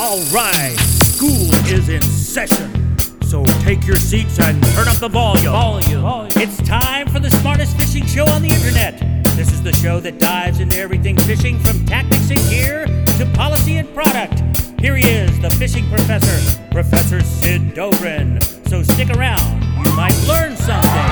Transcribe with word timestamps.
All 0.00 0.20
right, 0.32 0.76
school 0.78 1.52
is 1.66 1.88
in 1.88 2.00
session. 2.02 2.96
So 3.22 3.42
take 3.64 3.84
your 3.84 3.96
seats 3.96 4.38
and 4.38 4.62
turn 4.66 4.86
up 4.86 4.94
the 4.98 5.08
volume. 5.08 5.50
Volume. 5.50 6.30
It's 6.36 6.56
time 6.68 7.08
for 7.08 7.18
the 7.18 7.32
smartest 7.32 7.76
fishing 7.76 8.06
show 8.06 8.24
on 8.26 8.42
the 8.42 8.48
internet. 8.48 9.00
This 9.34 9.52
is 9.52 9.60
the 9.60 9.72
show 9.72 9.98
that 9.98 10.20
dives 10.20 10.60
into 10.60 10.78
everything 10.78 11.16
fishing 11.16 11.58
from 11.58 11.84
tactics 11.84 12.30
and 12.30 12.38
gear 12.48 12.86
to 12.86 13.28
policy 13.34 13.78
and 13.78 13.92
product. 13.92 14.40
Here 14.80 14.94
he 14.94 15.04
is, 15.04 15.36
the 15.40 15.50
fishing 15.50 15.88
professor, 15.88 16.60
Professor 16.70 17.20
Sid 17.20 17.74
Dobrin. 17.74 18.40
So 18.68 18.84
stick 18.84 19.10
around, 19.10 19.64
you 19.84 19.90
might 19.96 20.16
learn 20.28 20.54
something. 20.56 21.08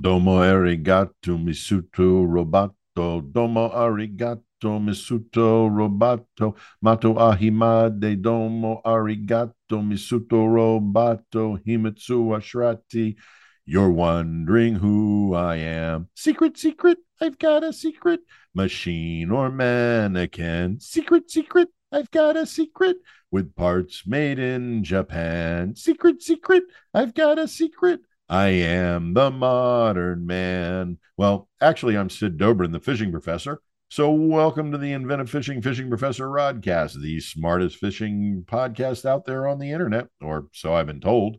Domo 0.00 0.42
arigato 0.42 1.38
misuto 1.38 2.26
robato. 2.26 3.22
Domo 3.32 3.70
arigato 3.70 4.42
misuto 4.80 5.68
robato. 5.68 6.56
Mato 6.80 7.14
ahimade 7.14 8.20
domo 8.20 8.80
arigato 8.84 9.82
misuto 9.82 10.46
robato. 10.46 11.58
Himitsu 11.64 12.36
ashrati. 12.36 13.16
You're 13.64 13.90
wondering 13.90 14.74
who 14.74 15.34
I 15.34 15.56
am. 15.56 16.08
Secret, 16.14 16.58
secret, 16.58 16.98
I've 17.20 17.38
got 17.38 17.62
a 17.62 17.72
secret. 17.72 18.20
Machine 18.54 19.30
or 19.30 19.50
mannequin. 19.50 20.80
Secret, 20.80 21.30
secret, 21.30 21.68
I've 21.92 22.10
got 22.10 22.36
a 22.36 22.44
secret. 22.44 22.96
With 23.30 23.54
parts 23.54 24.02
made 24.04 24.40
in 24.40 24.82
Japan. 24.82 25.76
Secret, 25.76 26.22
secret, 26.22 26.64
I've 26.92 27.14
got 27.14 27.38
a 27.38 27.46
secret. 27.46 28.00
I 28.28 28.48
am 28.48 29.14
the 29.14 29.30
modern 29.30 30.26
man. 30.26 30.98
Well, 31.16 31.48
actually, 31.60 31.96
I'm 31.96 32.10
Sid 32.10 32.38
Dobrin, 32.38 32.72
the 32.72 32.80
fishing 32.80 33.12
professor. 33.12 33.60
So, 33.92 34.10
welcome 34.10 34.72
to 34.72 34.78
the 34.78 34.94
Inventive 34.94 35.28
Fishing 35.28 35.60
Fishing 35.60 35.90
Professor 35.90 36.26
Rodcast, 36.26 36.98
the 37.02 37.20
smartest 37.20 37.76
fishing 37.76 38.42
podcast 38.46 39.04
out 39.04 39.26
there 39.26 39.46
on 39.46 39.58
the 39.58 39.70
internet, 39.70 40.06
or 40.22 40.46
so 40.54 40.72
I've 40.72 40.86
been 40.86 40.98
told. 40.98 41.36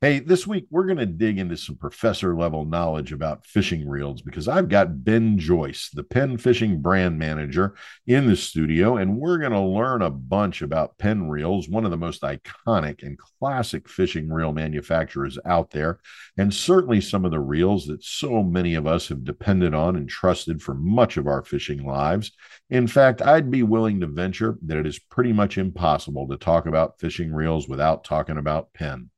Hey, 0.00 0.18
this 0.18 0.46
week 0.46 0.66
we're 0.68 0.84
going 0.84 0.98
to 0.98 1.06
dig 1.06 1.38
into 1.38 1.56
some 1.56 1.76
professor 1.76 2.36
level 2.36 2.66
knowledge 2.66 3.10
about 3.10 3.46
fishing 3.46 3.88
reels 3.88 4.20
because 4.20 4.48
I've 4.48 4.68
got 4.68 5.02
Ben 5.02 5.38
Joyce, 5.38 5.88
the 5.94 6.02
Penn 6.02 6.36
Fishing 6.36 6.82
brand 6.82 7.18
manager, 7.18 7.74
in 8.06 8.26
the 8.26 8.36
studio, 8.36 8.98
and 8.98 9.16
we're 9.16 9.38
going 9.38 9.52
to 9.52 9.60
learn 9.60 10.02
a 10.02 10.10
bunch 10.10 10.60
about 10.60 10.98
Penn 10.98 11.30
reels, 11.30 11.70
one 11.70 11.86
of 11.86 11.90
the 11.90 11.96
most 11.96 12.20
iconic 12.20 13.02
and 13.02 13.18
classic 13.18 13.88
fishing 13.88 14.28
reel 14.28 14.52
manufacturers 14.52 15.38
out 15.46 15.70
there, 15.70 16.00
and 16.36 16.52
certainly 16.52 17.00
some 17.00 17.24
of 17.24 17.30
the 17.30 17.40
reels 17.40 17.86
that 17.86 18.04
so 18.04 18.42
many 18.42 18.74
of 18.74 18.86
us 18.86 19.08
have 19.08 19.24
depended 19.24 19.72
on 19.72 19.96
and 19.96 20.06
trusted 20.06 20.60
for 20.60 20.74
much 20.74 21.16
of 21.16 21.26
our 21.26 21.42
fishing 21.42 21.86
lives. 21.86 22.30
In 22.68 22.86
fact, 22.86 23.22
I'd 23.22 23.50
be 23.50 23.62
willing 23.62 24.00
to 24.00 24.06
venture 24.06 24.58
that 24.66 24.76
it 24.76 24.86
is 24.86 24.98
pretty 24.98 25.32
much 25.32 25.56
impossible 25.56 26.28
to 26.28 26.36
talk 26.36 26.66
about 26.66 27.00
fishing 27.00 27.32
reels 27.32 27.70
without 27.70 28.04
talking 28.04 28.36
about 28.36 28.74
Penn. 28.74 29.08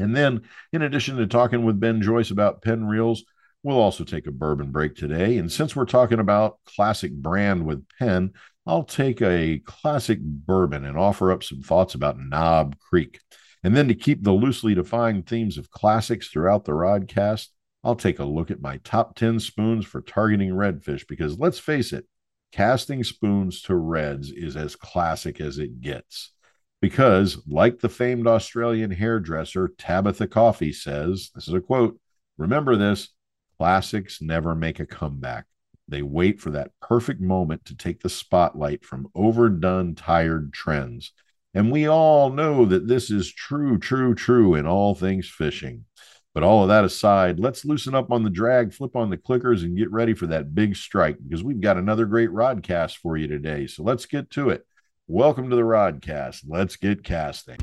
And 0.00 0.16
then, 0.16 0.42
in 0.72 0.82
addition 0.82 1.16
to 1.16 1.26
talking 1.26 1.64
with 1.64 1.80
Ben 1.80 2.02
Joyce 2.02 2.30
about 2.30 2.62
Penn 2.62 2.86
reels, 2.86 3.24
we'll 3.62 3.78
also 3.78 4.04
take 4.04 4.26
a 4.26 4.32
bourbon 4.32 4.72
break 4.72 4.94
today. 4.94 5.38
And 5.38 5.50
since 5.50 5.76
we're 5.76 5.84
talking 5.84 6.18
about 6.18 6.58
classic 6.64 7.12
brand 7.12 7.66
with 7.66 7.86
Penn, 7.98 8.32
I'll 8.66 8.84
take 8.84 9.20
a 9.22 9.60
classic 9.64 10.20
bourbon 10.20 10.84
and 10.84 10.96
offer 10.96 11.32
up 11.32 11.42
some 11.42 11.62
thoughts 11.62 11.94
about 11.94 12.18
Knob 12.18 12.76
Creek. 12.78 13.20
And 13.62 13.76
then 13.76 13.88
to 13.88 13.94
keep 13.94 14.22
the 14.22 14.32
loosely 14.32 14.74
defined 14.74 15.26
themes 15.26 15.58
of 15.58 15.70
classics 15.70 16.28
throughout 16.28 16.64
the 16.64 16.72
rodcast, 16.72 17.48
I'll 17.82 17.96
take 17.96 18.18
a 18.18 18.24
look 18.24 18.50
at 18.50 18.60
my 18.60 18.78
top 18.78 19.16
10 19.16 19.40
spoons 19.40 19.86
for 19.86 20.02
targeting 20.02 20.50
redfish 20.50 21.06
because 21.06 21.38
let's 21.38 21.58
face 21.58 21.92
it, 21.92 22.06
casting 22.52 23.04
spoons 23.04 23.62
to 23.62 23.74
reds 23.74 24.30
is 24.30 24.56
as 24.56 24.76
classic 24.76 25.40
as 25.40 25.58
it 25.58 25.80
gets 25.80 26.32
because, 26.80 27.42
like 27.46 27.80
the 27.80 27.88
famed 27.88 28.26
Australian 28.26 28.90
hairdresser 28.90 29.68
Tabatha 29.68 30.30
Coffey 30.30 30.72
says, 30.72 31.30
this 31.34 31.48
is 31.48 31.54
a 31.54 31.60
quote 31.60 31.98
remember 32.38 32.76
this 32.76 33.10
classics 33.58 34.22
never 34.22 34.54
make 34.54 34.80
a 34.80 34.86
comeback. 34.86 35.44
They 35.86 36.02
wait 36.02 36.40
for 36.40 36.50
that 36.52 36.70
perfect 36.80 37.20
moment 37.20 37.64
to 37.66 37.76
take 37.76 38.00
the 38.00 38.08
spotlight 38.08 38.84
from 38.84 39.08
overdone, 39.14 39.94
tired 39.94 40.52
trends. 40.52 41.12
And 41.52 41.70
we 41.70 41.86
all 41.86 42.30
know 42.30 42.64
that 42.64 42.86
this 42.86 43.10
is 43.10 43.30
true, 43.30 43.76
true, 43.78 44.14
true 44.14 44.54
in 44.54 44.66
all 44.66 44.94
things 44.94 45.28
fishing. 45.28 45.84
But 46.32 46.44
all 46.44 46.62
of 46.62 46.68
that 46.68 46.84
aside, 46.84 47.40
let's 47.40 47.64
loosen 47.64 47.94
up 47.94 48.12
on 48.12 48.22
the 48.22 48.30
drag, 48.30 48.72
flip 48.72 48.94
on 48.94 49.10
the 49.10 49.16
clickers, 49.16 49.64
and 49.64 49.76
get 49.76 49.90
ready 49.90 50.14
for 50.14 50.28
that 50.28 50.54
big 50.54 50.76
strike 50.76 51.16
because 51.20 51.42
we've 51.42 51.60
got 51.60 51.76
another 51.76 52.06
great 52.06 52.30
rodcast 52.30 52.98
for 52.98 53.16
you 53.16 53.26
today. 53.26 53.66
So 53.66 53.82
let's 53.82 54.06
get 54.06 54.30
to 54.30 54.50
it. 54.50 54.64
Welcome 55.12 55.50
to 55.50 55.56
the 55.56 55.62
Rodcast. 55.62 56.44
Let's 56.46 56.76
get 56.76 57.02
casting. 57.02 57.58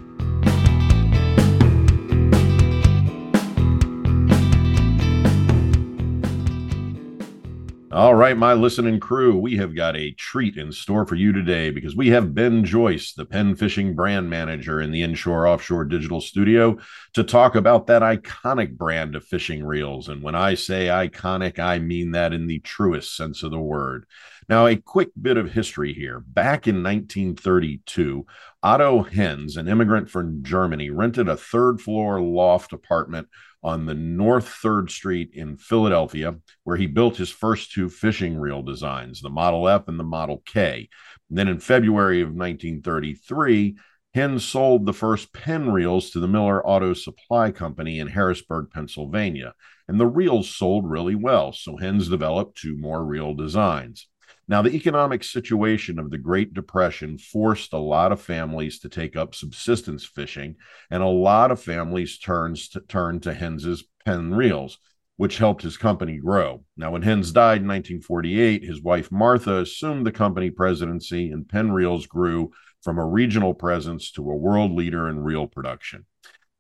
All 7.90 8.16
right, 8.16 8.38
my 8.38 8.52
listening 8.52 9.00
crew, 9.00 9.38
we 9.38 9.56
have 9.56 9.74
got 9.74 9.96
a 9.96 10.12
treat 10.12 10.58
in 10.58 10.74
store 10.74 11.08
for 11.08 11.16
you 11.16 11.32
today 11.32 11.72
because 11.72 11.96
we 11.96 12.10
have 12.10 12.36
Ben 12.36 12.66
Joyce, 12.66 13.14
the 13.14 13.26
Penn 13.26 13.56
Fishing 13.56 13.96
brand 13.96 14.30
manager 14.30 14.82
in 14.82 14.92
the 14.92 15.02
Inshore 15.02 15.48
Offshore 15.48 15.86
Digital 15.86 16.20
Studio, 16.20 16.78
to 17.14 17.24
talk 17.24 17.56
about 17.56 17.88
that 17.88 18.02
iconic 18.02 18.78
brand 18.78 19.16
of 19.16 19.24
fishing 19.24 19.64
reels. 19.64 20.10
And 20.10 20.22
when 20.22 20.36
I 20.36 20.56
say 20.56 20.88
iconic, 20.88 21.60
I 21.60 21.80
mean 21.80 22.12
that 22.12 22.34
in 22.34 22.48
the 22.48 22.60
truest 22.60 23.16
sense 23.16 23.42
of 23.42 23.52
the 23.52 23.60
word. 23.60 24.06
Now, 24.50 24.66
a 24.66 24.78
quick 24.78 25.10
bit 25.22 25.36
of 25.36 25.52
history 25.52 25.94
here. 25.94 26.22
Back 26.22 26.68
in 26.68 26.82
1932, 26.82 28.26
Otto 28.64 29.04
Henze, 29.04 29.58
an 29.58 29.68
immigrant 29.68 30.10
from 30.10 30.42
Germany, 30.42 30.90
rented 30.90 31.28
a 31.28 31.36
third 31.36 31.82
floor 31.82 32.22
loft 32.22 32.72
apartment 32.72 33.28
on 33.62 33.86
the 33.86 33.94
North 33.94 34.46
3rd 34.46 34.90
Street 34.90 35.32
in 35.34 35.58
Philadelphia, 35.58 36.38
where 36.64 36.78
he 36.78 36.88
built 36.88 37.18
his 37.18 37.30
first 37.30 37.74
two 37.74 37.90
fishing 37.90 38.38
reel 38.38 38.62
designs, 38.62 39.20
the 39.20 39.30
Model 39.30 39.68
F 39.68 39.90
and 39.90 40.00
the 40.00 40.06
Model 40.06 40.42
K. 40.46 40.88
And 41.30 41.38
then 41.38 41.50
in 41.50 41.60
February 41.60 42.22
of 42.22 42.30
1933, 42.30 43.76
Henze 44.14 44.46
sold 44.46 44.86
the 44.86 44.94
first 44.94 45.34
Penn 45.34 45.72
reels 45.74 46.10
to 46.12 46.22
the 46.22 46.28
Miller 46.28 46.66
Auto 46.66 46.94
Supply 46.94 47.52
Company 47.52 48.00
in 48.00 48.08
Harrisburg, 48.08 48.68
Pennsylvania. 48.72 49.56
And 49.90 50.00
the 50.00 50.08
reels 50.08 50.50
sold 50.50 50.90
really 50.90 51.16
well, 51.16 51.52
so 51.52 51.76
Henze 51.76 52.08
developed 52.08 52.58
two 52.58 52.78
more 52.78 53.04
reel 53.04 53.34
designs. 53.34 54.08
Now, 54.50 54.62
the 54.62 54.74
economic 54.74 55.26
situation 55.26 56.00
of 56.00 56.10
the 56.10 56.18
Great 56.18 56.54
Depression 56.54 57.18
forced 57.18 57.74
a 57.74 57.78
lot 57.78 58.14
of 58.14 58.22
families 58.22 58.80
to 58.80 58.90
take 58.90 59.18
up 59.18 59.36
subsistence 59.36 60.06
fishing, 60.06 60.56
and 60.90 61.04
a 61.04 61.08
lot 61.08 61.52
of 61.52 61.62
families 61.62 62.18
turns 62.18 62.70
to, 62.70 62.80
turned 62.80 63.24
to 63.24 63.34
Henze's 63.34 63.84
Penn 64.06 64.34
reels, 64.34 64.80
which 65.18 65.38
helped 65.38 65.64
his 65.64 65.76
company 65.76 66.18
grow. 66.18 66.64
Now, 66.78 66.92
when 66.92 67.02
Henze 67.02 67.34
died 67.34 67.62
in 67.62 67.68
1948, 67.68 68.64
his 68.64 68.82
wife 68.82 69.12
Martha 69.12 69.58
assumed 69.58 70.06
the 70.06 70.14
company 70.14 70.50
presidency, 70.50 71.30
and 71.30 71.50
Penn 71.50 71.74
reels 71.74 72.06
grew 72.08 72.52
from 72.84 73.00
a 73.00 73.06
regional 73.06 73.54
presence 73.54 74.12
to 74.12 74.22
a 74.22 74.36
world 74.36 74.72
leader 74.72 75.10
in 75.10 75.20
reel 75.20 75.48
production. 75.48 76.06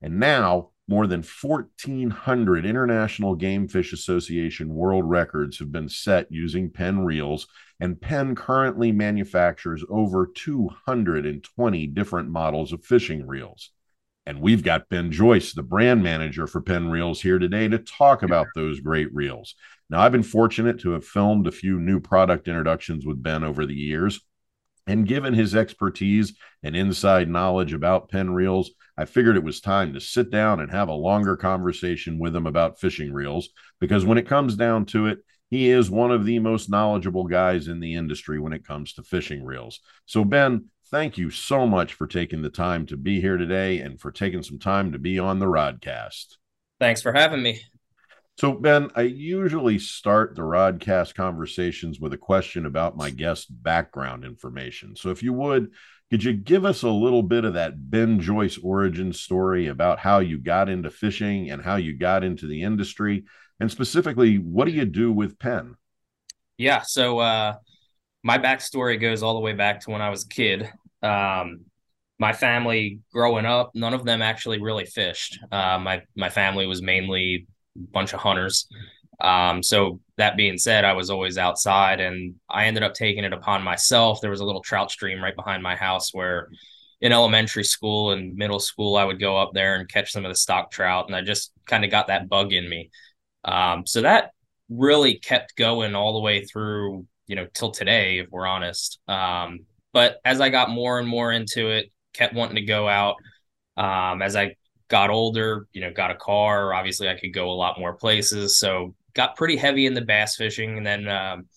And 0.01 0.19
now, 0.19 0.71
more 0.89 1.07
than 1.07 1.21
1,400 1.21 2.65
International 2.65 3.35
Game 3.35 3.67
Fish 3.67 3.93
Association 3.93 4.73
world 4.73 5.07
records 5.07 5.59
have 5.59 5.71
been 5.71 5.89
set 5.89 6.31
using 6.31 6.69
Penn 6.69 6.99
reels, 6.99 7.47
and 7.79 7.99
Penn 8.01 8.35
currently 8.35 8.91
manufactures 8.91 9.83
over 9.89 10.27
220 10.27 11.87
different 11.87 12.29
models 12.29 12.73
of 12.73 12.83
fishing 12.83 13.27
reels. 13.27 13.71
And 14.25 14.41
we've 14.41 14.63
got 14.63 14.89
Ben 14.89 15.11
Joyce, 15.11 15.53
the 15.53 15.63
brand 15.63 16.03
manager 16.03 16.47
for 16.47 16.61
Penn 16.61 16.89
Reels, 16.89 17.21
here 17.21 17.39
today 17.39 17.69
to 17.69 17.77
talk 17.77 18.23
about 18.23 18.47
those 18.55 18.81
great 18.81 19.13
reels. 19.13 19.55
Now, 19.89 20.01
I've 20.01 20.11
been 20.11 20.23
fortunate 20.23 20.81
to 20.81 20.91
have 20.91 21.05
filmed 21.05 21.47
a 21.47 21.51
few 21.51 21.79
new 21.79 22.01
product 22.01 22.49
introductions 22.49 23.05
with 23.05 23.23
Ben 23.23 23.45
over 23.45 23.65
the 23.65 23.73
years. 23.73 24.19
And 24.85 25.07
given 25.07 25.33
his 25.33 25.55
expertise 25.55 26.33
and 26.63 26.75
inside 26.75 27.29
knowledge 27.29 27.73
about 27.73 28.09
Penn 28.09 28.33
reels, 28.33 28.71
I 28.97 29.05
figured 29.05 29.37
it 29.37 29.43
was 29.43 29.61
time 29.61 29.93
to 29.93 30.01
sit 30.01 30.29
down 30.29 30.59
and 30.59 30.71
have 30.71 30.89
a 30.89 30.93
longer 30.93 31.37
conversation 31.37 32.19
with 32.19 32.35
him 32.35 32.47
about 32.47 32.79
fishing 32.79 33.13
reels 33.13 33.49
because 33.79 34.05
when 34.05 34.17
it 34.17 34.27
comes 34.27 34.55
down 34.55 34.85
to 34.87 35.07
it, 35.07 35.19
he 35.49 35.69
is 35.69 35.89
one 35.89 36.11
of 36.11 36.25
the 36.25 36.39
most 36.39 36.69
knowledgeable 36.69 37.25
guys 37.25 37.67
in 37.67 37.79
the 37.79 37.95
industry 37.95 38.39
when 38.39 38.53
it 38.53 38.67
comes 38.67 38.93
to 38.93 39.03
fishing 39.03 39.45
reels. 39.45 39.79
So, 40.05 40.23
Ben, 40.23 40.65
thank 40.91 41.17
you 41.17 41.29
so 41.29 41.65
much 41.65 41.93
for 41.93 42.07
taking 42.07 42.41
the 42.41 42.49
time 42.49 42.85
to 42.87 42.97
be 42.97 43.21
here 43.21 43.37
today 43.37 43.79
and 43.79 43.99
for 43.99 44.11
taking 44.11 44.43
some 44.43 44.59
time 44.59 44.91
to 44.91 44.99
be 44.99 45.19
on 45.19 45.39
the 45.39 45.45
Rodcast. 45.45 46.35
Thanks 46.79 47.01
for 47.01 47.13
having 47.13 47.41
me. 47.41 47.61
So, 48.39 48.53
Ben, 48.53 48.91
I 48.95 49.01
usually 49.01 49.79
start 49.79 50.35
the 50.35 50.43
Rodcast 50.43 51.15
conversations 51.15 51.99
with 51.99 52.13
a 52.13 52.17
question 52.17 52.65
about 52.65 52.95
my 52.95 53.09
guest 53.09 53.47
background 53.49 54.25
information. 54.25 54.95
So, 54.95 55.09
if 55.09 55.23
you 55.23 55.33
would, 55.33 55.71
could 56.09 56.23
you 56.23 56.33
give 56.33 56.65
us 56.65 56.83
a 56.83 56.89
little 56.89 57.23
bit 57.23 57.43
of 57.43 57.55
that 57.55 57.89
Ben 57.89 58.19
Joyce 58.19 58.57
origin 58.57 59.11
story 59.11 59.67
about 59.67 59.99
how 59.99 60.19
you 60.19 60.37
got 60.37 60.69
into 60.69 60.89
fishing 60.89 61.51
and 61.51 61.61
how 61.61 61.75
you 61.75 61.97
got 61.97 62.23
into 62.23 62.47
the 62.47 62.63
industry? 62.63 63.25
And 63.59 63.69
specifically, 63.69 64.37
what 64.37 64.65
do 64.65 64.71
you 64.71 64.85
do 64.85 65.11
with 65.11 65.37
Penn? 65.39 65.75
Yeah. 66.57 66.81
So, 66.81 67.19
uh, 67.19 67.55
my 68.23 68.37
backstory 68.37 68.99
goes 68.99 69.23
all 69.23 69.33
the 69.33 69.39
way 69.39 69.53
back 69.53 69.81
to 69.81 69.91
when 69.91 70.01
I 70.01 70.09
was 70.09 70.25
a 70.25 70.27
kid. 70.27 70.69
Um, 71.01 71.65
my 72.19 72.33
family 72.33 72.99
growing 73.13 73.45
up, 73.45 73.71
none 73.75 73.93
of 73.93 74.03
them 74.05 74.21
actually 74.21 74.61
really 74.61 74.85
fished. 74.85 75.39
Uh, 75.51 75.77
my 75.77 76.01
my 76.15 76.29
family 76.29 76.65
was 76.65 76.81
mainly 76.81 77.47
a 77.75 77.79
bunch 77.91 78.13
of 78.13 78.19
hunters. 78.19 78.67
Um, 79.19 79.63
so 79.63 79.99
that 80.17 80.37
being 80.37 80.57
said, 80.57 80.85
I 80.85 80.93
was 80.93 81.09
always 81.09 81.37
outside, 81.37 81.99
and 81.99 82.35
I 82.49 82.65
ended 82.65 82.83
up 82.83 82.93
taking 82.93 83.23
it 83.23 83.33
upon 83.33 83.63
myself. 83.63 84.21
There 84.21 84.31
was 84.31 84.41
a 84.41 84.45
little 84.45 84.61
trout 84.61 84.91
stream 84.91 85.23
right 85.23 85.35
behind 85.35 85.63
my 85.63 85.75
house 85.75 86.13
where, 86.13 86.49
in 87.01 87.11
elementary 87.11 87.63
school 87.63 88.11
and 88.11 88.35
middle 88.35 88.59
school, 88.59 88.95
I 88.95 89.03
would 89.03 89.19
go 89.19 89.37
up 89.37 89.51
there 89.53 89.75
and 89.75 89.87
catch 89.87 90.11
some 90.11 90.25
of 90.25 90.31
the 90.31 90.35
stock 90.35 90.71
trout, 90.71 91.07
and 91.07 91.15
I 91.15 91.21
just 91.21 91.51
kind 91.65 91.85
of 91.85 91.91
got 91.91 92.07
that 92.07 92.29
bug 92.29 92.53
in 92.53 92.67
me. 92.67 92.89
Um, 93.45 93.85
so 93.85 94.01
that 94.01 94.31
really 94.69 95.19
kept 95.19 95.55
going 95.55 95.95
all 95.95 96.13
the 96.13 96.19
way 96.19 96.43
through, 96.43 97.05
you 97.27 97.35
know, 97.35 97.47
till 97.53 97.71
today, 97.71 98.19
if 98.19 98.27
we're 98.31 98.47
honest. 98.47 98.99
Um, 99.07 99.61
but 99.93 100.17
as 100.25 100.41
I 100.41 100.49
got 100.49 100.69
more 100.69 100.99
and 100.99 101.07
more 101.07 101.31
into 101.31 101.69
it, 101.69 101.91
kept 102.13 102.33
wanting 102.33 102.55
to 102.55 102.61
go 102.61 102.87
out. 102.89 103.15
Um, 103.77 104.21
as 104.21 104.35
I 104.35 104.55
got 104.89 105.09
older, 105.09 105.67
you 105.71 105.81
know, 105.81 105.91
got 105.91 106.11
a 106.11 106.15
car, 106.15 106.73
obviously 106.73 107.07
I 107.07 107.17
could 107.17 107.33
go 107.33 107.51
a 107.51 107.53
lot 107.53 107.79
more 107.79 107.93
places. 107.93 108.57
So 108.57 108.95
got 109.17 109.35
pretty 109.35 109.57
heavy 109.57 109.85
in 109.85 109.93
the 109.93 110.01
bass 110.01 110.37
fishing. 110.37 110.77
And 110.77 110.85
then 110.85 111.07
um, 111.09 111.47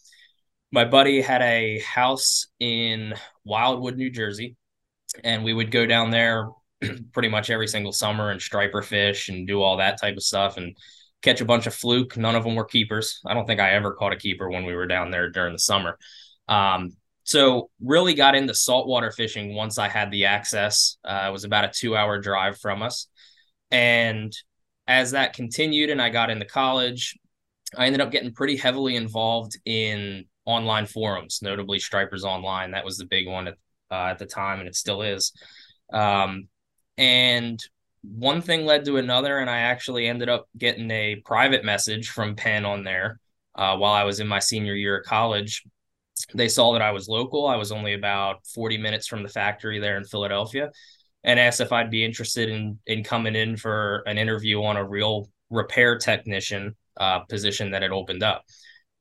my 0.72 0.84
buddy 0.84 1.20
had 1.20 1.42
a 1.42 1.78
house 1.80 2.48
in 2.58 3.14
Wildwood, 3.44 3.96
New 3.96 4.10
Jersey. 4.10 4.56
And 5.22 5.44
we 5.44 5.52
would 5.52 5.70
go 5.70 5.86
down 5.86 6.10
there 6.10 6.48
pretty 7.12 7.28
much 7.28 7.50
every 7.50 7.68
single 7.68 7.92
summer 7.92 8.30
and 8.30 8.40
striper 8.40 8.82
fish 8.82 9.28
and 9.28 9.46
do 9.46 9.62
all 9.62 9.76
that 9.76 10.00
type 10.00 10.16
of 10.16 10.22
stuff. 10.22 10.56
And 10.56 10.76
catch 11.22 11.40
a 11.40 11.44
bunch 11.44 11.66
of 11.66 11.74
fluke. 11.74 12.16
None 12.16 12.34
of 12.34 12.44
them 12.44 12.54
were 12.54 12.64
keepers. 12.64 13.20
I 13.26 13.34
don't 13.34 13.46
think 13.46 13.60
I 13.60 13.72
ever 13.72 13.92
caught 13.92 14.12
a 14.12 14.16
keeper 14.16 14.50
when 14.50 14.64
we 14.64 14.74
were 14.74 14.86
down 14.86 15.10
there 15.10 15.30
during 15.30 15.52
the 15.52 15.58
summer. 15.58 15.98
Um, 16.48 16.96
so 17.24 17.70
really 17.80 18.14
got 18.14 18.34
into 18.34 18.54
saltwater 18.54 19.12
fishing 19.12 19.54
once 19.54 19.78
I 19.78 19.88
had 19.88 20.10
the 20.10 20.24
access. 20.26 20.96
Uh, 21.04 21.26
it 21.28 21.32
was 21.32 21.44
about 21.44 21.64
a 21.64 21.68
two 21.68 21.94
hour 21.94 22.18
drive 22.18 22.58
from 22.58 22.82
us. 22.82 23.06
And 23.70 24.34
as 24.86 25.12
that 25.12 25.34
continued 25.34 25.90
and 25.90 26.00
I 26.00 26.08
got 26.08 26.30
into 26.30 26.46
college, 26.46 27.16
I 27.76 27.86
ended 27.86 28.00
up 28.00 28.10
getting 28.10 28.32
pretty 28.32 28.56
heavily 28.56 28.96
involved 28.96 29.58
in 29.64 30.24
online 30.44 30.86
forums, 30.86 31.40
notably 31.42 31.78
Stripers 31.78 32.24
Online. 32.24 32.72
That 32.72 32.84
was 32.84 32.96
the 32.96 33.06
big 33.06 33.28
one 33.28 33.48
at, 33.48 33.54
uh, 33.90 34.06
at 34.06 34.18
the 34.18 34.26
time, 34.26 34.58
and 34.58 34.68
it 34.68 34.74
still 34.74 35.02
is. 35.02 35.32
Um, 35.92 36.48
and 36.98 37.60
one 38.02 38.42
thing 38.42 38.66
led 38.66 38.84
to 38.86 38.96
another, 38.96 39.38
and 39.38 39.50
I 39.50 39.58
actually 39.58 40.06
ended 40.06 40.28
up 40.28 40.48
getting 40.56 40.90
a 40.90 41.16
private 41.24 41.64
message 41.64 42.08
from 42.08 42.36
Penn 42.36 42.64
on 42.64 42.82
there 42.82 43.20
uh, 43.54 43.76
while 43.76 43.92
I 43.92 44.04
was 44.04 44.20
in 44.20 44.26
my 44.26 44.38
senior 44.38 44.74
year 44.74 44.98
of 44.98 45.06
college. 45.06 45.64
They 46.34 46.48
saw 46.48 46.72
that 46.72 46.82
I 46.82 46.90
was 46.90 47.08
local. 47.08 47.46
I 47.46 47.56
was 47.56 47.72
only 47.72 47.94
about 47.94 48.46
40 48.46 48.78
minutes 48.78 49.06
from 49.06 49.22
the 49.22 49.28
factory 49.28 49.78
there 49.78 49.96
in 49.96 50.04
Philadelphia 50.04 50.70
and 51.24 51.38
asked 51.38 51.60
if 51.60 51.72
I'd 51.72 51.90
be 51.90 52.04
interested 52.04 52.48
in 52.48 52.78
in 52.86 53.04
coming 53.04 53.36
in 53.36 53.56
for 53.56 54.02
an 54.06 54.18
interview 54.18 54.62
on 54.62 54.76
a 54.76 54.84
reel 54.84 55.28
repair 55.50 55.98
technician 55.98 56.76
uh, 57.00 57.20
position 57.20 57.72
that 57.72 57.82
had 57.82 57.90
opened 57.90 58.22
up. 58.22 58.44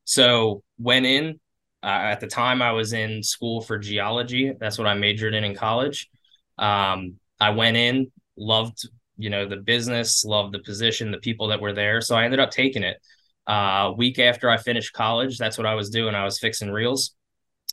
So 0.05 0.63
went 0.79 1.05
in. 1.05 1.39
Uh, 1.83 1.87
at 2.11 2.19
the 2.19 2.27
time, 2.27 2.61
I 2.61 2.71
was 2.71 2.91
in 2.93 3.23
school 3.23 3.61
for 3.61 3.77
geology. 3.77 4.53
That's 4.59 4.77
what 4.77 4.87
I 4.87 4.95
majored 4.95 5.33
in 5.33 5.43
in 5.43 5.55
college. 5.55 6.09
Um, 6.57 7.15
I 7.39 7.51
went 7.51 7.77
in, 7.77 8.11
loved 8.35 8.89
you 9.17 9.29
know 9.29 9.47
the 9.47 9.57
business, 9.57 10.25
loved 10.25 10.53
the 10.53 10.59
position, 10.59 11.11
the 11.11 11.19
people 11.19 11.47
that 11.49 11.61
were 11.61 11.73
there. 11.73 12.01
So 12.01 12.15
I 12.15 12.25
ended 12.25 12.39
up 12.39 12.51
taking 12.51 12.83
it. 12.83 12.97
Uh, 13.47 13.93
week 13.95 14.19
after 14.19 14.49
I 14.49 14.57
finished 14.57 14.93
college, 14.93 15.37
that's 15.37 15.57
what 15.57 15.67
I 15.67 15.75
was 15.75 15.89
doing. 15.89 16.15
I 16.15 16.23
was 16.23 16.39
fixing 16.39 16.71
reels. 16.71 17.15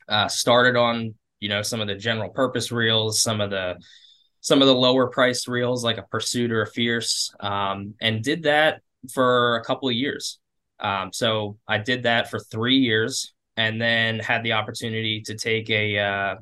Uh, 0.08 0.28
started 0.28 0.76
on 0.76 1.14
you 1.40 1.48
know 1.48 1.62
some 1.62 1.80
of 1.80 1.88
the 1.88 1.94
general 1.96 2.30
purpose 2.30 2.70
reels, 2.70 3.22
some 3.22 3.40
of 3.40 3.50
the 3.50 3.76
some 4.40 4.62
of 4.62 4.68
the 4.68 4.74
lower 4.74 5.08
priced 5.08 5.48
reels 5.48 5.82
like 5.82 5.98
a 5.98 6.02
Pursuit 6.02 6.52
or 6.52 6.62
a 6.62 6.66
Fierce, 6.66 7.34
um, 7.40 7.94
and 8.00 8.22
did 8.22 8.44
that 8.44 8.82
for 9.08 9.56
a 9.56 9.64
couple 9.64 9.88
of 9.88 9.94
years. 9.94 10.38
Um, 10.80 11.12
so 11.12 11.58
I 11.66 11.78
did 11.78 12.02
that 12.02 12.30
for 12.30 12.38
three 12.38 12.78
years, 12.78 13.32
and 13.56 13.80
then 13.80 14.18
had 14.18 14.42
the 14.42 14.52
opportunity 14.52 15.22
to 15.22 15.34
take 15.34 15.70
a 15.70 15.98
uh, 15.98 16.34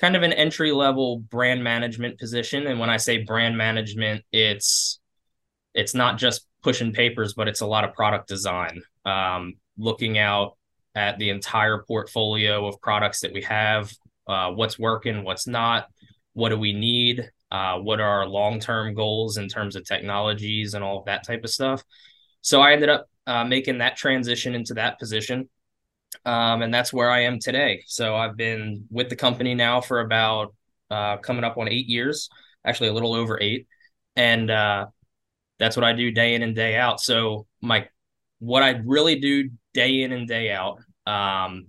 kind 0.00 0.16
of 0.16 0.22
an 0.22 0.32
entry 0.32 0.72
level 0.72 1.18
brand 1.18 1.64
management 1.64 2.18
position. 2.18 2.66
And 2.66 2.78
when 2.78 2.90
I 2.90 2.98
say 2.98 3.22
brand 3.22 3.56
management, 3.56 4.22
it's 4.32 5.00
it's 5.74 5.94
not 5.94 6.18
just 6.18 6.46
pushing 6.62 6.92
papers, 6.92 7.34
but 7.34 7.48
it's 7.48 7.60
a 7.60 7.66
lot 7.66 7.84
of 7.84 7.94
product 7.94 8.28
design, 8.28 8.82
um, 9.04 9.54
looking 9.76 10.18
out 10.18 10.56
at 10.94 11.18
the 11.18 11.30
entire 11.30 11.84
portfolio 11.86 12.66
of 12.66 12.80
products 12.80 13.20
that 13.20 13.32
we 13.32 13.42
have, 13.42 13.92
uh, 14.28 14.50
what's 14.50 14.78
working, 14.78 15.24
what's 15.24 15.46
not, 15.46 15.88
what 16.32 16.50
do 16.50 16.58
we 16.58 16.72
need, 16.72 17.28
uh, 17.54 17.78
what 17.78 18.00
are 18.00 18.18
our 18.18 18.26
long 18.26 18.58
term 18.58 18.94
goals 18.94 19.36
in 19.36 19.48
terms 19.48 19.76
of 19.76 19.84
technologies 19.84 20.74
and 20.74 20.82
all 20.82 20.98
of 20.98 21.04
that 21.04 21.24
type 21.24 21.44
of 21.44 21.50
stuff. 21.50 21.84
So 22.40 22.60
I 22.60 22.72
ended 22.72 22.88
up 22.88 23.06
uh, 23.28 23.44
making 23.44 23.78
that 23.78 23.96
transition 23.96 24.56
into 24.56 24.74
that 24.74 24.98
position. 24.98 25.48
Um, 26.24 26.62
and 26.62 26.74
that's 26.74 26.92
where 26.92 27.10
I 27.12 27.20
am 27.20 27.38
today. 27.38 27.84
So 27.86 28.16
I've 28.16 28.36
been 28.36 28.86
with 28.90 29.08
the 29.08 29.14
company 29.14 29.54
now 29.54 29.80
for 29.80 30.00
about 30.00 30.52
uh, 30.90 31.18
coming 31.18 31.44
up 31.44 31.56
on 31.56 31.68
eight 31.68 31.86
years, 31.86 32.28
actually 32.64 32.88
a 32.88 32.92
little 32.92 33.14
over 33.14 33.38
eight, 33.40 33.68
and 34.16 34.50
uh, 34.50 34.86
that's 35.60 35.76
what 35.76 35.84
I 35.84 35.92
do 35.92 36.10
day 36.10 36.34
in 36.34 36.42
and 36.42 36.56
day 36.56 36.76
out. 36.76 37.00
So 37.00 37.46
my 37.60 37.86
what 38.40 38.64
I 38.64 38.80
really 38.84 39.20
do 39.20 39.50
day 39.74 40.02
in 40.02 40.10
and 40.10 40.26
day 40.26 40.50
out 40.50 40.80
um, 41.06 41.66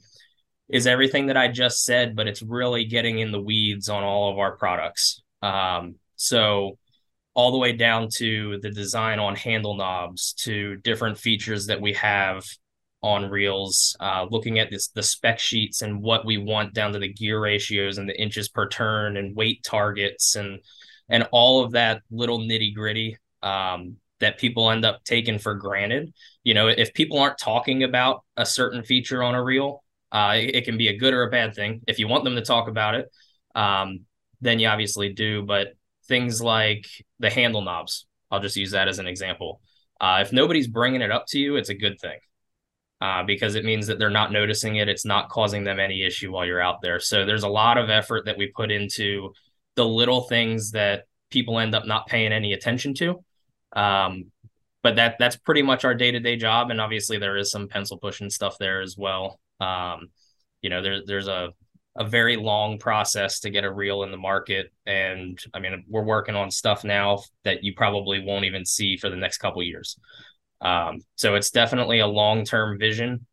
is 0.67 0.87
everything 0.87 1.27
that 1.27 1.37
I 1.37 1.47
just 1.47 1.85
said, 1.85 2.15
but 2.15 2.27
it's 2.27 2.41
really 2.41 2.85
getting 2.85 3.19
in 3.19 3.31
the 3.31 3.41
weeds 3.41 3.87
on 3.87 4.03
all 4.03 4.31
of 4.31 4.39
our 4.39 4.57
products. 4.57 5.21
Um, 5.45 5.95
so 6.15 6.77
all 7.35 7.51
the 7.51 7.57
way 7.57 7.73
down 7.73 8.07
to 8.15 8.59
the 8.61 8.71
design 8.71 9.19
on 9.19 9.35
handle 9.35 9.75
knobs 9.75 10.33
to 10.33 10.77
different 10.77 11.17
features 11.17 11.67
that 11.67 11.81
we 11.81 11.93
have 11.93 12.43
on 13.01 13.29
reels, 13.29 13.95
uh, 13.99 14.25
looking 14.31 14.57
at 14.57 14.71
this 14.71 14.87
the 14.87 15.03
spec 15.03 15.37
sheets 15.37 15.83
and 15.83 16.01
what 16.01 16.25
we 16.25 16.37
want 16.37 16.73
down 16.73 16.93
to 16.93 16.99
the 16.99 17.13
gear 17.13 17.39
ratios 17.39 17.97
and 17.97 18.09
the 18.09 18.19
inches 18.19 18.49
per 18.49 18.67
turn 18.67 19.17
and 19.17 19.35
weight 19.35 19.63
targets 19.63 20.35
and 20.35 20.59
and 21.09 21.27
all 21.31 21.63
of 21.63 21.73
that 21.73 22.01
little 22.09 22.39
nitty 22.39 22.73
gritty 22.73 23.17
um, 23.43 23.97
that 24.21 24.39
people 24.39 24.71
end 24.71 24.85
up 24.85 25.03
taking 25.03 25.37
for 25.37 25.53
granted. 25.53 26.13
You 26.43 26.55
know, 26.55 26.67
if 26.67 26.95
people 26.95 27.19
aren't 27.19 27.37
talking 27.37 27.83
about 27.83 28.23
a 28.37 28.45
certain 28.45 28.81
feature 28.81 29.21
on 29.21 29.35
a 29.35 29.43
reel, 29.43 29.83
uh, 30.11 30.33
it, 30.37 30.55
it, 30.55 30.65
can 30.65 30.77
be 30.77 30.87
a 30.87 30.97
good 30.97 31.13
or 31.13 31.23
a 31.23 31.29
bad 31.29 31.53
thing. 31.53 31.81
If 31.87 31.99
you 31.99 32.07
want 32.07 32.23
them 32.23 32.35
to 32.35 32.41
talk 32.41 32.67
about 32.67 32.95
it, 32.95 33.11
um, 33.53 34.05
then 34.41 34.59
you 34.59 34.67
obviously 34.67 35.13
do. 35.13 35.43
But 35.43 35.75
things 36.07 36.41
like 36.41 36.85
the 37.19 37.29
handle 37.29 37.61
knobs, 37.61 38.05
I'll 38.31 38.39
just 38.39 38.57
use 38.57 38.71
that 38.71 38.87
as 38.87 38.99
an 38.99 39.07
example. 39.07 39.61
Uh, 39.99 40.19
if 40.21 40.33
nobody's 40.33 40.67
bringing 40.67 41.01
it 41.01 41.11
up 41.11 41.25
to 41.29 41.39
you, 41.39 41.55
it's 41.55 41.69
a 41.69 41.75
good 41.75 41.99
thing 41.99 42.19
uh, 43.01 43.23
because 43.23 43.55
it 43.55 43.65
means 43.65 43.87
that 43.87 43.99
they're 43.99 44.09
not 44.09 44.31
noticing 44.31 44.77
it. 44.77 44.89
It's 44.89 45.05
not 45.05 45.29
causing 45.29 45.63
them 45.63 45.79
any 45.79 46.03
issue 46.03 46.31
while 46.31 46.45
you're 46.45 46.61
out 46.61 46.81
there. 46.81 46.99
So 46.99 47.25
there's 47.25 47.43
a 47.43 47.49
lot 47.49 47.77
of 47.77 47.89
effort 47.89 48.25
that 48.25 48.37
we 48.37 48.47
put 48.47 48.71
into 48.71 49.33
the 49.75 49.85
little 49.85 50.21
things 50.21 50.71
that 50.71 51.03
people 51.29 51.59
end 51.59 51.75
up 51.75 51.85
not 51.85 52.07
paying 52.07 52.31
any 52.31 52.53
attention 52.53 52.93
to. 52.95 53.23
Um, 53.73 54.31
but 54.83 54.97
that 54.97 55.15
that's 55.17 55.35
pretty 55.35 55.63
much 55.63 55.83
our 55.83 55.95
day 55.95 56.11
to 56.11 56.19
day 56.19 56.35
job, 56.35 56.69
and 56.69 56.79
obviously 56.79 57.17
there 57.17 57.37
is 57.37 57.49
some 57.49 57.67
pencil 57.67 57.97
pushing 57.97 58.29
stuff 58.29 58.57
there 58.59 58.81
as 58.81 58.95
well. 58.95 59.39
Um, 59.59 60.09
you 60.61 60.69
know, 60.69 60.81
there, 60.81 61.01
there's 61.05 61.27
a 61.27 61.49
a 61.97 62.05
very 62.05 62.35
long 62.35 62.77
process 62.77 63.39
to 63.39 63.49
get 63.49 63.63
a 63.63 63.71
reel 63.71 64.03
in 64.03 64.11
the 64.11 64.17
market, 64.17 64.71
and 64.85 65.39
I 65.53 65.59
mean, 65.59 65.85
we're 65.87 66.03
working 66.03 66.35
on 66.35 66.51
stuff 66.51 66.83
now 66.83 67.23
that 67.43 67.63
you 67.63 67.73
probably 67.73 68.19
won't 68.19 68.45
even 68.45 68.65
see 68.65 68.97
for 68.97 69.09
the 69.09 69.15
next 69.15 69.37
couple 69.37 69.63
years. 69.63 69.97
Um, 70.61 71.01
so 71.15 71.35
it's 71.35 71.51
definitely 71.51 71.99
a 71.99 72.07
long 72.07 72.43
term 72.43 72.77
vision, 72.77 73.25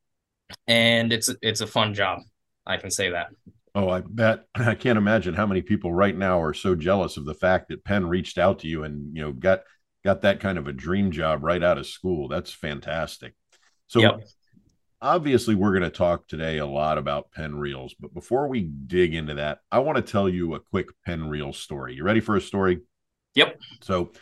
and 0.67 1.13
it's 1.13 1.31
it's 1.43 1.61
a 1.61 1.67
fun 1.67 1.95
job. 1.95 2.21
I 2.67 2.77
can 2.77 2.91
say 2.91 3.11
that. 3.11 3.29
Oh, 3.75 3.89
I 3.89 4.03
bet 4.07 4.45
I 4.55 4.75
can't 4.75 4.99
imagine 4.99 5.35
how 5.35 5.47
many 5.47 5.63
people 5.63 5.93
right 5.93 6.17
now 6.17 6.41
are 6.41 6.55
so 6.55 6.75
jealous 6.75 7.17
of 7.17 7.25
the 7.25 7.35
fact 7.35 7.69
that 7.69 7.85
Penn 7.85 8.09
reached 8.09 8.39
out 8.39 8.61
to 8.61 8.69
you 8.69 8.85
and 8.85 9.17
you 9.17 9.23
know 9.23 9.33
got 9.33 9.63
got 10.05 10.23
that 10.23 10.41
kind 10.41 10.59
of 10.59 10.67
a 10.69 10.73
dream 10.73 11.11
job 11.11 11.43
right 11.43 11.63
out 11.63 11.79
of 11.79 11.87
school. 11.87 12.29
That's 12.29 12.53
fantastic. 12.53 13.35
So 13.87 14.01
yep. 14.01 14.21
Obviously 15.03 15.57
we're 15.57 15.73
going 15.73 15.83
to 15.83 15.91
talk 15.91 16.29
today 16.29 16.59
a 16.59 16.67
lot 16.67 16.97
about 16.97 17.33
Penn 17.33 17.57
reels, 17.57 17.93
but 17.99 18.15
before 18.15 18.47
we 18.47 18.61
dig 18.63 19.17
into 19.17 19.35
that, 19.35 19.59
I 19.73 19.81
want 19.81 19.97
to 19.97 20.13
tell 20.13 20.29
you 20.29 20.55
a 20.55 20.61
quick 20.61 20.91
Penn 21.05 21.29
reel 21.29 21.53
story. 21.53 21.97
You 21.97 22.05
ready 22.05 22.21
for 22.21 22.37
a 22.37 22.41
story? 22.41 22.83
Yep. 23.35 23.59
So 23.81 24.13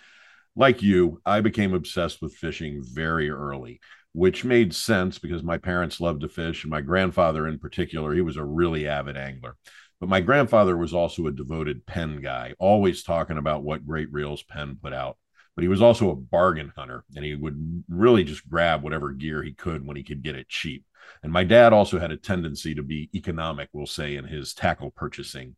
like 0.56 0.82
you, 0.82 1.20
I 1.26 1.42
became 1.42 1.74
obsessed 1.74 2.22
with 2.22 2.34
fishing 2.34 2.82
very 2.82 3.28
early, 3.28 3.78
which 4.12 4.42
made 4.42 4.74
sense 4.74 5.18
because 5.18 5.42
my 5.42 5.58
parents 5.58 6.00
loved 6.00 6.22
to 6.22 6.30
fish, 6.30 6.64
and 6.64 6.70
my 6.70 6.80
grandfather, 6.80 7.46
in 7.46 7.58
particular, 7.58 8.14
he 8.14 8.22
was 8.22 8.38
a 8.38 8.44
really 8.44 8.88
avid 8.88 9.18
angler. 9.18 9.56
But 10.00 10.08
my 10.08 10.22
grandfather 10.22 10.78
was 10.78 10.94
also 10.94 11.26
a 11.26 11.30
devoted 11.30 11.84
Penn 11.84 12.22
guy, 12.22 12.54
always 12.58 13.02
talking 13.02 13.36
about 13.36 13.62
what 13.62 13.86
great 13.86 14.10
reels 14.10 14.42
Penn 14.42 14.78
put 14.82 14.94
out. 14.94 15.18
But 15.56 15.62
he 15.62 15.68
was 15.68 15.82
also 15.82 16.10
a 16.10 16.16
bargain 16.16 16.72
hunter, 16.76 17.04
and 17.14 17.24
he 17.24 17.34
would 17.34 17.84
really 17.88 18.24
just 18.24 18.48
grab 18.48 18.82
whatever 18.82 19.12
gear 19.12 19.42
he 19.42 19.52
could 19.52 19.86
when 19.86 19.96
he 19.96 20.02
could 20.02 20.22
get 20.22 20.36
it 20.36 20.48
cheap. 20.48 20.84
And 21.22 21.32
my 21.32 21.44
dad 21.44 21.72
also 21.72 21.98
had 21.98 22.12
a 22.12 22.16
tendency 22.16 22.74
to 22.74 22.82
be 22.82 23.10
economic, 23.14 23.68
we'll 23.72 23.86
say, 23.86 24.16
in 24.16 24.24
his 24.24 24.54
tackle 24.54 24.90
purchasing. 24.90 25.56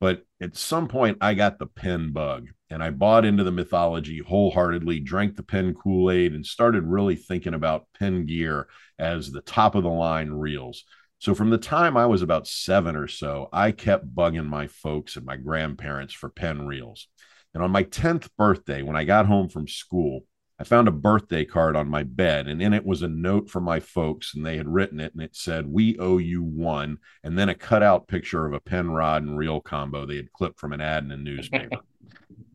But 0.00 0.24
at 0.40 0.56
some 0.56 0.88
point, 0.88 1.18
I 1.20 1.34
got 1.34 1.58
the 1.58 1.66
Penn 1.66 2.12
bug 2.12 2.48
and 2.68 2.82
I 2.82 2.90
bought 2.90 3.24
into 3.24 3.44
the 3.44 3.52
mythology 3.52 4.18
wholeheartedly, 4.18 5.00
drank 5.00 5.36
the 5.36 5.42
Penn 5.42 5.74
Kool 5.74 6.10
Aid, 6.10 6.34
and 6.34 6.44
started 6.44 6.84
really 6.84 7.16
thinking 7.16 7.54
about 7.54 7.86
Penn 7.98 8.26
gear 8.26 8.68
as 8.98 9.30
the 9.30 9.40
top 9.40 9.74
of 9.74 9.82
the 9.82 9.88
line 9.88 10.30
reels. 10.30 10.84
So 11.18 11.34
from 11.34 11.48
the 11.50 11.58
time 11.58 11.96
I 11.96 12.06
was 12.06 12.20
about 12.20 12.46
seven 12.46 12.96
or 12.96 13.08
so, 13.08 13.48
I 13.52 13.72
kept 13.72 14.14
bugging 14.14 14.46
my 14.46 14.66
folks 14.66 15.16
and 15.16 15.24
my 15.24 15.36
grandparents 15.36 16.12
for 16.12 16.28
Penn 16.28 16.66
reels. 16.66 17.08
And 17.54 17.62
on 17.62 17.70
my 17.70 17.84
10th 17.84 18.28
birthday, 18.36 18.82
when 18.82 18.96
I 18.96 19.04
got 19.04 19.26
home 19.26 19.48
from 19.48 19.68
school, 19.68 20.24
I 20.58 20.64
found 20.64 20.86
a 20.86 20.92
birthday 20.92 21.44
card 21.44 21.74
on 21.74 21.88
my 21.88 22.04
bed, 22.04 22.46
and 22.46 22.62
in 22.62 22.72
it 22.72 22.86
was 22.86 23.02
a 23.02 23.08
note 23.08 23.50
from 23.50 23.64
my 23.64 23.80
folks, 23.80 24.34
and 24.34 24.46
they 24.46 24.56
had 24.56 24.72
written 24.72 25.00
it, 25.00 25.12
and 25.12 25.22
it 25.22 25.34
said, 25.34 25.66
We 25.66 25.98
owe 25.98 26.18
you 26.18 26.42
one, 26.42 26.98
and 27.24 27.36
then 27.36 27.48
a 27.48 27.54
cutout 27.54 28.06
picture 28.06 28.46
of 28.46 28.52
a 28.52 28.60
Penn 28.60 28.90
rod 28.90 29.22
and 29.22 29.36
reel 29.36 29.60
combo 29.60 30.06
they 30.06 30.16
had 30.16 30.32
clipped 30.32 30.60
from 30.60 30.72
an 30.72 30.80
ad 30.80 31.04
in 31.04 31.10
a 31.10 31.16
newspaper. 31.16 31.78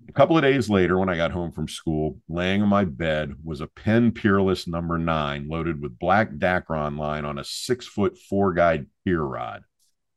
A 0.07 0.11
couple 0.11 0.35
of 0.35 0.41
days 0.41 0.71
later, 0.71 0.97
when 0.97 1.07
I 1.07 1.15
got 1.15 1.29
home 1.29 1.51
from 1.51 1.67
school, 1.67 2.17
laying 2.27 2.63
on 2.63 2.67
my 2.67 2.83
bed 2.83 3.35
was 3.43 3.61
a 3.61 3.67
Penn 3.67 4.11
Peerless 4.11 4.65
number 4.65 4.97
nine 4.97 5.47
loaded 5.47 5.79
with 5.79 5.99
black 5.99 6.31
Dacron 6.31 6.97
line 6.97 7.25
on 7.25 7.37
a 7.37 7.43
six 7.43 7.85
foot 7.85 8.17
four 8.17 8.53
guide 8.53 8.87
pier 9.05 9.21
rod. 9.21 9.61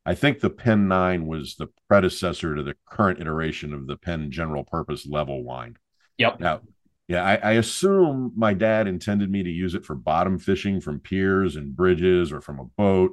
I 0.05 0.15
think 0.15 0.41
the 0.41 0.51
Penn 0.51 0.89
9 0.89 1.27
was 1.27 1.55
the 1.55 1.69
predecessor 1.89 2.57
to 2.57 2.63
the 2.63 2.75
current 2.87 3.21
iteration 3.21 3.73
of 3.73 3.87
the 3.87 3.97
Penn 3.97 4.31
general 4.31 4.65
purpose 4.65 5.07
level 5.07 5.45
wind. 5.45 5.79
Yep. 6.19 6.41
Now, 6.41 6.61
yeah, 7.09 7.25
I, 7.25 7.37
I, 7.37 7.53
assume 7.53 8.33
my 8.37 8.55
dad 8.55 8.87
intended 8.87 9.31
me 9.31 9.43
to 9.43 9.51
use 9.51 9.75
it 9.75 9.85
for 9.85 9.95
bottom 9.95 10.39
fishing 10.39 10.81
from 10.81 11.01
piers 11.01 11.57
and 11.57 11.75
bridges 11.75 12.33
or 12.33 12.41
from 12.41 12.59
a 12.59 12.65
boat 12.65 13.13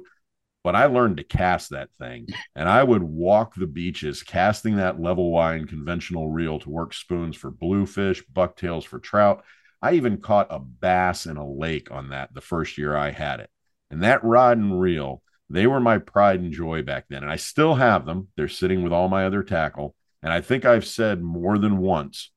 but 0.62 0.76
I 0.76 0.86
learned 0.86 1.16
to 1.16 1.24
cast 1.24 1.70
that 1.70 1.88
thing 1.98 2.26
and 2.54 2.68
I 2.68 2.82
would 2.82 3.02
walk 3.02 3.54
the 3.54 3.66
beaches 3.66 4.22
casting 4.22 4.76
that 4.76 5.00
level 5.00 5.30
wind 5.30 5.68
conventional 5.68 6.28
reel 6.28 6.58
to 6.60 6.70
work 6.70 6.92
spoons 6.92 7.36
for 7.36 7.50
bluefish, 7.50 8.22
bucktails 8.26 8.84
for 8.84 8.98
trout. 8.98 9.42
I 9.82 9.94
even 9.94 10.18
caught 10.18 10.48
a 10.50 10.58
bass 10.58 11.26
in 11.26 11.38
a 11.38 11.48
lake 11.48 11.90
on 11.90 12.10
that 12.10 12.34
the 12.34 12.42
first 12.42 12.76
year 12.76 12.94
I 12.94 13.10
had 13.10 13.40
it. 13.40 13.50
And 13.90 14.02
that 14.02 14.22
rod 14.22 14.58
and 14.58 14.78
reel, 14.78 15.22
they 15.50 15.66
were 15.66 15.80
my 15.80 15.98
pride 15.98 16.40
and 16.40 16.52
joy 16.52 16.82
back 16.82 17.06
then. 17.10 17.22
And 17.22 17.30
I 17.30 17.36
still 17.36 17.74
have 17.74 18.06
them. 18.06 18.28
They're 18.36 18.48
sitting 18.48 18.82
with 18.82 18.92
all 18.92 19.08
my 19.08 19.26
other 19.26 19.42
tackle. 19.42 19.94
And 20.22 20.32
I 20.32 20.40
think 20.40 20.64
I've 20.64 20.86
said 20.86 21.20
more 21.20 21.58
than 21.58 21.78
once 21.78 22.30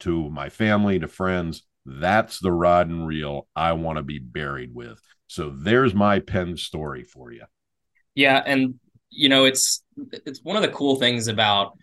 to 0.00 0.28
my 0.30 0.50
family, 0.50 0.98
to 0.98 1.08
friends, 1.08 1.62
that's 1.86 2.38
the 2.38 2.52
rod 2.52 2.88
and 2.88 3.06
reel 3.06 3.48
I 3.56 3.72
want 3.72 3.96
to 3.96 4.02
be 4.02 4.18
buried 4.18 4.74
with. 4.74 5.00
So 5.28 5.50
there's 5.50 5.94
my 5.94 6.18
Penn 6.18 6.56
story 6.56 7.04
for 7.04 7.32
you. 7.32 7.44
Yeah, 8.14 8.42
and 8.44 8.74
you 9.08 9.28
know 9.28 9.44
it's 9.44 9.82
it's 9.96 10.42
one 10.42 10.56
of 10.56 10.62
the 10.62 10.68
cool 10.68 10.96
things 10.96 11.28
about 11.28 11.76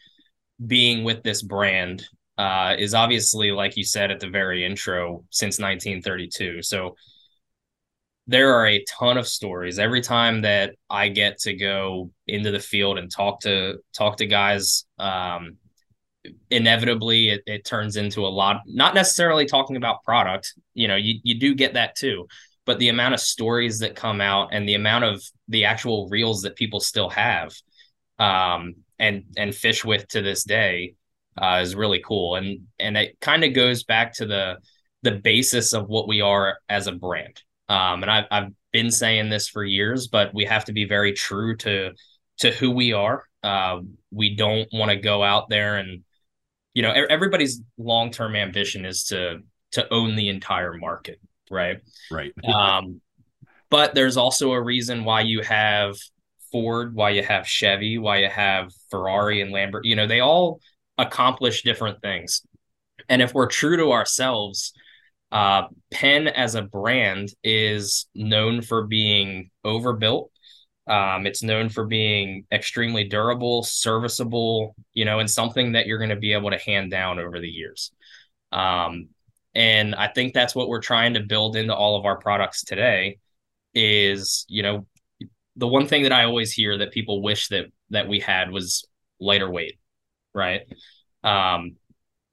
being 0.66 1.04
with 1.04 1.24
this 1.24 1.42
brand 1.42 2.06
uh, 2.38 2.76
is 2.78 2.94
obviously 2.94 3.52
like 3.52 3.76
you 3.76 3.84
said 3.84 4.12
at 4.12 4.20
the 4.20 4.30
very 4.30 4.66
intro 4.66 5.24
since 5.32 5.60
1932. 5.60 6.62
So 6.62 6.96
there 8.30 8.54
are 8.54 8.68
a 8.68 8.86
ton 8.88 9.18
of 9.18 9.28
stories 9.28 9.80
every 9.80 10.02
time 10.02 10.44
that 10.44 10.76
I 10.88 11.10
get 11.10 11.40
to 11.40 11.54
go 11.54 12.12
into 12.28 12.52
the 12.52 12.60
field 12.60 13.00
and 13.00 13.12
talk 13.12 13.42
to 13.42 13.80
talk 13.92 14.18
to 14.18 14.28
guys. 14.28 14.86
Um, 15.00 15.58
inevitably, 16.52 17.30
it, 17.30 17.42
it 17.48 17.66
turns 17.66 17.96
into 17.96 18.26
a 18.26 18.30
lot. 18.30 18.62
Not 18.68 18.94
necessarily 18.94 19.46
talking 19.46 19.78
about 19.78 20.04
product. 20.04 20.54
You 20.76 20.88
know, 20.88 20.96
you 20.96 21.20
you 21.24 21.40
do 21.40 21.56
get 21.56 21.74
that 21.74 21.96
too, 21.96 22.28
but 22.68 22.78
the 22.78 22.90
amount 22.90 23.16
of 23.16 23.20
stories 23.20 23.80
that 23.80 23.96
come 23.96 24.22
out 24.22 24.50
and 24.52 24.70
the 24.70 24.76
amount 24.76 25.06
of 25.06 25.24
the 25.48 25.66
actual 25.66 26.08
reels 26.10 26.44
that 26.44 26.56
people 26.56 26.80
still 26.80 27.10
have 27.10 27.52
um, 28.20 28.76
and 29.00 29.24
and 29.38 29.56
fish 29.56 29.84
with 29.84 30.08
to 30.10 30.22
this 30.22 30.44
day 30.44 30.94
uh, 31.42 31.62
is 31.64 31.76
really 31.76 32.04
cool 32.06 32.36
and 32.36 32.68
and 32.78 32.96
it 32.96 33.20
kind 33.22 33.44
of 33.44 33.54
goes 33.54 33.84
back 33.86 34.14
to 34.14 34.28
the 34.28 34.58
the 35.02 35.12
basis 35.12 35.74
of 35.74 35.88
what 35.88 36.08
we 36.08 36.22
are 36.22 36.60
as 36.68 36.86
a 36.86 36.92
brand 36.92 37.42
um, 37.70 38.02
and 38.04 38.12
I've, 38.12 38.26
I've 38.32 38.52
been 38.72 38.92
saying 38.92 39.30
this 39.30 39.48
for 39.48 39.64
years 39.64 40.08
but 40.08 40.34
we 40.34 40.46
have 40.46 40.66
to 40.66 40.74
be 40.74 40.86
very 40.86 41.14
true 41.14 41.56
to 41.58 41.92
to 42.40 42.52
who 42.52 42.72
we 42.72 42.94
are 42.94 43.24
uh, 43.44 43.80
we 44.12 44.36
don't 44.36 44.68
want 44.74 44.92
to 44.92 44.98
go 44.98 45.24
out 45.24 45.50
there 45.50 45.78
and 45.78 46.04
you 46.74 46.82
know 46.82 46.92
everybody's 46.92 47.62
long-term 47.78 48.36
ambition 48.36 48.86
is 48.86 49.06
to 49.06 49.40
to 49.72 49.92
own 49.94 50.16
the 50.16 50.30
entire 50.30 50.74
market 50.74 51.20
right? 51.50 51.80
Right. 52.12 52.34
um, 52.54 53.02
but 53.70 53.94
there's 53.94 54.18
also 54.18 54.52
a 54.52 54.62
reason 54.62 55.04
why 55.04 55.22
you 55.22 55.42
have 55.42 55.96
Ford, 56.52 56.96
why 56.96 57.12
you 57.12 57.24
have 57.24 57.48
Chevy, 57.48 57.98
why 57.98 58.18
you 58.18 58.30
have 58.30 58.72
Ferrari 58.90 59.42
and 59.42 59.52
Lambert. 59.52 59.86
You 59.86 59.96
know, 59.96 60.08
they 60.08 60.20
all 60.20 60.60
accomplish 60.98 61.64
different 61.64 62.02
things. 62.02 62.42
And 63.08 63.22
if 63.22 63.34
we're 63.34 63.48
true 63.48 63.78
to 63.78 63.92
ourselves, 63.92 64.74
uh, 65.32 65.64
Penn 65.92 66.28
as 66.28 66.56
a 66.56 66.62
brand 66.62 67.30
is 67.44 68.08
known 68.16 68.62
for 68.62 68.88
being 68.88 69.52
overbuilt. 69.64 70.32
Um, 70.88 71.28
it's 71.28 71.44
known 71.44 71.70
for 71.70 71.86
being 71.86 72.46
extremely 72.52 73.04
durable, 73.04 73.62
serviceable, 73.62 74.76
you 74.94 75.06
know, 75.06 75.20
and 75.20 75.30
something 75.30 75.74
that 75.74 75.86
you're 75.86 76.00
going 76.00 76.10
to 76.10 76.16
be 76.16 76.34
able 76.34 76.50
to 76.50 76.58
hand 76.58 76.90
down 76.90 77.20
over 77.20 77.40
the 77.40 77.48
years. 77.48 77.92
Um, 78.52 79.10
and 79.54 79.94
I 79.94 80.08
think 80.08 80.34
that's 80.34 80.56
what 80.56 80.68
we're 80.68 80.82
trying 80.82 81.14
to 81.14 81.20
build 81.20 81.56
into 81.56 81.76
all 81.76 81.98
of 81.98 82.06
our 82.06 82.18
products 82.18 82.64
today 82.64 83.20
is, 83.76 84.46
you 84.50 84.64
know, 84.64 84.88
the 85.56 85.68
one 85.68 85.88
thing 85.88 86.04
that 86.04 86.12
I 86.12 86.24
always 86.24 86.52
hear 86.52 86.78
that 86.80 86.92
people 86.92 87.22
wish 87.22 87.50
that 87.50 87.66
that 87.92 88.08
we 88.08 88.20
had 88.20 88.52
was 88.52 88.88
lighter 89.20 89.50
weight, 89.50 89.78
right? 90.34 90.62
Um, 91.24 91.76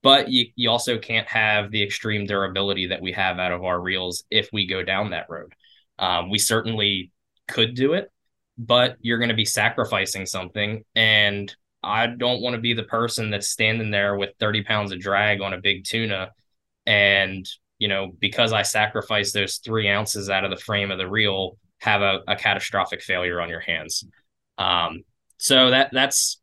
but 0.06 0.28
you, 0.28 0.46
you 0.54 0.70
also 0.70 0.98
can't 0.98 1.26
have 1.26 1.72
the 1.72 1.82
extreme 1.82 2.26
durability 2.26 2.86
that 2.86 3.02
we 3.02 3.10
have 3.10 3.40
out 3.40 3.50
of 3.50 3.64
our 3.64 3.80
reels 3.80 4.22
if 4.30 4.48
we 4.52 4.64
go 4.64 4.84
down 4.84 5.10
that 5.10 5.26
road. 5.28 5.52
Um, 5.98 6.30
we 6.30 6.38
certainly 6.38 7.10
could 7.48 7.74
do 7.74 7.94
it, 7.94 8.12
but 8.56 8.98
you're 9.00 9.18
going 9.18 9.30
to 9.30 9.34
be 9.34 9.44
sacrificing 9.44 10.24
something. 10.24 10.84
And 10.94 11.52
I 11.82 12.06
don't 12.06 12.40
want 12.40 12.54
to 12.54 12.62
be 12.62 12.72
the 12.72 12.84
person 12.84 13.30
that's 13.30 13.48
standing 13.48 13.90
there 13.90 14.14
with 14.14 14.30
30 14.38 14.62
pounds 14.62 14.92
of 14.92 15.00
drag 15.00 15.40
on 15.40 15.54
a 15.54 15.60
big 15.60 15.82
tuna 15.82 16.30
and 16.86 17.44
you 17.80 17.88
know 17.88 18.12
because 18.20 18.52
i 18.52 18.62
sacrificed 18.62 19.34
those 19.34 19.56
three 19.56 19.88
ounces 19.88 20.30
out 20.30 20.44
of 20.44 20.50
the 20.50 20.56
frame 20.56 20.92
of 20.92 20.98
the 20.98 21.08
reel 21.10 21.58
have 21.80 22.00
a, 22.00 22.20
a 22.28 22.36
catastrophic 22.36 23.02
failure 23.02 23.40
on 23.40 23.48
your 23.48 23.58
hands 23.58 24.04
um, 24.56 25.02
so 25.36 25.70
that 25.70 25.90
that's 25.92 26.40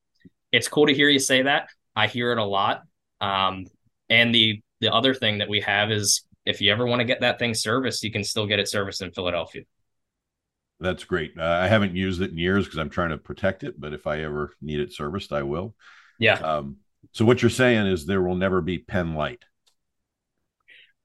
it's 0.52 0.68
cool 0.68 0.86
to 0.86 0.94
hear 0.94 1.08
you 1.08 1.18
say 1.18 1.44
that 1.44 1.70
i 1.96 2.08
hear 2.08 2.34
it 2.34 2.38
a 2.38 2.44
lot 2.44 2.82
um, 3.24 3.66
and 4.10 4.36
the 4.36 4.62
the 4.82 4.94
other 4.94 5.14
thing 5.14 5.38
that 5.38 5.48
we 5.48 5.62
have 5.62 5.92
is 5.92 6.26
if 6.46 6.60
you 6.60 6.72
ever 6.72 6.86
want 6.86 7.00
to 7.00 7.06
get 7.06 7.22
that 7.22 7.40
thing 7.40 7.54
serviced 7.54 8.04
you 8.04 8.12
can 8.12 8.24
still 8.24 8.46
get 8.46 8.60
it 8.60 8.68
serviced 8.68 9.02
in 9.02 9.12
philadelphia. 9.12 9.64
That's 10.80 11.06
great. 11.06 11.34
Uh, 11.38 11.44
i 11.44 11.68
haven't 11.68 11.96
used 11.96 12.22
it 12.22 12.32
in 12.32 12.38
years 12.38 12.66
because 12.66 12.78
i'm 12.78 12.90
trying 12.90 13.12
to 13.12 13.18
protect 13.18 13.64
it 13.64 13.80
but 13.80 13.94
if 13.94 14.06
i 14.06 14.22
ever 14.22 14.54
need 14.62 14.80
it 14.80 14.94
serviced 14.94 15.32
i 15.32 15.44
will. 15.44 15.74
Yeah. 16.20 16.36
Um, 16.36 16.78
so 17.12 17.26
what 17.26 17.42
you're 17.42 17.50
saying 17.50 17.88
is 17.88 18.06
there 18.06 18.22
will 18.22 18.36
never 18.36 18.62
be 18.62 18.80
Penn 18.80 19.16
light. 19.16 19.44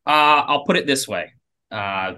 Uh, 0.07 0.43
I'll 0.47 0.65
put 0.65 0.77
it 0.77 0.87
this 0.87 1.07
way: 1.07 1.33
uh, 1.71 2.15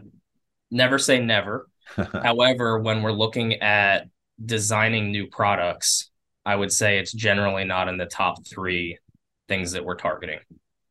never 0.70 0.98
say 0.98 1.20
never. 1.20 1.68
However, 1.96 2.78
when 2.78 3.02
we're 3.02 3.12
looking 3.12 3.54
at 3.54 4.08
designing 4.44 5.10
new 5.10 5.26
products, 5.26 6.10
I 6.44 6.54
would 6.56 6.72
say 6.72 6.98
it's 6.98 7.12
generally 7.12 7.64
not 7.64 7.88
in 7.88 7.96
the 7.96 8.06
top 8.06 8.46
three 8.46 8.98
things 9.50 9.72
that 9.72 9.84
we're 9.84 9.96
targeting. 9.96 10.38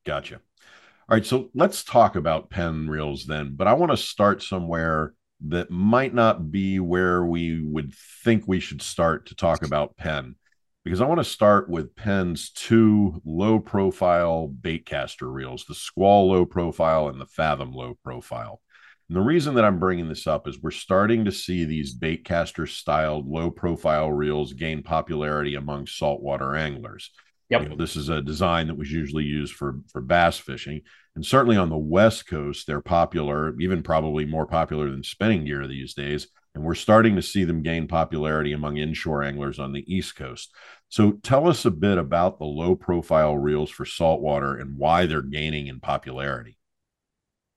Gotcha. 0.05 0.35
All 0.35 1.15
right, 1.15 1.25
so 1.25 1.49
let's 1.55 1.83
talk 1.83 2.17
about 2.17 2.49
Penn 2.49 2.89
reels 2.89 3.25
then, 3.25 3.55
but 3.55 3.67
I 3.67 3.73
want 3.73 3.91
to 3.91 3.97
start 3.97 4.43
somewhere 4.43 5.13
that 5.47 5.71
might 5.71 6.13
not 6.13 6.51
be 6.51 6.79
where 6.79 7.25
we 7.25 7.63
would 7.63 7.93
think 8.23 8.43
we 8.45 8.59
should 8.59 8.81
start 8.81 9.27
to 9.27 9.35
talk 9.35 9.63
about 9.63 9.95
Penn 9.95 10.35
because 10.83 10.99
I 10.99 11.05
want 11.05 11.19
to 11.19 11.23
start 11.23 11.69
with 11.69 11.95
Penn's 11.95 12.51
two 12.51 13.21
low 13.25 13.59
profile 13.59 14.53
baitcaster 14.61 15.31
reels, 15.31 15.63
the 15.63 15.73
Squall 15.73 16.29
low 16.29 16.45
profile 16.45 17.07
and 17.07 17.19
the 17.19 17.25
Fathom 17.25 17.71
low 17.71 17.97
profile. 18.03 18.59
And 19.07 19.15
the 19.15 19.21
reason 19.21 19.55
that 19.55 19.65
I'm 19.65 19.79
bringing 19.79 20.09
this 20.09 20.27
up 20.27 20.49
is 20.49 20.61
we're 20.61 20.71
starting 20.71 21.25
to 21.25 21.31
see 21.31 21.63
these 21.63 21.97
baitcaster 21.97 22.67
styled 22.67 23.25
low 23.25 23.49
profile 23.51 24.11
reels 24.11 24.51
gain 24.51 24.83
popularity 24.83 25.55
among 25.55 25.87
saltwater 25.87 26.55
anglers. 26.55 27.09
Yep. 27.49 27.63
You 27.63 27.69
know, 27.69 27.75
this 27.75 27.95
is 27.95 28.09
a 28.09 28.21
design 28.21 28.67
that 28.67 28.77
was 28.77 28.91
usually 28.91 29.23
used 29.23 29.53
for 29.53 29.79
for 29.91 30.01
bass 30.01 30.37
fishing, 30.37 30.81
and 31.15 31.25
certainly 31.25 31.57
on 31.57 31.69
the 31.69 31.77
West 31.77 32.27
Coast, 32.27 32.67
they're 32.67 32.81
popular, 32.81 33.59
even 33.59 33.81
probably 33.81 34.25
more 34.25 34.45
popular 34.45 34.89
than 34.91 35.03
spinning 35.03 35.45
gear 35.45 35.67
these 35.67 35.93
days 35.93 36.27
and 36.55 36.63
we're 36.63 36.75
starting 36.75 37.15
to 37.15 37.21
see 37.21 37.43
them 37.43 37.61
gain 37.61 37.87
popularity 37.87 38.53
among 38.53 38.77
inshore 38.77 39.23
anglers 39.23 39.59
on 39.59 39.71
the 39.71 39.93
East 39.93 40.15
Coast. 40.15 40.53
So 40.89 41.13
tell 41.23 41.47
us 41.47 41.65
a 41.65 41.71
bit 41.71 41.97
about 41.97 42.39
the 42.39 42.45
low 42.45 42.75
profile 42.75 43.37
reels 43.37 43.69
for 43.69 43.85
saltwater 43.85 44.57
and 44.57 44.77
why 44.77 45.05
they're 45.05 45.21
gaining 45.21 45.67
in 45.67 45.79
popularity. 45.79 46.57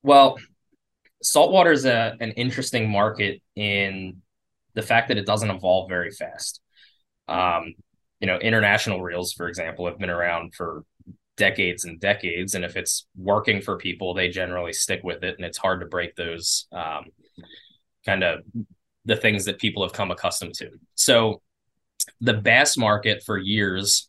Well, 0.02 0.38
saltwater 1.22 1.72
is 1.72 1.84
a, 1.84 2.16
an 2.20 2.32
interesting 2.32 2.90
market 2.90 3.40
in 3.56 4.18
the 4.74 4.82
fact 4.82 5.08
that 5.08 5.18
it 5.18 5.26
doesn't 5.26 5.50
evolve 5.50 5.88
very 5.88 6.10
fast. 6.10 6.60
Um, 7.28 7.74
you 8.22 8.28
know, 8.28 8.38
international 8.38 9.02
reels, 9.02 9.32
for 9.32 9.48
example, 9.48 9.84
have 9.86 9.98
been 9.98 10.08
around 10.08 10.54
for 10.54 10.84
decades 11.36 11.84
and 11.84 11.98
decades, 11.98 12.54
and 12.54 12.64
if 12.64 12.76
it's 12.76 13.06
working 13.16 13.60
for 13.60 13.76
people, 13.76 14.14
they 14.14 14.28
generally 14.28 14.72
stick 14.72 15.00
with 15.02 15.24
it, 15.24 15.34
and 15.36 15.44
it's 15.44 15.58
hard 15.58 15.80
to 15.80 15.86
break 15.86 16.14
those 16.14 16.68
um, 16.70 17.06
kind 18.06 18.22
of 18.22 18.44
the 19.04 19.16
things 19.16 19.44
that 19.46 19.58
people 19.58 19.82
have 19.82 19.92
come 19.92 20.12
accustomed 20.12 20.54
to. 20.54 20.70
So, 20.94 21.42
the 22.20 22.34
bass 22.34 22.76
market 22.76 23.24
for 23.26 23.38
years 23.38 24.08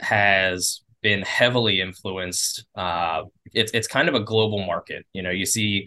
has 0.00 0.82
been 1.00 1.22
heavily 1.22 1.80
influenced. 1.80 2.66
Uh, 2.74 3.22
it's 3.54 3.72
it's 3.72 3.88
kind 3.88 4.10
of 4.10 4.14
a 4.14 4.20
global 4.20 4.66
market. 4.66 5.06
You 5.14 5.22
know, 5.22 5.30
you 5.30 5.46
see 5.46 5.86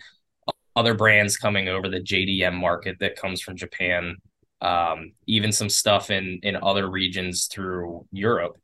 other 0.76 0.96
brands 0.96 1.38
coming 1.38 1.68
over 1.68 1.88
the 1.88 2.02
JDM 2.02 2.56
market 2.56 2.98
that 3.00 3.16
comes 3.16 3.42
from 3.42 3.58
Japan, 3.58 4.16
um, 4.62 5.14
even 5.26 5.52
some 5.52 5.70
stuff 5.70 6.12
in 6.12 6.40
in 6.44 6.58
other 6.62 6.90
regions 6.90 7.48
through 7.48 8.06
Europe. 8.12 8.58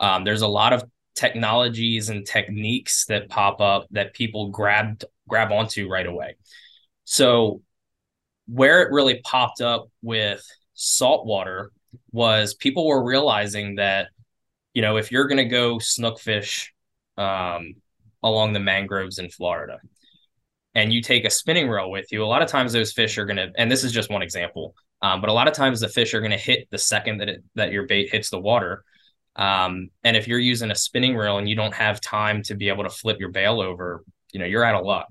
Um, 0.00 0.24
there's 0.24 0.42
a 0.42 0.48
lot 0.48 0.72
of 0.72 0.84
technologies 1.14 2.08
and 2.08 2.26
techniques 2.26 3.04
that 3.06 3.28
pop 3.28 3.60
up 3.60 3.86
that 3.90 4.14
people 4.14 4.48
grab 4.48 5.02
grab 5.28 5.52
onto 5.52 5.88
right 5.88 6.06
away. 6.06 6.36
So 7.04 7.62
where 8.46 8.82
it 8.82 8.92
really 8.92 9.20
popped 9.24 9.60
up 9.60 9.88
with 10.02 10.44
saltwater 10.74 11.70
was 12.10 12.54
people 12.54 12.86
were 12.86 13.04
realizing 13.04 13.76
that 13.76 14.08
you 14.74 14.82
know 14.82 14.96
if 14.96 15.12
you're 15.12 15.26
going 15.26 15.38
to 15.38 15.44
go 15.44 15.78
snook 15.78 16.18
fish 16.18 16.72
um, 17.16 17.74
along 18.22 18.52
the 18.52 18.60
mangroves 18.60 19.18
in 19.18 19.28
Florida 19.28 19.78
and 20.74 20.92
you 20.92 21.02
take 21.02 21.24
a 21.24 21.30
spinning 21.30 21.68
reel 21.68 21.90
with 21.90 22.10
you, 22.12 22.24
a 22.24 22.26
lot 22.26 22.42
of 22.42 22.48
times 22.48 22.72
those 22.72 22.92
fish 22.92 23.18
are 23.18 23.26
going 23.26 23.36
to, 23.36 23.52
and 23.56 23.70
this 23.70 23.84
is 23.84 23.92
just 23.92 24.10
one 24.10 24.22
example, 24.22 24.74
um, 25.02 25.20
but 25.20 25.28
a 25.28 25.32
lot 25.32 25.48
of 25.48 25.54
times 25.54 25.80
the 25.80 25.88
fish 25.88 26.14
are 26.14 26.20
going 26.20 26.30
to 26.30 26.38
hit 26.38 26.68
the 26.70 26.78
second 26.78 27.18
that 27.18 27.28
it, 27.28 27.44
that 27.56 27.72
your 27.72 27.86
bait 27.86 28.10
hits 28.10 28.30
the 28.30 28.40
water. 28.40 28.84
Um, 29.34 29.88
and 30.04 30.16
if 30.16 30.28
you're 30.28 30.38
using 30.38 30.70
a 30.70 30.74
spinning 30.74 31.16
reel 31.16 31.38
and 31.38 31.48
you 31.48 31.56
don't 31.56 31.74
have 31.74 32.00
time 32.00 32.42
to 32.44 32.54
be 32.54 32.68
able 32.68 32.84
to 32.84 32.90
flip 32.90 33.18
your 33.18 33.30
bail 33.30 33.60
over, 33.60 34.04
you 34.32 34.38
know, 34.38 34.46
you're 34.46 34.64
out 34.64 34.78
of 34.78 34.86
luck. 34.86 35.08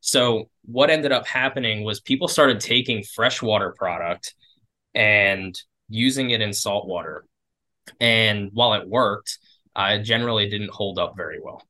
So 0.00 0.50
what 0.64 0.90
ended 0.90 1.12
up 1.12 1.26
happening 1.26 1.84
was 1.84 2.00
people 2.00 2.28
started 2.28 2.60
taking 2.60 3.02
freshwater 3.02 3.74
product 3.76 4.34
and 4.94 5.58
using 5.88 6.30
it 6.30 6.40
in 6.40 6.52
saltwater. 6.52 7.24
And 8.00 8.50
while 8.52 8.74
it 8.74 8.88
worked, 8.88 9.38
uh, 9.74 9.98
it 9.98 10.02
generally 10.02 10.48
didn't 10.48 10.70
hold 10.70 10.98
up 10.98 11.14
very 11.16 11.38
well. 11.42 11.62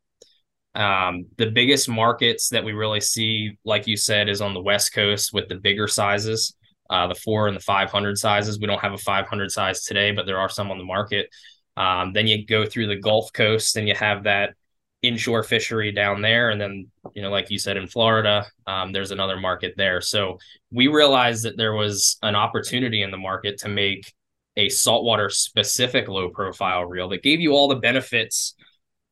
Um, 0.74 1.26
the 1.36 1.50
biggest 1.50 1.88
markets 1.88 2.50
that 2.50 2.64
we 2.64 2.72
really 2.72 3.00
see, 3.00 3.58
like 3.64 3.86
you 3.86 3.96
said, 3.96 4.28
is 4.28 4.40
on 4.40 4.54
the 4.54 4.62
West 4.62 4.94
Coast 4.94 5.32
with 5.32 5.48
the 5.48 5.56
bigger 5.56 5.88
sizes, 5.88 6.54
uh, 6.90 7.06
the 7.06 7.14
four 7.14 7.46
and 7.46 7.56
the 7.56 7.60
500 7.60 8.18
sizes. 8.18 8.58
We 8.58 8.66
don't 8.66 8.80
have 8.80 8.92
a 8.92 8.98
500 8.98 9.50
size 9.50 9.84
today, 9.84 10.10
but 10.10 10.26
there 10.26 10.38
are 10.38 10.48
some 10.48 10.70
on 10.70 10.78
the 10.78 10.84
market. 10.84 11.30
Um, 11.76 12.12
then 12.12 12.26
you 12.26 12.44
go 12.44 12.66
through 12.66 12.88
the 12.88 12.96
Gulf 12.96 13.32
Coast 13.32 13.76
and 13.76 13.88
you 13.88 13.94
have 13.94 14.24
that 14.24 14.54
inshore 15.02 15.42
fishery 15.42 15.92
down 15.92 16.20
there. 16.20 16.50
And 16.50 16.60
then, 16.60 16.88
you 17.14 17.22
know, 17.22 17.30
like 17.30 17.50
you 17.50 17.58
said, 17.58 17.76
in 17.76 17.86
Florida, 17.86 18.44
um, 18.66 18.92
there's 18.92 19.12
another 19.12 19.38
market 19.38 19.74
there. 19.76 20.00
So 20.00 20.38
we 20.70 20.88
realized 20.88 21.44
that 21.44 21.56
there 21.56 21.72
was 21.72 22.18
an 22.22 22.34
opportunity 22.34 23.02
in 23.02 23.10
the 23.10 23.16
market 23.16 23.58
to 23.58 23.68
make 23.68 24.12
a 24.56 24.68
saltwater 24.68 25.30
specific 25.30 26.08
low 26.08 26.28
profile 26.28 26.84
reel 26.84 27.08
that 27.10 27.22
gave 27.22 27.40
you 27.40 27.52
all 27.52 27.68
the 27.68 27.76
benefits 27.76 28.54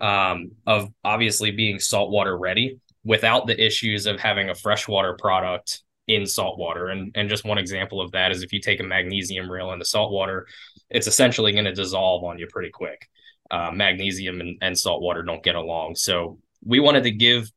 um, 0.00 0.50
of 0.66 0.90
obviously 1.04 1.52
being 1.52 1.78
saltwater 1.78 2.37
ready 2.37 2.80
without 3.04 3.47
the 3.47 3.64
issues 3.64 4.06
of 4.06 4.20
having 4.20 4.50
a 4.50 4.54
freshwater 4.54 5.14
product 5.14 5.82
in 6.08 6.26
saltwater. 6.26 6.88
And 6.88 7.12
and 7.14 7.28
just 7.28 7.44
one 7.44 7.58
example 7.58 8.00
of 8.00 8.10
that 8.12 8.32
is 8.32 8.42
if 8.42 8.52
you 8.52 8.60
take 8.60 8.80
a 8.80 8.84
magnesium 8.84 9.50
reel 9.50 9.72
into 9.72 9.84
salt 9.84 10.10
water, 10.10 10.46
it's 10.90 11.06
essentially 11.06 11.52
going 11.52 11.66
to 11.66 11.74
dissolve 11.74 12.25
on 12.25 12.38
you 12.38 12.47
pretty 12.50 12.71
quick. 12.71 13.08
Uh, 13.50 13.71
magnesium 13.73 14.40
and, 14.40 14.58
and 14.60 14.78
saltwater 14.78 15.23
don't 15.23 15.42
get 15.42 15.54
along. 15.54 15.94
So 15.94 16.38
we 16.64 16.80
wanted 16.80 17.04
to 17.04 17.10
give 17.10 17.50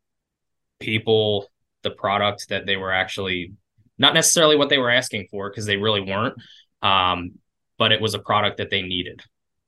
people 0.79 1.49
the 1.83 1.91
product 1.91 2.47
that 2.49 2.65
they 2.65 2.77
were 2.77 2.91
actually 2.91 3.53
not 3.97 4.13
necessarily 4.13 4.55
what 4.55 4.69
they 4.69 4.77
were 4.77 4.89
asking 4.89 5.27
for 5.29 5.49
because 5.49 5.65
they 5.65 5.77
really 5.77 6.01
weren't. 6.01 6.35
Um, 6.81 7.33
but 7.77 7.91
it 7.91 7.99
was 8.01 8.13
a 8.13 8.19
product 8.19 8.57
that 8.57 8.69
they 8.69 8.81
needed 8.81 9.21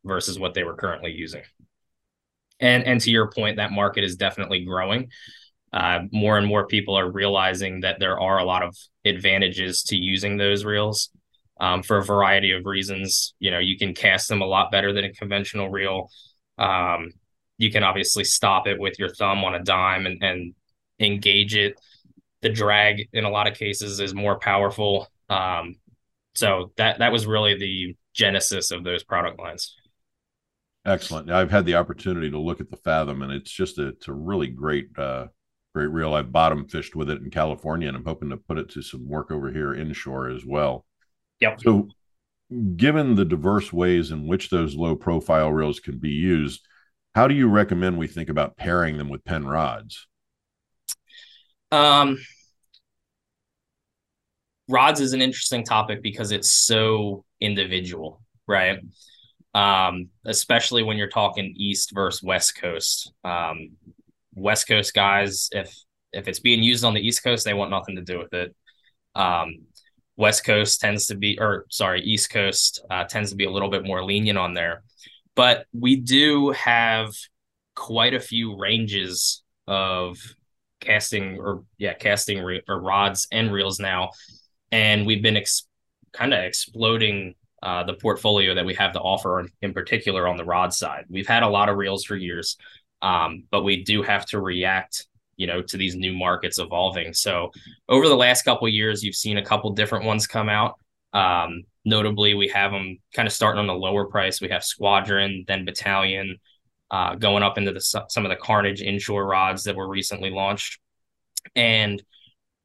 versus 0.06 0.38
what 0.38 0.54
they 0.54 0.64
were 0.64 0.76
currently 0.76 1.12
using. 1.12 1.42
And 2.60 2.84
and 2.84 3.02
to 3.02 3.12
your 3.12 3.32
point, 3.32 3.58
that 3.58 3.72
market 3.72 4.04
is 4.04 4.16
definitely 4.16 4.64
growing. 4.64 5.10
Uh, 5.74 6.02
more 6.12 6.38
and 6.38 6.46
more 6.46 6.68
people 6.68 6.96
are 6.96 7.12
realizing 7.12 7.82
that 7.82 8.00
there 8.00 8.20
are 8.20 8.38
a 8.38 8.46
lot 8.46 8.62
of 8.62 8.78
advantages 9.06 9.82
to 9.82 9.98
using 9.98 10.38
those 10.38 10.64
reels 10.64 11.10
um, 11.60 11.82
for 11.82 11.98
a 11.98 12.04
variety 12.04 12.52
of 12.52 12.66
reasons. 12.66 13.34
You 13.40 13.52
know, 13.52 13.60
you 13.60 13.78
can 13.78 13.96
cast 13.96 14.30
them 14.30 14.42
a 14.42 14.46
lot 14.46 14.72
better 14.72 14.94
than 14.94 15.06
a 15.06 15.14
conventional 15.14 15.70
reel. 15.70 16.10
Um, 16.60 17.12
you 17.58 17.72
can 17.72 17.84
obviously 17.84 18.24
stop 18.24 18.68
it 18.68 18.80
with 18.80 19.00
your 19.00 19.10
thumb 19.10 19.44
on 19.44 19.56
a 19.56 19.64
dime 19.64 20.06
and, 20.06 20.24
and 20.24 20.54
engage 21.00 21.56
it. 21.56 21.80
The 22.42 22.50
drag 22.50 23.10
in 23.14 23.24
a 23.24 23.30
lot 23.30 23.48
of 23.48 23.58
cases 23.58 24.00
is 24.00 24.14
more 24.14 24.38
powerful. 24.38 25.08
Um, 25.30 25.76
so 26.36 26.72
that 26.78 27.00
that 27.00 27.12
was 27.12 27.26
really 27.26 27.58
the 27.58 27.96
genesis 28.14 28.72
of 28.72 28.84
those 28.84 29.04
product 29.04 29.40
lines. 29.40 29.76
Excellent. 30.86 31.32
I've 31.32 31.52
had 31.52 31.66
the 31.66 31.76
opportunity 31.76 32.30
to 32.30 32.40
look 32.40 32.60
at 32.60 32.70
the 32.70 32.78
Fathom, 32.78 33.22
and 33.22 33.32
it's 33.32 33.52
just 33.52 33.80
a, 33.80 33.88
it's 33.88 34.10
a 34.10 34.14
really 34.14 34.48
great, 34.48 34.88
uh, 34.98 35.28
great 35.74 35.92
reel. 35.92 36.14
I've 36.14 36.32
bottom 36.32 36.68
fished 36.68 36.96
with 36.96 37.10
it 37.10 37.22
in 37.22 37.30
California, 37.30 37.88
and 37.88 37.98
I'm 37.98 38.06
hoping 38.06 38.30
to 38.30 38.38
put 38.38 38.58
it 38.58 38.70
to 38.72 38.82
some 38.82 39.08
work 39.08 39.32
over 39.32 39.52
here 39.52 39.74
inshore 39.74 40.30
as 40.30 40.46
well. 40.46 40.86
Yep. 41.40 41.62
So, 41.62 41.88
given 42.76 43.16
the 43.16 43.26
diverse 43.26 43.74
ways 43.74 44.12
in 44.12 44.28
which 44.28 44.50
those 44.50 44.76
low 44.76 44.96
profile 44.96 45.52
reels 45.52 45.80
can 45.80 45.98
be 45.98 46.12
used, 46.12 46.62
how 47.16 47.28
do 47.28 47.36
you 47.36 47.48
recommend 47.48 47.98
we 47.98 48.08
think 48.08 48.30
about 48.30 48.58
pairing 48.58 48.98
them 48.98 49.10
with 49.10 49.26
Penn 49.26 49.46
rods? 49.46 50.08
Um, 51.72 52.20
rods 54.70 55.02
is 55.02 55.14
an 55.14 55.22
interesting 55.22 55.64
topic 55.64 56.04
because 56.04 56.32
it's 56.32 56.52
so 56.52 57.26
individual, 57.40 58.22
right? 58.48 58.80
um, 59.54 60.10
especially 60.26 60.84
when 60.84 60.98
you're 60.98 61.10
talking 61.10 61.54
East 61.56 61.92
versus 61.94 62.24
West 62.24 62.60
Coast. 62.60 63.12
Um, 63.24 63.72
West 64.36 64.68
Coast 64.68 64.94
guys, 64.94 65.50
if 65.52 65.76
if 66.12 66.28
it's 66.28 66.40
being 66.40 66.62
used 66.62 66.84
on 66.84 66.94
the 66.94 67.02
East 67.02 67.24
Coast, 67.24 67.46
they 67.46 67.54
want 67.54 67.72
nothing 67.72 67.96
to 67.96 68.02
do 68.02 68.20
with 68.20 68.34
it. 68.34 68.56
Um, 69.16 69.66
West 70.16 70.46
Coast 70.46 70.80
tends 70.80 71.08
to 71.08 71.16
be, 71.16 71.40
or 71.40 71.66
sorry, 71.70 72.02
East 72.02 72.30
Coast 72.30 72.86
uh, 72.90 73.04
tends 73.06 73.32
to 73.32 73.36
be 73.36 73.46
a 73.46 73.52
little 73.52 73.70
bit 73.70 73.84
more 73.84 74.04
lenient 74.04 74.38
on 74.38 74.54
there. 74.54 74.84
But 75.36 75.66
we 75.74 75.96
do 75.96 76.52
have 76.52 77.10
quite 77.76 78.14
a 78.14 78.20
few 78.20 78.56
ranges 78.56 79.44
of 79.68 80.18
casting 80.80 81.40
or 81.40 81.64
yeah, 81.78 81.94
casting 81.94 82.44
re- 82.44 82.62
or 82.68 82.80
rods 82.80 83.28
and 83.32 83.52
reels 83.52 83.80
now, 83.80 84.12
and 84.72 85.06
we've 85.08 85.24
been 85.24 85.38
ex- 85.38 85.68
kind 86.12 86.34
of 86.34 86.44
exploding 86.44 87.34
uh, 87.64 87.84
the 87.84 87.94
portfolio 87.94 88.54
that 88.54 88.66
we 88.66 88.74
have 88.76 88.94
to 88.94 89.00
offer, 89.00 89.48
in 89.62 89.74
particular 89.74 90.28
on 90.28 90.38
the 90.38 90.46
rod 90.46 90.74
side. 90.74 91.06
We've 91.10 91.28
had 91.28 91.44
a 91.44 91.48
lot 91.48 91.70
of 91.70 91.78
reels 91.78 92.04
for 92.04 92.16
years, 92.16 92.58
um, 93.04 93.44
but 93.52 93.64
we 93.64 93.84
do 93.84 94.02
have 94.02 94.26
to 94.28 94.40
react, 94.40 95.08
you 95.36 95.46
know, 95.46 95.62
to 95.62 95.78
these 95.78 95.96
new 95.96 96.14
markets 96.14 96.58
evolving. 96.58 97.14
So 97.14 97.52
over 97.90 98.08
the 98.08 98.16
last 98.16 98.44
couple 98.44 98.68
years, 98.70 99.04
you've 99.04 99.14
seen 99.14 99.38
a 99.38 99.46
couple 99.46 99.70
different 99.74 100.06
ones 100.06 100.26
come 100.26 100.48
out. 100.50 100.80
Um, 101.12 101.64
notably, 101.86 102.34
we 102.34 102.48
have 102.48 102.72
them 102.72 102.98
kind 103.14 103.28
of 103.28 103.34
starting 103.34 103.60
on 103.60 103.68
the 103.68 103.74
lower 103.74 104.06
price. 104.06 104.40
We 104.42 104.50
have 104.50 104.64
Squadron, 104.64 105.44
then 105.48 105.66
Battalion, 105.66 106.38
uh, 106.90 107.16
going 107.16 107.44
up 107.44 107.58
into 107.58 107.74
the 107.74 107.82
some 107.82 108.26
of 108.26 108.30
the 108.30 108.38
Carnage 108.38 108.82
inshore 108.82 109.26
rods 109.26 109.66
that 109.66 109.76
were 109.76 109.88
recently 109.88 110.30
launched, 110.30 110.80
and 111.56 112.02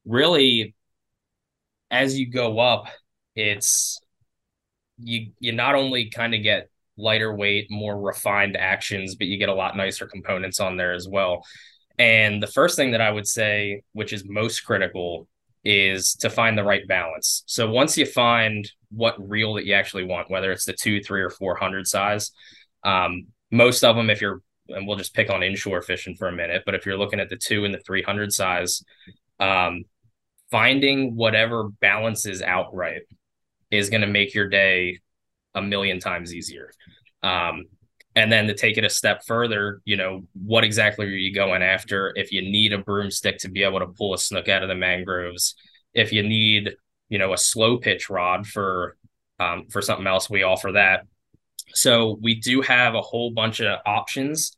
really, 0.06 0.74
as 1.90 2.18
you 2.18 2.30
go 2.30 2.60
up, 2.60 2.86
it's 3.34 4.00
you 4.98 5.32
you 5.40 5.52
not 5.52 5.74
only 5.74 6.10
kind 6.10 6.34
of 6.34 6.42
get 6.42 6.70
lighter 6.98 7.34
weight, 7.34 7.68
more 7.70 7.98
refined 7.98 8.56
actions, 8.56 9.14
but 9.14 9.28
you 9.28 9.38
get 9.38 9.48
a 9.48 9.54
lot 9.54 9.76
nicer 9.76 10.06
components 10.06 10.60
on 10.60 10.76
there 10.76 10.92
as 10.92 11.08
well. 11.08 11.44
And 11.98 12.42
the 12.42 12.46
first 12.46 12.76
thing 12.76 12.90
that 12.92 13.00
I 13.00 13.10
would 13.10 13.26
say, 13.26 13.82
which 13.92 14.12
is 14.12 14.24
most 14.26 14.60
critical, 14.60 15.26
is 15.64 16.14
to 16.14 16.30
find 16.30 16.56
the 16.56 16.64
right 16.64 16.86
balance. 16.86 17.42
So 17.46 17.70
once 17.70 17.98
you 17.98 18.06
find 18.06 18.70
what 18.90 19.16
reel 19.28 19.54
that 19.54 19.66
you 19.66 19.74
actually 19.74 20.04
want, 20.04 20.30
whether 20.30 20.52
it's 20.52 20.64
the 20.64 20.72
two, 20.72 21.02
three, 21.02 21.20
or 21.20 21.30
four 21.30 21.56
hundred 21.56 21.86
size, 21.86 22.30
um, 22.84 23.26
most 23.50 23.84
of 23.84 23.96
them, 23.96 24.10
if 24.10 24.20
you're 24.20 24.42
and 24.68 24.86
we'll 24.86 24.96
just 24.98 25.14
pick 25.14 25.30
on 25.30 25.42
inshore 25.42 25.82
fishing 25.82 26.14
for 26.14 26.28
a 26.28 26.32
minute, 26.32 26.62
but 26.66 26.74
if 26.74 26.84
you're 26.84 26.98
looking 26.98 27.20
at 27.20 27.30
the 27.30 27.36
two 27.36 27.64
and 27.64 27.74
the 27.74 27.80
three 27.80 28.02
hundred 28.02 28.32
size, 28.32 28.84
um, 29.40 29.84
finding 30.50 31.16
whatever 31.16 31.68
balances 31.80 32.42
out 32.42 32.74
right 32.74 33.02
is 33.70 33.90
going 33.90 34.00
to 34.00 34.06
make 34.06 34.34
your 34.34 34.48
day 34.48 34.98
a 35.58 35.62
million 35.62 35.98
times 36.00 36.32
easier. 36.32 36.70
Um, 37.22 37.66
And 38.16 38.32
then 38.32 38.48
to 38.48 38.54
take 38.54 38.78
it 38.78 38.84
a 38.84 38.90
step 38.90 39.18
further, 39.26 39.80
you 39.84 39.96
know, 39.96 40.22
what 40.32 40.64
exactly 40.64 41.06
are 41.06 41.22
you 41.26 41.32
going 41.32 41.62
after? 41.62 42.12
If 42.16 42.32
you 42.32 42.42
need 42.42 42.72
a 42.72 42.78
broomstick 42.78 43.38
to 43.38 43.48
be 43.48 43.62
able 43.62 43.78
to 43.80 43.94
pull 43.98 44.12
a 44.14 44.18
snook 44.18 44.48
out 44.48 44.64
of 44.64 44.68
the 44.68 44.74
mangroves, 44.74 45.54
if 45.94 46.12
you 46.12 46.22
need, 46.22 46.74
you 47.08 47.18
know, 47.18 47.32
a 47.32 47.38
slow 47.38 47.78
pitch 47.78 48.10
rod 48.10 48.46
for 48.46 48.96
um, 49.38 49.66
for 49.70 49.80
something 49.82 50.06
else, 50.06 50.28
we 50.28 50.42
offer 50.42 50.72
that. 50.72 50.98
So 51.74 52.18
we 52.20 52.40
do 52.40 52.60
have 52.62 52.96
a 52.96 53.08
whole 53.10 53.30
bunch 53.30 53.60
of 53.60 53.78
options. 53.86 54.56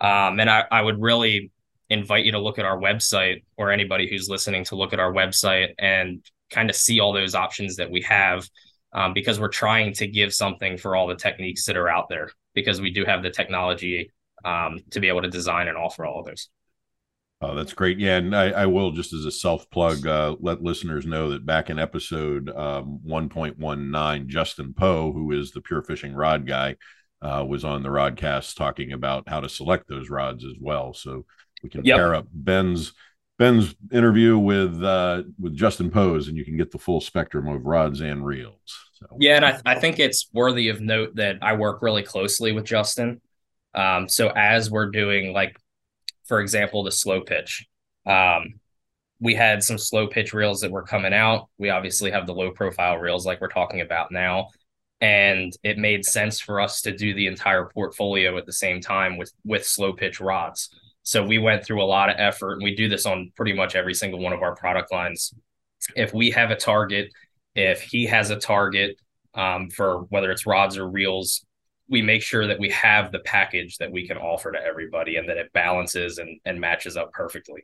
Um, 0.00 0.40
and 0.40 0.48
I, 0.48 0.64
I 0.70 0.80
would 0.80 0.98
really 1.02 1.50
invite 1.90 2.24
you 2.24 2.32
to 2.32 2.40
look 2.46 2.58
at 2.58 2.64
our 2.64 2.78
website 2.78 3.44
or 3.58 3.70
anybody 3.70 4.08
who's 4.08 4.28
listening 4.30 4.64
to 4.66 4.76
look 4.76 4.92
at 4.92 5.00
our 5.00 5.12
website 5.12 5.74
and 5.78 6.24
kind 6.50 6.70
of 6.70 6.76
see 6.76 7.00
all 7.00 7.12
those 7.12 7.34
options 7.34 7.76
that 7.76 7.90
we 7.90 8.00
have 8.02 8.48
um, 8.96 9.12
because 9.12 9.38
we're 9.38 9.48
trying 9.48 9.92
to 9.92 10.06
give 10.06 10.34
something 10.34 10.78
for 10.78 10.96
all 10.96 11.06
the 11.06 11.14
techniques 11.14 11.66
that 11.66 11.76
are 11.76 11.88
out 11.88 12.08
there 12.08 12.30
because 12.54 12.80
we 12.80 12.90
do 12.90 13.04
have 13.04 13.22
the 13.22 13.30
technology 13.30 14.10
um, 14.44 14.80
to 14.90 15.00
be 15.00 15.08
able 15.08 15.22
to 15.22 15.28
design 15.28 15.68
and 15.68 15.76
offer 15.76 16.06
all 16.06 16.20
of 16.20 16.26
those. 16.26 16.48
Oh, 17.42 17.54
that's 17.54 17.74
great. 17.74 17.98
Yeah. 17.98 18.16
And 18.16 18.34
I, 18.34 18.48
I 18.50 18.66
will, 18.66 18.92
just 18.92 19.12
as 19.12 19.26
a 19.26 19.30
self 19.30 19.68
plug, 19.70 20.06
uh, 20.06 20.36
let 20.40 20.62
listeners 20.62 21.04
know 21.04 21.30
that 21.30 21.44
back 21.44 21.68
in 21.68 21.78
episode 21.78 22.48
um, 22.48 23.00
1.19, 23.06 24.26
Justin 24.26 24.72
Poe, 24.72 25.12
who 25.12 25.30
is 25.32 25.50
the 25.50 25.60
pure 25.60 25.82
fishing 25.82 26.14
rod 26.14 26.46
guy, 26.46 26.76
uh, 27.20 27.44
was 27.46 27.62
on 27.62 27.82
the 27.82 27.90
rodcast 27.90 28.56
talking 28.56 28.92
about 28.92 29.28
how 29.28 29.40
to 29.40 29.50
select 29.50 29.86
those 29.88 30.08
rods 30.08 30.46
as 30.46 30.54
well. 30.58 30.94
So 30.94 31.26
we 31.62 31.68
can 31.68 31.84
yep. 31.84 31.98
pair 31.98 32.14
up 32.14 32.26
Ben's 32.32 32.94
Ben's 33.38 33.74
interview 33.92 34.38
with 34.38 34.82
uh, 34.82 35.24
with 35.38 35.54
Justin 35.54 35.90
Poe's, 35.90 36.28
and 36.28 36.38
you 36.38 36.44
can 36.44 36.56
get 36.56 36.70
the 36.70 36.78
full 36.78 37.02
spectrum 37.02 37.48
of 37.48 37.66
rods 37.66 38.00
and 38.00 38.24
reels. 38.24 38.85
So. 38.98 39.06
Yeah, 39.18 39.36
and 39.36 39.44
I, 39.44 39.60
I 39.64 39.74
think 39.78 39.98
it's 39.98 40.28
worthy 40.32 40.68
of 40.68 40.80
note 40.80 41.16
that 41.16 41.36
I 41.42 41.54
work 41.54 41.82
really 41.82 42.02
closely 42.02 42.52
with 42.52 42.64
Justin. 42.64 43.20
Um, 43.74 44.08
so 44.08 44.32
as 44.34 44.70
we're 44.70 44.90
doing 44.90 45.32
like 45.32 45.56
for 46.26 46.40
example, 46.40 46.82
the 46.82 46.92
slow 46.92 47.20
pitch. 47.20 47.66
Um, 48.04 48.60
we 49.20 49.34
had 49.34 49.62
some 49.62 49.78
slow 49.78 50.06
pitch 50.06 50.34
reels 50.34 50.60
that 50.60 50.70
were 50.70 50.82
coming 50.82 51.14
out. 51.14 51.48
We 51.58 51.70
obviously 51.70 52.10
have 52.10 52.26
the 52.26 52.34
low 52.34 52.50
profile 52.50 52.98
reels 52.98 53.24
like 53.24 53.40
we're 53.40 53.48
talking 53.48 53.80
about 53.80 54.12
now. 54.12 54.48
And 55.00 55.52
it 55.62 55.78
made 55.78 56.04
sense 56.04 56.40
for 56.40 56.60
us 56.60 56.82
to 56.82 56.96
do 56.96 57.14
the 57.14 57.26
entire 57.26 57.66
portfolio 57.66 58.36
at 58.36 58.46
the 58.46 58.52
same 58.52 58.80
time 58.80 59.16
with 59.16 59.32
with 59.44 59.66
slow 59.66 59.92
pitch 59.92 60.20
rods. 60.20 60.70
So 61.02 61.24
we 61.24 61.38
went 61.38 61.64
through 61.64 61.82
a 61.82 61.84
lot 61.84 62.10
of 62.10 62.16
effort 62.18 62.54
and 62.54 62.64
we 62.64 62.74
do 62.74 62.88
this 62.88 63.06
on 63.06 63.30
pretty 63.36 63.52
much 63.52 63.76
every 63.76 63.94
single 63.94 64.20
one 64.20 64.32
of 64.32 64.42
our 64.42 64.56
product 64.56 64.90
lines. 64.90 65.32
If 65.94 66.12
we 66.12 66.30
have 66.30 66.50
a 66.50 66.56
target, 66.56 67.12
if 67.56 67.82
he 67.82 68.06
has 68.06 68.30
a 68.30 68.36
target 68.36 69.00
um, 69.34 69.70
for 69.70 70.02
whether 70.10 70.30
it's 70.30 70.46
rods 70.46 70.76
or 70.76 70.88
reels, 70.88 71.44
we 71.88 72.02
make 72.02 72.22
sure 72.22 72.46
that 72.46 72.58
we 72.58 72.70
have 72.70 73.10
the 73.10 73.20
package 73.20 73.78
that 73.78 73.90
we 73.90 74.06
can 74.06 74.16
offer 74.16 74.52
to 74.52 74.58
everybody 74.62 75.16
and 75.16 75.28
that 75.28 75.38
it 75.38 75.52
balances 75.52 76.18
and, 76.18 76.40
and 76.44 76.60
matches 76.60 76.96
up 76.96 77.12
perfectly. 77.12 77.62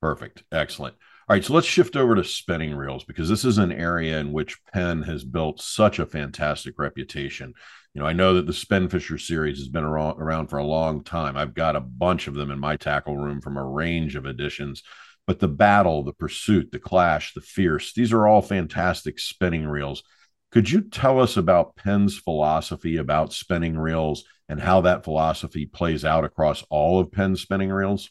Perfect. 0.00 0.44
Excellent. 0.52 0.94
All 1.28 1.34
right, 1.34 1.44
so 1.44 1.52
let's 1.52 1.66
shift 1.66 1.94
over 1.94 2.14
to 2.14 2.24
spinning 2.24 2.74
reels 2.74 3.04
because 3.04 3.28
this 3.28 3.44
is 3.44 3.58
an 3.58 3.70
area 3.70 4.18
in 4.18 4.32
which 4.32 4.64
Penn 4.72 5.02
has 5.02 5.24
built 5.24 5.60
such 5.60 5.98
a 5.98 6.06
fantastic 6.06 6.78
reputation. 6.78 7.52
You 7.92 8.00
know, 8.00 8.06
I 8.06 8.14
know 8.14 8.34
that 8.34 8.46
the 8.46 8.52
Spinfisher 8.52 9.20
series 9.20 9.58
has 9.58 9.68
been 9.68 9.84
around, 9.84 10.22
around 10.22 10.46
for 10.46 10.58
a 10.58 10.64
long 10.64 11.04
time. 11.04 11.36
I've 11.36 11.52
got 11.52 11.76
a 11.76 11.80
bunch 11.80 12.28
of 12.28 12.34
them 12.34 12.50
in 12.50 12.58
my 12.58 12.76
tackle 12.76 13.16
room 13.18 13.42
from 13.42 13.58
a 13.58 13.64
range 13.64 14.16
of 14.16 14.24
editions. 14.24 14.82
But 15.28 15.38
the 15.38 15.46
battle, 15.46 16.02
the 16.02 16.12
pursuit, 16.12 16.72
the 16.72 16.80
clash, 16.80 17.34
the 17.34 17.40
fierce, 17.40 17.92
these 17.92 18.12
are 18.12 18.26
all 18.26 18.42
fantastic 18.42 19.20
spinning 19.20 19.68
reels 19.68 20.02
could 20.50 20.70
you 20.70 20.80
tell 20.80 21.20
us 21.20 21.36
about 21.36 21.76
Penn's 21.76 22.18
philosophy 22.18 22.96
about 22.96 23.32
spinning 23.32 23.78
reels 23.78 24.24
and 24.48 24.60
how 24.60 24.80
that 24.82 25.04
philosophy 25.04 25.66
plays 25.66 26.04
out 26.04 26.24
across 26.24 26.64
all 26.70 27.00
of 27.00 27.12
Penn's 27.12 27.42
spinning 27.42 27.70
reels? 27.70 28.10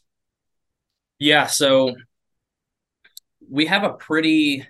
Yeah, 1.17 1.47
so 1.47 1.95
we 3.49 3.65
have 3.65 3.83
a 3.83 3.93
pretty 3.93 4.67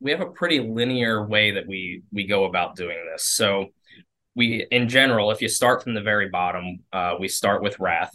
we 0.00 0.10
have 0.10 0.20
a 0.20 0.30
pretty 0.30 0.60
linear 0.60 1.26
way 1.26 1.52
that 1.52 1.66
we 1.66 2.02
we 2.12 2.26
go 2.26 2.44
about 2.44 2.76
doing 2.76 2.98
this. 3.10 3.24
So 3.24 3.68
we 4.34 4.66
in 4.70 4.90
general, 4.90 5.30
if 5.30 5.40
you 5.40 5.48
start 5.48 5.82
from 5.82 5.94
the 5.94 6.02
very 6.02 6.28
bottom, 6.28 6.80
uh, 6.92 7.14
we 7.18 7.28
start 7.28 7.62
with 7.62 7.80
Wrath, 7.80 8.14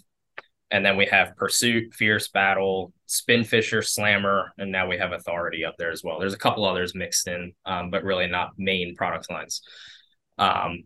and 0.73 0.83
then 0.83 0.97
we 0.97 1.05
have 1.05 1.37
Pursuit, 1.37 1.93
Fierce 1.93 2.29
Battle, 2.29 2.91
Spinfisher, 3.07 3.85
Slammer, 3.85 4.53
and 4.57 4.71
now 4.71 4.87
we 4.87 4.97
have 4.97 5.11
Authority 5.11 5.63
up 5.63 5.75
there 5.77 5.91
as 5.91 6.03
well. 6.03 6.19
There's 6.19 6.33
a 6.33 6.37
couple 6.37 6.65
others 6.65 6.95
mixed 6.95 7.27
in, 7.27 7.53
um, 7.63 7.91
but 7.91 8.03
really 8.03 8.25
not 8.25 8.53
main 8.57 8.95
product 8.95 9.29
lines. 9.29 9.61
Um, 10.39 10.85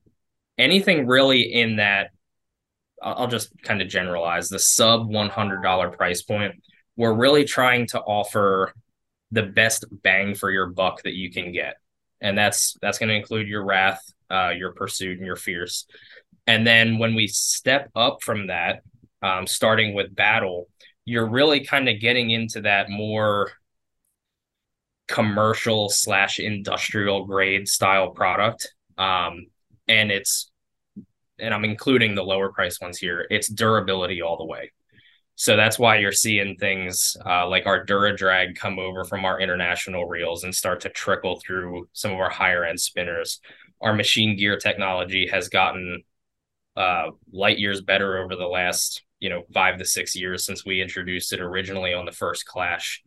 anything 0.58 1.08
really 1.08 1.54
in 1.54 1.78
that, 1.78 2.10
I'll 3.02 3.30
just 3.30 3.50
kind 3.64 3.82
of 3.82 3.88
generalize 3.88 4.50
the 4.50 4.60
sub 4.60 5.10
$100 5.10 5.96
price 5.96 6.22
point. 6.22 6.56
We're 6.98 7.14
really 7.14 7.46
trying 7.46 7.88
to 7.88 8.02
offer 8.02 8.74
the 9.32 9.44
best 9.44 9.86
bang 9.90 10.36
for 10.36 10.52
your 10.52 10.68
buck 10.68 11.04
that 11.04 11.14
you 11.14 11.32
can 11.32 11.54
get, 11.54 11.78
and 12.20 12.38
that's 12.38 12.76
that's 12.82 12.98
going 12.98 13.10
to 13.10 13.16
include 13.16 13.48
your 13.48 13.64
Wrath, 13.64 14.02
uh, 14.30 14.50
your 14.50 14.74
Pursuit, 14.74 15.18
and 15.18 15.26
your 15.26 15.36
Fierce. 15.38 15.86
And 16.46 16.68
then 16.68 16.98
when 16.98 17.14
we 17.16 17.28
step 17.28 17.90
up 17.96 18.24
from 18.24 18.48
that, 18.48 18.82
um, 19.22 19.48
starting 19.48 19.94
with 19.94 20.16
battle, 20.16 20.68
you're 21.06 21.30
really 21.30 21.66
kind 21.66 21.88
of 21.90 22.00
getting 22.00 22.32
into 22.32 22.62
that 22.62 22.90
more 22.90 23.52
commercial 25.08 25.90
slash 25.90 26.40
industrial 26.40 27.26
grade 27.26 27.68
style 27.68 28.10
product. 28.10 28.74
Um, 28.98 29.48
and 29.88 30.12
it's, 30.12 30.52
and 31.40 31.54
I'm 31.54 31.64
including 31.64 32.16
the 32.16 32.24
lower 32.24 32.52
price 32.52 32.82
ones 32.82 32.98
here, 32.98 33.26
it's 33.30 33.48
durability 33.48 34.22
all 34.22 34.38
the 34.38 34.46
way. 34.46 34.72
So 35.36 35.56
that's 35.56 35.78
why 35.78 35.98
you're 36.00 36.12
seeing 36.12 36.56
things 36.56 37.16
uh, 37.24 37.48
like 37.48 37.68
our 37.68 37.86
DuraDrag 37.86 38.56
come 38.56 38.80
over 38.80 39.06
from 39.06 39.24
our 39.24 39.40
international 39.40 40.08
reels 40.08 40.44
and 40.44 40.54
start 40.54 40.82
to 40.82 40.90
trickle 40.90 41.40
through 41.40 41.88
some 41.94 42.12
of 42.12 42.18
our 42.18 42.30
higher 42.30 42.66
end 42.66 42.80
spinners. 42.80 43.40
Our 43.80 43.94
machine 43.94 44.36
gear 44.36 44.58
technology 44.58 45.28
has 45.28 45.48
gotten 45.48 46.02
uh, 46.76 47.12
light 47.32 47.60
years 47.60 47.82
better 47.82 48.18
over 48.18 48.36
the 48.36 48.48
last 48.48 49.04
you 49.20 49.30
know 49.30 49.44
five 49.54 49.78
to 49.78 49.86
six 49.86 50.16
years 50.16 50.46
since 50.46 50.66
we 50.66 50.82
introduced 50.82 51.34
it 51.34 51.40
originally 51.40 51.94
on 51.94 52.06
the 52.06 52.12
first 52.12 52.46
clash. 52.46 53.04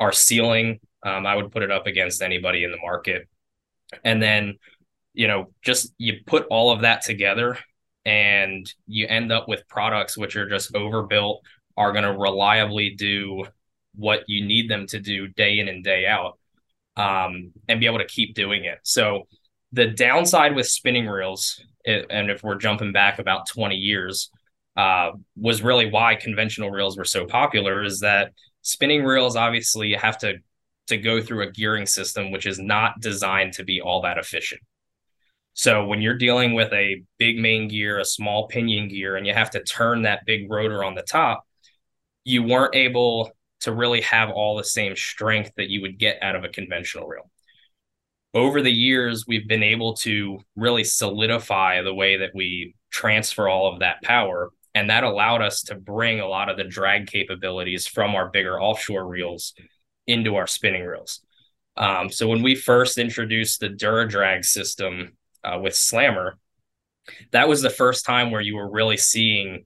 Our 0.00 0.12
sealing 0.12 0.80
um, 1.04 1.26
i 1.26 1.34
would 1.34 1.52
put 1.52 1.62
it 1.62 1.70
up 1.70 1.86
against 1.86 2.22
anybody 2.22 2.64
in 2.64 2.70
the 2.70 2.78
market. 2.78 3.28
And 4.04 4.22
then 4.22 4.58
you 5.14 5.26
know 5.26 5.52
just 5.62 5.92
you 5.98 6.20
put 6.26 6.46
all 6.50 6.70
of 6.72 6.82
that 6.82 7.02
together 7.02 7.58
and 8.04 8.72
you 8.86 9.06
end 9.06 9.32
up 9.32 9.48
with 9.48 9.68
products 9.68 10.16
which 10.16 10.36
are 10.36 10.48
just 10.48 10.74
overbuilt 10.74 11.42
are 11.76 11.92
going 11.92 12.04
to 12.04 12.12
reliably 12.12 12.94
do 12.96 13.44
what 13.94 14.24
you 14.26 14.44
need 14.44 14.70
them 14.70 14.86
to 14.86 15.00
do 15.00 15.28
day 15.28 15.58
in 15.58 15.68
and 15.68 15.84
day 15.84 16.06
out 16.06 16.38
um, 16.96 17.52
and 17.68 17.80
be 17.80 17.86
able 17.86 17.98
to 17.98 18.06
keep 18.06 18.34
doing 18.34 18.64
it. 18.64 18.78
So 18.82 19.28
the 19.72 19.86
downside 19.86 20.54
with 20.54 20.66
spinning 20.66 21.06
reels 21.06 21.62
it, 21.84 22.06
and 22.10 22.30
if 22.30 22.42
we're 22.42 22.56
jumping 22.56 22.92
back 22.92 23.18
about 23.18 23.48
20 23.48 23.76
years 23.76 24.30
uh, 24.78 25.10
was 25.36 25.60
really 25.60 25.90
why 25.90 26.14
conventional 26.14 26.70
reels 26.70 26.96
were 26.96 27.04
so 27.04 27.26
popular 27.26 27.82
is 27.82 27.98
that 27.98 28.32
spinning 28.62 29.04
reels 29.04 29.34
obviously 29.34 29.92
have 29.92 30.16
to 30.16 30.34
to 30.86 30.96
go 30.96 31.20
through 31.20 31.42
a 31.42 31.50
gearing 31.50 31.84
system 31.84 32.30
which 32.30 32.46
is 32.46 32.58
not 32.58 32.98
designed 33.00 33.52
to 33.52 33.64
be 33.64 33.80
all 33.80 34.00
that 34.00 34.16
efficient. 34.16 34.60
So 35.52 35.84
when 35.84 36.00
you're 36.00 36.16
dealing 36.16 36.54
with 36.54 36.72
a 36.72 37.02
big 37.18 37.38
main 37.38 37.66
gear, 37.66 37.98
a 37.98 38.04
small 38.04 38.46
pinion 38.46 38.88
gear, 38.88 39.16
and 39.16 39.26
you 39.26 39.34
have 39.34 39.50
to 39.50 39.64
turn 39.64 40.02
that 40.02 40.24
big 40.24 40.50
rotor 40.50 40.84
on 40.84 40.94
the 40.94 41.02
top, 41.02 41.44
you 42.24 42.44
weren't 42.44 42.76
able 42.76 43.32
to 43.62 43.72
really 43.72 44.00
have 44.02 44.30
all 44.30 44.56
the 44.56 44.64
same 44.64 44.94
strength 44.94 45.50
that 45.56 45.68
you 45.68 45.82
would 45.82 45.98
get 45.98 46.22
out 46.22 46.36
of 46.36 46.44
a 46.44 46.48
conventional 46.48 47.08
reel. 47.08 47.28
Over 48.32 48.62
the 48.62 48.72
years, 48.72 49.24
we've 49.26 49.48
been 49.48 49.64
able 49.64 49.94
to 49.96 50.38
really 50.54 50.84
solidify 50.84 51.82
the 51.82 51.92
way 51.92 52.18
that 52.18 52.30
we 52.32 52.76
transfer 52.90 53.48
all 53.48 53.72
of 53.72 53.80
that 53.80 54.00
power 54.02 54.52
and 54.74 54.90
that 54.90 55.04
allowed 55.04 55.42
us 55.42 55.62
to 55.62 55.74
bring 55.74 56.20
a 56.20 56.26
lot 56.28 56.48
of 56.48 56.56
the 56.56 56.64
drag 56.64 57.06
capabilities 57.06 57.86
from 57.86 58.14
our 58.14 58.28
bigger 58.28 58.60
offshore 58.60 59.06
reels 59.06 59.54
into 60.06 60.36
our 60.36 60.46
spinning 60.46 60.84
reels. 60.84 61.20
Um, 61.76 62.10
so 62.10 62.28
when 62.28 62.42
we 62.42 62.54
first 62.54 62.98
introduced 62.98 63.60
the 63.60 63.68
DuraDrag 63.68 64.44
system 64.44 65.16
uh, 65.44 65.58
with 65.62 65.74
Slammer, 65.74 66.38
that 67.30 67.48
was 67.48 67.62
the 67.62 67.70
first 67.70 68.04
time 68.04 68.30
where 68.30 68.40
you 68.40 68.56
were 68.56 68.70
really 68.70 68.96
seeing 68.96 69.64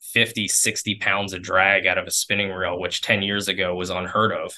50, 0.00 0.48
60 0.48 0.94
pounds 0.96 1.32
of 1.32 1.42
drag 1.42 1.86
out 1.86 1.98
of 1.98 2.06
a 2.06 2.10
spinning 2.10 2.50
reel, 2.50 2.80
which 2.80 3.02
10 3.02 3.22
years 3.22 3.48
ago 3.48 3.74
was 3.74 3.90
unheard 3.90 4.32
of. 4.32 4.54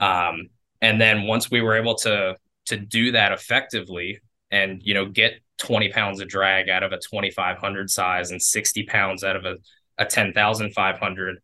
Um, 0.00 0.48
and 0.80 1.00
then 1.00 1.26
once 1.26 1.50
we 1.50 1.60
were 1.60 1.76
able 1.76 1.96
to 1.96 2.36
to 2.66 2.76
do 2.76 3.12
that 3.12 3.32
effectively 3.32 4.20
and 4.50 4.80
you 4.82 4.94
know 4.94 5.06
get 5.06 5.40
20 5.58 5.90
pounds 5.90 6.20
of 6.20 6.28
drag 6.28 6.68
out 6.68 6.82
of 6.82 6.92
a 6.92 6.98
2500 6.98 7.90
size 7.90 8.30
and 8.30 8.40
60 8.40 8.84
pounds 8.84 9.24
out 9.24 9.36
of 9.36 9.44
a, 9.44 9.56
a 9.98 10.04
10,500, 10.04 11.38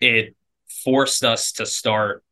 it 0.00 0.34
forced 0.84 1.24
us 1.24 1.52
to 1.52 1.66
start 1.66 2.24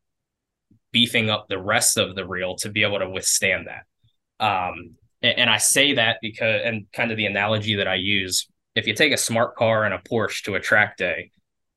beefing 0.93 1.31
up 1.31 1.47
the 1.49 1.59
rest 1.59 1.99
of 1.99 2.15
the 2.15 2.27
reel 2.27 2.57
to 2.57 2.71
be 2.71 2.83
able 2.83 2.99
to 2.99 3.09
withstand 3.09 3.69
that. 3.69 4.45
Um, 4.45 4.97
and 5.23 5.49
I 5.49 5.59
say 5.59 5.95
that 5.95 6.19
because, 6.21 6.63
and 6.65 6.87
kind 6.93 7.11
of 7.11 7.17
the 7.17 7.27
analogy 7.27 7.77
that 7.77 7.89
I 7.89 7.95
use, 7.95 8.47
if 8.75 8.87
you 8.87 8.95
take 8.95 9.13
a 9.13 9.17
smart 9.17 9.57
car 9.57 9.85
and 9.85 9.95
a 9.95 9.99
Porsche 9.99 10.43
to 10.45 10.55
a 10.55 10.61
track 10.61 10.97
day, 10.97 11.31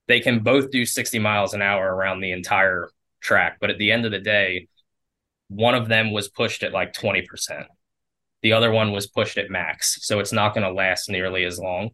they 0.08 0.20
can 0.20 0.40
both 0.40 0.72
do 0.72 0.86
60 0.86 1.20
miles 1.20 1.54
an 1.54 1.62
hour 1.62 1.96
around 1.96 2.20
the 2.20 2.32
entire 2.32 2.90
track. 3.22 3.58
But 3.60 3.70
at 3.70 3.78
the 3.78 3.92
end 3.92 4.06
of 4.06 4.12
the 4.12 4.20
day, 4.20 4.68
one 5.48 5.76
of 5.76 5.88
them 5.88 6.12
was 6.12 6.30
pushed 6.30 6.64
at 6.64 6.74
like 6.74 6.94
20%. 6.94 7.66
The 8.44 8.54
other 8.54 8.72
one 8.72 8.92
was 8.92 9.08
pushed 9.08 9.38
at 9.38 9.50
max. 9.50 10.00
So 10.02 10.20
it's 10.20 10.32
not 10.32 10.54
going 10.54 10.66
to 10.66 10.72
last 10.72 11.10
nearly 11.10 11.44
as 11.46 11.60
long. 11.60 11.90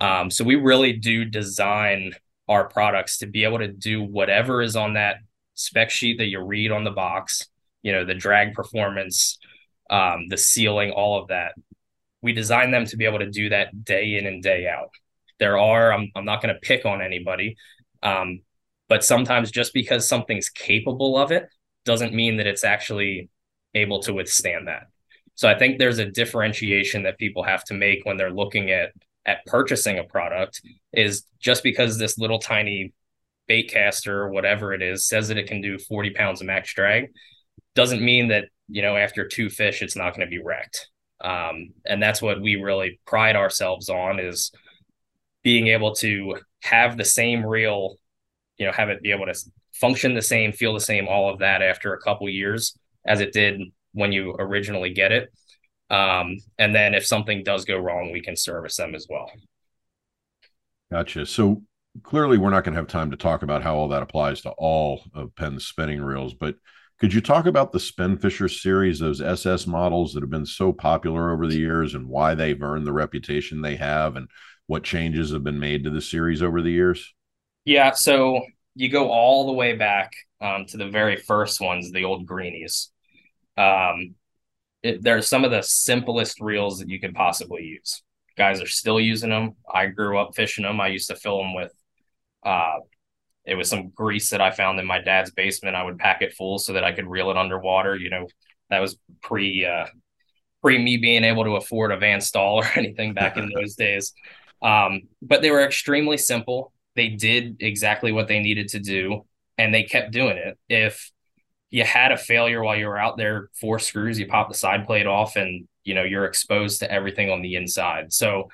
Um, 0.00 0.30
so 0.30 0.44
we 0.44 0.56
really 0.56 0.92
do 0.92 1.24
design 1.24 2.12
our 2.48 2.68
products 2.68 3.18
to 3.18 3.26
be 3.26 3.44
able 3.44 3.58
to 3.58 3.68
do 3.68 4.02
whatever 4.02 4.62
is 4.62 4.76
on 4.76 4.94
that 4.94 5.16
spec 5.54 5.90
sheet 5.90 6.18
that 6.18 6.26
you 6.26 6.40
read 6.40 6.70
on 6.72 6.84
the 6.84 6.90
box, 6.90 7.46
you 7.82 7.92
know, 7.92 8.04
the 8.04 8.14
drag 8.14 8.54
performance, 8.54 9.38
um, 9.90 10.28
the 10.28 10.38
sealing, 10.38 10.90
all 10.90 11.20
of 11.20 11.28
that. 11.28 11.52
We 12.22 12.32
design 12.32 12.70
them 12.70 12.84
to 12.86 12.96
be 12.96 13.04
able 13.04 13.20
to 13.20 13.30
do 13.30 13.50
that 13.50 13.84
day 13.84 14.16
in 14.16 14.26
and 14.26 14.42
day 14.42 14.66
out. 14.68 14.90
There 15.38 15.58
are, 15.58 15.92
I'm, 15.92 16.10
I'm 16.16 16.24
not 16.24 16.42
going 16.42 16.54
to 16.54 16.60
pick 16.60 16.84
on 16.84 17.02
anybody, 17.02 17.56
um, 18.02 18.40
but 18.88 19.04
sometimes 19.04 19.50
just 19.50 19.72
because 19.72 20.08
something's 20.08 20.48
capable 20.48 21.16
of 21.16 21.30
it 21.30 21.48
doesn't 21.84 22.14
mean 22.14 22.38
that 22.38 22.46
it's 22.46 22.64
actually 22.64 23.30
able 23.74 24.00
to 24.00 24.14
withstand 24.14 24.68
that. 24.68 24.88
So 25.38 25.48
I 25.48 25.56
think 25.56 25.78
there's 25.78 26.00
a 26.00 26.10
differentiation 26.10 27.04
that 27.04 27.16
people 27.16 27.44
have 27.44 27.62
to 27.66 27.74
make 27.74 28.04
when 28.04 28.16
they're 28.16 28.32
looking 28.32 28.72
at 28.72 28.90
at 29.24 29.46
purchasing 29.46 30.00
a 30.00 30.02
product 30.02 30.60
is 30.92 31.26
just 31.38 31.62
because 31.62 31.96
this 31.96 32.18
little 32.18 32.40
tiny 32.40 32.92
bait 33.46 33.70
caster 33.70 34.20
or 34.20 34.30
whatever 34.30 34.74
it 34.74 34.82
is 34.82 35.06
says 35.06 35.28
that 35.28 35.38
it 35.38 35.46
can 35.46 35.60
do 35.60 35.78
40 35.78 36.10
pounds 36.10 36.40
of 36.40 36.48
max 36.48 36.74
drag 36.74 37.12
doesn't 37.76 38.02
mean 38.02 38.28
that 38.28 38.46
you 38.66 38.82
know 38.82 38.96
after 38.96 39.28
two 39.28 39.48
fish 39.48 39.80
it's 39.80 39.94
not 39.94 40.10
going 40.10 40.26
to 40.26 40.30
be 40.30 40.42
wrecked. 40.42 40.88
Um, 41.20 41.68
and 41.86 42.02
that's 42.02 42.20
what 42.20 42.42
we 42.42 42.56
really 42.56 42.98
pride 43.06 43.36
ourselves 43.36 43.88
on 43.88 44.18
is 44.18 44.50
being 45.44 45.68
able 45.68 45.94
to 45.96 46.38
have 46.64 46.96
the 46.96 47.04
same 47.04 47.46
reel 47.46 47.94
you 48.56 48.66
know 48.66 48.72
have 48.72 48.88
it 48.88 49.02
be 49.02 49.12
able 49.12 49.26
to 49.26 49.38
function 49.72 50.14
the 50.14 50.22
same 50.22 50.50
feel 50.50 50.74
the 50.74 50.80
same 50.80 51.06
all 51.06 51.30
of 51.30 51.38
that 51.38 51.62
after 51.62 51.94
a 51.94 52.00
couple 52.00 52.28
years 52.28 52.76
as 53.06 53.20
it 53.20 53.32
did 53.32 53.60
when 53.92 54.12
you 54.12 54.34
originally 54.38 54.92
get 54.92 55.12
it 55.12 55.32
um, 55.90 56.36
and 56.58 56.74
then 56.74 56.94
if 56.94 57.06
something 57.06 57.42
does 57.42 57.64
go 57.64 57.78
wrong 57.78 58.10
we 58.12 58.20
can 58.20 58.36
service 58.36 58.76
them 58.76 58.94
as 58.94 59.06
well 59.08 59.30
gotcha 60.90 61.24
so 61.26 61.62
clearly 62.02 62.38
we're 62.38 62.50
not 62.50 62.64
going 62.64 62.74
to 62.74 62.80
have 62.80 62.88
time 62.88 63.10
to 63.10 63.16
talk 63.16 63.42
about 63.42 63.62
how 63.62 63.74
all 63.74 63.88
that 63.88 64.02
applies 64.02 64.40
to 64.42 64.50
all 64.50 65.02
of 65.14 65.34
Penn's 65.34 65.66
spinning 65.66 66.00
reels 66.00 66.34
but 66.34 66.56
could 66.98 67.14
you 67.14 67.20
talk 67.20 67.46
about 67.46 67.70
the 67.70 67.78
Spinfisher 67.78 68.50
series, 68.50 68.98
those 68.98 69.22
SS 69.22 69.68
models 69.68 70.12
that 70.12 70.22
have 70.22 70.30
been 70.30 70.46
so 70.46 70.72
popular 70.72 71.30
over 71.30 71.46
the 71.46 71.56
years, 71.56 71.94
and 71.94 72.08
why 72.08 72.34
they've 72.34 72.60
earned 72.60 72.88
the 72.88 72.92
reputation 72.92 73.62
they 73.62 73.76
have, 73.76 74.16
and 74.16 74.28
what 74.66 74.82
changes 74.82 75.30
have 75.30 75.44
been 75.44 75.60
made 75.60 75.84
to 75.84 75.90
the 75.90 76.00
series 76.00 76.42
over 76.42 76.60
the 76.60 76.72
years? 76.72 77.14
Yeah, 77.64 77.92
so 77.92 78.44
you 78.74 78.88
go 78.88 79.10
all 79.10 79.46
the 79.46 79.52
way 79.52 79.76
back 79.76 80.10
um, 80.40 80.66
to 80.66 80.76
the 80.76 80.88
very 80.88 81.16
first 81.16 81.60
ones, 81.60 81.92
the 81.92 82.04
old 82.04 82.26
greenies. 82.26 82.90
Um, 83.58 84.14
it, 84.82 85.02
they're 85.02 85.22
some 85.22 85.44
of 85.44 85.50
the 85.50 85.62
simplest 85.62 86.40
reels 86.40 86.78
that 86.78 86.88
you 86.88 87.00
could 87.00 87.14
possibly 87.14 87.64
use. 87.64 88.02
Guys 88.36 88.62
are 88.62 88.68
still 88.68 89.00
using 89.00 89.30
them. 89.30 89.56
I 89.72 89.86
grew 89.86 90.18
up 90.18 90.36
fishing 90.36 90.64
them. 90.64 90.80
I 90.80 90.88
used 90.88 91.08
to 91.08 91.16
fill 91.16 91.38
them 91.38 91.54
with 91.54 91.72
uh, 92.44 92.78
it 93.44 93.54
was 93.54 93.68
some 93.68 93.88
grease 93.88 94.30
that 94.30 94.40
I 94.40 94.50
found 94.50 94.78
in 94.78 94.86
my 94.86 95.00
dad's 95.00 95.30
basement. 95.30 95.74
I 95.74 95.82
would 95.82 95.98
pack 95.98 96.22
it 96.22 96.34
full 96.34 96.58
so 96.58 96.74
that 96.74 96.84
I 96.84 96.92
could 96.92 97.06
reel 97.06 97.30
it 97.30 97.36
underwater. 97.36 97.96
You 97.96 98.10
know, 98.10 98.26
that 98.68 98.80
was 98.80 98.98
pre 99.22 99.64
uh, 99.64 99.86
pre 100.62 100.78
me 100.78 100.98
being 100.98 101.24
able 101.24 101.44
to 101.44 101.56
afford 101.56 101.90
a 101.90 101.96
Van 101.96 102.20
Staal 102.20 102.56
or 102.56 102.66
anything 102.76 103.14
back 103.14 103.36
in 103.36 103.50
those 103.54 103.74
days. 103.76 104.12
Um, 104.60 105.02
but 105.22 105.40
they 105.40 105.50
were 105.50 105.62
extremely 105.62 106.18
simple. 106.18 106.72
They 106.94 107.08
did 107.08 107.56
exactly 107.60 108.12
what 108.12 108.28
they 108.28 108.40
needed 108.40 108.68
to 108.68 108.80
do, 108.80 109.24
and 109.56 109.72
they 109.72 109.84
kept 109.84 110.10
doing 110.10 110.36
it. 110.36 110.58
If 110.68 111.10
you 111.70 111.84
had 111.84 112.12
a 112.12 112.16
failure 112.16 112.62
while 112.62 112.76
you 112.76 112.86
were 112.86 112.98
out 112.98 113.16
there, 113.16 113.50
four 113.60 113.78
screws, 113.78 114.18
you 114.18 114.26
pop 114.26 114.48
the 114.48 114.54
side 114.54 114.86
plate 114.86 115.06
off, 115.06 115.36
and 115.36 115.68
you 115.84 115.94
know 115.94 116.02
you're 116.02 116.24
exposed 116.24 116.80
to 116.80 116.90
everything 116.90 117.30
on 117.30 117.42
the 117.42 117.56
inside. 117.56 118.12
So 118.12 118.48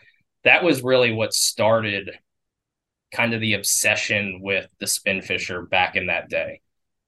that 0.44 0.62
was 0.64 0.82
really 0.82 1.12
what 1.12 1.32
started 1.32 2.10
kind 3.12 3.32
of 3.32 3.40
the 3.40 3.54
obsession 3.54 4.40
with 4.42 4.68
the 4.80 4.86
Spinfisher 4.86 5.68
back 5.70 5.96
in 5.96 6.06
that 6.06 6.28
day. 6.28 6.60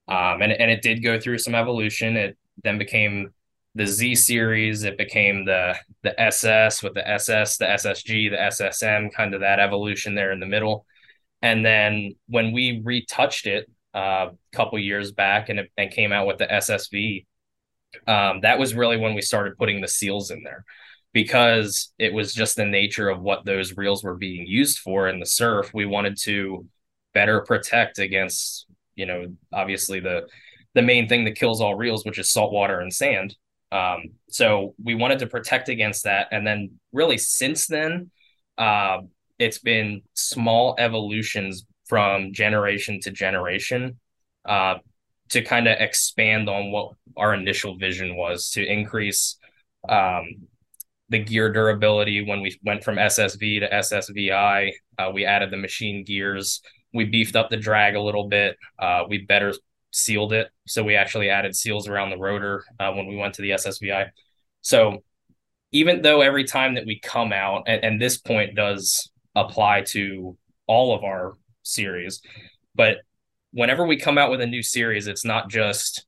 Um, 0.09 0.41
and, 0.41 0.53
and 0.53 0.71
it 0.71 0.83
did 0.83 1.03
go 1.03 1.19
through 1.19 1.39
some 1.39 1.55
evolution. 1.55 2.17
It 2.17 2.39
then 2.63 2.79
became 2.79 3.35
the 3.75 3.87
Z 3.87 4.15
series. 4.15 4.85
It 4.85 4.97
became 4.97 5.45
the 5.45 5.77
the 6.03 6.19
SS 6.21 6.83
with 6.83 6.95
the 6.95 7.07
SS, 7.07 7.59
the 7.59 7.67
SSG, 7.67 8.31
the 8.31 8.37
SSM, 8.37 9.13
kind 9.13 9.35
of 9.35 9.41
that 9.41 9.59
evolution 9.59 10.15
there 10.15 10.33
in 10.33 10.41
the 10.41 10.47
middle. 10.47 10.87
And 11.43 11.65
then 11.65 12.15
when 12.29 12.53
we 12.53 12.81
retouched 12.85 13.47
it 13.47 13.71
uh, 13.97 14.31
a 14.31 14.57
couple 14.57 14.79
years 14.79 15.11
back 15.13 15.49
and 15.49 15.61
it 15.61 15.71
and 15.79 15.91
came 15.91 16.13
out 16.13 16.27
with 16.27 16.39
the 16.39 16.53
SSV, 16.53 17.27
um, 18.07 18.41
that 18.43 18.59
was 18.59 18.75
really 18.75 18.99
when 18.99 19.15
we 19.15 19.23
started 19.23 19.57
putting 19.57 19.81
the 19.81 19.89
seals 19.89 20.31
in 20.31 20.43
there 20.43 20.65
because 21.15 21.95
it 21.99 22.13
was 22.13 22.35
just 22.35 22.57
the 22.57 22.67
nature 22.67 23.09
of 23.09 23.23
what 23.23 23.47
those 23.47 23.75
reels 23.75 24.05
were 24.05 24.17
being 24.17 24.47
used 24.47 24.81
for 24.81 25.09
in 25.09 25.19
the 25.19 25.25
surf. 25.25 25.71
We 25.73 25.87
wanted 25.87 26.19
to 26.25 26.67
better 27.15 27.41
protect 27.41 27.99
against, 27.99 28.67
you 28.97 29.07
know, 29.07 29.35
obviously 29.51 30.01
the 30.01 30.27
the 30.75 30.83
main 30.83 31.09
thing 31.09 31.25
that 31.25 31.39
kills 31.39 31.63
all 31.63 31.75
reels, 31.75 32.05
which 32.05 32.19
is 32.19 32.31
salt 32.31 32.53
water 32.53 32.81
and 32.81 32.93
sand. 32.93 33.35
Um, 33.73 34.11
so 34.29 34.75
we 34.85 34.95
wanted 34.95 35.21
to 35.21 35.27
protect 35.27 35.71
against 35.71 36.05
that, 36.05 36.29
and 36.33 36.47
then 36.47 36.73
really 36.93 37.17
since 37.17 37.67
then, 37.67 38.11
uh, 38.59 38.99
it's 39.39 39.59
been 39.59 40.03
small 40.13 40.75
evolutions 40.79 41.65
from 41.87 42.33
generation 42.33 43.01
to 43.01 43.11
generation 43.11 43.99
uh, 44.45 44.75
to 45.29 45.43
kind 45.43 45.67
of 45.67 45.77
expand 45.79 46.49
on 46.49 46.71
what 46.71 46.93
our 47.17 47.35
initial 47.35 47.77
vision 47.77 48.17
was 48.17 48.51
to 48.51 48.65
increase 48.65 49.39
um, 49.89 50.25
the 51.09 51.19
gear 51.19 51.53
durability 51.53 52.25
when 52.25 52.41
we 52.41 52.59
went 52.65 52.83
from 52.83 52.97
SSV 52.97 53.61
to 53.61 53.69
SSVI. 53.71 54.73
Uh, 54.99 55.11
we 55.13 55.25
added 55.25 55.51
the 55.51 55.57
machine 55.57 56.05
gears. 56.05 56.61
We 56.93 57.05
beefed 57.05 57.37
up 57.37 57.51
the 57.51 57.57
drag 57.57 57.95
a 57.95 58.01
little 58.01 58.29
bit. 58.29 58.57
Uh, 58.79 59.05
we 59.09 59.19
better 59.19 59.53
sealed 59.93 60.33
it. 60.33 60.49
So 60.67 60.83
we 60.83 60.97
actually 60.97 61.31
added 61.31 61.55
seals 61.55 61.89
around 61.89 62.11
the 62.11 62.19
rotor 62.19 62.65
uh, 62.79 62.93
when 62.93 63.07
we 63.07 63.17
went 63.17 63.35
to 63.35 63.43
the 63.43 63.51
SSVI. 63.51 64.11
So 64.63 65.03
even 65.73 66.03
though 66.03 66.21
every 66.21 66.45
time 66.45 66.75
that 66.75 66.87
we 66.87 66.99
come 67.01 67.33
out, 67.33 67.65
and, 67.67 67.85
and 67.85 68.03
this 68.03 68.17
point 68.17 68.57
does 68.57 69.11
apply 69.35 69.83
to 69.83 70.37
all 70.67 70.95
of 70.95 71.05
our 71.05 71.35
series, 71.67 72.21
but 72.75 72.99
whenever 73.53 73.87
we 73.87 73.97
come 73.97 74.19
out 74.19 74.31
with 74.31 74.41
a 74.41 74.47
new 74.47 74.63
series, 74.63 75.07
it's 75.07 75.25
not 75.25 75.49
just 75.49 76.07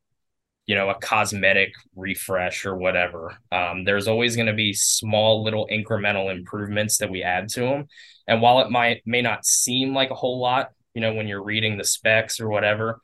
you 0.69 0.75
know, 0.75 0.91
a 0.91 0.95
cosmetic 1.01 1.73
refresh 1.97 2.67
or 2.67 2.77
whatever. 2.77 3.39
Um, 3.51 3.85
there's 3.85 4.07
always 4.07 4.37
going 4.37 4.49
to 4.49 4.53
be 4.53 4.75
small 4.75 5.43
little 5.43 5.67
incremental 5.73 6.31
improvements 6.31 6.99
that 6.99 7.11
we 7.11 7.23
add 7.23 7.49
to 7.51 7.61
them. 7.61 7.87
And 8.29 8.43
while 8.43 8.61
it 8.61 8.71
might 8.71 9.01
may 9.07 9.23
not 9.23 9.47
seem 9.47 9.95
like 9.95 10.11
a 10.11 10.15
whole 10.15 10.39
lot, 10.39 10.69
you 10.93 11.01
know, 11.01 11.15
when 11.15 11.27
you're 11.27 11.43
reading 11.43 11.79
the 11.79 11.85
specs 11.85 12.39
or 12.39 12.51
whatever, 12.51 13.01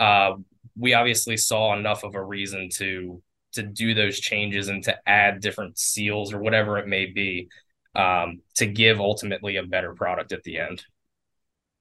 uh, 0.00 0.32
we 0.76 0.94
obviously 0.94 1.36
saw 1.36 1.76
enough 1.76 2.02
of 2.02 2.16
a 2.16 2.24
reason 2.24 2.68
to 2.74 3.22
to 3.52 3.62
do 3.62 3.94
those 3.94 4.18
changes 4.18 4.66
and 4.66 4.82
to 4.82 4.98
add 5.06 5.40
different 5.40 5.78
seals 5.78 6.32
or 6.32 6.40
whatever 6.40 6.78
it 6.78 6.88
may 6.88 7.06
be 7.06 7.48
um, 7.94 8.40
to 8.56 8.66
give 8.66 8.98
ultimately 8.98 9.54
a 9.54 9.62
better 9.62 9.94
product 9.94 10.32
at 10.32 10.42
the 10.42 10.58
end. 10.58 10.82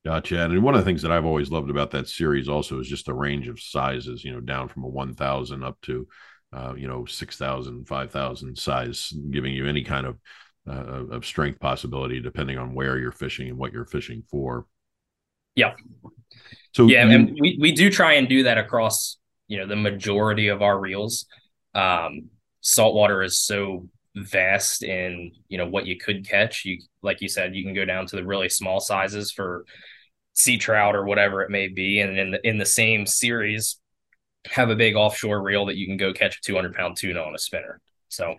Gotcha. 0.06 0.44
And 0.44 0.62
one 0.62 0.76
of 0.76 0.82
the 0.82 0.86
things 0.86 1.02
that 1.04 1.12
I've 1.12 1.26
always 1.26 1.50
loved 1.50 1.70
about 1.70 1.92
that 1.92 2.10
series 2.10 2.50
also 2.50 2.80
is 2.80 2.90
just 2.90 3.06
the 3.06 3.14
range 3.14 3.48
of 3.48 3.60
sizes, 3.60 4.24
you 4.24 4.34
know, 4.34 4.42
down 4.42 4.68
from 4.68 4.84
a 4.84 4.88
1,000 4.88 5.64
up 5.64 5.80
to, 5.84 6.08
uh, 6.52 6.74
you 6.76 6.88
know, 6.88 7.06
6,000, 7.06 7.88
5,000 7.88 8.58
size, 8.58 9.14
giving 9.32 9.54
you 9.54 9.66
any 9.66 9.84
kind 9.84 10.06
of, 10.06 10.20
uh, 10.68 11.06
of 11.08 11.26
strength 11.26 11.60
possibility 11.60 12.20
depending 12.20 12.58
on 12.58 12.74
where 12.74 12.98
you're 12.98 13.12
fishing 13.14 13.48
and 13.48 13.58
what 13.58 13.72
you're 13.72 13.86
fishing 13.86 14.24
for. 14.30 14.66
Yeah. 15.56 15.74
So, 16.74 16.88
yeah, 16.88 17.06
you, 17.06 17.16
and 17.16 17.38
we, 17.40 17.58
we 17.62 17.72
do 17.72 17.90
try 17.90 18.14
and 18.14 18.28
do 18.28 18.44
that 18.44 18.58
across, 18.58 19.18
you 19.48 19.58
know, 19.58 19.68
the 19.68 19.76
majority 19.76 20.50
of 20.50 20.62
our 20.62 20.78
reels. 20.78 21.28
Um, 21.76 22.30
saltwater 22.60 23.24
is 23.24 23.38
so 23.38 23.88
vast 24.16 24.84
in 24.84 25.32
you 25.48 25.58
know 25.58 25.68
what 25.68 25.88
you 25.88 25.98
could 25.98 26.28
catch 26.28 26.66
you 26.66 26.80
like 27.02 27.20
you 27.20 27.28
said 27.28 27.56
you 27.56 27.64
can 27.64 27.74
go 27.74 27.84
down 27.84 28.06
to 28.06 28.16
the 28.16 28.24
really 28.24 28.48
small 28.48 28.80
sizes 28.80 29.32
for 29.32 29.66
sea 30.34 30.58
trout 30.58 30.96
or 30.96 31.06
whatever 31.06 31.42
it 31.42 31.50
may 31.50 31.68
be, 31.68 32.00
and 32.00 32.18
in 32.18 32.32
the 32.32 32.48
in 32.48 32.58
the 32.58 32.66
same 32.66 33.06
series, 33.06 33.80
have 34.46 34.70
a 34.70 34.76
big 34.76 34.96
offshore 34.96 35.42
reel 35.42 35.66
that 35.68 35.78
you 35.78 35.88
can 35.88 35.98
go 35.98 36.14
catch 36.14 36.38
a 36.38 36.42
200 36.42 36.74
pound 36.74 36.98
tuna 36.98 37.22
on 37.22 37.36
a 37.36 37.40
spinner. 37.40 37.80
So, 38.10 38.36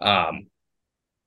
um, 0.00 0.46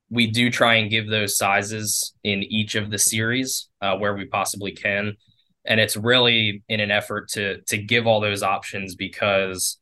we 0.10 0.28
do 0.28 0.50
try 0.50 0.76
and 0.76 0.90
give 0.90 1.08
those 1.08 1.38
sizes 1.38 2.14
in 2.24 2.44
each 2.44 2.76
of 2.76 2.90
the 2.90 2.98
series 2.98 3.68
uh, 3.82 3.98
where 3.98 4.16
we 4.16 4.26
possibly 4.26 4.72
can, 4.72 5.18
and 5.66 5.80
it's 5.80 5.98
really 5.98 6.64
in 6.70 6.80
an 6.80 6.92
effort 6.92 7.30
to 7.30 7.62
to 7.68 7.78
give 7.78 8.08
all 8.08 8.22
those 8.22 8.44
options 8.44 8.96
because 8.96 9.80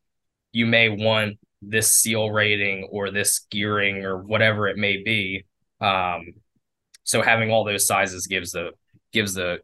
you 0.52 0.66
may 0.66 0.90
want 0.90 1.38
this 1.62 1.94
seal 1.94 2.30
rating 2.30 2.88
or 2.92 3.12
this 3.12 3.46
gearing 3.52 4.06
or 4.06 4.18
whatever 4.18 4.68
it 4.68 4.78
may 4.78 4.98
be. 5.04 5.46
Um, 5.82 6.34
so 7.04 7.22
having 7.22 7.52
all 7.52 7.64
those 7.64 7.86
sizes 7.86 8.28
gives 8.28 8.52
the 8.52 8.72
gives 9.12 9.34
the 9.34 9.60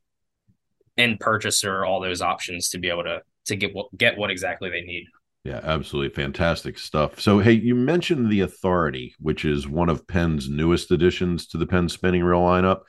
end 0.98 1.20
purchaser 1.20 1.86
all 1.86 2.02
those 2.02 2.22
options 2.22 2.70
to 2.70 2.78
be 2.78 2.90
able 2.90 3.04
to 3.04 3.22
to 3.46 3.56
get 3.56 3.74
what 3.74 3.96
get 3.98 4.18
what 4.18 4.32
exactly 4.32 4.70
they 4.70 4.82
need. 4.82 5.06
Yeah, 5.44 5.60
absolutely 5.64 6.14
fantastic 6.14 6.78
stuff. 6.78 7.20
So, 7.20 7.40
hey, 7.40 7.54
you 7.54 7.74
mentioned 7.74 8.32
the 8.32 8.42
Authority, 8.42 9.16
which 9.20 9.44
is 9.44 9.68
one 9.68 9.90
of 9.90 10.06
Penn's 10.06 10.48
newest 10.48 10.92
additions 10.92 11.48
to 11.48 11.58
the 11.58 11.66
Penn 11.66 11.90
spinning 11.90 12.24
reel 12.24 12.42
lineup. 12.42 12.82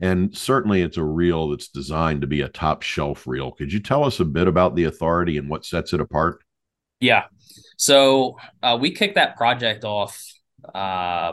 And 0.00 0.36
certainly 0.36 0.82
it's 0.82 0.96
a 0.96 1.04
reel 1.04 1.50
that's 1.50 1.68
designed 1.68 2.22
to 2.22 2.26
be 2.26 2.40
a 2.40 2.48
top 2.48 2.82
shelf 2.82 3.26
reel. 3.26 3.52
Could 3.52 3.72
you 3.72 3.80
tell 3.80 4.02
us 4.02 4.18
a 4.18 4.24
bit 4.24 4.48
about 4.48 4.74
the 4.74 4.84
Authority 4.84 5.36
and 5.36 5.48
what 5.48 5.64
sets 5.64 5.92
it 5.92 6.00
apart? 6.00 6.42
Yeah. 7.00 7.24
So 7.76 8.38
uh, 8.62 8.76
we 8.80 8.90
kicked 8.90 9.14
that 9.14 9.36
project 9.36 9.84
off, 9.84 10.20
uh, 10.74 11.32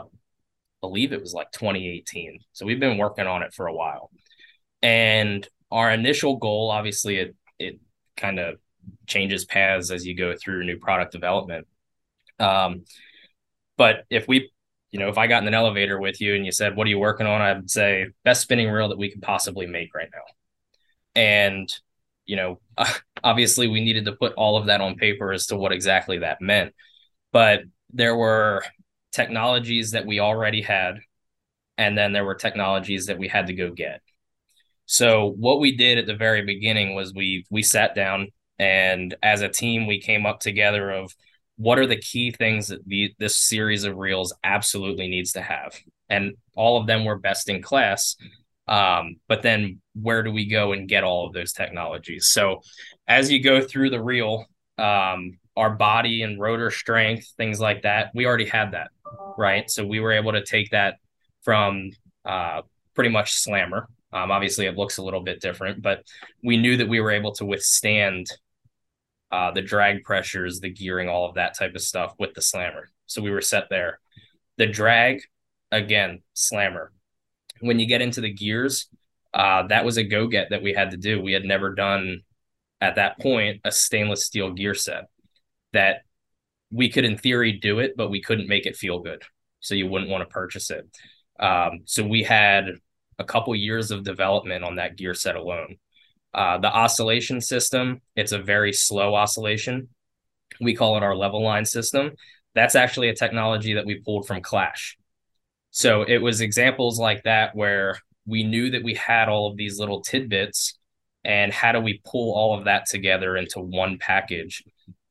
believe 0.80 1.12
it 1.12 1.20
was 1.20 1.34
like 1.34 1.50
2018. 1.50 2.38
So 2.52 2.66
we've 2.66 2.78
been 2.78 2.98
working 2.98 3.26
on 3.26 3.42
it 3.42 3.52
for 3.52 3.66
a 3.66 3.74
while. 3.74 4.10
And 4.80 5.46
our 5.70 5.90
initial 5.90 6.36
goal, 6.36 6.70
obviously, 6.70 7.16
it, 7.16 7.36
it 7.58 7.80
kind 8.16 8.38
of 8.38 8.58
changes 9.06 9.44
paths 9.44 9.90
as 9.90 10.06
you 10.06 10.16
go 10.16 10.34
through 10.36 10.64
new 10.64 10.78
product 10.78 11.12
development. 11.12 11.66
Um, 12.38 12.84
but 13.76 14.04
if 14.10 14.26
we, 14.28 14.50
you 14.90 14.98
know, 14.98 15.08
if 15.08 15.18
I 15.18 15.26
got 15.26 15.42
in 15.42 15.48
an 15.48 15.54
elevator 15.54 16.00
with 16.00 16.20
you 16.20 16.34
and 16.34 16.44
you 16.46 16.52
said, 16.52 16.76
"What 16.76 16.86
are 16.86 16.90
you 16.90 16.98
working 16.98 17.26
on?" 17.26 17.40
I'd 17.40 17.70
say 17.70 18.06
best 18.24 18.42
spinning 18.42 18.70
reel 18.70 18.88
that 18.88 18.98
we 18.98 19.10
could 19.10 19.22
possibly 19.22 19.66
make 19.66 19.94
right 19.94 20.08
now. 20.12 20.22
And 21.14 21.68
you 22.28 22.36
know, 22.36 22.60
obviously 23.24 23.66
we 23.66 23.80
needed 23.80 24.04
to 24.04 24.12
put 24.12 24.34
all 24.34 24.56
of 24.56 24.66
that 24.66 24.80
on 24.80 24.94
paper 24.94 25.32
as 25.32 25.46
to 25.46 25.56
what 25.56 25.72
exactly 25.72 26.18
that 26.18 26.40
meant. 26.40 26.74
But 27.32 27.62
there 27.92 28.16
were 28.16 28.64
technologies 29.12 29.92
that 29.92 30.06
we 30.06 30.20
already 30.20 30.62
had, 30.62 31.00
and 31.76 31.98
then 31.98 32.12
there 32.12 32.24
were 32.24 32.34
technologies 32.34 33.06
that 33.06 33.18
we 33.18 33.28
had 33.28 33.48
to 33.48 33.54
go 33.54 33.72
get. 33.72 34.02
So 34.90 35.34
what 35.36 35.60
we 35.60 35.76
did 35.76 35.98
at 35.98 36.06
the 36.06 36.16
very 36.16 36.42
beginning 36.42 36.94
was 36.94 37.12
we 37.12 37.44
we 37.50 37.62
sat 37.62 37.94
down 37.94 38.28
and 38.58 39.14
as 39.22 39.42
a 39.42 39.48
team, 39.48 39.86
we 39.86 40.00
came 40.00 40.24
up 40.24 40.40
together 40.40 40.90
of 40.90 41.14
what 41.56 41.78
are 41.78 41.86
the 41.86 42.00
key 42.00 42.30
things 42.30 42.68
that 42.68 42.86
the, 42.86 43.12
this 43.18 43.36
series 43.36 43.84
of 43.84 43.98
reels 43.98 44.34
absolutely 44.42 45.06
needs 45.06 45.32
to 45.32 45.42
have. 45.42 45.76
And 46.08 46.36
all 46.56 46.80
of 46.80 46.86
them 46.86 47.04
were 47.04 47.18
best 47.18 47.50
in 47.50 47.60
class. 47.60 48.16
Um, 48.66 49.16
but 49.28 49.42
then 49.42 49.82
where 49.94 50.22
do 50.22 50.32
we 50.32 50.46
go 50.46 50.72
and 50.72 50.88
get 50.88 51.04
all 51.04 51.26
of 51.26 51.34
those 51.34 51.52
technologies? 51.52 52.28
So 52.28 52.62
as 53.06 53.30
you 53.30 53.42
go 53.42 53.60
through 53.60 53.90
the 53.90 54.02
reel, 54.02 54.46
um, 54.78 55.38
our 55.54 55.70
body 55.70 56.22
and 56.22 56.40
rotor 56.40 56.70
strength, 56.70 57.30
things 57.36 57.60
like 57.60 57.82
that, 57.82 58.10
we 58.14 58.24
already 58.24 58.46
had 58.46 58.72
that, 58.72 58.88
right? 59.36 59.70
So 59.70 59.84
we 59.84 60.00
were 60.00 60.12
able 60.12 60.32
to 60.32 60.44
take 60.44 60.70
that 60.70 60.96
from 61.42 61.90
uh, 62.24 62.62
pretty 62.94 63.10
much 63.10 63.32
slammer. 63.32 63.86
Um, 64.12 64.30
obviously, 64.30 64.66
it 64.66 64.76
looks 64.76 64.98
a 64.98 65.02
little 65.02 65.20
bit 65.22 65.40
different, 65.40 65.82
but 65.82 66.02
we 66.42 66.56
knew 66.56 66.76
that 66.78 66.88
we 66.88 67.00
were 67.00 67.10
able 67.10 67.32
to 67.32 67.44
withstand 67.44 68.26
uh, 69.30 69.50
the 69.50 69.62
drag 69.62 70.02
pressures, 70.04 70.60
the 70.60 70.70
gearing, 70.70 71.08
all 71.08 71.28
of 71.28 71.34
that 71.34 71.56
type 71.56 71.74
of 71.74 71.82
stuff 71.82 72.14
with 72.18 72.32
the 72.34 72.42
slammer. 72.42 72.88
So 73.06 73.20
we 73.20 73.30
were 73.30 73.42
set 73.42 73.64
there. 73.68 74.00
The 74.56 74.66
drag, 74.66 75.20
again, 75.70 76.22
slammer. 76.32 76.92
When 77.60 77.78
you 77.78 77.86
get 77.86 78.00
into 78.00 78.20
the 78.20 78.32
gears, 78.32 78.88
uh, 79.34 79.66
that 79.66 79.84
was 79.84 79.98
a 79.98 80.04
go 80.04 80.26
get 80.26 80.50
that 80.50 80.62
we 80.62 80.72
had 80.72 80.92
to 80.92 80.96
do. 80.96 81.20
We 81.20 81.32
had 81.32 81.44
never 81.44 81.74
done 81.74 82.22
at 82.80 82.94
that 82.94 83.18
point 83.20 83.60
a 83.64 83.72
stainless 83.72 84.24
steel 84.24 84.52
gear 84.52 84.74
set 84.74 85.04
that 85.72 86.02
we 86.70 86.88
could, 86.88 87.04
in 87.04 87.18
theory, 87.18 87.52
do 87.52 87.78
it, 87.80 87.94
but 87.96 88.10
we 88.10 88.22
couldn't 88.22 88.48
make 88.48 88.66
it 88.66 88.76
feel 88.76 89.00
good. 89.00 89.22
So 89.60 89.74
you 89.74 89.86
wouldn't 89.86 90.10
want 90.10 90.22
to 90.22 90.32
purchase 90.32 90.70
it. 90.70 90.86
Um, 91.38 91.80
so 91.84 92.06
we 92.06 92.22
had 92.22 92.72
a 93.18 93.24
couple 93.24 93.54
years 93.54 93.90
of 93.90 94.04
development 94.04 94.64
on 94.64 94.76
that 94.76 94.96
gear 94.96 95.14
set 95.14 95.36
alone. 95.36 95.76
Uh, 96.34 96.58
the 96.58 96.72
oscillation 96.72 97.40
system, 97.40 98.00
it's 98.14 98.32
a 98.32 98.38
very 98.38 98.72
slow 98.72 99.14
oscillation. 99.14 99.88
We 100.60 100.74
call 100.74 100.96
it 100.96 101.02
our 101.02 101.16
level 101.16 101.42
line 101.42 101.64
system. 101.64 102.12
That's 102.54 102.74
actually 102.74 103.08
a 103.08 103.14
technology 103.14 103.74
that 103.74 103.86
we 103.86 103.96
pulled 103.96 104.26
from 104.26 104.42
Clash. 104.42 104.98
So 105.70 106.02
it 106.02 106.18
was 106.18 106.40
examples 106.40 106.98
like 106.98 107.24
that 107.24 107.54
where 107.54 107.98
we 108.26 108.44
knew 108.44 108.70
that 108.70 108.84
we 108.84 108.94
had 108.94 109.28
all 109.28 109.50
of 109.50 109.56
these 109.56 109.78
little 109.78 110.02
tidbits 110.02 110.78
and 111.24 111.52
how 111.52 111.72
do 111.72 111.80
we 111.80 112.00
pull 112.04 112.34
all 112.34 112.56
of 112.56 112.64
that 112.64 112.86
together 112.86 113.36
into 113.36 113.60
one 113.60 113.98
package 113.98 114.62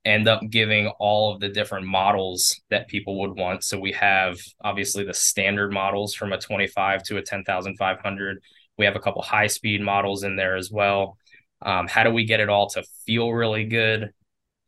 end 0.05 0.27
up 0.27 0.41
giving 0.49 0.87
all 0.99 1.33
of 1.33 1.39
the 1.39 1.49
different 1.49 1.85
models 1.85 2.61
that 2.69 2.87
people 2.87 3.19
would 3.19 3.35
want 3.37 3.63
so 3.63 3.77
we 3.77 3.91
have 3.91 4.37
obviously 4.63 5.03
the 5.03 5.13
standard 5.13 5.73
models 5.73 6.13
from 6.13 6.31
a 6.31 6.37
25 6.37 7.03
to 7.03 7.17
a 7.17 7.21
10500 7.21 8.41
we 8.77 8.85
have 8.85 8.95
a 8.95 8.99
couple 8.99 9.21
high 9.21 9.47
speed 9.47 9.81
models 9.81 10.23
in 10.23 10.35
there 10.35 10.55
as 10.55 10.71
well. 10.71 11.17
Um, 11.61 11.87
how 11.87 12.03
do 12.03 12.11
we 12.11 12.25
get 12.25 12.39
it 12.39 12.49
all 12.49 12.69
to 12.69 12.83
feel 13.05 13.31
really 13.33 13.65
good, 13.65 14.11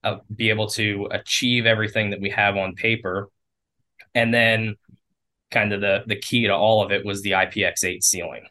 uh, 0.03 0.17
be 0.35 0.49
able 0.49 0.67
to 0.69 1.07
achieve 1.11 1.65
everything 1.65 2.09
that 2.09 2.21
we 2.21 2.31
have 2.31 2.57
on 2.57 2.73
paper, 2.73 3.29
and 4.15 4.33
then 4.33 4.75
kind 5.51 5.73
of 5.73 5.81
the 5.81 6.03
the 6.07 6.15
key 6.15 6.47
to 6.47 6.53
all 6.53 6.83
of 6.83 6.91
it 6.91 7.05
was 7.05 7.21
the 7.21 7.31
IPX8 7.31 8.03
sealing. 8.03 8.47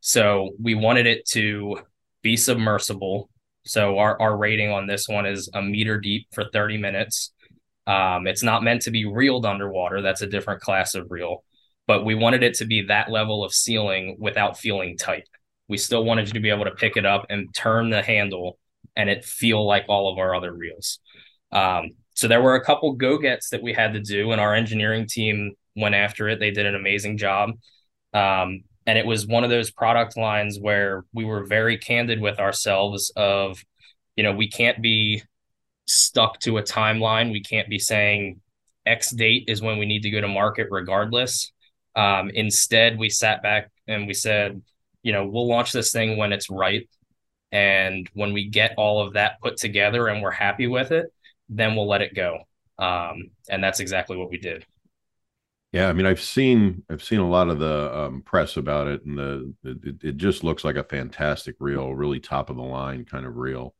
So 0.00 0.50
we 0.60 0.74
wanted 0.74 1.06
it 1.06 1.26
to 1.30 1.80
be 2.22 2.36
submersible. 2.36 3.30
So 3.68 3.98
our, 3.98 4.20
our 4.20 4.36
rating 4.36 4.70
on 4.70 4.86
this 4.86 5.08
one 5.08 5.26
is 5.26 5.48
a 5.54 5.62
meter 5.62 6.00
deep 6.00 6.26
for 6.32 6.44
30 6.52 6.78
minutes. 6.78 7.32
Um, 7.86 8.26
it's 8.26 8.42
not 8.42 8.62
meant 8.62 8.82
to 8.82 8.90
be 8.90 9.06
reeled 9.06 9.46
underwater. 9.46 10.02
That's 10.02 10.22
a 10.22 10.26
different 10.26 10.60
class 10.60 10.94
of 10.94 11.10
reel 11.10 11.42
but 11.88 12.04
we 12.04 12.14
wanted 12.14 12.44
it 12.44 12.54
to 12.54 12.66
be 12.66 12.82
that 12.82 13.10
level 13.10 13.42
of 13.42 13.52
sealing 13.52 14.16
without 14.20 14.58
feeling 14.58 14.96
tight. 14.96 15.26
We 15.68 15.78
still 15.78 16.04
wanted 16.04 16.28
you 16.28 16.34
to 16.34 16.40
be 16.40 16.50
able 16.50 16.66
to 16.66 16.70
pick 16.70 16.96
it 16.96 17.06
up 17.06 17.26
and 17.30 17.52
turn 17.54 17.88
the 17.88 18.02
handle 18.02 18.58
and 18.94 19.08
it 19.08 19.24
feel 19.24 19.66
like 19.66 19.86
all 19.88 20.12
of 20.12 20.18
our 20.18 20.34
other 20.34 20.52
reels. 20.52 21.00
Um, 21.50 21.92
so 22.14 22.28
there 22.28 22.42
were 22.42 22.56
a 22.56 22.64
couple 22.64 22.92
go 22.92 23.16
gets 23.16 23.50
that 23.50 23.62
we 23.62 23.72
had 23.72 23.94
to 23.94 24.00
do, 24.00 24.32
and 24.32 24.40
our 24.40 24.54
engineering 24.54 25.06
team 25.08 25.52
went 25.76 25.94
after 25.94 26.28
it. 26.28 26.40
They 26.40 26.50
did 26.50 26.66
an 26.66 26.74
amazing 26.74 27.16
job. 27.16 27.50
Um, 28.12 28.64
and 28.88 28.96
it 28.96 29.04
was 29.04 29.26
one 29.26 29.44
of 29.44 29.50
those 29.50 29.70
product 29.70 30.16
lines 30.16 30.58
where 30.58 31.04
we 31.12 31.26
were 31.26 31.44
very 31.44 31.76
candid 31.76 32.22
with 32.22 32.40
ourselves 32.40 33.12
of, 33.16 33.62
you 34.16 34.24
know, 34.24 34.32
we 34.32 34.48
can't 34.48 34.80
be 34.80 35.22
stuck 35.86 36.40
to 36.40 36.56
a 36.56 36.62
timeline. 36.62 37.30
We 37.30 37.42
can't 37.42 37.68
be 37.68 37.78
saying 37.78 38.40
X 38.86 39.10
date 39.10 39.44
is 39.46 39.60
when 39.60 39.76
we 39.76 39.84
need 39.84 40.04
to 40.04 40.10
go 40.10 40.22
to 40.22 40.26
market 40.26 40.68
regardless. 40.70 41.52
Um, 41.96 42.30
instead, 42.30 42.98
we 42.98 43.10
sat 43.10 43.42
back 43.42 43.70
and 43.86 44.06
we 44.06 44.14
said, 44.14 44.62
you 45.02 45.12
know, 45.12 45.26
we'll 45.26 45.46
launch 45.46 45.70
this 45.70 45.92
thing 45.92 46.16
when 46.16 46.32
it's 46.32 46.48
right. 46.48 46.88
And 47.52 48.08
when 48.14 48.32
we 48.32 48.48
get 48.48 48.72
all 48.78 49.06
of 49.06 49.12
that 49.12 49.38
put 49.42 49.58
together 49.58 50.08
and 50.08 50.22
we're 50.22 50.30
happy 50.30 50.66
with 50.66 50.92
it, 50.92 51.12
then 51.50 51.76
we'll 51.76 51.88
let 51.88 52.00
it 52.00 52.14
go. 52.14 52.38
Um, 52.78 53.32
and 53.50 53.62
that's 53.62 53.80
exactly 53.80 54.16
what 54.16 54.30
we 54.30 54.38
did. 54.38 54.64
Yeah, 55.72 55.88
I 55.88 55.92
mean, 55.92 56.06
I've 56.06 56.20
seen 56.20 56.82
I've 56.88 57.02
seen 57.02 57.18
a 57.20 57.28
lot 57.28 57.48
of 57.50 57.58
the 57.58 57.96
um, 57.98 58.22
press 58.22 58.56
about 58.56 58.88
it, 58.88 59.04
and 59.04 59.18
the 59.18 59.54
it, 59.64 59.96
it 60.02 60.16
just 60.16 60.42
looks 60.42 60.64
like 60.64 60.76
a 60.76 60.84
fantastic 60.84 61.56
reel, 61.60 61.94
really 61.94 62.20
top 62.20 62.48
of 62.48 62.56
the 62.56 62.62
line 62.62 63.04
kind 63.04 63.26
of 63.26 63.36
reel. 63.36 63.74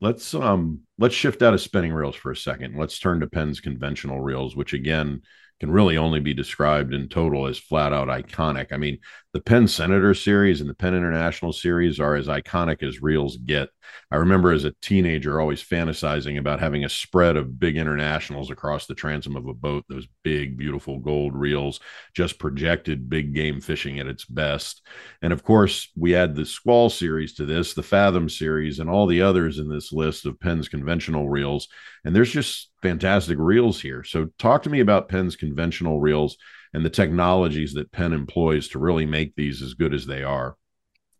Let's 0.00 0.34
um 0.34 0.82
let's 0.98 1.14
shift 1.14 1.42
out 1.42 1.54
of 1.54 1.60
spinning 1.60 1.92
reels 1.92 2.16
for 2.16 2.32
a 2.32 2.36
second. 2.36 2.76
Let's 2.76 2.98
turn 2.98 3.20
to 3.20 3.28
Penn's 3.28 3.60
conventional 3.60 4.20
reels, 4.20 4.56
which 4.56 4.74
again 4.74 5.22
can 5.60 5.70
really 5.72 5.96
only 5.98 6.20
be 6.20 6.34
described 6.34 6.94
in 6.94 7.08
total 7.08 7.46
as 7.46 7.58
flat 7.58 7.92
out 7.92 8.08
iconic. 8.08 8.72
I 8.72 8.78
mean, 8.78 8.98
the 9.38 9.44
Penn 9.44 9.68
Senator 9.68 10.14
series 10.14 10.60
and 10.60 10.68
the 10.68 10.74
Penn 10.74 10.96
International 10.96 11.52
series 11.52 12.00
are 12.00 12.16
as 12.16 12.26
iconic 12.26 12.82
as 12.82 13.00
reels 13.00 13.36
get. 13.36 13.68
I 14.10 14.16
remember 14.16 14.50
as 14.50 14.64
a 14.64 14.74
teenager 14.82 15.40
always 15.40 15.62
fantasizing 15.62 16.40
about 16.40 16.58
having 16.58 16.84
a 16.84 16.88
spread 16.88 17.36
of 17.36 17.60
big 17.60 17.76
internationals 17.76 18.50
across 18.50 18.86
the 18.86 18.96
transom 18.96 19.36
of 19.36 19.46
a 19.46 19.54
boat, 19.54 19.84
those 19.88 20.08
big, 20.24 20.56
beautiful 20.58 20.98
gold 20.98 21.36
reels, 21.36 21.78
just 22.14 22.40
projected 22.40 23.08
big 23.08 23.32
game 23.32 23.60
fishing 23.60 24.00
at 24.00 24.08
its 24.08 24.24
best. 24.24 24.84
And 25.22 25.32
of 25.32 25.44
course, 25.44 25.88
we 25.96 26.16
add 26.16 26.34
the 26.34 26.44
Squall 26.44 26.90
series 26.90 27.34
to 27.34 27.46
this, 27.46 27.74
the 27.74 27.82
Fathom 27.84 28.28
series, 28.28 28.80
and 28.80 28.90
all 28.90 29.06
the 29.06 29.22
others 29.22 29.60
in 29.60 29.68
this 29.68 29.92
list 29.92 30.26
of 30.26 30.40
Penn's 30.40 30.68
conventional 30.68 31.30
reels. 31.30 31.68
And 32.04 32.14
there's 32.14 32.32
just 32.32 32.72
fantastic 32.82 33.38
reels 33.38 33.80
here. 33.80 34.02
So, 34.02 34.30
talk 34.40 34.64
to 34.64 34.70
me 34.70 34.80
about 34.80 35.08
Penn's 35.08 35.36
conventional 35.36 36.00
reels 36.00 36.36
and 36.74 36.84
the 36.84 36.90
technologies 36.90 37.72
that 37.74 37.92
Penn 37.92 38.12
employs 38.12 38.68
to 38.68 38.78
really 38.78 39.06
make 39.06 39.34
these 39.34 39.62
as 39.62 39.74
good 39.74 39.94
as 39.94 40.06
they 40.06 40.22
are. 40.22 40.56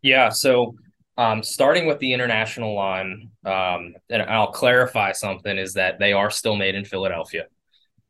Yeah. 0.01 0.29
So, 0.29 0.75
um, 1.17 1.43
starting 1.43 1.85
with 1.85 1.99
the 1.99 2.13
international 2.13 2.73
line, 2.73 3.31
um, 3.45 3.93
and 4.09 4.21
I'll 4.21 4.51
clarify 4.51 5.11
something 5.11 5.57
is 5.57 5.73
that 5.73 5.99
they 5.99 6.13
are 6.13 6.31
still 6.31 6.55
made 6.55 6.75
in 6.75 6.85
Philadelphia. 6.85 7.47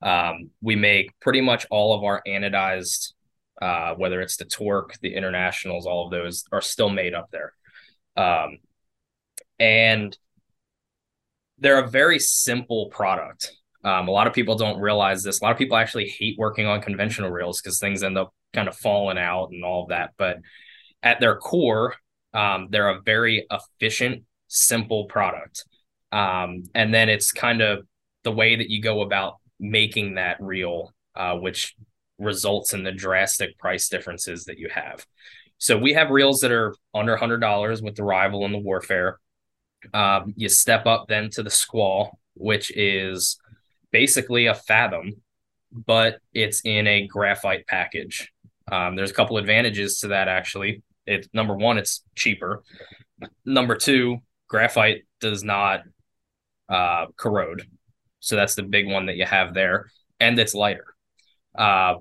Um, 0.01 0.51
we 0.61 0.75
make 0.75 1.19
pretty 1.19 1.41
much 1.41 1.65
all 1.71 1.93
of 1.93 2.03
our 2.03 2.21
anodized, 2.27 3.13
uh, 3.61 3.95
whether 3.95 4.21
it's 4.21 4.37
the 4.37 4.45
Torque, 4.45 4.97
the 5.01 5.15
internationals, 5.15 5.87
all 5.87 6.05
of 6.05 6.11
those 6.11 6.43
are 6.51 6.61
still 6.61 6.89
made 6.89 7.13
up 7.13 7.31
there. 7.31 7.53
Um, 8.15 8.59
and 9.59 10.17
they're 11.57 11.83
a 11.83 11.89
very 11.89 12.19
simple 12.19 12.87
product. 12.89 13.53
Um, 13.83 14.07
a 14.07 14.11
lot 14.11 14.27
of 14.27 14.33
people 14.33 14.55
don't 14.55 14.81
realize 14.81 15.23
this. 15.23 15.39
A 15.39 15.43
lot 15.43 15.51
of 15.51 15.57
people 15.57 15.77
actually 15.77 16.07
hate 16.07 16.37
working 16.37 16.65
on 16.65 16.81
conventional 16.81 17.29
reels 17.29 17.61
because 17.61 17.79
things 17.79 18.03
end 18.03 18.17
up 18.17 18.33
kind 18.53 18.67
of 18.67 18.75
falling 18.75 19.17
out 19.17 19.49
and 19.51 19.63
all 19.63 19.83
of 19.83 19.89
that. 19.89 20.11
But 20.17 20.37
at 21.01 21.19
their 21.19 21.37
core, 21.37 21.95
um, 22.33 22.67
they're 22.69 22.89
a 22.89 23.01
very 23.01 23.47
efficient, 23.49 24.23
simple 24.47 25.05
product. 25.05 25.63
Um, 26.11 26.63
and 26.75 26.93
then 26.93 27.09
it's 27.09 27.31
kind 27.31 27.61
of 27.61 27.85
the 28.23 28.31
way 28.31 28.55
that 28.55 28.69
you 28.69 28.81
go 28.81 29.01
about 29.01 29.35
making 29.59 30.15
that 30.15 30.41
reel, 30.41 30.93
uh, 31.15 31.35
which 31.35 31.75
results 32.17 32.73
in 32.73 32.83
the 32.83 32.91
drastic 32.91 33.57
price 33.57 33.87
differences 33.87 34.45
that 34.45 34.57
you 34.57 34.69
have. 34.73 35.05
So 35.57 35.77
we 35.77 35.93
have 35.93 36.09
reels 36.09 36.41
that 36.41 36.51
are 36.51 36.75
under 36.93 37.15
hundred 37.17 37.39
dollars 37.39 37.81
with 37.81 37.95
the 37.95 38.03
rival 38.03 38.45
and 38.45 38.53
the 38.53 38.59
warfare. 38.59 39.19
Um, 39.93 40.33
you 40.35 40.49
step 40.49 40.85
up 40.85 41.07
then 41.07 41.29
to 41.31 41.43
the 41.43 41.49
squall, 41.49 42.19
which 42.33 42.71
is 42.75 43.37
basically 43.91 44.47
a 44.47 44.53
fathom, 44.53 45.13
but 45.71 46.19
it's 46.33 46.61
in 46.61 46.87
a 46.87 47.07
graphite 47.07 47.67
package. 47.67 48.31
Um, 48.71 48.95
there's 48.95 49.11
a 49.11 49.15
couple 49.15 49.37
advantages 49.37 49.99
to 49.99 50.09
that 50.09 50.27
actually. 50.27 50.83
It's 51.05 51.27
number 51.33 51.55
one, 51.55 51.77
it's 51.77 52.03
cheaper. 52.15 52.63
Number 53.45 53.75
two, 53.75 54.17
graphite 54.47 55.03
does 55.19 55.43
not 55.43 55.81
uh, 56.69 57.07
corrode, 57.17 57.63
so 58.19 58.35
that's 58.35 58.55
the 58.55 58.63
big 58.63 58.87
one 58.87 59.07
that 59.07 59.15
you 59.15 59.25
have 59.25 59.53
there, 59.53 59.87
and 60.19 60.37
it's 60.37 60.53
lighter. 60.53 60.85
Uh, 61.57 61.95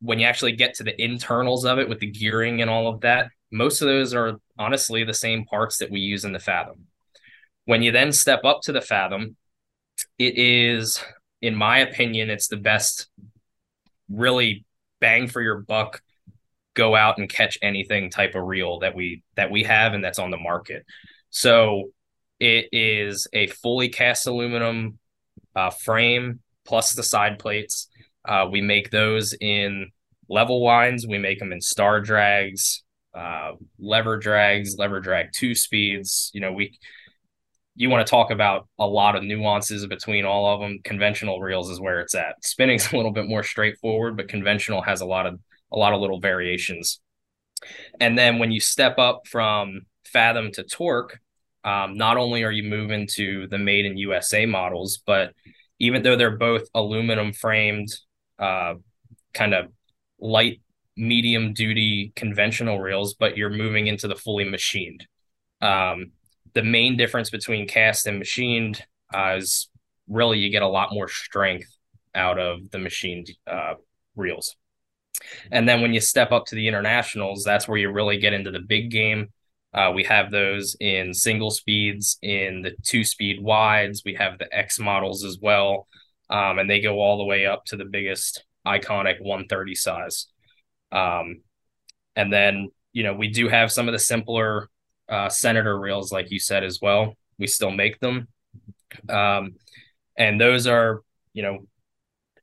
when 0.00 0.18
you 0.18 0.26
actually 0.26 0.52
get 0.52 0.74
to 0.74 0.82
the 0.82 1.00
internals 1.02 1.64
of 1.64 1.78
it 1.78 1.88
with 1.88 2.00
the 2.00 2.10
gearing 2.10 2.60
and 2.60 2.68
all 2.68 2.88
of 2.88 3.00
that, 3.00 3.28
most 3.50 3.80
of 3.80 3.88
those 3.88 4.12
are 4.14 4.34
honestly 4.58 5.04
the 5.04 5.14
same 5.14 5.44
parts 5.44 5.78
that 5.78 5.90
we 5.90 6.00
use 6.00 6.24
in 6.24 6.32
the 6.32 6.38
Fathom. 6.38 6.86
When 7.66 7.82
you 7.82 7.92
then 7.92 8.12
step 8.12 8.44
up 8.44 8.60
to 8.64 8.72
the 8.72 8.80
Fathom, 8.80 9.36
it 10.18 10.38
is, 10.38 11.02
in 11.42 11.54
my 11.54 11.78
opinion, 11.78 12.30
it's 12.30 12.48
the 12.48 12.56
best, 12.56 13.08
really 14.08 14.64
bang 15.00 15.28
for 15.28 15.40
your 15.40 15.60
buck, 15.60 16.02
go 16.74 16.94
out 16.94 17.18
and 17.18 17.28
catch 17.28 17.58
anything 17.62 18.10
type 18.10 18.34
of 18.34 18.44
reel 18.44 18.80
that 18.80 18.94
we 18.94 19.22
that 19.36 19.50
we 19.50 19.62
have 19.62 19.94
and 19.94 20.04
that's 20.04 20.18
on 20.18 20.30
the 20.30 20.38
market. 20.38 20.84
So 21.30 21.90
it 22.40 22.68
is 22.72 23.26
a 23.32 23.46
fully 23.46 23.88
cast 23.88 24.26
aluminum 24.26 24.98
uh, 25.54 25.70
frame 25.70 26.40
plus 26.64 26.94
the 26.94 27.02
side 27.02 27.38
plates. 27.38 27.88
Uh, 28.24 28.48
we 28.50 28.60
make 28.60 28.90
those 28.90 29.34
in 29.40 29.90
level 30.28 30.62
winds. 30.62 31.06
We 31.06 31.18
make 31.18 31.38
them 31.38 31.52
in 31.52 31.60
star 31.60 32.00
drags, 32.00 32.82
uh, 33.14 33.52
lever 33.78 34.16
drags, 34.16 34.76
lever 34.78 35.00
drag 35.00 35.32
two 35.32 35.54
speeds. 35.54 36.30
You 36.34 36.40
know, 36.40 36.52
we 36.52 36.78
you 37.76 37.90
want 37.90 38.06
to 38.06 38.10
talk 38.10 38.30
about 38.30 38.68
a 38.78 38.86
lot 38.86 39.16
of 39.16 39.24
nuances 39.24 39.86
between 39.86 40.24
all 40.24 40.52
of 40.52 40.60
them. 40.60 40.78
Conventional 40.84 41.40
reels 41.40 41.70
is 41.70 41.80
where 41.80 42.00
it's 42.00 42.14
at. 42.14 42.44
Spinning's 42.44 42.92
a 42.92 42.96
little 42.96 43.12
bit 43.12 43.26
more 43.26 43.42
straightforward, 43.42 44.16
but 44.16 44.28
conventional 44.28 44.82
has 44.82 45.00
a 45.00 45.06
lot 45.06 45.26
of 45.26 45.40
a 45.72 45.76
lot 45.76 45.92
of 45.92 46.00
little 46.00 46.20
variations. 46.20 47.00
And 48.00 48.16
then 48.16 48.38
when 48.38 48.52
you 48.52 48.60
step 48.60 48.98
up 48.98 49.26
from 49.26 49.82
Fathom 50.04 50.52
to 50.52 50.62
Torque, 50.62 51.18
um, 51.64 51.96
not 51.96 52.16
only 52.16 52.44
are 52.44 52.52
you 52.52 52.62
moving 52.62 53.08
to 53.14 53.48
the 53.48 53.58
made 53.58 53.86
in 53.86 53.96
USA 53.96 54.46
models, 54.46 55.00
but 55.04 55.32
even 55.80 56.02
though 56.02 56.14
they're 56.14 56.36
both 56.36 56.68
aluminum 56.74 57.32
framed, 57.32 57.88
uh, 58.38 58.74
kind 59.32 59.54
of 59.54 59.66
light, 60.20 60.60
medium 60.96 61.52
duty 61.54 62.12
conventional 62.14 62.78
reels, 62.78 63.14
but 63.14 63.36
you're 63.36 63.50
moving 63.50 63.88
into 63.88 64.06
the 64.06 64.14
fully 64.14 64.44
machined. 64.44 65.06
Um, 65.60 66.12
the 66.54 66.62
main 66.62 66.96
difference 66.96 67.30
between 67.30 67.68
cast 67.68 68.06
and 68.06 68.18
machined 68.18 68.82
uh, 69.12 69.36
is 69.36 69.68
really 70.08 70.38
you 70.38 70.50
get 70.50 70.62
a 70.62 70.68
lot 70.68 70.92
more 70.92 71.08
strength 71.08 71.76
out 72.14 72.38
of 72.38 72.70
the 72.70 72.78
machined 72.78 73.30
uh, 73.46 73.74
reels. 74.16 74.56
And 75.50 75.68
then 75.68 75.80
when 75.80 75.92
you 75.92 76.00
step 76.00 76.32
up 76.32 76.46
to 76.46 76.54
the 76.54 76.68
internationals, 76.68 77.44
that's 77.44 77.68
where 77.68 77.78
you 77.78 77.90
really 77.90 78.18
get 78.18 78.32
into 78.32 78.50
the 78.50 78.60
big 78.60 78.90
game. 78.90 79.28
Uh, 79.72 79.90
we 79.92 80.04
have 80.04 80.30
those 80.30 80.76
in 80.78 81.12
single 81.12 81.50
speeds, 81.50 82.18
in 82.22 82.62
the 82.62 82.72
two 82.82 83.04
speed 83.04 83.42
wides. 83.42 84.02
We 84.04 84.14
have 84.14 84.38
the 84.38 84.52
X 84.54 84.78
models 84.78 85.24
as 85.24 85.38
well. 85.40 85.88
Um, 86.30 86.58
and 86.58 86.70
they 86.70 86.80
go 86.80 87.00
all 87.00 87.18
the 87.18 87.24
way 87.24 87.46
up 87.46 87.64
to 87.66 87.76
the 87.76 87.84
biggest 87.84 88.44
iconic 88.66 89.20
130 89.20 89.74
size. 89.74 90.26
Um, 90.92 91.42
and 92.16 92.32
then, 92.32 92.70
you 92.92 93.02
know, 93.02 93.14
we 93.14 93.28
do 93.28 93.48
have 93.48 93.72
some 93.72 93.88
of 93.88 93.92
the 93.92 93.98
simpler 93.98 94.68
uh, 95.08 95.28
Senator 95.28 95.78
reels, 95.78 96.12
like 96.12 96.30
you 96.30 96.38
said, 96.38 96.64
as 96.64 96.80
well. 96.80 97.16
We 97.38 97.46
still 97.46 97.70
make 97.70 98.00
them. 98.00 98.28
Um, 99.08 99.54
and 100.16 100.40
those 100.40 100.66
are, 100.66 101.02
you 101.32 101.42
know, 101.42 101.66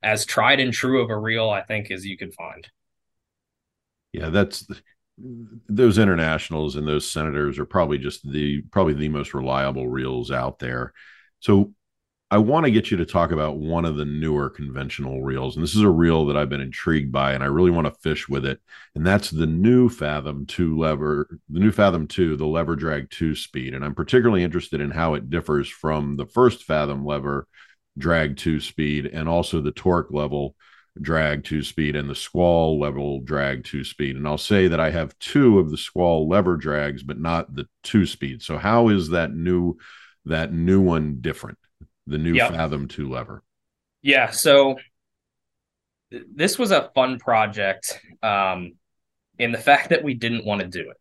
as 0.04 0.26
tried 0.26 0.60
and 0.60 0.74
true 0.74 1.02
of 1.02 1.10
a 1.10 1.18
reel, 1.18 1.50
I 1.50 1.62
think, 1.62 1.92
as 1.92 2.06
you 2.06 2.18
could 2.18 2.34
find. 2.34 2.68
Yeah, 4.14 4.30
that's 4.30 4.68
those 5.70 5.98
internationals 5.98 6.76
and 6.76 6.88
those 6.88 7.10
senators 7.10 7.60
are 7.60 7.66
probably 7.66 7.98
just 7.98 8.30
the 8.30 8.62
probably 8.72 8.94
the 8.94 9.10
most 9.10 9.34
reliable 9.34 9.88
reels 9.88 10.32
out 10.32 10.60
there. 10.60 10.94
So 11.40 11.74
I 12.34 12.38
want 12.38 12.66
to 12.66 12.72
get 12.72 12.90
you 12.90 12.96
to 12.96 13.06
talk 13.06 13.34
about 13.34 13.58
one 13.58 13.84
of 13.84 13.98
the 13.98 14.06
newer 14.06 14.50
conventional 14.50 15.22
reels. 15.22 15.58
And 15.58 15.64
this 15.64 15.76
is 15.76 15.82
a 15.82 15.90
reel 15.90 16.26
that 16.28 16.38
I've 16.38 16.48
been 16.48 16.62
intrigued 16.62 17.12
by 17.12 17.34
and 17.34 17.44
I 17.44 17.48
really 17.48 17.72
want 17.72 17.88
to 17.88 18.00
fish 18.00 18.30
with 18.30 18.46
it. 18.46 18.62
And 18.96 19.06
that's 19.06 19.30
the 19.30 19.46
new 19.46 19.90
Fathom 19.90 20.46
2 20.46 20.80
lever, 20.80 21.28
the 21.50 21.60
new 21.60 21.74
Fathom 21.74 22.08
2, 22.08 22.38
the 22.38 22.46
lever 22.46 22.78
drag 22.78 23.10
2 23.10 23.36
speed. 23.36 23.74
And 23.74 23.84
I'm 23.84 23.94
particularly 23.94 24.44
interested 24.46 24.80
in 24.80 24.92
how 24.92 25.16
it 25.16 25.30
differs 25.30 25.68
from 25.68 26.16
the 26.16 26.26
first 26.26 26.64
Fathom 26.64 27.06
lever 27.06 27.48
drag 27.98 28.38
2 28.38 28.62
speed 28.62 29.08
and 29.08 29.28
also 29.28 29.60
the 29.60 29.74
torque 29.74 30.14
level 30.14 30.56
drag 31.02 31.44
2 31.44 31.64
speed 31.64 31.98
and 31.98 32.10
the 32.10 32.16
squall 32.16 32.80
level 32.80 33.20
drag 33.20 33.66
2 33.66 33.84
speed. 33.84 34.16
And 34.16 34.26
I'll 34.26 34.38
say 34.38 34.70
that 34.70 34.80
I 34.80 34.92
have 34.92 35.20
two 35.20 35.60
of 35.60 35.70
the 35.70 35.78
squall 35.78 36.30
lever 36.30 36.56
drags, 36.56 37.04
but 37.04 37.20
not 37.20 37.54
the 37.54 37.68
2 37.84 38.06
speed. 38.06 38.42
So 38.42 38.58
how 38.58 38.88
is 38.88 39.10
that 39.10 39.34
new 39.34 39.80
that 40.24 40.54
new 40.54 40.80
one 40.80 41.18
different? 41.20 41.58
The 42.12 42.18
new 42.18 42.34
yep. 42.34 42.52
Fathom 42.52 42.88
2 42.88 43.10
lever? 43.10 43.44
Yeah. 44.02 44.32
So 44.32 44.76
this 46.12 46.60
was 46.60 46.72
a 46.72 46.92
fun 46.94 47.20
project 47.20 48.00
um, 48.22 48.74
in 49.40 49.52
the 49.52 49.58
fact 49.58 49.90
that 49.90 50.04
we 50.04 50.14
didn't 50.14 50.46
want 50.46 50.62
to 50.62 50.68
do 50.68 50.92
it. 50.92 50.98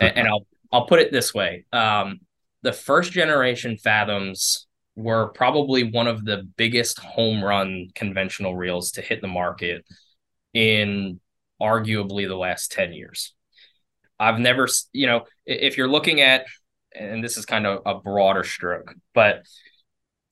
and, 0.00 0.18
and 0.18 0.28
I'll 0.28 0.46
I'll 0.72 0.86
put 0.86 1.00
it 1.00 1.10
this 1.12 1.34
way. 1.34 1.64
Um, 1.72 2.20
the 2.62 2.72
first 2.72 3.12
generation 3.12 3.76
Fathoms 3.76 4.66
were 4.94 5.28
probably 5.28 5.84
one 5.84 6.06
of 6.06 6.24
the 6.24 6.48
biggest 6.56 6.98
home 6.98 7.42
run 7.42 7.88
conventional 7.94 8.54
reels 8.54 8.92
to 8.92 9.02
hit 9.02 9.20
the 9.20 9.28
market 9.28 9.84
in 10.52 11.20
arguably 11.60 12.26
the 12.28 12.36
last 12.36 12.72
10 12.72 12.92
years. 12.92 13.34
I've 14.18 14.38
never, 14.38 14.68
you 14.92 15.06
know, 15.06 15.24
if 15.46 15.76
you're 15.76 15.88
looking 15.88 16.20
at, 16.20 16.46
and 16.94 17.24
this 17.24 17.36
is 17.36 17.46
kind 17.46 17.66
of 17.66 17.82
a 17.86 18.00
broader 18.00 18.44
stroke, 18.44 18.94
but 19.14 19.44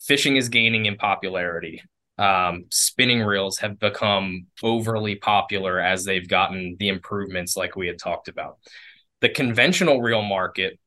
fishing 0.01 0.37
is 0.37 0.49
gaining 0.49 0.87
in 0.87 0.97
popularity. 0.97 1.83
Um, 2.19 2.65
spinning 2.71 3.23
reels 3.23 3.59
have 3.59 3.79
become 3.79 4.47
overly 4.63 5.15
popular 5.15 5.79
as 5.79 6.05
they've 6.05 6.29
gotten 6.29 6.77
the 6.79 6.89
improvements 6.89 7.57
like 7.57 7.77
we 7.77 7.87
had 7.87 7.99
talked 7.99 8.29
about. 8.29 8.59
The 9.21 9.29
conventional 9.29 10.03
reel 10.03 10.23
market 10.23 10.79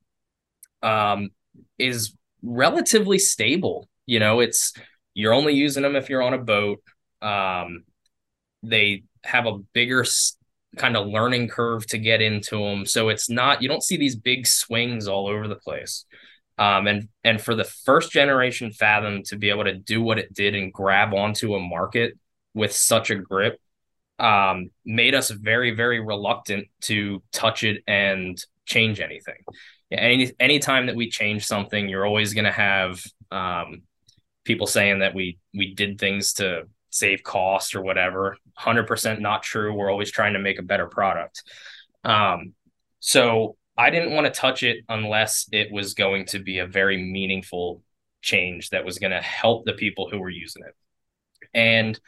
um, 0.84 1.30
is 1.78 2.16
relatively 2.42 3.20
stable. 3.20 3.88
You 4.06 4.20
know, 4.20 4.42
it's 4.42 4.74
you're 5.14 5.34
only 5.34 5.54
using 5.54 5.84
them 5.84 5.96
if 5.96 6.10
you're 6.10 6.24
on 6.24 6.34
a 6.34 6.38
boat. 6.38 6.82
Um, 7.22 7.84
they 8.64 9.04
have 9.24 9.46
a 9.46 9.60
bigger 9.74 10.06
kind 10.78 10.96
of 10.96 11.08
learning 11.08 11.48
curve 11.50 11.86
to 11.88 11.98
get 11.98 12.22
into 12.22 12.58
them, 12.58 12.86
so 12.86 13.10
it's 13.10 13.30
not 13.30 13.62
you 13.62 13.70
don't 13.70 13.84
see 13.84 13.98
these 13.98 14.16
big 14.16 14.48
swings 14.48 15.08
all 15.08 15.28
over 15.28 15.48
the 15.48 15.56
place. 15.56 16.06
Um, 16.62 16.86
and 16.86 17.10
and 17.24 17.42
for 17.42 17.56
the 17.56 17.64
first 17.64 18.12
generation 18.12 18.72
Fathom 18.72 19.24
to 19.24 19.36
be 19.36 19.50
able 19.50 19.64
to 19.64 19.74
do 19.74 20.00
what 20.04 20.20
it 20.20 20.32
did 20.32 20.54
and 20.54 20.72
grab 20.72 21.12
onto 21.12 21.56
a 21.56 21.60
market 21.60 22.14
with 22.54 22.72
such 22.72 23.10
a 23.10 23.16
grip 23.16 23.60
um, 24.20 24.70
made 24.86 25.16
us 25.16 25.32
very 25.32 25.72
very 25.72 26.00
reluctant 26.00 26.68
to 26.82 27.24
touch 27.34 27.64
it 27.64 27.82
and 27.88 28.38
change 28.66 29.00
anything. 29.00 29.44
Any 29.92 30.32
anytime 30.40 30.86
that 30.86 30.96
we 30.96 31.10
change 31.10 31.48
something, 31.48 31.90
you're 31.90 32.06
always 32.06 32.36
going 32.36 32.46
to 32.46 32.52
have 32.52 33.04
um, 33.32 33.82
people 34.44 34.68
saying 34.68 35.00
that 35.00 35.16
we 35.16 35.40
we 35.56 35.74
did 35.74 35.98
things 35.98 36.34
to 36.34 36.66
save 36.92 37.24
cost 37.24 37.74
or 37.74 37.82
whatever. 37.82 38.38
Hundred 38.54 38.86
percent 38.86 39.20
not 39.20 39.42
true. 39.42 39.74
We're 39.74 39.90
always 39.90 40.12
trying 40.12 40.34
to 40.34 40.40
make 40.40 40.60
a 40.60 40.64
better 40.64 40.86
product. 40.86 41.42
Um, 42.04 42.54
so 43.00 43.56
I 43.82 43.90
didn't 43.90 44.14
want 44.14 44.26
to 44.26 44.40
touch 44.40 44.64
it 44.64 44.84
unless 44.90 45.48
it 45.52 45.72
was 45.72 45.96
going 45.96 46.26
to 46.28 46.40
be 46.40 46.60
a 46.60 46.68
very 46.68 47.02
meaningful 47.02 47.82
change 48.22 48.70
that 48.70 48.86
was 48.86 49.00
going 49.00 49.12
to 49.12 49.22
help 49.22 49.66
the 49.66 49.74
people 49.74 50.08
who 50.10 50.20
were 50.20 50.30
using 50.30 50.64
it. 50.64 50.76
And 51.54 52.00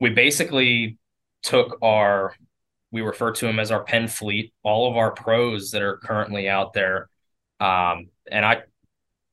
we 0.00 0.10
basically 0.10 0.98
took 1.42 1.78
our, 1.82 2.34
we 2.90 3.00
refer 3.00 3.32
to 3.32 3.46
them 3.46 3.58
as 3.58 3.70
our 3.70 3.84
Penn 3.84 4.06
fleet, 4.06 4.52
all 4.62 4.90
of 4.90 4.96
our 4.98 5.12
pros 5.12 5.70
that 5.70 5.82
are 5.82 5.96
currently 5.96 6.48
out 6.48 6.74
there. 6.74 7.08
Um, 7.58 8.08
and 8.30 8.44
I, 8.44 8.62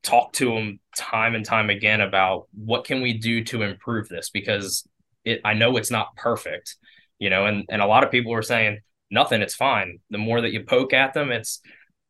talked 0.04 0.36
to 0.36 0.46
them 0.46 0.80
time 0.96 1.36
and 1.36 1.46
time 1.46 1.70
again 1.70 2.02
about 2.02 2.48
what 2.54 2.86
can 2.86 3.02
we 3.02 3.14
do 3.14 3.44
to 3.44 3.62
improve 3.62 4.10
this 4.10 4.30
because 4.30 4.88
it 5.24 5.42
I 5.46 5.54
know 5.54 5.78
it's 5.78 5.92
not 5.92 6.16
perfect, 6.16 6.78
you 7.20 7.30
know, 7.30 7.46
and 7.46 7.66
and 7.70 7.82
a 7.82 7.86
lot 7.86 8.04
of 8.04 8.12
people 8.12 8.32
were 8.32 8.42
saying 8.42 8.80
nothing, 9.12 9.42
it's 9.42 9.56
fine. 9.56 10.00
The 10.10 10.18
more 10.18 10.42
that 10.42 10.54
you 10.54 10.64
poke 10.64 10.94
at 10.94 11.14
them, 11.14 11.32
it's 11.32 11.62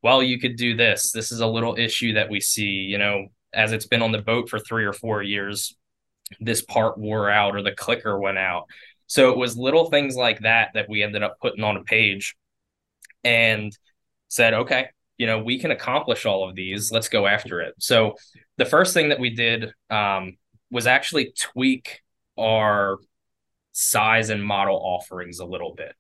well, 0.01 0.23
you 0.23 0.39
could 0.39 0.55
do 0.55 0.75
this. 0.75 1.11
This 1.11 1.31
is 1.31 1.39
a 1.39 1.47
little 1.47 1.75
issue 1.77 2.13
that 2.13 2.29
we 2.29 2.39
see, 2.39 2.63
you 2.63 2.97
know, 2.97 3.27
as 3.53 3.71
it's 3.71 3.85
been 3.85 4.01
on 4.01 4.11
the 4.11 4.21
boat 4.21 4.49
for 4.49 4.59
3 4.59 4.85
or 4.85 4.93
4 4.93 5.23
years, 5.23 5.75
this 6.39 6.61
part 6.61 6.97
wore 6.97 7.29
out 7.29 7.55
or 7.55 7.61
the 7.61 7.71
clicker 7.71 8.17
went 8.17 8.37
out. 8.37 8.65
So 9.07 9.29
it 9.31 9.37
was 9.37 9.57
little 9.57 9.89
things 9.89 10.15
like 10.15 10.39
that 10.39 10.69
that 10.73 10.89
we 10.89 11.03
ended 11.03 11.21
up 11.21 11.37
putting 11.41 11.63
on 11.63 11.77
a 11.77 11.83
page 11.83 12.35
and 13.23 13.77
said, 14.29 14.53
okay, 14.53 14.87
you 15.17 15.27
know, 15.27 15.43
we 15.43 15.59
can 15.59 15.71
accomplish 15.71 16.25
all 16.25 16.47
of 16.47 16.55
these. 16.55 16.91
Let's 16.91 17.09
go 17.09 17.27
after 17.27 17.61
it. 17.61 17.75
So 17.77 18.15
the 18.57 18.65
first 18.65 18.93
thing 18.93 19.09
that 19.09 19.19
we 19.19 19.29
did 19.31 19.73
um, 19.89 20.37
was 20.71 20.87
actually 20.87 21.33
tweak 21.37 22.01
our 22.39 22.97
size 23.73 24.29
and 24.29 24.43
model 24.43 24.77
offerings 24.77 25.39
a 25.39 25.45
little 25.45 25.75
bit. 25.75 25.93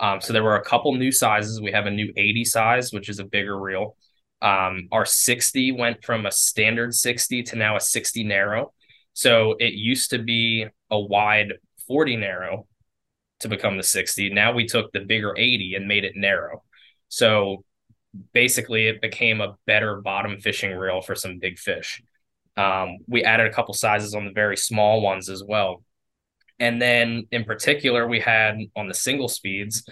Um, 0.00 0.20
so 0.20 0.32
there 0.32 0.42
were 0.42 0.56
a 0.56 0.64
couple 0.64 0.94
new 0.94 1.12
sizes. 1.12 1.60
We 1.60 1.72
have 1.72 1.86
a 1.86 1.90
new 1.90 2.10
80 2.16 2.44
size, 2.46 2.92
which 2.92 3.08
is 3.08 3.18
a 3.18 3.24
bigger 3.24 3.58
reel. 3.58 3.96
Um, 4.42 4.88
our 4.90 5.04
60 5.04 5.72
went 5.72 6.02
from 6.02 6.24
a 6.24 6.32
standard 6.32 6.94
60 6.94 7.42
to 7.44 7.56
now 7.56 7.76
a 7.76 7.80
60 7.80 8.24
narrow. 8.24 8.72
So 9.12 9.56
it 9.58 9.74
used 9.74 10.10
to 10.10 10.18
be 10.18 10.66
a 10.90 10.98
wide 10.98 11.52
40 11.86 12.16
narrow 12.16 12.66
to 13.40 13.48
become 13.48 13.76
the 13.76 13.82
60. 13.82 14.30
Now 14.30 14.52
we 14.52 14.66
took 14.66 14.90
the 14.92 15.00
bigger 15.00 15.34
80 15.36 15.74
and 15.74 15.86
made 15.86 16.04
it 16.04 16.16
narrow. 16.16 16.62
So 17.08 17.64
basically 18.32 18.86
it 18.86 19.02
became 19.02 19.42
a 19.42 19.56
better 19.66 20.00
bottom 20.00 20.40
fishing 20.40 20.72
reel 20.72 21.02
for 21.02 21.14
some 21.14 21.38
big 21.38 21.58
fish. 21.58 22.02
Um, 22.56 22.98
we 23.06 23.24
added 23.24 23.46
a 23.46 23.52
couple 23.52 23.74
sizes 23.74 24.14
on 24.14 24.24
the 24.24 24.32
very 24.32 24.56
small 24.56 25.02
ones 25.02 25.28
as 25.28 25.42
well. 25.46 25.82
And 26.60 26.80
then 26.80 27.26
in 27.32 27.44
particular, 27.44 28.06
we 28.06 28.20
had 28.20 28.58
on 28.76 28.86
the 28.86 28.94
single 28.94 29.28
speeds, 29.28 29.84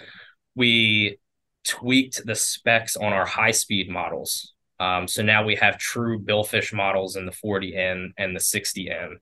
we 0.55 1.17
tweaked 1.65 2.25
the 2.25 2.35
specs 2.35 2.95
on 2.95 3.11
our 3.11 3.25
high 3.25 3.51
speed 3.51 3.89
models. 3.89 4.53
Um, 4.79 5.07
so 5.07 5.21
now 5.21 5.43
we 5.43 5.55
have 5.55 5.77
true 5.77 6.19
billfish 6.19 6.71
models 6.73 7.17
in 7.17 7.25
the 7.25 7.33
40N 7.33 8.11
and 8.17 8.33
the 8.33 8.39
60N, 8.39 9.15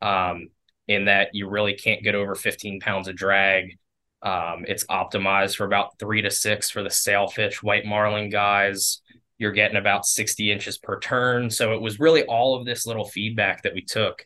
um, 0.00 0.48
in 0.86 1.06
that 1.06 1.30
you 1.32 1.48
really 1.48 1.74
can't 1.74 2.04
get 2.04 2.14
over 2.14 2.36
15 2.36 2.78
pounds 2.78 3.08
of 3.08 3.16
drag 3.16 3.76
um, 4.22 4.64
it's 4.68 4.84
optimized 4.86 5.56
for 5.56 5.64
about 5.64 5.98
three 5.98 6.22
to 6.22 6.30
six 6.30 6.70
for 6.70 6.82
the 6.82 6.90
sailfish, 6.90 7.62
white 7.62 7.86
marlin 7.86 8.28
guys. 8.28 9.00
You're 9.38 9.52
getting 9.52 9.78
about 9.78 10.04
60 10.04 10.52
inches 10.52 10.76
per 10.76 10.98
turn. 11.00 11.48
So 11.50 11.72
it 11.72 11.80
was 11.80 11.98
really 11.98 12.24
all 12.24 12.56
of 12.56 12.66
this 12.66 12.86
little 12.86 13.06
feedback 13.06 13.62
that 13.62 13.72
we 13.72 13.82
took. 13.82 14.24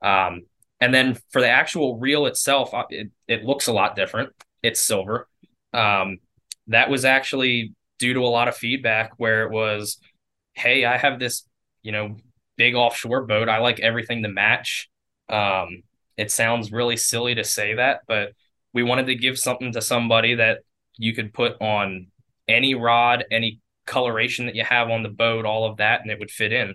Um, 0.00 0.42
and 0.82 0.92
then 0.92 1.16
for 1.30 1.40
the 1.40 1.48
actual 1.48 2.00
reel 2.00 2.26
itself, 2.26 2.74
uh, 2.74 2.82
it, 2.90 3.08
it 3.28 3.44
looks 3.44 3.68
a 3.68 3.72
lot 3.72 3.94
different. 3.94 4.30
It's 4.64 4.80
silver. 4.80 5.28
Um, 5.72 6.18
that 6.66 6.90
was 6.90 7.04
actually 7.04 7.74
due 8.00 8.14
to 8.14 8.20
a 8.20 8.26
lot 8.26 8.48
of 8.48 8.56
feedback 8.56 9.12
where 9.16 9.44
it 9.44 9.52
was, 9.52 9.98
hey, 10.54 10.84
I 10.84 10.96
have 10.96 11.20
this, 11.20 11.46
you 11.84 11.92
know, 11.92 12.16
big 12.56 12.74
offshore 12.74 13.26
boat. 13.26 13.48
I 13.48 13.58
like 13.58 13.78
everything 13.78 14.24
to 14.24 14.28
match. 14.28 14.90
Um, 15.28 15.84
it 16.16 16.32
sounds 16.32 16.72
really 16.72 16.96
silly 16.96 17.36
to 17.36 17.44
say 17.44 17.74
that, 17.74 18.00
but 18.08 18.32
we 18.74 18.82
wanted 18.82 19.06
to 19.06 19.14
give 19.14 19.38
something 19.38 19.72
to 19.74 19.80
somebody 19.80 20.34
that 20.34 20.62
you 20.96 21.14
could 21.14 21.32
put 21.32 21.62
on 21.62 22.08
any 22.48 22.74
rod, 22.74 23.24
any 23.30 23.60
coloration 23.86 24.46
that 24.46 24.56
you 24.56 24.64
have 24.64 24.90
on 24.90 25.04
the 25.04 25.08
boat, 25.10 25.44
all 25.44 25.64
of 25.64 25.76
that, 25.76 26.00
and 26.00 26.10
it 26.10 26.18
would 26.18 26.32
fit 26.32 26.52
in. 26.52 26.70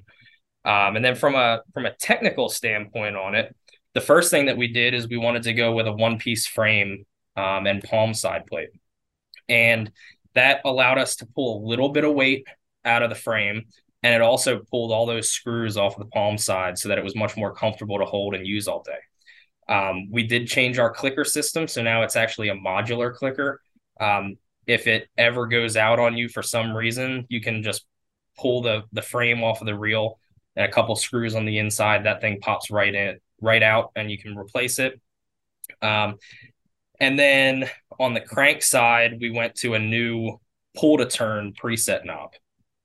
Um, 0.63 0.95
and 0.95 1.03
then 1.03 1.15
from 1.15 1.35
a 1.35 1.59
from 1.73 1.85
a 1.85 1.93
technical 1.93 2.47
standpoint 2.47 3.17
on 3.17 3.35
it, 3.35 3.53
the 3.97 4.01
first 4.01 4.29
thing 4.29 4.45
that 4.45 4.57
we 4.57 4.67
did 4.67 4.93
is 4.93 5.07
we 5.07 5.17
wanted 5.17 5.41
to 5.41 5.53
go 5.53 5.71
with 5.71 5.87
a 5.87 5.91
one 5.91 6.19
piece 6.19 6.45
frame 6.45 7.03
um, 7.35 7.65
and 7.65 7.83
palm 7.83 8.13
side 8.13 8.45
plate, 8.45 8.69
and 9.49 9.91
that 10.35 10.61
allowed 10.65 10.99
us 10.99 11.15
to 11.15 11.25
pull 11.25 11.57
a 11.57 11.65
little 11.67 11.89
bit 11.89 12.03
of 12.03 12.13
weight 12.13 12.45
out 12.85 13.01
of 13.01 13.09
the 13.09 13.15
frame, 13.15 13.63
and 14.03 14.13
it 14.13 14.21
also 14.21 14.59
pulled 14.69 14.91
all 14.91 15.07
those 15.07 15.31
screws 15.31 15.77
off 15.77 15.97
of 15.97 16.03
the 16.03 16.11
palm 16.11 16.37
side 16.37 16.77
so 16.77 16.89
that 16.89 16.99
it 16.99 17.03
was 17.03 17.15
much 17.15 17.35
more 17.35 17.55
comfortable 17.55 17.97
to 17.97 18.05
hold 18.05 18.35
and 18.35 18.45
use 18.45 18.67
all 18.67 18.83
day. 18.83 19.73
Um, 19.73 20.11
we 20.11 20.27
did 20.27 20.47
change 20.47 20.77
our 20.77 20.93
clicker 20.93 21.25
system, 21.25 21.67
so 21.67 21.81
now 21.81 22.03
it's 22.03 22.15
actually 22.15 22.49
a 22.49 22.55
modular 22.55 23.11
clicker. 23.11 23.61
Um, 23.99 24.35
if 24.67 24.85
it 24.85 25.07
ever 25.17 25.47
goes 25.47 25.75
out 25.75 25.97
on 25.97 26.15
you 26.15 26.29
for 26.29 26.43
some 26.43 26.77
reason, 26.77 27.25
you 27.29 27.41
can 27.41 27.63
just 27.63 27.83
pull 28.37 28.61
the 28.61 28.83
the 28.91 29.01
frame 29.01 29.43
off 29.43 29.59
of 29.59 29.65
the 29.65 29.75
reel 29.75 30.19
and 30.55 30.69
a 30.69 30.71
couple 30.71 30.95
screws 30.95 31.33
on 31.33 31.45
the 31.45 31.57
inside. 31.57 32.05
That 32.05 32.21
thing 32.21 32.37
pops 32.39 32.69
right 32.69 32.93
in, 32.93 33.17
right 33.41 33.63
out, 33.63 33.91
and 33.95 34.09
you 34.09 34.17
can 34.17 34.37
replace 34.37 34.79
it. 34.79 34.99
Um, 35.81 36.15
and 36.99 37.17
then 37.17 37.69
on 37.99 38.13
the 38.13 38.21
crank 38.21 38.61
side, 38.63 39.17
we 39.19 39.29
went 39.29 39.55
to 39.55 39.75
a 39.75 39.79
new 39.79 40.39
pull 40.75 40.97
to 40.97 41.05
turn 41.05 41.53
preset 41.53 42.05
knob, 42.05 42.31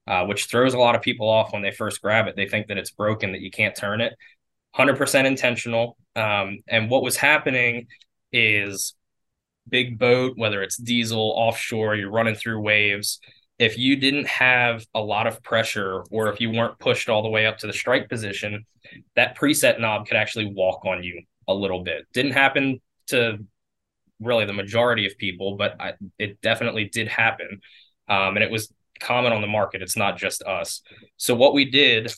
uh, 0.07 0.27
which 0.27 0.47
throws 0.47 0.75
a 0.75 0.79
lot 0.79 0.95
of 0.95 1.03
people 1.03 1.29
off 1.29 1.53
when 1.53 1.63
they 1.63 1.71
first 1.71 2.03
grab 2.03 2.27
it. 2.27 2.37
They 2.37 2.49
think 2.49 2.69
that 2.69 2.79
it's 2.79 2.91
broken, 2.91 3.33
that 3.33 3.41
you 3.41 3.51
can't 3.51 3.77
turn 3.77 4.01
it. 4.01 4.15
100% 4.77 5.25
intentional. 5.25 5.97
Um, 6.17 6.61
and 6.69 6.91
what 6.91 7.03
was 7.03 7.17
happening 7.17 7.89
is 8.33 8.95
big 9.69 9.99
boat, 9.99 10.35
whether 10.37 10.63
it's 10.63 10.77
diesel, 10.77 11.33
offshore, 11.37 11.95
you're 11.95 12.11
running 12.11 12.35
through 12.35 12.61
waves. 12.61 13.21
If 13.63 13.79
you 13.79 13.95
didn't 13.95 14.27
have 14.27 14.85
a 14.93 15.01
lot 15.01 15.29
of 15.29 15.41
pressure 15.45 16.03
or 16.11 16.33
if 16.33 16.41
you 16.41 16.51
weren't 16.51 16.81
pushed 16.81 17.09
all 17.09 17.23
the 17.23 17.29
way 17.29 17.47
up 17.47 17.59
to 17.59 17.69
the 17.69 17.73
strike 17.73 18.09
position, 18.09 18.67
that 19.15 19.39
preset 19.39 19.79
knob 19.79 20.09
could 20.09 20.17
actually 20.17 20.47
walk 20.47 20.85
on 20.85 21.05
you 21.05 21.23
a 21.47 21.55
little 21.55 21.85
bit. 21.85 22.07
Didn't 22.13 22.33
happen 22.33 22.81
to 23.07 23.39
really 24.19 24.47
the 24.47 24.53
majority 24.53 25.07
of 25.07 25.17
people, 25.17 25.57
but 25.57 25.81
I, 25.81 25.93
it 26.19 26.41
definitely 26.41 26.87
did 26.87 27.07
happen. 27.07 27.61
Um, 28.09 28.35
and 28.35 28.43
it 28.43 28.51
was 28.51 28.73
common 28.99 29.33
on 29.33 29.43
the 29.43 29.47
market. 29.47 29.81
It's 29.81 29.97
not 29.97 30.19
just 30.19 30.43
us. 30.43 30.83
So 31.17 31.37
what 31.37 31.55
we 31.55 31.71
did 31.71 32.13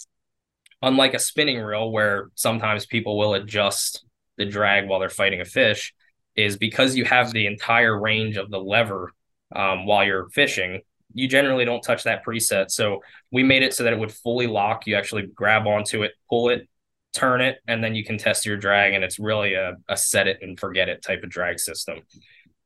unlike 0.80 1.12
a 1.12 1.18
spinning 1.18 1.60
reel 1.60 1.90
where 1.90 2.30
sometimes 2.36 2.86
people 2.86 3.18
will 3.18 3.34
adjust 3.34 4.02
the 4.38 4.46
drag 4.46 4.88
while 4.88 4.98
they're 4.98 5.10
fighting 5.10 5.42
a 5.42 5.44
fish 5.44 5.94
is 6.36 6.56
because 6.56 6.96
you 6.96 7.04
have 7.04 7.32
the 7.32 7.46
entire 7.46 8.00
range 8.00 8.38
of 8.38 8.50
the 8.50 8.58
lever 8.58 9.12
um, 9.54 9.84
while 9.84 10.04
you're 10.04 10.30
fishing 10.30 10.80
you 11.14 11.28
generally 11.28 11.64
don't 11.64 11.82
touch 11.82 12.04
that 12.04 12.24
preset 12.24 12.70
so 12.70 13.00
we 13.30 13.42
made 13.42 13.62
it 13.62 13.72
so 13.72 13.84
that 13.84 13.92
it 13.92 13.98
would 13.98 14.12
fully 14.12 14.46
lock 14.46 14.86
you 14.86 14.94
actually 14.94 15.26
grab 15.34 15.66
onto 15.66 16.02
it 16.02 16.12
pull 16.28 16.48
it 16.48 16.68
turn 17.12 17.40
it 17.40 17.58
and 17.68 17.82
then 17.82 17.94
you 17.94 18.04
can 18.04 18.18
test 18.18 18.44
your 18.44 18.56
drag 18.56 18.92
and 18.92 19.04
it's 19.04 19.18
really 19.18 19.54
a, 19.54 19.76
a 19.88 19.96
set 19.96 20.26
it 20.26 20.38
and 20.42 20.58
forget 20.58 20.88
it 20.88 21.02
type 21.02 21.22
of 21.22 21.30
drag 21.30 21.58
system 21.58 22.00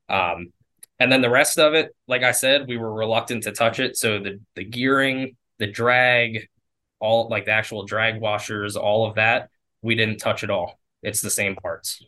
um, 0.09 0.51
and 0.99 1.11
then 1.11 1.21
the 1.21 1.29
rest 1.29 1.59
of 1.59 1.73
it 1.73 1.95
like 2.07 2.23
i 2.23 2.31
said 2.31 2.67
we 2.67 2.77
were 2.77 2.93
reluctant 2.93 3.43
to 3.43 3.51
touch 3.51 3.79
it 3.79 3.95
so 3.95 4.19
the 4.19 4.39
the 4.55 4.63
gearing 4.63 5.35
the 5.59 5.67
drag 5.67 6.47
all 6.99 7.27
like 7.29 7.45
the 7.45 7.51
actual 7.51 7.85
drag 7.85 8.19
washers, 8.19 8.75
all 8.75 9.07
of 9.07 9.15
that, 9.15 9.49
we 9.81 9.95
didn't 9.95 10.17
touch 10.17 10.43
at 10.43 10.49
all. 10.49 10.79
It's 11.01 11.21
the 11.21 11.29
same 11.29 11.55
parts. 11.55 12.03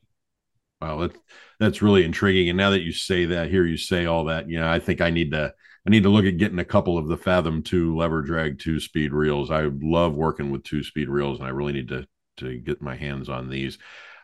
Wow, 0.82 1.00
that, 1.00 1.16
that's 1.60 1.82
really 1.82 2.04
intriguing. 2.04 2.50
And 2.50 2.58
now 2.58 2.72
that 2.72 2.82
you 2.82 2.92
say 2.92 3.26
that, 3.26 3.50
here 3.50 3.66
you 3.66 3.78
say 3.78 4.06
all 4.06 4.26
that, 4.26 4.50
you 4.50 4.60
know, 4.60 4.70
I 4.70 4.80
think 4.80 5.00
I 5.00 5.10
need 5.10 5.32
to 5.32 5.54
I 5.86 5.90
need 5.90 6.04
to 6.04 6.10
look 6.10 6.26
at 6.26 6.38
getting 6.38 6.60
a 6.60 6.66
couple 6.66 6.98
of 6.98 7.08
the 7.08 7.18
Fathom 7.18 7.64
two 7.64 7.96
lever 7.96 8.22
drag 8.22 8.60
two 8.60 8.80
speed 8.80 9.14
reels. 9.14 9.50
I 9.50 9.70
love 9.82 10.16
working 10.16 10.52
with 10.52 10.64
two 10.64 10.84
speed 10.84 11.10
reels, 11.10 11.40
and 11.40 11.48
I 11.48 11.52
really 11.52 11.74
need 11.74 11.90
to 11.90 12.08
to 12.38 12.58
get 12.58 12.82
my 12.82 12.96
hands 12.96 13.30
on 13.30 13.50
these. 13.50 13.78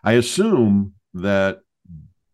I 0.03 0.13
assume 0.13 0.93
that 1.15 1.59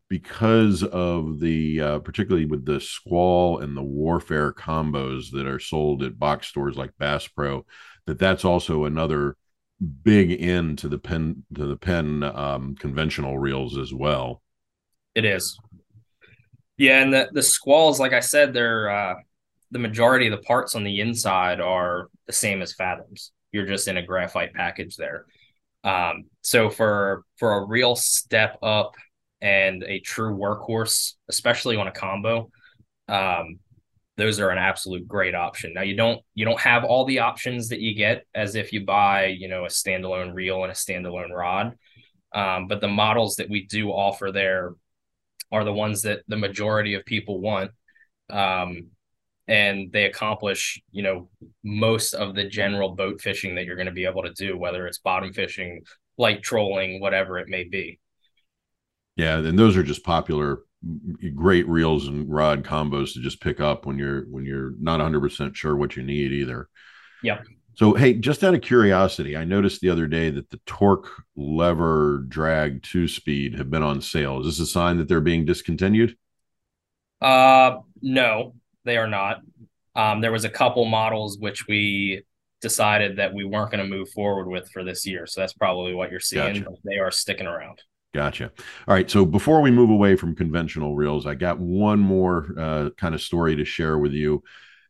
because 0.09 0.83
of 0.83 1.39
the 1.39 1.81
uh, 1.81 1.99
particularly 1.99 2.45
with 2.45 2.65
the 2.65 2.79
squall 2.79 3.59
and 3.59 3.75
the 3.75 3.81
warfare 3.81 4.53
combos 4.53 5.31
that 5.31 5.47
are 5.47 5.59
sold 5.59 6.03
at 6.03 6.19
box 6.19 6.47
stores 6.47 6.75
like 6.75 6.91
Bass 6.99 7.27
Pro, 7.27 7.65
that 8.05 8.19
that's 8.19 8.45
also 8.45 8.85
another 8.85 9.37
big 10.03 10.41
end 10.41 10.77
to 10.79 10.87
the 10.87 10.99
Penn 10.99 11.45
to 11.55 11.65
the 11.65 11.77
Penn 11.77 12.23
um, 12.23 12.75
conventional 12.75 13.39
reels 13.39 13.77
as 13.77 13.93
well. 13.93 14.41
It 15.15 15.25
is. 15.25 15.57
Yeah, 16.83 17.01
and 17.01 17.13
the 17.13 17.29
the 17.31 17.41
squalls, 17.41 17.97
like 17.97 18.11
I 18.11 18.19
said, 18.19 18.53
they're 18.53 18.89
uh, 18.89 19.15
the 19.71 19.79
majority 19.79 20.27
of 20.27 20.31
the 20.31 20.45
parts 20.45 20.75
on 20.75 20.83
the 20.83 20.99
inside 20.99 21.61
are 21.61 22.09
the 22.27 22.33
same 22.33 22.61
as 22.61 22.73
Fathoms. 22.73 23.31
You're 23.53 23.65
just 23.65 23.87
in 23.87 23.95
a 23.95 24.05
graphite 24.05 24.53
package 24.53 24.97
there. 24.97 25.25
Um, 25.85 26.25
so 26.41 26.69
for 26.69 27.23
for 27.37 27.53
a 27.53 27.65
real 27.65 27.95
step 27.95 28.57
up 28.61 28.95
and 29.39 29.81
a 29.83 30.01
true 30.01 30.35
workhorse, 30.35 31.13
especially 31.29 31.77
on 31.77 31.87
a 31.87 31.91
combo, 31.91 32.49
um, 33.07 33.59
those 34.17 34.41
are 34.41 34.49
an 34.49 34.57
absolute 34.57 35.07
great 35.07 35.35
option. 35.35 35.73
Now 35.73 35.83
you 35.83 35.95
don't 35.95 36.21
you 36.35 36.43
don't 36.43 36.59
have 36.59 36.83
all 36.83 37.05
the 37.05 37.19
options 37.19 37.69
that 37.69 37.79
you 37.79 37.95
get 37.95 38.25
as 38.35 38.55
if 38.55 38.73
you 38.73 38.83
buy 38.85 39.27
you 39.27 39.47
know 39.47 39.63
a 39.63 39.69
standalone 39.69 40.33
reel 40.33 40.63
and 40.63 40.71
a 40.71 40.75
standalone 40.75 41.31
rod, 41.31 41.77
um, 42.35 42.67
but 42.67 42.81
the 42.81 42.89
models 42.89 43.37
that 43.37 43.49
we 43.49 43.67
do 43.67 43.87
offer 43.89 44.33
there 44.33 44.73
are 45.53 45.63
the 45.63 45.73
ones 45.73 46.01
that 46.01 46.23
the 46.27 46.35
majority 46.35 46.95
of 46.95 47.05
people 47.05 47.39
want. 47.39 47.71
Um, 48.29 48.87
and 49.47 49.91
they 49.91 50.05
accomplish 50.05 50.81
you 50.91 51.03
know 51.03 51.29
most 51.63 52.13
of 52.13 52.35
the 52.35 52.47
general 52.47 52.95
boat 52.95 53.21
fishing 53.21 53.55
that 53.55 53.65
you're 53.65 53.75
going 53.75 53.87
to 53.87 53.91
be 53.91 54.05
able 54.05 54.23
to 54.23 54.33
do 54.33 54.57
whether 54.57 54.87
it's 54.87 54.99
bottom 54.99 55.33
fishing 55.33 55.81
light 56.17 56.41
trolling 56.41 57.01
whatever 57.01 57.37
it 57.37 57.49
may 57.49 57.63
be 57.63 57.99
yeah 59.15 59.37
and 59.37 59.59
those 59.59 59.75
are 59.75 59.83
just 59.83 60.03
popular 60.03 60.59
great 61.35 61.67
reels 61.67 62.07
and 62.07 62.33
rod 62.33 62.63
combos 62.63 63.13
to 63.13 63.19
just 63.19 63.41
pick 63.41 63.59
up 63.59 63.85
when 63.85 63.97
you're 63.97 64.23
when 64.29 64.45
you're 64.45 64.73
not 64.79 64.99
100% 64.99 65.55
sure 65.55 65.75
what 65.75 65.95
you 65.95 66.03
need 66.03 66.31
either 66.31 66.69
yep 67.21 67.45
so 67.75 67.93
hey 67.93 68.13
just 68.13 68.43
out 68.43 68.53
of 68.53 68.61
curiosity 68.61 69.35
i 69.35 69.43
noticed 69.43 69.81
the 69.81 69.89
other 69.89 70.07
day 70.07 70.29
that 70.29 70.49
the 70.49 70.59
torque 70.65 71.09
lever 71.35 72.23
drag 72.27 72.81
two 72.83 73.07
speed 73.07 73.55
have 73.55 73.69
been 73.69 73.83
on 73.83 74.01
sale 74.01 74.39
is 74.39 74.45
this 74.45 74.59
a 74.59 74.65
sign 74.65 74.97
that 74.97 75.07
they're 75.07 75.21
being 75.21 75.45
discontinued 75.45 76.15
uh 77.21 77.77
no 78.01 78.53
they 78.85 78.97
are 78.97 79.07
not. 79.07 79.41
Um, 79.95 80.21
there 80.21 80.31
was 80.31 80.45
a 80.45 80.49
couple 80.49 80.85
models 80.85 81.37
which 81.39 81.67
we 81.67 82.23
decided 82.61 83.17
that 83.17 83.33
we 83.33 83.43
weren't 83.43 83.71
going 83.71 83.83
to 83.83 83.89
move 83.89 84.09
forward 84.09 84.47
with 84.47 84.69
for 84.71 84.83
this 84.83 85.05
year. 85.05 85.27
So 85.27 85.41
that's 85.41 85.53
probably 85.53 85.93
what 85.93 86.11
you're 86.11 86.19
seeing. 86.19 86.63
Gotcha. 86.63 86.75
They 86.83 86.97
are 86.97 87.11
sticking 87.11 87.47
around. 87.47 87.81
Gotcha. 88.13 88.51
All 88.87 88.93
right. 88.93 89.09
So 89.09 89.25
before 89.25 89.61
we 89.61 89.71
move 89.71 89.89
away 89.89 90.15
from 90.15 90.35
conventional 90.35 90.95
reels, 90.95 91.25
I 91.25 91.35
got 91.35 91.59
one 91.59 91.99
more 91.99 92.53
uh, 92.57 92.89
kind 92.97 93.15
of 93.15 93.21
story 93.21 93.55
to 93.55 93.65
share 93.65 93.97
with 93.97 94.13
you. 94.13 94.43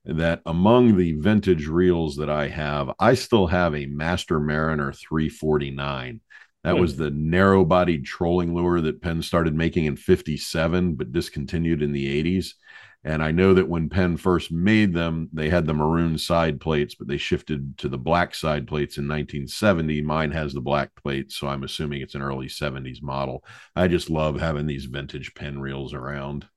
That 0.06 0.42
among 0.46 0.98
the 0.98 1.14
vintage 1.14 1.68
reels 1.68 2.18
that 2.18 2.30
I 2.30 2.50
have, 2.50 2.92
I 3.00 3.14
still 3.14 3.48
have 3.48 3.74
a 3.74 3.86
Master 3.86 4.40
Mariner 4.40 4.92
349. 4.92 6.20
That 6.64 6.78
was 6.78 6.96
the 6.96 7.12
narrow 7.12 7.66
bodied 7.66 8.06
trolling 8.06 8.56
lure 8.56 8.80
that 8.82 9.02
Penn 9.02 9.22
started 9.22 9.54
making 9.54 9.86
in 9.86 9.98
57, 9.98 10.96
but 10.96 11.12
discontinued 11.12 11.82
in 11.82 11.92
the 11.92 12.24
80s. 12.24 12.54
And 13.06 13.22
I 13.22 13.32
know 13.32 13.54
that 13.54 13.68
when 13.68 13.90
Penn 13.90 14.16
first 14.16 14.50
made 14.50 14.94
them, 14.94 15.28
they 15.34 15.50
had 15.50 15.66
the 15.66 15.74
maroon 15.74 16.18
side 16.18 16.62
plates, 16.62 16.96
but 16.96 17.10
they 17.10 17.18
shifted 17.18 17.78
to 17.80 17.90
the 17.90 17.98
black 17.98 18.34
side 18.34 18.66
plates 18.66 18.98
in 18.98 19.10
1970. 19.10 20.02
Mine 20.04 20.32
has 20.32 20.54
the 20.54 20.62
black 20.62 20.96
plates, 20.96 21.36
so 21.36 21.48
I'm 21.48 21.64
assuming 21.64 22.02
it's 22.02 22.16
an 22.16 22.22
early 22.22 22.48
70s 22.48 23.02
model. 23.02 23.44
I 23.76 23.90
just 23.90 24.10
love 24.10 24.40
having 24.40 24.68
these 24.68 24.86
vintage 24.86 25.34
Penn 25.36 25.60
reels 25.60 25.94
around. 25.94 26.48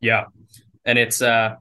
Yeah. 0.00 0.24
And 0.84 0.98
it's 0.98 1.22
uh 1.22 1.56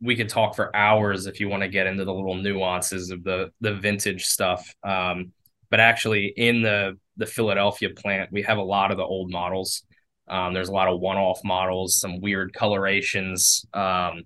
we 0.00 0.16
could 0.16 0.28
talk 0.28 0.56
for 0.56 0.74
hours 0.74 1.26
if 1.26 1.40
you 1.40 1.48
want 1.48 1.62
to 1.62 1.68
get 1.68 1.86
into 1.86 2.04
the 2.04 2.12
little 2.12 2.36
nuances 2.36 3.10
of 3.10 3.22
the 3.22 3.50
the 3.60 3.74
vintage 3.74 4.24
stuff. 4.24 4.74
Um, 4.82 5.32
but 5.70 5.80
actually 5.80 6.32
in 6.36 6.62
the 6.62 6.98
the 7.16 7.26
Philadelphia 7.26 7.90
plant, 7.90 8.32
we 8.32 8.42
have 8.42 8.58
a 8.58 8.62
lot 8.62 8.90
of 8.90 8.96
the 8.96 9.04
old 9.04 9.30
models 9.30 9.84
um, 10.28 10.54
there's 10.54 10.68
a 10.68 10.72
lot 10.72 10.88
of 10.88 11.00
one-off 11.00 11.40
models, 11.44 11.98
some 11.98 12.20
weird 12.20 12.54
colorations, 12.54 13.66
um, 13.74 14.22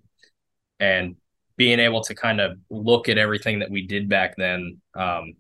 and 0.79 1.17
being 1.57 1.81
able 1.81 2.03
to 2.03 2.15
kind 2.15 2.41
of 2.41 2.59
look 2.71 3.09
at 3.09 3.19
everything 3.19 3.61
that 3.61 3.71
we 3.71 3.87
did 3.87 4.09
back 4.09 4.35
then. 4.37 4.81
Um, 4.95 5.35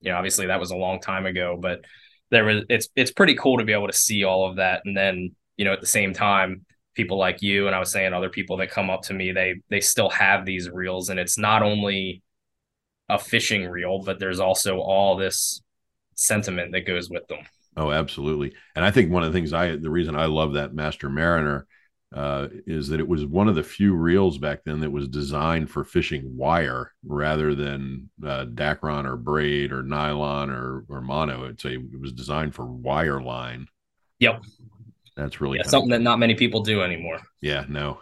you 0.00 0.10
know, 0.10 0.16
obviously 0.16 0.46
that 0.46 0.60
was 0.60 0.70
a 0.70 0.76
long 0.76 1.00
time 1.00 1.26
ago, 1.26 1.58
but 1.60 1.82
there 2.30 2.44
was 2.44 2.64
it's 2.68 2.88
it's 2.96 3.10
pretty 3.10 3.34
cool 3.34 3.58
to 3.58 3.64
be 3.64 3.72
able 3.72 3.86
to 3.86 3.92
see 3.92 4.24
all 4.24 4.48
of 4.48 4.56
that, 4.56 4.82
and 4.84 4.96
then 4.96 5.34
you 5.56 5.64
know 5.64 5.72
at 5.72 5.80
the 5.80 5.86
same 5.86 6.14
time, 6.14 6.64
people 6.98 7.16
like 7.16 7.40
you 7.40 7.68
and 7.68 7.76
I 7.76 7.78
was 7.78 7.92
saying 7.92 8.12
other 8.12 8.28
people 8.28 8.56
that 8.56 8.72
come 8.72 8.90
up 8.90 9.02
to 9.02 9.14
me, 9.14 9.30
they 9.30 9.62
they 9.70 9.80
still 9.80 10.10
have 10.10 10.44
these 10.44 10.68
reels, 10.68 11.08
and 11.08 11.20
it's 11.20 11.38
not 11.38 11.62
only 11.62 12.22
a 13.08 13.18
fishing 13.18 13.68
reel, 13.68 14.02
but 14.02 14.18
there's 14.18 14.40
also 14.40 14.80
all 14.80 15.16
this 15.16 15.62
sentiment 16.16 16.72
that 16.72 16.86
goes 16.86 17.08
with 17.08 17.26
them. 17.28 17.38
Oh, 17.76 17.92
absolutely. 17.92 18.52
And 18.74 18.84
I 18.84 18.90
think 18.90 19.12
one 19.12 19.22
of 19.22 19.32
the 19.32 19.38
things 19.38 19.52
I, 19.52 19.76
the 19.76 19.88
reason 19.88 20.16
I 20.16 20.26
love 20.26 20.54
that 20.54 20.74
Master 20.74 21.08
Mariner 21.08 21.68
uh, 22.12 22.48
is 22.66 22.88
that 22.88 22.98
it 22.98 23.06
was 23.06 23.24
one 23.24 23.48
of 23.48 23.54
the 23.54 23.62
few 23.62 23.94
reels 23.94 24.36
back 24.38 24.64
then 24.64 24.80
that 24.80 24.90
was 24.90 25.06
designed 25.06 25.70
for 25.70 25.84
fishing 25.84 26.36
wire 26.36 26.92
rather 27.06 27.54
than 27.54 28.10
uh, 28.26 28.46
Dacron 28.46 29.04
or 29.06 29.16
braid 29.16 29.70
or 29.70 29.84
nylon 29.84 30.50
or, 30.50 30.84
or 30.88 31.00
mono. 31.00 31.44
It's 31.44 31.64
a 31.64 31.74
it 31.74 32.00
was 32.00 32.12
designed 32.12 32.54
for 32.54 32.66
wire 32.66 33.22
line. 33.22 33.68
Yep. 34.18 34.42
That's 35.18 35.40
really 35.40 35.58
yeah, 35.58 35.64
something 35.64 35.90
cool. 35.90 35.98
that 35.98 36.02
not 36.02 36.20
many 36.20 36.36
people 36.36 36.62
do 36.62 36.80
anymore. 36.80 37.18
Yeah, 37.40 37.64
no, 37.68 37.98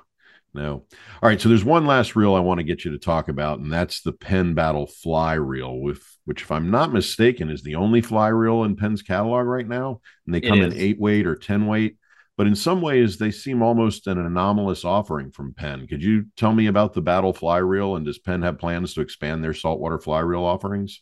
no. 0.53 0.85
All 1.23 1.29
right. 1.29 1.41
So 1.41 1.49
there's 1.49 1.65
one 1.65 1.87
last 1.87 2.15
reel 2.15 2.35
I 2.35 2.41
want 2.41 2.59
to 2.59 2.65
get 2.65 2.85
you 2.85 2.91
to 2.91 2.99
talk 2.99 3.29
about, 3.29 3.59
and 3.59 3.73
that's 3.73 4.03
the 4.03 4.13
Penn 4.13 4.53
Battle 4.53 4.87
fly 4.87 5.33
reel, 5.33 5.81
with 5.81 6.07
which, 6.27 6.43
if 6.43 6.53
I'm 6.53 6.71
not 6.71 6.93
mistaken, 6.93 7.49
is 7.49 7.63
the 7.63 7.77
only 7.77 8.03
fly 8.03 8.29
reel 8.29 8.65
in 8.65 8.77
Penn's 8.77 9.01
catalog 9.01 9.47
right 9.47 9.67
now. 9.67 10.03
And 10.27 10.35
they 10.35 10.43
come 10.43 10.61
in 10.61 10.75
eight 10.75 11.01
weight 11.01 11.27
or 11.27 11.37
10 11.37 11.67
weight. 11.67 11.97
But 12.37 12.49
in 12.49 12.55
some 12.55 12.83
ways, 12.83 13.17
they 13.17 13.31
seem 13.31 13.63
almost 13.63 14.07
an 14.09 14.19
anomalous 14.19 14.85
offering 14.85 15.31
from 15.31 15.55
Penn. 15.55 15.87
Could 15.87 16.03
you 16.03 16.27
tell 16.37 16.53
me 16.53 16.67
about 16.67 16.93
the 16.93 17.01
Battle 17.01 17.33
fly 17.33 17.57
reel? 17.59 17.97
And 17.97 18.05
does 18.05 18.19
Penn 18.19 18.43
have 18.43 18.59
plans 18.59 18.93
to 18.93 19.01
expand 19.01 19.43
their 19.43 19.55
saltwater 19.55 19.99
fly 19.99 20.21
reel 20.21 20.45
offerings? 20.45 21.01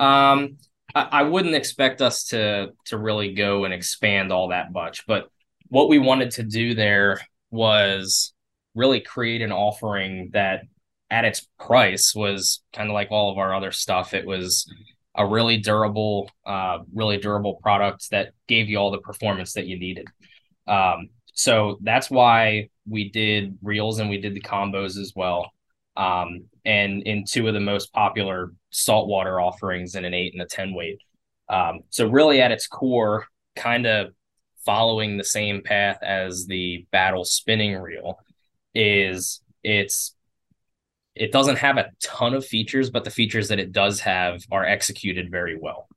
Um, 0.00 0.56
I, 0.92 1.02
I 1.02 1.22
wouldn't 1.22 1.54
expect 1.54 2.02
us 2.02 2.24
to 2.28 2.72
to 2.86 2.98
really 2.98 3.34
go 3.34 3.64
and 3.64 3.72
expand 3.72 4.32
all 4.32 4.48
that 4.48 4.72
much, 4.72 5.06
but 5.06 5.28
what 5.68 5.88
we 5.88 5.98
wanted 5.98 6.30
to 6.32 6.42
do 6.42 6.74
there 6.74 7.20
was 7.50 8.32
really 8.74 9.00
create 9.00 9.42
an 9.42 9.52
offering 9.52 10.30
that 10.32 10.62
at 11.10 11.24
its 11.24 11.46
price 11.58 12.14
was 12.14 12.62
kind 12.72 12.88
of 12.88 12.94
like 12.94 13.10
all 13.10 13.30
of 13.30 13.38
our 13.38 13.54
other 13.54 13.72
stuff. 13.72 14.14
It 14.14 14.26
was 14.26 14.70
a 15.14 15.26
really 15.26 15.56
durable, 15.56 16.30
uh, 16.44 16.78
really 16.94 17.16
durable 17.16 17.58
product 17.62 18.10
that 18.10 18.32
gave 18.48 18.68
you 18.68 18.76
all 18.76 18.90
the 18.90 18.98
performance 18.98 19.54
that 19.54 19.66
you 19.66 19.78
needed. 19.78 20.06
Um, 20.66 21.08
so 21.32 21.78
that's 21.82 22.10
why 22.10 22.68
we 22.88 23.10
did 23.10 23.58
reels 23.62 23.98
and 23.98 24.10
we 24.10 24.20
did 24.20 24.34
the 24.34 24.40
combos 24.40 24.98
as 24.98 25.12
well. 25.14 25.50
Um, 25.96 26.44
and 26.64 27.02
in 27.04 27.24
two 27.24 27.48
of 27.48 27.54
the 27.54 27.60
most 27.60 27.92
popular 27.92 28.52
saltwater 28.70 29.40
offerings 29.40 29.94
in 29.94 30.04
an 30.04 30.12
eight 30.12 30.34
and 30.34 30.42
a 30.42 30.46
10 30.46 30.74
weight. 30.74 30.98
Um, 31.48 31.80
so 31.90 32.08
really 32.08 32.42
at 32.42 32.52
its 32.52 32.66
core, 32.66 33.26
kind 33.54 33.86
of 33.86 34.12
following 34.66 35.16
the 35.16 35.24
same 35.24 35.62
path 35.62 35.98
as 36.02 36.46
the 36.46 36.86
battle 36.90 37.24
spinning 37.24 37.76
reel 37.76 38.18
is 38.74 39.40
it's 39.62 40.14
it 41.14 41.32
doesn't 41.32 41.56
have 41.56 41.78
a 41.78 41.90
ton 42.02 42.34
of 42.34 42.44
features, 42.44 42.90
but 42.90 43.04
the 43.04 43.10
features 43.10 43.48
that 43.48 43.58
it 43.58 43.72
does 43.72 44.00
have 44.00 44.42
are 44.52 44.66
executed 44.66 45.30
very 45.30 45.58
well. 45.58 45.88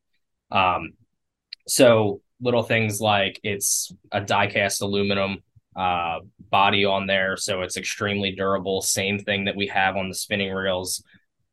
Um, 0.50 0.94
so 1.68 2.22
little 2.42 2.64
things 2.64 3.02
like 3.02 3.38
it's 3.44 3.92
a 4.14 4.22
die-cast 4.22 4.82
aluminum 4.82 5.40
uh, 5.76 6.20
body 6.50 6.86
on 6.86 7.06
there, 7.06 7.36
so 7.36 7.62
it's 7.62 7.76
extremely 7.76 8.32
durable. 8.32 8.82
Same 8.82 9.20
thing 9.20 9.46
that 9.46 9.58
we 9.58 9.68
have 9.68 9.98
on 9.98 10.08
the 10.08 10.16
spinning 10.16 10.54
reels. 10.54 11.04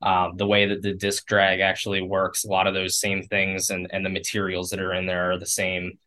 Um, 0.00 0.36
the 0.36 0.46
way 0.46 0.66
that 0.66 0.82
the 0.82 0.94
disc 0.94 1.26
drag 1.26 1.60
actually 1.60 2.02
works, 2.02 2.44
a 2.44 2.48
lot 2.48 2.66
of 2.66 2.74
those 2.74 2.96
same 2.98 3.22
things 3.22 3.70
and 3.70 3.88
and 3.92 4.04
the 4.04 4.10
materials 4.10 4.70
that 4.70 4.80
are 4.80 4.94
in 4.94 5.06
there 5.06 5.32
are 5.32 5.38
the 5.38 5.46
same. 5.46 5.98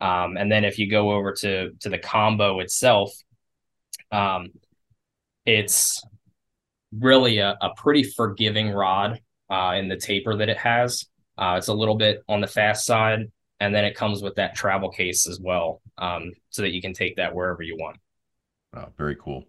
Um, 0.00 0.36
and 0.36 0.50
then 0.50 0.64
if 0.64 0.78
you 0.78 0.88
go 0.90 1.12
over 1.12 1.32
to 1.32 1.70
to 1.80 1.88
the 1.88 1.98
combo 1.98 2.60
itself, 2.60 3.12
um, 4.12 4.50
it's 5.44 6.02
really 6.92 7.38
a, 7.38 7.56
a 7.60 7.70
pretty 7.76 8.02
forgiving 8.02 8.70
rod 8.70 9.20
uh, 9.50 9.74
in 9.76 9.88
the 9.88 9.96
taper 9.96 10.36
that 10.36 10.48
it 10.48 10.58
has. 10.58 11.06
Uh, 11.36 11.54
it's 11.58 11.68
a 11.68 11.74
little 11.74 11.96
bit 11.96 12.22
on 12.28 12.40
the 12.40 12.46
fast 12.46 12.84
side, 12.84 13.30
and 13.60 13.74
then 13.74 13.84
it 13.84 13.94
comes 13.94 14.22
with 14.22 14.34
that 14.36 14.54
travel 14.54 14.90
case 14.90 15.28
as 15.28 15.40
well, 15.40 15.80
um, 15.98 16.32
so 16.50 16.62
that 16.62 16.72
you 16.72 16.80
can 16.80 16.92
take 16.92 17.16
that 17.16 17.34
wherever 17.34 17.62
you 17.62 17.76
want. 17.76 17.96
Oh, 18.74 18.86
very 18.96 19.16
cool. 19.16 19.44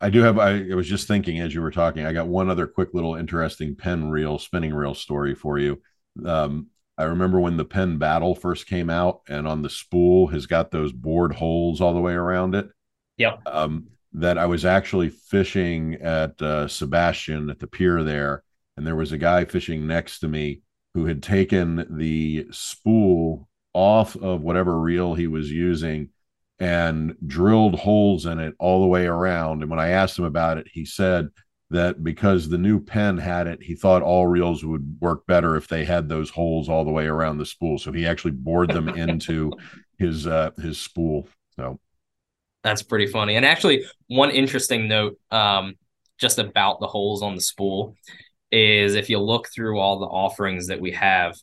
I 0.00 0.10
do 0.10 0.22
have. 0.22 0.38
I, 0.38 0.70
I, 0.70 0.74
was 0.74 0.88
just 0.88 1.06
thinking 1.06 1.40
as 1.40 1.54
you 1.54 1.62
were 1.62 1.70
talking. 1.70 2.04
I 2.04 2.12
got 2.12 2.26
one 2.26 2.50
other 2.50 2.66
quick 2.66 2.92
little 2.92 3.14
interesting 3.14 3.76
Penn 3.76 4.10
reel, 4.10 4.38
spinning 4.38 4.74
reel 4.74 4.94
story 4.94 5.34
for 5.34 5.58
you. 5.58 5.80
Um, 6.24 6.68
I 6.98 7.04
remember 7.04 7.40
when 7.40 7.56
the 7.56 7.64
Penn 7.64 7.98
Battle 7.98 8.34
first 8.34 8.66
came 8.66 8.90
out, 8.90 9.22
and 9.28 9.48
on 9.48 9.62
the 9.62 9.70
spool 9.70 10.28
has 10.28 10.46
got 10.46 10.70
those 10.70 10.92
bored 10.92 11.34
holes 11.34 11.80
all 11.80 11.94
the 11.94 12.00
way 12.00 12.12
around 12.12 12.54
it. 12.54 12.68
Yep. 13.16 13.40
Um, 13.46 13.88
that 14.14 14.36
I 14.36 14.46
was 14.46 14.64
actually 14.64 15.08
fishing 15.08 15.94
at 15.94 16.40
uh, 16.42 16.68
Sebastian 16.68 17.48
at 17.50 17.58
the 17.58 17.66
pier 17.66 18.02
there, 18.02 18.42
and 18.76 18.86
there 18.86 18.96
was 18.96 19.12
a 19.12 19.18
guy 19.18 19.44
fishing 19.44 19.86
next 19.86 20.20
to 20.20 20.28
me 20.28 20.60
who 20.94 21.06
had 21.06 21.22
taken 21.22 21.86
the 21.96 22.46
spool 22.50 23.48
off 23.72 24.14
of 24.16 24.42
whatever 24.42 24.78
reel 24.78 25.14
he 25.14 25.26
was 25.26 25.50
using 25.50 26.10
and 26.58 27.16
drilled 27.26 27.74
holes 27.74 28.26
in 28.26 28.38
it 28.38 28.54
all 28.58 28.82
the 28.82 28.86
way 28.86 29.06
around. 29.06 29.62
And 29.62 29.70
when 29.70 29.80
I 29.80 29.90
asked 29.90 30.18
him 30.18 30.26
about 30.26 30.58
it, 30.58 30.68
he 30.70 30.84
said 30.84 31.28
that 31.72 32.02
because 32.02 32.48
the 32.48 32.58
new 32.58 32.80
Penn 32.80 33.18
had 33.18 33.46
it, 33.46 33.62
he 33.62 33.74
thought 33.74 34.02
all 34.02 34.26
reels 34.26 34.64
would 34.64 34.98
work 35.00 35.26
better 35.26 35.56
if 35.56 35.68
they 35.68 35.84
had 35.84 36.08
those 36.08 36.30
holes 36.30 36.68
all 36.68 36.84
the 36.84 36.90
way 36.90 37.06
around 37.06 37.38
the 37.38 37.46
spool. 37.46 37.78
So 37.78 37.92
he 37.92 38.06
actually 38.06 38.32
bored 38.32 38.70
them 38.70 38.88
into 38.96 39.52
his 39.98 40.26
uh, 40.26 40.50
his 40.60 40.80
spool. 40.80 41.28
So 41.56 41.80
that's 42.62 42.82
pretty 42.82 43.06
funny. 43.06 43.36
And 43.36 43.44
actually, 43.44 43.84
one 44.06 44.30
interesting 44.30 44.88
note 44.88 45.18
um, 45.30 45.74
just 46.18 46.38
about 46.38 46.80
the 46.80 46.86
holes 46.86 47.22
on 47.22 47.34
the 47.34 47.40
spool 47.40 47.96
is 48.50 48.94
if 48.94 49.10
you 49.10 49.18
look 49.18 49.48
through 49.48 49.78
all 49.78 49.98
the 49.98 50.06
offerings 50.06 50.68
that 50.68 50.80
we 50.80 50.92
have 50.92 51.36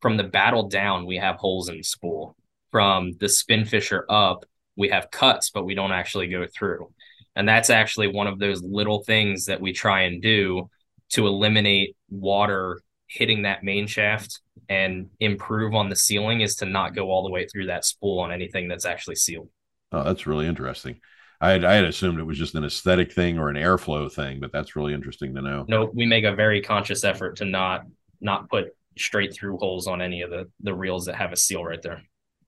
from 0.00 0.16
the 0.16 0.24
battle 0.24 0.68
down, 0.68 1.06
we 1.06 1.16
have 1.16 1.36
holes 1.36 1.68
in 1.68 1.76
the 1.76 1.82
spool. 1.82 2.36
From 2.70 3.12
the 3.20 3.26
Spinfisher 3.26 4.02
up, 4.08 4.44
we 4.76 4.88
have 4.88 5.10
cuts, 5.10 5.50
but 5.50 5.64
we 5.64 5.74
don't 5.74 5.92
actually 5.92 6.26
go 6.26 6.46
through. 6.46 6.92
And 7.36 7.48
that's 7.48 7.70
actually 7.70 8.08
one 8.08 8.26
of 8.26 8.38
those 8.38 8.62
little 8.62 9.02
things 9.02 9.46
that 9.46 9.60
we 9.60 9.72
try 9.72 10.02
and 10.02 10.22
do 10.22 10.70
to 11.10 11.26
eliminate 11.26 11.96
water 12.10 12.80
hitting 13.08 13.42
that 13.42 13.62
main 13.62 13.86
shaft 13.86 14.40
and 14.68 15.08
improve 15.20 15.74
on 15.74 15.88
the 15.88 15.96
sealing 15.96 16.40
is 16.40 16.56
to 16.56 16.64
not 16.66 16.94
go 16.94 17.10
all 17.10 17.22
the 17.22 17.30
way 17.30 17.46
through 17.46 17.66
that 17.66 17.84
spool 17.84 18.20
on 18.20 18.32
anything 18.32 18.68
that's 18.68 18.86
actually 18.86 19.16
sealed. 19.16 19.48
Oh, 19.92 20.02
that's 20.02 20.26
really 20.26 20.46
interesting. 20.46 21.00
I 21.40 21.50
had, 21.50 21.64
I 21.64 21.74
had 21.74 21.84
assumed 21.84 22.18
it 22.18 22.24
was 22.24 22.38
just 22.38 22.54
an 22.54 22.64
aesthetic 22.64 23.12
thing 23.12 23.38
or 23.38 23.48
an 23.48 23.56
airflow 23.56 24.10
thing, 24.10 24.40
but 24.40 24.52
that's 24.52 24.76
really 24.76 24.94
interesting 24.94 25.34
to 25.34 25.42
know. 25.42 25.64
No, 25.68 25.90
we 25.92 26.06
make 26.06 26.24
a 26.24 26.34
very 26.34 26.62
conscious 26.62 27.04
effort 27.04 27.36
to 27.36 27.44
not 27.44 27.84
not 28.20 28.48
put 28.48 28.68
straight 28.96 29.34
through 29.34 29.58
holes 29.58 29.86
on 29.86 30.00
any 30.00 30.22
of 30.22 30.30
the 30.30 30.48
the 30.60 30.74
reels 30.74 31.06
that 31.06 31.16
have 31.16 31.32
a 31.32 31.36
seal 31.36 31.64
right 31.64 31.82
there. 31.82 32.02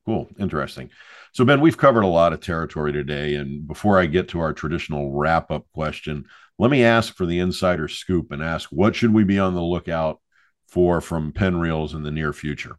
Cool, 0.06 0.28
interesting. 0.38 0.90
So 1.36 1.44
Ben, 1.44 1.60
we've 1.60 1.76
covered 1.76 2.00
a 2.00 2.06
lot 2.06 2.32
of 2.32 2.40
territory 2.40 2.94
today, 2.94 3.34
and 3.34 3.68
before 3.68 4.00
I 4.00 4.06
get 4.06 4.28
to 4.28 4.40
our 4.40 4.54
traditional 4.54 5.12
wrap 5.12 5.50
up 5.50 5.66
question, 5.74 6.24
let 6.58 6.70
me 6.70 6.82
ask 6.82 7.14
for 7.14 7.26
the 7.26 7.40
insider 7.40 7.88
scoop 7.88 8.32
and 8.32 8.42
ask 8.42 8.70
what 8.70 8.96
should 8.96 9.12
we 9.12 9.22
be 9.22 9.38
on 9.38 9.54
the 9.54 9.60
lookout 9.60 10.22
for 10.66 11.02
from 11.02 11.32
Penn 11.32 11.60
Reels 11.60 11.92
in 11.92 12.04
the 12.04 12.10
near 12.10 12.32
future? 12.32 12.78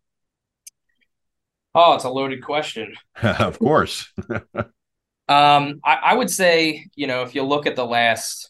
Oh, 1.75 1.93
it's 1.93 2.03
a 2.03 2.09
loaded 2.09 2.43
question. 2.43 2.95
of 3.21 3.59
course. 3.59 4.11
um, 4.31 5.79
I, 5.85 5.99
I 6.05 6.15
would 6.15 6.31
say, 6.31 6.87
you 6.95 7.05
know, 7.05 7.21
if 7.21 7.35
you 7.35 7.43
look 7.43 7.67
at 7.67 7.75
the 7.75 7.85
last, 7.85 8.49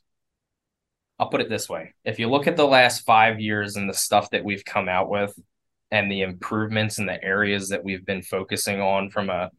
I'll 1.20 1.28
put 1.28 1.41
it 1.41 1.49
this 1.49 1.68
way: 1.68 1.95
if 2.05 2.18
you 2.18 2.30
look 2.30 2.47
at 2.47 2.55
the 2.55 2.66
last 2.66 3.01
five 3.01 3.41
years 3.41 3.76
and 3.76 3.89
the 3.89 3.93
stuff 3.93 4.30
that 4.30 4.45
we've 4.45 4.64
come 4.64 4.88
out 4.88 5.10
with, 5.10 5.38
and 5.91 6.10
the 6.10 6.22
improvements 6.22 6.97
in 6.97 7.08
the 7.08 7.22
areas 7.22 7.68
that 7.68 7.84
we've 7.84 8.05
been 8.05 8.22
focusing 8.22 8.80
on 8.80 9.10
from 9.10 9.30
a 9.30 9.51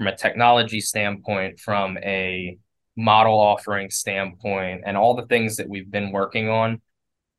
from 0.00 0.06
a 0.06 0.16
technology 0.16 0.80
standpoint, 0.80 1.60
from 1.60 1.98
a 1.98 2.56
model 2.96 3.38
offering 3.38 3.90
standpoint, 3.90 4.80
and 4.86 4.96
all 4.96 5.14
the 5.14 5.26
things 5.26 5.56
that 5.56 5.68
we've 5.68 5.90
been 5.90 6.10
working 6.10 6.48
on, 6.48 6.80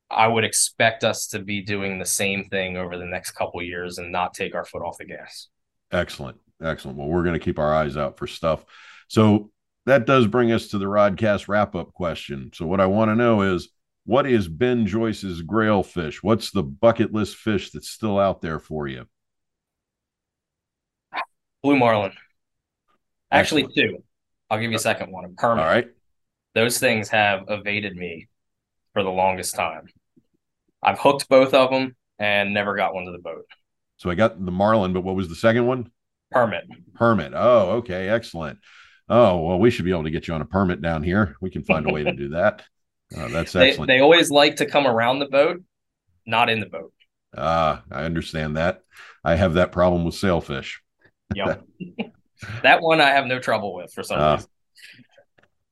I 0.08 0.28
would 0.28 0.44
expect 0.44 1.02
us 1.02 1.26
to 1.28 1.40
be 1.40 1.60
doing 1.60 1.98
the 1.98 2.06
same 2.06 2.44
thing 2.44 2.76
over 2.76 2.96
the 2.96 3.04
next 3.04 3.32
couple 3.32 3.60
years 3.64 3.98
and 3.98 4.12
not 4.12 4.32
take 4.32 4.54
our 4.54 4.64
foot 4.64 4.82
off 4.82 4.96
the 4.98 5.06
gas. 5.06 5.48
Excellent. 5.90 6.38
Excellent. 6.62 6.98
Well, 6.98 7.08
we're 7.08 7.24
going 7.24 7.36
to 7.36 7.44
keep 7.44 7.58
our 7.58 7.74
eyes 7.74 7.96
out 7.96 8.16
for 8.16 8.28
stuff. 8.28 8.64
So 9.08 9.50
that 9.86 10.06
does 10.06 10.28
bring 10.28 10.52
us 10.52 10.68
to 10.68 10.78
the 10.78 10.84
Rodcast 10.84 11.48
wrap 11.48 11.74
up 11.74 11.92
question. 11.92 12.52
So, 12.54 12.66
what 12.66 12.80
I 12.80 12.86
want 12.86 13.10
to 13.10 13.16
know 13.16 13.42
is 13.42 13.70
what 14.04 14.24
is 14.24 14.46
Ben 14.46 14.86
Joyce's 14.86 15.42
grail 15.42 15.82
fish? 15.82 16.22
What's 16.22 16.52
the 16.52 16.62
bucket 16.62 17.12
list 17.12 17.34
fish 17.38 17.72
that's 17.72 17.90
still 17.90 18.20
out 18.20 18.40
there 18.40 18.60
for 18.60 18.86
you? 18.86 19.06
Blue 21.64 21.76
marlin. 21.76 22.12
Actually, 23.32 23.64
Excellent. 23.64 23.92
two. 23.92 24.04
I'll 24.50 24.60
give 24.60 24.70
you 24.70 24.76
a 24.76 24.80
second 24.80 25.10
one. 25.10 25.24
A 25.24 25.28
permit. 25.30 25.64
All 25.64 25.70
right. 25.70 25.88
Those 26.54 26.78
things 26.78 27.08
have 27.08 27.44
evaded 27.48 27.96
me 27.96 28.28
for 28.92 29.02
the 29.02 29.10
longest 29.10 29.54
time. 29.54 29.86
I've 30.82 30.98
hooked 30.98 31.28
both 31.30 31.54
of 31.54 31.70
them 31.70 31.96
and 32.18 32.52
never 32.52 32.76
got 32.76 32.94
one 32.94 33.06
to 33.06 33.12
the 33.12 33.18
boat. 33.18 33.46
So 33.96 34.10
I 34.10 34.14
got 34.14 34.44
the 34.44 34.52
Marlin, 34.52 34.92
but 34.92 35.00
what 35.00 35.16
was 35.16 35.28
the 35.28 35.34
second 35.34 35.66
one? 35.66 35.90
Permit. 36.30 36.64
Permit. 36.94 37.32
Oh, 37.34 37.70
okay, 37.76 38.08
excellent. 38.08 38.58
Oh 39.08 39.40
well, 39.40 39.58
we 39.58 39.70
should 39.70 39.84
be 39.84 39.90
able 39.90 40.04
to 40.04 40.10
get 40.10 40.28
you 40.28 40.34
on 40.34 40.42
a 40.42 40.46
permit 40.46 40.82
down 40.82 41.02
here. 41.02 41.36
We 41.40 41.50
can 41.50 41.62
find 41.62 41.88
a 41.88 41.92
way 41.92 42.04
to 42.04 42.12
do 42.12 42.30
that. 42.30 42.62
Uh, 43.14 43.28
that's 43.28 43.54
excellent. 43.54 43.88
They, 43.88 43.98
they, 43.98 44.00
always 44.00 44.30
like 44.30 44.56
to 44.56 44.64
come 44.64 44.86
around 44.86 45.18
the 45.18 45.26
boat, 45.26 45.62
not 46.24 46.48
in 46.48 46.60
the 46.60 46.66
boat. 46.66 46.94
Ah, 47.36 47.82
uh, 47.90 47.94
I 47.94 48.04
understand 48.04 48.56
that. 48.56 48.80
I 49.22 49.34
have 49.34 49.52
that 49.52 49.70
problem 49.70 50.06
with 50.06 50.14
sailfish. 50.14 50.80
Yep. 51.34 51.62
that 52.62 52.80
one 52.80 53.00
I 53.00 53.10
have 53.10 53.26
no 53.26 53.38
trouble 53.38 53.74
with 53.74 53.92
for 53.92 54.02
some 54.02 54.20
uh, 54.20 54.34
reason. 54.34 54.48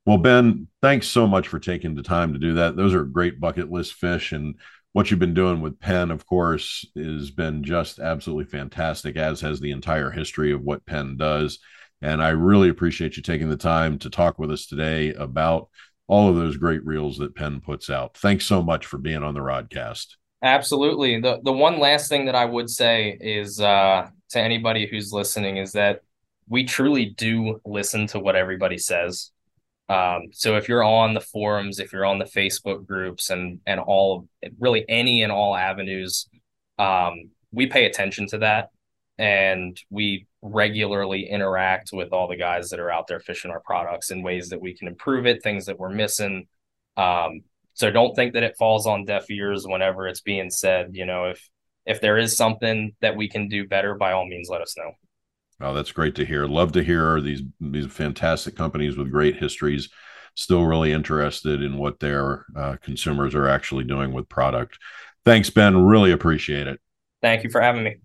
Well, 0.07 0.19
Ben, 0.19 0.69
thanks 0.83 1.07
so 1.07 1.27
much 1.27 1.49
for 1.49 1.59
taking 1.59 1.95
the 1.95 2.03
time 2.03 2.33
to 2.33 2.39
do 2.39 2.55
that. 2.55 2.77
Those 2.77 2.95
are 2.95 3.05
great 3.05 3.39
bucket 3.39 3.71
list 3.71 3.95
fish. 3.95 4.33
And 4.33 4.57
what 4.93 5.11
you've 5.11 5.21
been 5.21 5.35
doing 5.35 5.61
with 5.61 5.79
Penn, 5.79 6.11
of 6.11 6.27
course, 6.27 6.85
has 6.97 7.31
been 7.31 7.63
just 7.63 7.99
absolutely 7.99 8.47
fantastic, 8.47 9.17
as 9.17 9.41
has 9.43 9.61
the 9.61 9.71
entire 9.71 10.11
history 10.11 10.53
of 10.53 10.63
what 10.63 10.87
Penn 10.87 11.17
does. 11.17 11.59
And 12.03 12.23
I 12.23 12.31
really 12.31 12.71
appreciate 12.71 13.17
you 13.17 13.23
taking 13.23 13.51
the 13.51 13.57
time 13.57 13.99
to 13.99 14.11
talk 14.11 14.39
with 14.39 14.51
us 14.51 14.67
today 14.67 15.13
about 15.13 15.69
all 16.09 16.29
of 16.29 16.37
those 16.37 16.57
great 16.57 16.85
reels 16.85 17.19
that 17.19 17.37
Penn 17.37 17.61
puts 17.61 17.89
out. 17.89 18.17
Thanks 18.17 18.47
so 18.47 18.63
much 18.63 18.87
for 18.87 18.99
being 18.99 19.23
on 19.23 19.35
the 19.35 19.41
Rodcast. 19.41 20.17
Absolutely. 20.43 21.21
The 21.21 21.39
the 21.45 21.53
one 21.53 21.79
last 21.79 22.09
thing 22.09 22.25
that 22.25 22.35
I 22.35 22.47
would 22.47 22.71
say 22.71 23.17
is 23.21 23.61
uh, 23.61 24.09
to 24.31 24.41
anybody 24.41 24.87
who's 24.87 25.13
listening 25.13 25.59
is 25.59 25.73
that 25.73 26.01
we 26.51 26.65
truly 26.65 27.07
do 27.07 27.61
listen 27.65 28.09
to 28.09 28.19
what 28.19 28.37
everybody 28.37 28.77
says. 28.77 29.31
Um, 29.89 30.29
so 30.33 30.57
if 30.57 30.69
you're 30.69 30.85
on 30.85 31.15
the 31.15 31.21
forums, 31.21 31.79
if 31.79 31.93
you're 31.93 32.05
on 32.05 32.19
the 32.19 32.27
Facebook 32.27 32.87
groups 32.87 33.31
and 33.31 33.61
and 33.67 33.81
all 33.81 34.29
really 34.59 34.85
any 34.89 35.23
and 35.23 35.33
all 35.33 35.57
avenues, 35.57 36.29
um, 36.79 37.31
we 37.53 37.67
pay 37.67 37.87
attention 37.87 38.27
to 38.29 38.39
that 38.39 38.71
and 39.19 39.81
we 39.91 40.27
regularly 40.43 41.29
interact 41.29 41.91
with 41.93 42.13
all 42.13 42.27
the 42.29 42.37
guys 42.37 42.71
that 42.71 42.81
are 42.81 42.91
out 42.91 43.07
there 43.07 43.21
fishing 43.21 43.51
our 43.51 43.61
products 43.61 44.11
in 44.11 44.23
ways 44.23 44.49
that 44.49 44.61
we 44.61 44.75
can 44.75 44.89
improve 44.89 45.27
it, 45.27 45.43
things 45.43 45.67
that 45.67 45.79
we're 45.79 45.91
missing. 45.91 46.47
Um, 46.97 47.43
so 47.75 47.91
don't 47.91 48.15
think 48.15 48.35
that 48.35 48.43
it 48.43 48.57
falls 48.59 48.87
on 48.87 49.05
deaf 49.05 49.31
ears 49.31 49.67
whenever 49.67 50.09
it's 50.09 50.21
being 50.21 50.51
said. 50.51 50.91
You 50.93 51.07
know, 51.07 51.27
if 51.27 51.49
if 51.87 52.01
there 52.01 52.19
is 52.19 52.37
something 52.37 52.95
that 53.01 53.17
we 53.17 53.29
can 53.29 53.49
do 53.49 53.67
better, 53.69 53.95
by 53.95 54.13
all 54.13 54.27
means, 54.27 54.49
let 54.49 54.63
us 54.63 54.77
know. 54.77 54.93
Oh, 55.61 55.75
that's 55.75 55.93
great 55.93 56.15
to 56.17 56.25
hear. 56.25 56.47
Love 56.47 56.73
to 56.73 56.83
hear 56.83 57.21
these 57.21 57.43
these 57.61 57.87
fantastic 57.87 58.57
companies 58.57 58.97
with 58.97 59.11
great 59.11 59.37
histories 59.37 59.89
still 60.35 60.65
really 60.65 60.93
interested 60.93 61.63
in 61.63 61.77
what 61.77 62.01
their 62.01 62.47
uh, 62.57 62.77
consumers 62.83 63.35
are 63.35 63.49
actually 63.49 63.85
doing 63.85 64.13
with 64.13 64.29
product. 64.29 64.79
Thanks, 65.25 65.51
Ben. 65.51 65.85
Really 65.85 66.13
appreciate 66.13 66.67
it. 66.67 66.81
Thank 67.21 67.45
you 67.45 67.51
for 67.51 67.61
having 67.61 67.85
me. 67.85 67.97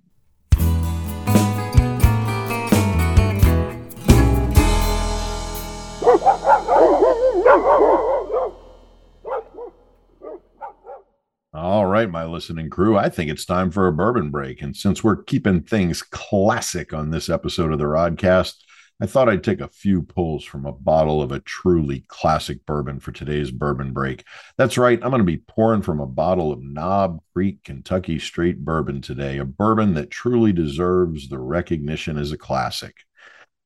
All 11.55 11.85
right, 11.85 12.09
my 12.09 12.25
listening 12.25 12.69
crew, 12.69 12.97
I 12.97 13.07
think 13.07 13.31
it's 13.31 13.45
time 13.45 13.71
for 13.71 13.87
a 13.87 13.93
bourbon 13.93 14.29
break. 14.29 14.61
And 14.61 14.75
since 14.75 15.01
we're 15.01 15.23
keeping 15.23 15.61
things 15.61 16.01
classic 16.01 16.93
on 16.93 17.11
this 17.11 17.29
episode 17.29 17.71
of 17.71 17.79
the 17.79 17.85
Rodcast, 17.85 18.55
I 19.01 19.05
thought 19.05 19.29
I'd 19.29 19.41
take 19.41 19.61
a 19.61 19.69
few 19.69 20.01
pulls 20.01 20.43
from 20.43 20.65
a 20.65 20.73
bottle 20.73 21.21
of 21.21 21.31
a 21.31 21.39
truly 21.39 22.03
classic 22.09 22.65
bourbon 22.65 22.99
for 22.99 23.13
today's 23.13 23.51
bourbon 23.51 23.93
break. 23.93 24.25
That's 24.57 24.77
right, 24.77 24.99
I'm 25.01 25.11
going 25.11 25.21
to 25.21 25.23
be 25.23 25.37
pouring 25.37 25.81
from 25.81 26.01
a 26.01 26.05
bottle 26.05 26.51
of 26.51 26.61
Knob 26.61 27.21
Creek 27.33 27.63
Kentucky 27.63 28.19
Straight 28.19 28.65
Bourbon 28.65 28.99
today, 28.99 29.37
a 29.37 29.45
bourbon 29.45 29.93
that 29.93 30.11
truly 30.11 30.51
deserves 30.51 31.29
the 31.29 31.39
recognition 31.39 32.17
as 32.17 32.33
a 32.33 32.37
classic. 32.37 32.97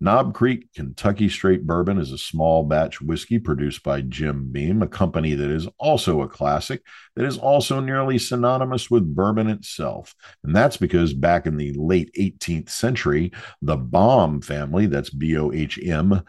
Knob 0.02 0.34
Creek 0.34 0.72
Kentucky 0.74 1.28
Straight 1.28 1.68
Bourbon 1.68 1.98
is 1.98 2.14
a 2.14 2.18
small 2.18 2.64
batch 2.64 3.02
whiskey 3.02 3.38
produced 3.38 3.84
by 3.84 4.00
Jim 4.00 4.50
Beam, 4.50 4.82
a 4.82 4.88
company 4.88 5.34
that 5.34 5.50
is 5.50 5.68
also 5.78 6.22
a 6.22 6.30
classic, 6.30 6.82
that 7.18 7.26
is 7.26 7.38
also 7.38 7.82
nearly 7.82 8.18
synonymous 8.18 8.90
with 8.90 9.14
bourbon 9.14 9.50
itself. 9.50 10.16
And 10.44 10.56
that's 10.56 10.78
because 10.78 11.14
back 11.14 11.46
in 11.46 11.58
the 11.58 11.74
late 11.74 12.12
18th 12.18 12.70
century, 12.70 13.34
the 13.62 13.76
Bohm 13.76 14.40
family, 14.40 14.86
that's 14.86 15.10
B 15.10 15.38
O 15.38 15.52
H 15.52 15.78
M, 15.84 16.24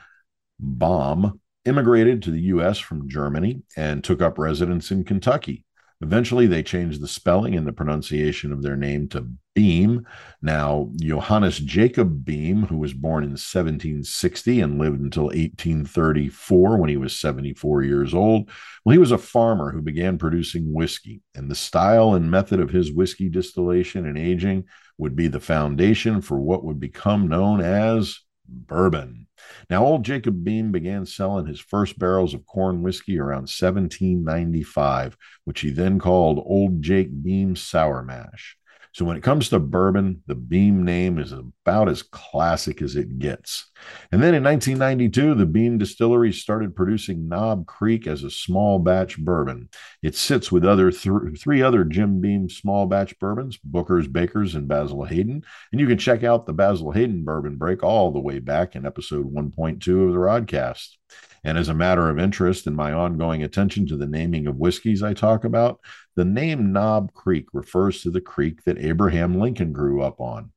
Bohm, 0.58 1.40
immigrated 1.64 2.22
to 2.24 2.32
the 2.32 2.40
U.S. 2.40 2.78
from 2.78 3.08
Germany 3.08 3.62
and 3.76 4.02
took 4.02 4.20
up 4.20 4.36
residence 4.36 4.90
in 4.90 5.04
Kentucky. 5.04 5.64
Eventually, 6.02 6.46
they 6.46 6.62
changed 6.62 7.02
the 7.02 7.08
spelling 7.08 7.54
and 7.54 7.66
the 7.66 7.72
pronunciation 7.72 8.52
of 8.52 8.62
their 8.62 8.76
name 8.76 9.06
to 9.08 9.28
Beam. 9.54 10.06
Now, 10.40 10.90
Johannes 10.96 11.58
Jacob 11.58 12.24
Beam, 12.24 12.62
who 12.62 12.78
was 12.78 12.94
born 12.94 13.22
in 13.22 13.30
1760 13.30 14.60
and 14.60 14.78
lived 14.78 15.00
until 15.00 15.24
1834 15.24 16.78
when 16.78 16.88
he 16.88 16.96
was 16.96 17.18
74 17.18 17.82
years 17.82 18.14
old, 18.14 18.48
well, 18.84 18.92
he 18.92 18.98
was 18.98 19.12
a 19.12 19.18
farmer 19.18 19.70
who 19.70 19.82
began 19.82 20.16
producing 20.16 20.72
whiskey. 20.72 21.20
And 21.34 21.50
the 21.50 21.54
style 21.54 22.14
and 22.14 22.30
method 22.30 22.60
of 22.60 22.70
his 22.70 22.90
whiskey 22.90 23.28
distillation 23.28 24.06
and 24.06 24.16
aging 24.16 24.64
would 24.96 25.14
be 25.14 25.28
the 25.28 25.40
foundation 25.40 26.22
for 26.22 26.40
what 26.40 26.64
would 26.64 26.80
become 26.80 27.28
known 27.28 27.60
as 27.60 28.20
bourbon. 28.50 29.26
Now, 29.68 29.84
old 29.84 30.04
Jacob 30.04 30.44
Beam 30.44 30.72
began 30.72 31.06
selling 31.06 31.46
his 31.46 31.60
first 31.60 31.98
barrels 31.98 32.34
of 32.34 32.46
corn 32.46 32.82
whiskey 32.82 33.18
around 33.18 33.48
1795, 33.48 35.16
which 35.44 35.60
he 35.60 35.70
then 35.70 35.98
called 35.98 36.42
Old 36.44 36.82
Jake 36.82 37.22
Beam 37.22 37.56
Sour 37.56 38.02
Mash. 38.02 38.56
So 38.92 39.04
when 39.04 39.16
it 39.16 39.22
comes 39.22 39.48
to 39.48 39.60
bourbon, 39.60 40.22
the 40.26 40.34
Beam 40.34 40.84
name 40.84 41.18
is 41.18 41.32
about 41.32 41.88
as 41.88 42.02
classic 42.02 42.82
as 42.82 42.96
it 42.96 43.18
gets. 43.18 43.70
And 44.10 44.20
then 44.20 44.34
in 44.34 44.42
1992, 44.42 45.34
the 45.34 45.46
Beam 45.46 45.78
Distillery 45.78 46.32
started 46.32 46.74
producing 46.74 47.28
Knob 47.28 47.66
Creek 47.66 48.08
as 48.08 48.24
a 48.24 48.30
small 48.30 48.80
batch 48.80 49.16
bourbon. 49.18 49.68
It 50.02 50.16
sits 50.16 50.50
with 50.50 50.64
other 50.64 50.90
th- 50.90 51.40
three 51.40 51.62
other 51.62 51.84
Jim 51.84 52.20
Beam 52.20 52.48
small 52.50 52.86
batch 52.86 53.16
bourbons, 53.20 53.58
Booker's, 53.62 54.08
Baker's, 54.08 54.56
and 54.56 54.66
Basil 54.66 55.04
Hayden. 55.04 55.44
And 55.70 55.80
you 55.80 55.86
can 55.86 55.98
check 55.98 56.24
out 56.24 56.46
the 56.46 56.52
Basil 56.52 56.90
Hayden 56.90 57.24
bourbon 57.24 57.56
break 57.56 57.84
all 57.84 58.10
the 58.10 58.18
way 58.18 58.40
back 58.40 58.74
in 58.74 58.84
episode 58.84 59.32
1.2 59.32 60.06
of 60.06 60.12
the 60.12 60.18
Rodcast. 60.18 60.96
And 61.44 61.56
as 61.56 61.68
a 61.68 61.74
matter 61.74 62.08
of 62.10 62.18
interest 62.18 62.66
in 62.66 62.74
my 62.74 62.92
ongoing 62.92 63.42
attention 63.42 63.86
to 63.86 63.96
the 63.96 64.06
naming 64.06 64.46
of 64.46 64.56
whiskeys 64.56 65.02
I 65.02 65.14
talk 65.14 65.44
about, 65.44 65.80
the 66.16 66.24
name 66.24 66.72
Knob 66.72 67.12
Creek 67.14 67.46
refers 67.52 68.02
to 68.02 68.10
the 68.10 68.20
creek 68.20 68.64
that 68.64 68.78
Abraham 68.78 69.38
Lincoln 69.38 69.72
grew 69.72 70.02
up 70.02 70.20
on. 70.20 70.52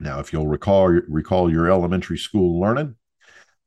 Now, 0.00 0.20
if 0.20 0.32
you'll 0.32 0.46
recall 0.46 0.88
recall 0.88 1.50
your 1.50 1.70
elementary 1.70 2.18
school 2.18 2.60
learning, 2.60 2.96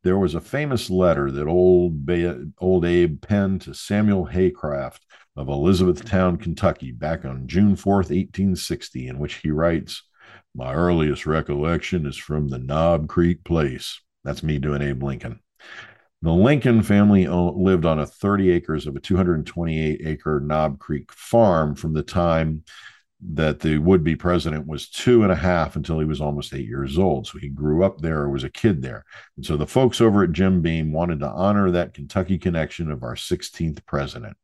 there 0.04 0.18
was 0.18 0.34
a 0.34 0.42
famous 0.42 0.90
letter 0.90 1.30
that 1.32 1.48
old 1.48 2.10
old 2.60 2.86
Abe 2.86 3.22
penned 3.22 3.62
to 3.62 3.74
Samuel 3.74 4.28
Haycraft 4.28 5.00
of 5.36 5.48
Elizabethtown, 5.48 6.38
Kentucky, 6.38 6.92
back 6.92 7.26
on 7.26 7.48
June 7.48 7.76
4th, 7.76 8.10
1860, 8.10 9.08
in 9.08 9.20
which 9.20 9.36
he 9.36 9.52
writes, 9.52 10.04
My 10.56 10.74
earliest 10.74 11.26
recollection 11.26 12.06
is 12.06 12.18
from 12.18 12.50
the 12.50 12.60
Knob 12.60 13.08
Creek 13.08 13.44
place. 13.44 14.02
That's 14.24 14.44
me 14.44 14.58
doing 14.60 14.82
Abe 14.82 15.04
Lincoln. 15.04 15.40
The 16.24 16.32
Lincoln 16.32 16.84
family 16.84 17.28
lived 17.28 17.86
on 17.86 18.00
a 18.00 18.06
30 18.06 18.52
acres 18.52 18.86
of 18.86 18.96
a 18.96 19.00
228 19.00 20.02
acre 20.06 20.40
Knob 20.40 20.78
Creek 20.78 21.12
farm 21.12 21.74
from 21.74 21.94
the 21.94 22.04
time 22.04 22.64
that 23.34 23.60
the 23.60 23.78
would 23.78 24.04
be 24.04 24.16
president 24.16 24.68
was 24.68 24.90
two 24.90 25.24
and 25.24 25.32
a 25.32 25.36
half 25.36 25.76
until 25.76 26.00
he 26.00 26.06
was 26.06 26.22
almost 26.22 26.54
eight 26.54 26.68
years 26.68 26.98
old. 26.98 27.28
So 27.28 27.38
he 27.40 27.50
grew 27.50 27.84
up 27.84 28.02
there, 28.02 28.30
was 28.30 28.44
a 28.44 28.50
kid 28.50 28.82
there. 28.82 29.04
And 29.36 29.46
so 29.46 29.58
the 29.58 29.68
folks 29.68 30.02
over 30.02 30.24
at 30.24 30.32
Jim 30.32 30.62
Beam 30.62 30.92
wanted 30.92 31.20
to 31.20 31.30
honor 31.30 31.72
that 31.72 31.94
Kentucky 31.94 32.38
connection 32.38 32.92
of 32.92 33.04
our 33.04 33.16
16th 33.16 33.86
president. 33.86 34.38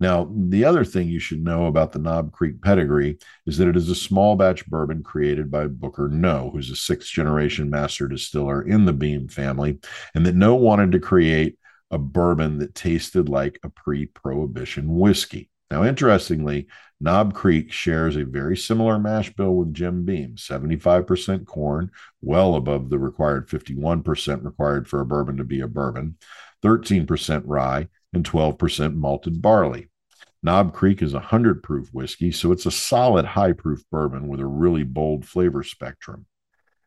Now, 0.00 0.28
the 0.34 0.64
other 0.64 0.84
thing 0.84 1.06
you 1.08 1.20
should 1.20 1.44
know 1.44 1.66
about 1.66 1.92
the 1.92 2.00
Knob 2.00 2.32
Creek 2.32 2.60
pedigree 2.60 3.18
is 3.46 3.58
that 3.58 3.68
it 3.68 3.76
is 3.76 3.88
a 3.88 3.94
small 3.94 4.34
batch 4.34 4.66
bourbon 4.66 5.04
created 5.04 5.48
by 5.48 5.68
Booker 5.68 6.08
Noe, 6.08 6.50
who's 6.52 6.70
a 6.70 6.76
sixth 6.76 7.08
generation 7.08 7.70
master 7.70 8.08
distiller 8.08 8.62
in 8.62 8.84
the 8.84 8.92
Beam 8.92 9.28
family, 9.28 9.78
and 10.14 10.26
that 10.26 10.34
Noe 10.34 10.56
wanted 10.56 10.90
to 10.92 10.98
create 10.98 11.56
a 11.92 11.98
bourbon 11.98 12.58
that 12.58 12.74
tasted 12.74 13.28
like 13.28 13.60
a 13.62 13.68
pre 13.68 14.06
prohibition 14.06 14.98
whiskey. 14.98 15.50
Now, 15.70 15.84
interestingly, 15.84 16.66
Knob 17.00 17.32
Creek 17.32 17.72
shares 17.72 18.16
a 18.16 18.24
very 18.24 18.56
similar 18.56 18.98
mash 18.98 19.32
bill 19.34 19.54
with 19.54 19.72
Jim 19.72 20.04
Beam 20.04 20.36
75% 20.36 21.46
corn, 21.46 21.90
well 22.20 22.56
above 22.56 22.90
the 22.90 22.98
required 22.98 23.48
51% 23.48 24.44
required 24.44 24.88
for 24.88 25.00
a 25.00 25.06
bourbon 25.06 25.36
to 25.36 25.44
be 25.44 25.60
a 25.60 25.68
bourbon, 25.68 26.16
13% 26.62 27.42
rye, 27.46 27.88
and 28.12 28.24
12% 28.24 28.94
malted 28.94 29.40
barley. 29.40 29.88
Knob 30.42 30.72
Creek 30.72 31.02
is 31.02 31.14
a 31.14 31.18
100 31.18 31.62
proof 31.62 31.88
whiskey, 31.92 32.32
so 32.32 32.50
it's 32.50 32.66
a 32.66 32.70
solid 32.70 33.24
high 33.24 33.52
proof 33.52 33.84
bourbon 33.90 34.26
with 34.26 34.40
a 34.40 34.46
really 34.46 34.82
bold 34.82 35.24
flavor 35.24 35.62
spectrum. 35.62 36.26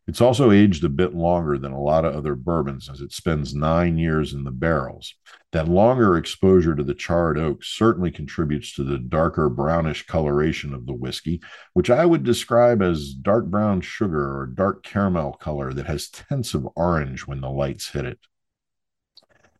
It's 0.07 0.21
also 0.21 0.51
aged 0.51 0.83
a 0.83 0.89
bit 0.89 1.15
longer 1.15 1.57
than 1.57 1.71
a 1.71 1.81
lot 1.81 2.05
of 2.05 2.13
other 2.13 2.35
bourbons 2.35 2.89
as 2.89 3.01
it 3.01 3.11
spends 3.11 3.55
nine 3.55 3.97
years 3.97 4.33
in 4.33 4.43
the 4.43 4.51
barrels. 4.51 5.15
That 5.51 5.67
longer 5.67 6.15
exposure 6.15 6.75
to 6.75 6.83
the 6.83 6.93
charred 6.93 7.39
oak 7.39 7.63
certainly 7.63 8.11
contributes 8.11 8.75
to 8.75 8.83
the 8.83 8.99
darker 8.99 9.49
brownish 9.49 10.05
coloration 10.05 10.75
of 10.75 10.85
the 10.85 10.93
whiskey, 10.93 11.41
which 11.73 11.89
I 11.89 12.05
would 12.05 12.23
describe 12.23 12.83
as 12.83 13.13
dark 13.13 13.45
brown 13.45 13.81
sugar 13.81 14.37
or 14.37 14.45
dark 14.45 14.83
caramel 14.83 15.33
color 15.33 15.73
that 15.73 15.87
has 15.87 16.09
tints 16.09 16.53
of 16.53 16.67
orange 16.75 17.25
when 17.25 17.41
the 17.41 17.49
lights 17.49 17.89
hit 17.89 18.05
it. 18.05 18.19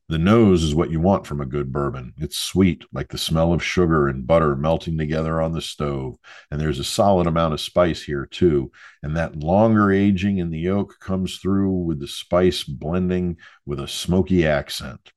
The 0.08 0.20
nose 0.20 0.62
is 0.62 0.76
what 0.76 0.92
you 0.92 1.00
want 1.00 1.26
from 1.26 1.42
a 1.42 1.48
good 1.48 1.72
bourbon. 1.72 2.14
It's 2.18 2.38
sweet, 2.38 2.86
like 2.94 3.10
the 3.10 3.18
smell 3.18 3.54
of 3.54 3.64
sugar 3.64 4.08
and 4.08 4.28
butter 4.28 4.56
melting 4.56 5.00
together 5.00 5.42
on 5.42 5.52
the 5.52 5.62
stove. 5.62 6.18
And 6.52 6.62
there's 6.62 6.78
a 6.78 6.84
solid 6.84 7.26
amount 7.26 7.56
of 7.56 7.62
spice 7.62 8.04
here, 8.04 8.28
too. 8.28 8.72
And 9.02 9.18
that 9.18 9.36
longer 9.36 9.92
aging 9.92 10.38
in 10.38 10.52
the 10.52 10.70
oak 10.70 11.00
comes 11.00 11.38
through 11.38 11.72
with 11.72 12.00
the 12.00 12.08
spice 12.08 12.64
blending 12.64 13.38
with 13.66 13.80
a 13.80 13.88
smoky 13.88 14.46
accent. 14.46 15.12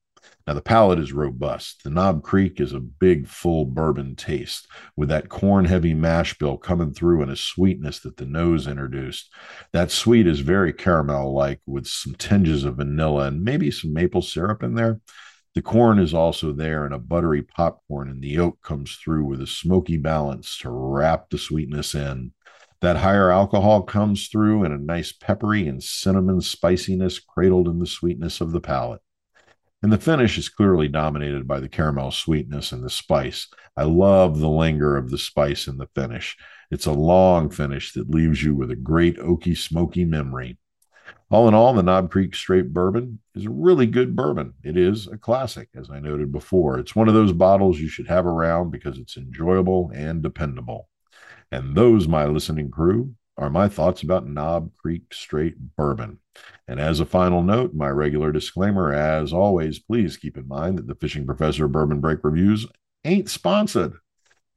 Now, 0.49 0.55
the 0.55 0.61
palate 0.63 0.97
is 0.97 1.13
robust. 1.13 1.83
The 1.83 1.91
Knob 1.91 2.23
Creek 2.23 2.59
is 2.59 2.73
a 2.73 2.79
big, 2.79 3.27
full 3.27 3.65
bourbon 3.65 4.15
taste 4.15 4.67
with 4.97 5.07
that 5.09 5.29
corn 5.29 5.65
heavy 5.65 5.93
mash 5.93 6.35
bill 6.39 6.57
coming 6.57 6.91
through 6.91 7.21
and 7.21 7.29
a 7.29 7.35
sweetness 7.35 7.99
that 7.99 8.17
the 8.17 8.25
nose 8.25 8.65
introduced. 8.65 9.31
That 9.73 9.91
sweet 9.91 10.25
is 10.25 10.39
very 10.39 10.73
caramel 10.73 11.35
like 11.35 11.61
with 11.67 11.85
some 11.85 12.15
tinges 12.15 12.63
of 12.63 12.77
vanilla 12.77 13.27
and 13.27 13.43
maybe 13.43 13.69
some 13.69 13.93
maple 13.93 14.23
syrup 14.23 14.63
in 14.63 14.73
there. 14.73 14.99
The 15.53 15.61
corn 15.61 15.99
is 15.99 16.15
also 16.15 16.51
there 16.51 16.83
and 16.83 16.95
a 16.95 16.97
buttery 16.97 17.43
popcorn, 17.43 18.09
and 18.09 18.19
the 18.19 18.39
oak 18.39 18.59
comes 18.63 18.95
through 18.95 19.25
with 19.25 19.43
a 19.43 19.45
smoky 19.45 19.97
balance 19.97 20.57
to 20.61 20.71
wrap 20.71 21.29
the 21.29 21.37
sweetness 21.37 21.93
in. 21.93 22.31
That 22.81 22.97
higher 22.97 23.29
alcohol 23.29 23.83
comes 23.83 24.29
through 24.29 24.63
in 24.63 24.71
a 24.71 24.79
nice 24.79 25.11
peppery 25.11 25.67
and 25.67 25.83
cinnamon 25.83 26.41
spiciness 26.41 27.19
cradled 27.19 27.67
in 27.67 27.77
the 27.77 27.85
sweetness 27.85 28.41
of 28.41 28.51
the 28.51 28.61
palate. 28.61 29.01
And 29.81 29.93
the 29.93 29.97
finish 29.97 30.37
is 30.37 30.49
clearly 30.49 30.89
dominated 30.89 31.47
by 31.47 31.61
the 31.61 31.69
caramel 31.69 32.11
sweetness 32.11 32.73
and 32.73 32.83
the 32.83 32.89
spice. 32.89 33.47
I 33.77 33.83
love 33.83 34.39
the 34.39 34.49
linger 34.49 34.97
of 34.97 35.09
the 35.09 35.17
spice 35.17 35.67
in 35.67 35.77
the 35.77 35.87
finish. 35.95 36.35
It's 36.69 36.85
a 36.85 36.91
long 36.91 37.49
finish 37.49 37.93
that 37.93 38.09
leaves 38.09 38.43
you 38.43 38.55
with 38.55 38.71
a 38.71 38.75
great 38.75 39.17
oaky, 39.17 39.57
smoky 39.57 40.03
memory. 40.03 40.57
All 41.31 41.47
in 41.47 41.53
all, 41.53 41.73
the 41.73 41.83
Knob 41.83 42.11
Creek 42.11 42.35
Straight 42.35 42.73
Bourbon 42.73 43.19
is 43.35 43.45
a 43.45 43.51
really 43.51 43.85
good 43.85 44.15
bourbon. 44.15 44.53
It 44.63 44.75
is 44.75 45.07
a 45.07 45.17
classic, 45.17 45.69
as 45.75 45.89
I 45.89 45.99
noted 45.99 46.31
before. 46.31 46.77
It's 46.77 46.95
one 46.95 47.07
of 47.07 47.13
those 47.13 47.33
bottles 47.33 47.79
you 47.79 47.87
should 47.87 48.07
have 48.07 48.25
around 48.25 48.71
because 48.71 48.97
it's 48.97 49.15
enjoyable 49.15 49.91
and 49.93 50.21
dependable. 50.21 50.89
And 51.51 51.75
those, 51.75 52.07
my 52.07 52.25
listening 52.25 52.69
crew, 52.69 53.15
are 53.39 53.49
my 53.49 53.69
thoughts 53.69 54.03
about 54.03 54.27
Knob 54.27 54.69
Creek 54.75 55.13
Straight 55.13 55.55
Bourbon. 55.77 56.19
And 56.67 56.79
as 56.79 56.99
a 56.99 57.05
final 57.05 57.41
note, 57.41 57.73
my 57.73 57.87
regular 57.87 58.33
disclaimer, 58.33 58.93
as 58.93 59.31
always, 59.31 59.79
please 59.79 60.17
keep 60.17 60.37
in 60.37 60.47
mind 60.47 60.77
that 60.77 60.87
the 60.87 60.95
Fishing 60.95 61.25
Professor 61.25 61.67
Bourbon 61.67 62.01
Break 62.01 62.19
reviews 62.21 62.67
ain't 63.05 63.29
sponsored. 63.29 63.93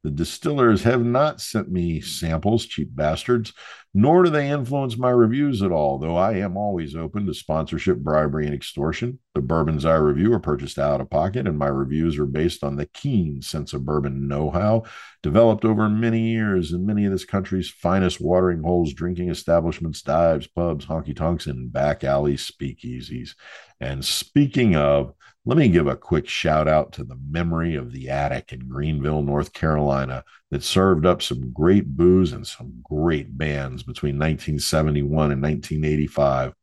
The 0.03 0.11
distillers 0.11 0.83
have 0.83 1.05
not 1.05 1.39
sent 1.39 1.71
me 1.71 2.01
samples, 2.01 2.65
cheap 2.65 2.93
bastards, 2.93 3.53
nor 3.93 4.23
do 4.23 4.29
they 4.29 4.49
influence 4.49 4.97
my 4.97 5.11
reviews 5.11 5.61
at 5.61 5.71
all, 5.71 5.97
though 5.97 6.17
I 6.17 6.33
am 6.33 6.57
always 6.57 6.93
open 6.93 7.25
to 7.25 7.33
sponsorship, 7.33 7.99
bribery, 7.99 8.45
and 8.45 8.53
extortion. 8.53 9.19
The 9.33 9.41
bourbons 9.41 9.85
I 9.85 9.95
review 9.95 10.33
are 10.33 10.41
purchased 10.41 10.77
out 10.77 10.99
of 10.99 11.09
pocket, 11.09 11.47
and 11.47 11.57
my 11.57 11.67
reviews 11.67 12.19
are 12.19 12.25
based 12.25 12.65
on 12.65 12.75
the 12.75 12.87
keen 12.87 13.41
sense 13.41 13.71
of 13.71 13.85
bourbon 13.85 14.27
know 14.27 14.49
how 14.49 14.83
developed 15.21 15.63
over 15.63 15.87
many 15.87 16.31
years 16.31 16.73
in 16.73 16.85
many 16.85 17.05
of 17.05 17.13
this 17.13 17.23
country's 17.23 17.69
finest 17.69 18.19
watering 18.19 18.61
holes, 18.61 18.93
drinking 18.93 19.29
establishments, 19.29 20.01
dives, 20.01 20.47
pubs, 20.47 20.85
honky 20.85 21.15
tonks, 21.15 21.47
and 21.47 21.71
back 21.71 22.03
alley 22.03 22.35
speakeasies. 22.35 23.35
And 23.79 24.03
speaking 24.03 24.75
of, 24.75 25.13
let 25.45 25.57
me 25.57 25.67
give 25.67 25.87
a 25.87 25.95
quick 25.97 26.27
shout 26.27 26.69
out 26.69 26.93
to 26.93 27.03
the 27.03 27.17
memory 27.29 27.75
of 27.75 27.91
the 27.91 28.09
attic 28.09 28.53
in 28.53 28.67
Greenville, 28.67 29.21
North 29.21 29.51
Carolina, 29.51 30.23
that 30.51 30.63
served 30.63 31.05
up 31.05 31.21
some 31.21 31.51
great 31.51 31.97
booze 31.97 32.31
and 32.31 32.47
some 32.47 32.73
great 32.81 33.37
bands 33.37 33.83
between 33.83 34.15
1971 34.15 35.31
and 35.31 35.41
1985. 35.41 36.53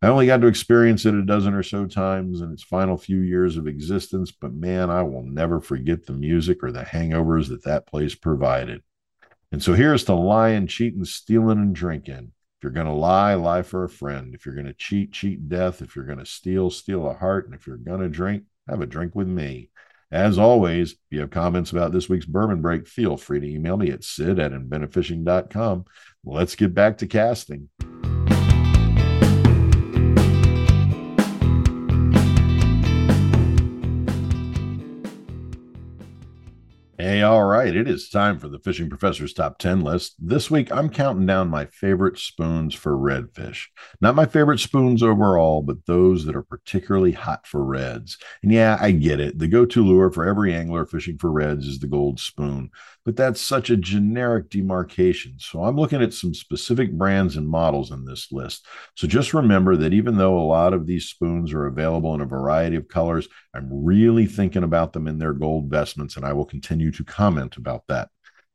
I 0.00 0.06
only 0.06 0.26
got 0.26 0.40
to 0.42 0.46
experience 0.46 1.04
it 1.04 1.14
a 1.14 1.24
dozen 1.24 1.54
or 1.54 1.64
so 1.64 1.86
times 1.86 2.40
in 2.40 2.52
its 2.52 2.62
final 2.62 2.96
few 2.96 3.18
years 3.18 3.56
of 3.56 3.66
existence, 3.66 4.30
but 4.30 4.54
man, 4.54 4.90
I 4.90 5.02
will 5.02 5.24
never 5.24 5.60
forget 5.60 6.06
the 6.06 6.12
music 6.12 6.62
or 6.62 6.70
the 6.70 6.84
hangovers 6.84 7.48
that 7.48 7.64
that 7.64 7.88
place 7.88 8.14
provided. 8.14 8.82
And 9.50 9.60
so 9.60 9.72
here's 9.72 10.04
to 10.04 10.14
lying, 10.14 10.68
cheating, 10.68 11.04
stealing, 11.04 11.58
and 11.58 11.74
drinking. 11.74 12.30
If 12.58 12.64
you're 12.64 12.72
going 12.72 12.86
to 12.86 12.92
lie, 12.92 13.34
lie 13.34 13.62
for 13.62 13.84
a 13.84 13.88
friend. 13.88 14.34
If 14.34 14.44
you're 14.44 14.56
going 14.56 14.66
to 14.66 14.74
cheat, 14.74 15.12
cheat 15.12 15.48
death. 15.48 15.80
If 15.80 15.94
you're 15.94 16.04
going 16.04 16.18
to 16.18 16.26
steal, 16.26 16.70
steal 16.70 17.08
a 17.08 17.14
heart. 17.14 17.46
And 17.46 17.54
if 17.54 17.68
you're 17.68 17.76
going 17.76 18.00
to 18.00 18.08
drink, 18.08 18.42
have 18.68 18.80
a 18.80 18.86
drink 18.86 19.14
with 19.14 19.28
me. 19.28 19.70
As 20.10 20.38
always, 20.38 20.92
if 20.92 20.98
you 21.10 21.20
have 21.20 21.30
comments 21.30 21.70
about 21.70 21.92
this 21.92 22.08
week's 22.08 22.26
bourbon 22.26 22.60
break, 22.60 22.88
feel 22.88 23.16
free 23.16 23.38
to 23.38 23.46
email 23.46 23.76
me 23.76 23.92
at 23.92 24.02
sid 24.02 24.40
at. 24.40 24.52
Let's 26.24 26.56
get 26.56 26.74
back 26.74 26.98
to 26.98 27.06
casting. 27.06 27.68
Hey, 37.08 37.22
all 37.22 37.44
right. 37.44 37.74
It 37.74 37.88
is 37.88 38.10
time 38.10 38.38
for 38.38 38.48
the 38.48 38.58
Fishing 38.58 38.90
Professor's 38.90 39.32
Top 39.32 39.56
10 39.56 39.80
list. 39.80 40.16
This 40.18 40.50
week, 40.50 40.70
I'm 40.70 40.90
counting 40.90 41.24
down 41.24 41.48
my 41.48 41.64
favorite 41.64 42.18
spoons 42.18 42.74
for 42.74 42.92
redfish. 42.92 43.64
Not 44.02 44.14
my 44.14 44.26
favorite 44.26 44.60
spoons 44.60 45.02
overall, 45.02 45.62
but 45.62 45.86
those 45.86 46.26
that 46.26 46.36
are 46.36 46.42
particularly 46.42 47.12
hot 47.12 47.46
for 47.46 47.64
reds. 47.64 48.18
And 48.42 48.52
yeah, 48.52 48.76
I 48.78 48.90
get 48.90 49.20
it. 49.20 49.38
The 49.38 49.48
go 49.48 49.64
to 49.64 49.82
lure 49.82 50.10
for 50.10 50.26
every 50.26 50.52
angler 50.52 50.84
fishing 50.84 51.16
for 51.16 51.32
reds 51.32 51.66
is 51.66 51.78
the 51.78 51.86
gold 51.86 52.20
spoon, 52.20 52.68
but 53.06 53.16
that's 53.16 53.40
such 53.40 53.70
a 53.70 53.78
generic 53.78 54.50
demarcation. 54.50 55.36
So 55.38 55.64
I'm 55.64 55.76
looking 55.76 56.02
at 56.02 56.12
some 56.12 56.34
specific 56.34 56.92
brands 56.92 57.38
and 57.38 57.48
models 57.48 57.90
in 57.90 58.04
this 58.04 58.30
list. 58.30 58.66
So 58.96 59.08
just 59.08 59.32
remember 59.32 59.78
that 59.78 59.94
even 59.94 60.18
though 60.18 60.38
a 60.38 60.44
lot 60.44 60.74
of 60.74 60.86
these 60.86 61.06
spoons 61.06 61.54
are 61.54 61.68
available 61.68 62.14
in 62.14 62.20
a 62.20 62.26
variety 62.26 62.76
of 62.76 62.88
colors, 62.88 63.28
I'm 63.54 63.70
really 63.72 64.26
thinking 64.26 64.62
about 64.62 64.92
them 64.92 65.08
in 65.08 65.18
their 65.18 65.32
gold 65.32 65.70
vestments, 65.70 66.16
and 66.16 66.26
I 66.26 66.34
will 66.34 66.44
continue 66.44 66.92
to 66.98 67.04
comment 67.04 67.56
about 67.56 67.84
that. 67.88 68.10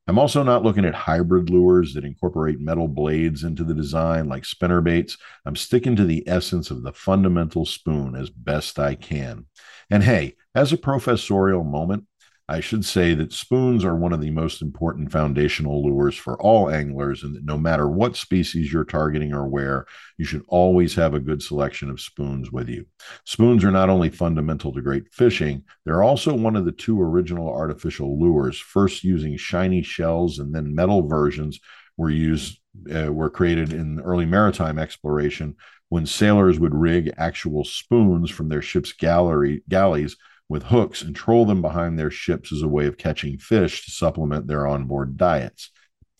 I'm 0.06 0.20
also 0.20 0.44
not 0.44 0.64
looking 0.64 0.84
at 0.84 0.94
hybrid 0.94 1.50
lures 1.50 1.94
that 1.94 2.04
incorporate 2.04 2.60
metal 2.60 2.90
blades 2.90 3.46
into 3.46 3.64
the 3.64 3.74
design 3.74 4.28
like 4.28 4.44
spinner 4.44 4.82
baits. 4.82 5.18
I'm 5.46 5.56
sticking 5.56 5.96
to 5.96 6.04
the 6.04 6.28
essence 6.28 6.70
of 6.72 6.84
the 6.84 6.92
fundamental 6.92 7.66
spoon 7.66 8.16
as 8.16 8.30
best 8.30 8.80
I 8.80 8.96
can. 8.96 9.46
And 9.90 10.04
hey, 10.04 10.36
as 10.54 10.74
a 10.74 10.78
professorial 10.78 11.64
moment, 11.64 12.06
I 12.54 12.60
should 12.60 12.86
say 12.86 13.16
that 13.16 13.34
spoons 13.34 13.84
are 13.84 13.96
one 13.96 14.14
of 14.14 14.22
the 14.22 14.30
most 14.30 14.62
important 14.62 15.12
foundational 15.12 15.84
lures 15.84 16.16
for 16.16 16.40
all 16.40 16.70
anglers, 16.70 17.24
and 17.24 17.36
that 17.36 17.44
no 17.44 17.58
matter 17.58 17.90
what 17.90 18.16
species 18.16 18.72
you're 18.72 18.86
targeting 18.86 19.34
or 19.34 19.48
where, 19.48 19.88
you 20.20 20.26
should 20.26 20.44
always 20.48 20.94
have 20.94 21.16
a 21.16 21.20
good 21.20 21.42
selection 21.42 21.90
of 21.90 22.00
spoons 22.00 22.52
with 22.52 22.70
you. 22.70 22.86
Spoons 23.26 23.64
are 23.64 23.72
not 23.72 23.90
only 23.90 24.12
fundamental 24.12 24.72
to 24.72 24.82
great 24.82 25.12
fishing, 25.12 25.64
they're 25.84 26.04
also 26.04 26.32
one 26.36 26.56
of 26.56 26.66
the 26.66 26.72
two 26.72 27.02
original 27.02 27.50
artificial 27.50 28.20
lures, 28.20 28.60
first 28.60 29.04
using 29.04 29.36
shiny 29.36 29.82
shells 29.82 30.38
and 30.38 30.54
then 30.54 30.76
metal 30.76 31.08
versions 31.08 31.60
were 31.98 32.12
used 32.12 32.60
uh, 32.96 33.12
were 33.12 33.32
created 33.32 33.74
in 33.74 34.00
early 34.02 34.28
maritime 34.28 34.78
exploration 34.78 35.56
when 35.90 36.06
sailors 36.06 36.60
would 36.60 36.74
rig 36.74 37.12
actual 37.18 37.64
spoons 37.64 38.30
from 38.30 38.50
their 38.50 38.62
ship's 38.62 38.94
gallery 38.94 39.64
galleys 39.70 40.18
with 40.54 40.64
hooks 40.64 41.02
and 41.02 41.16
troll 41.16 41.46
them 41.46 41.64
behind 41.64 41.98
their 41.98 42.12
ships 42.12 42.54
as 42.54 42.62
a 42.62 42.68
way 42.68 42.86
of 42.86 42.96
catching 42.96 43.40
fish 43.40 43.84
to 43.84 43.90
supplement 43.90 44.46
their 44.46 44.68
onboard 44.68 45.18
diets. 45.18 45.72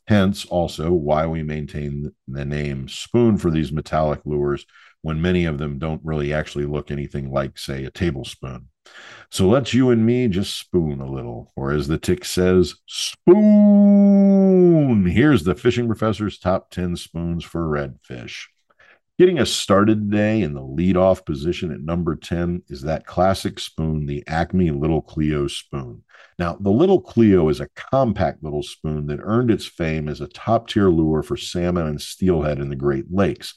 Hence, 0.08 0.44
also, 0.46 0.92
why 0.92 1.28
we 1.28 1.44
maintain 1.44 2.12
the 2.28 2.44
name 2.44 2.88
spoon 2.90 3.38
for 3.38 3.52
these 3.52 3.72
metallic 3.72 4.22
lures 4.26 4.66
when 5.04 5.22
many 5.22 5.46
of 5.46 5.60
them 5.60 5.78
don't 5.78 6.02
really 6.04 6.34
actually 6.34 6.66
look 6.66 6.90
anything 6.90 7.32
like, 7.32 7.60
say, 7.60 7.86
a 7.86 7.92
tablespoon. 7.92 8.70
So 9.30 9.48
let's 9.48 9.72
you 9.76 9.92
and 9.92 10.04
me 10.04 10.28
just 10.28 10.58
spoon 10.60 11.00
a 11.00 11.12
little, 11.12 11.54
or 11.56 11.72
as 11.72 11.88
the 11.88 12.00
tick 12.00 12.26
says, 12.26 12.74
spoon. 12.88 13.36
Here's 15.06 15.44
the 15.44 15.54
fishing 15.54 15.86
professor's 15.86 16.40
top 16.40 16.72
10 16.72 16.96
spoons 16.96 17.44
for 17.44 17.62
redfish. 17.68 18.48
Getting 19.20 19.38
us 19.38 19.52
started 19.52 20.10
today 20.10 20.42
in 20.42 20.56
the 20.56 20.64
lead-off 20.64 21.24
position 21.24 21.72
at 21.72 21.82
number 21.82 22.16
10 22.16 22.64
is 22.70 22.82
that 22.82 23.06
classic 23.06 23.60
spoon, 23.60 24.08
the 24.08 24.24
Acme 24.26 24.72
Little 24.72 25.04
Cleo 25.04 25.46
spoon. 25.46 26.02
Now, 26.40 26.58
the 26.60 26.72
Little 26.72 27.00
Cleo 27.00 27.48
is 27.50 27.60
a 27.60 27.70
compact 27.76 28.44
little 28.44 28.64
spoon 28.64 29.06
that 29.08 29.20
earned 29.22 29.52
its 29.52 29.68
fame 29.68 30.10
as 30.10 30.20
a 30.20 30.28
top 30.28 30.68
tier 30.68 30.90
lure 30.90 31.22
for 31.22 31.38
salmon 31.38 31.86
and 31.86 32.02
steelhead 32.02 32.58
in 32.58 32.70
the 32.70 32.76
Great 32.76 33.06
Lakes, 33.12 33.54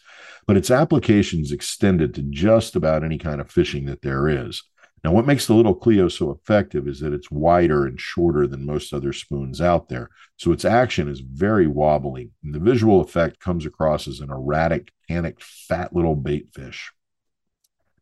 but 0.46 0.58
its 0.58 0.70
applications 0.70 1.52
extended 1.52 2.12
to 2.16 2.22
just 2.22 2.76
about 2.76 3.02
any 3.02 3.16
kind 3.16 3.40
of 3.40 3.50
fishing 3.50 3.86
that 3.86 4.02
there 4.02 4.28
is. 4.28 4.62
Now, 5.06 5.12
what 5.12 5.24
makes 5.24 5.46
the 5.46 5.54
little 5.54 5.76
Cleo 5.76 6.08
so 6.08 6.32
effective 6.32 6.88
is 6.88 6.98
that 6.98 7.12
it's 7.12 7.30
wider 7.30 7.86
and 7.86 8.00
shorter 8.00 8.48
than 8.48 8.66
most 8.66 8.92
other 8.92 9.12
spoons 9.12 9.60
out 9.60 9.88
there. 9.88 10.10
So 10.36 10.50
its 10.50 10.64
action 10.64 11.08
is 11.08 11.20
very 11.20 11.68
wobbly. 11.68 12.32
And 12.42 12.52
the 12.52 12.58
visual 12.58 13.00
effect 13.00 13.38
comes 13.38 13.64
across 13.64 14.08
as 14.08 14.18
an 14.18 14.32
erratic, 14.32 14.90
panicked, 15.08 15.44
fat 15.44 15.94
little 15.94 16.16
bait 16.16 16.48
fish. 16.52 16.90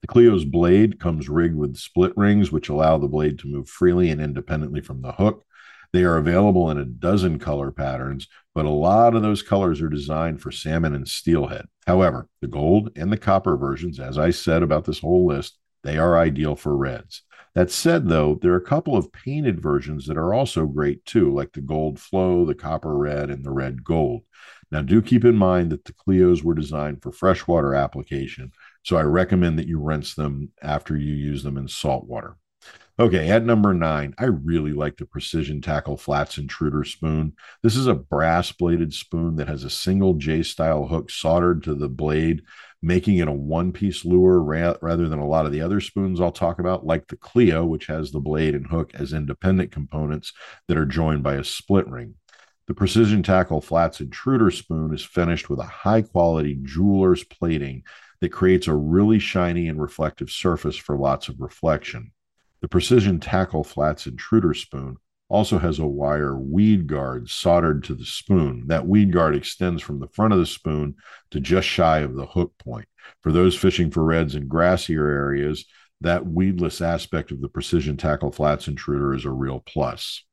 The 0.01 0.07
Cleo's 0.07 0.47
blade 0.47 0.99
comes 0.99 1.29
rigged 1.29 1.57
with 1.57 1.77
split 1.77 2.17
rings, 2.17 2.51
which 2.51 2.71
allow 2.71 2.97
the 2.97 3.07
blade 3.07 3.39
to 3.41 3.49
move 3.49 3.69
freely 3.69 4.09
and 4.09 4.19
independently 4.19 4.81
from 4.81 5.03
the 5.03 5.13
hook. 5.13 5.45
They 5.93 6.05
are 6.05 6.17
available 6.17 6.71
in 6.71 6.79
a 6.79 6.87
dozen 6.87 7.39
color 7.39 7.71
patterns, 7.71 8.29
but 8.55 8.65
a 8.65 8.71
lot 8.71 9.15
of 9.15 9.21
those 9.21 9.43
colors 9.43 9.83
are 9.83 9.91
designed 9.91 10.41
for 10.41 10.51
salmon 10.51 10.95
and 10.95 11.07
steelhead. 11.07 11.67
However, 11.87 12.31
the 12.41 12.49
gold 12.49 12.93
and 12.97 13.13
the 13.13 13.19
copper 13.19 13.59
versions, 13.59 14.01
as 14.01 14.17
I 14.17 14.31
said 14.31 14.63
about 14.63 14.87
this 14.87 15.01
whole 15.01 15.27
list, 15.27 15.59
they 15.85 15.99
are 15.99 16.19
ideal 16.19 16.57
for 16.57 16.77
reds. 16.77 17.23
That 17.55 17.71
said, 17.71 18.09
though, 18.09 18.39
there 18.43 18.53
are 18.53 18.57
a 18.57 18.61
couple 18.61 18.97
of 18.97 19.13
painted 19.13 19.63
versions 19.63 20.07
that 20.07 20.17
are 20.17 20.35
also 20.35 20.67
great 20.67 21.05
too, 21.05 21.33
like 21.33 21.53
the 21.53 21.61
gold 21.61 22.01
flow, 22.01 22.45
the 22.45 22.55
copper 22.55 22.97
red, 22.97 23.31
and 23.31 23.45
the 23.45 23.53
red 23.53 23.85
gold. 23.85 24.23
Now, 24.73 24.83
do 24.83 25.01
keep 25.01 25.25
in 25.25 25.37
mind 25.37 25.71
that 25.71 25.85
the 25.85 25.93
Cleos 25.93 26.43
were 26.43 26.55
designed 26.55 27.01
for 27.01 27.13
freshwater 27.13 27.75
application, 27.75 28.51
so 28.83 28.97
I 28.97 29.03
recommend 29.03 29.59
that 29.61 29.69
you 29.69 29.79
rinse 29.79 30.15
them 30.15 30.51
after 30.63 30.97
you 30.97 31.15
use 31.15 31.45
them 31.45 31.57
in 31.57 31.69
salt 31.69 32.07
water. 32.07 32.37
Okay, 32.99 33.29
at 33.29 33.45
number 33.45 33.75
nine, 33.75 34.15
I 34.19 34.27
really 34.27 34.73
like 34.73 34.97
the 34.97 35.05
Precision 35.07 35.61
Tackle 35.61 35.97
Flats 35.97 36.39
Intruder 36.39 36.85
spoon. 36.85 37.35
This 37.63 37.77
is 37.77 37.89
a 37.89 37.95
brass 37.95 38.53
bladed 38.53 38.95
spoon 38.95 39.37
that 39.37 39.49
has 39.49 39.65
a 39.65 39.71
single 39.71 40.15
J 40.15 40.43
style 40.43 40.87
hook 40.87 41.11
soldered 41.11 41.65
to 41.65 41.75
the 41.75 41.89
blade, 41.89 42.43
making 42.85 43.17
it 43.17 43.29
a 43.29 43.33
one 43.33 43.73
piece 43.73 44.05
lure 44.05 44.43
ra- 44.43 44.77
rather 44.83 45.09
than 45.09 45.19
a 45.19 45.27
lot 45.27 45.47
of 45.47 45.53
the 45.53 45.63
other 45.63 45.81
spoons 45.81 46.21
I'll 46.21 46.31
talk 46.31 46.59
about, 46.59 46.85
like 46.85 47.07
the 47.07 47.17
Cleo, 47.17 47.65
which 47.65 47.87
has 47.87 48.11
the 48.11 48.21
blade 48.21 48.55
and 48.55 48.67
hook 48.67 48.95
as 48.95 49.15
independent 49.15 49.73
components 49.73 50.33
that 50.69 50.77
are 50.77 50.85
joined 50.85 51.23
by 51.23 51.35
a 51.35 51.45
split 51.45 51.89
ring. 51.89 52.15
The 52.67 52.75
Precision 52.75 53.23
Tackle 53.23 53.63
Flats 53.63 54.01
Intruder 54.01 54.51
spoon 54.51 54.93
is 54.93 55.03
finished 55.03 55.49
with 55.49 55.61
a 55.61 55.65
high 55.65 56.03
quality 56.03 56.59
jeweler's 56.63 57.25
plating 57.25 57.85
that 58.21 58.33
creates 58.33 58.69
a 58.69 58.75
really 58.75 59.19
shiny 59.19 59.67
and 59.67 59.81
reflective 59.81 60.31
surface 60.31 60.77
for 60.77 60.97
lots 60.99 61.29
of 61.29 61.41
reflection. 61.41 62.13
The 62.61 62.69
Precision 62.69 63.19
Tackle 63.19 63.65
Flats 63.65 64.07
Intruder 64.07 64.55
spoon 64.55 64.99
also 65.29 65.59
has 65.59 65.79
a 65.79 65.87
wire 65.87 66.37
weed 66.37 66.87
guard 66.87 67.29
soldered 67.29 67.85
to 67.85 67.95
the 67.95 68.05
spoon. 68.05 68.65
That 68.67 68.87
weed 68.87 69.13
guard 69.13 69.35
extends 69.35 69.83
from 69.83 70.01
the 70.01 70.09
front 70.09 70.33
of 70.33 70.39
the 70.39 70.47
spoon 70.47 70.97
to 71.31 71.41
just 71.41 71.67
shy 71.67 72.01
of 72.01 72.15
the 72.15 72.27
hook 72.27 72.53
point. 72.59 72.87
For 73.23 73.33
those 73.33 73.57
fishing 73.57 73.91
for 73.91 74.05
reds 74.05 74.35
in 74.35 74.49
grassier 74.49 75.09
areas, 75.09 75.65
that 76.01 76.27
weedless 76.27 76.81
aspect 76.81 77.31
of 77.31 77.41
the 77.41 77.49
Precision 77.49 77.97
Tackle 77.97 78.33
Flats 78.33 78.69
Intruder 78.69 79.15
is 79.15 79.25
a 79.25 79.31
real 79.31 79.61
plus. 79.61 80.25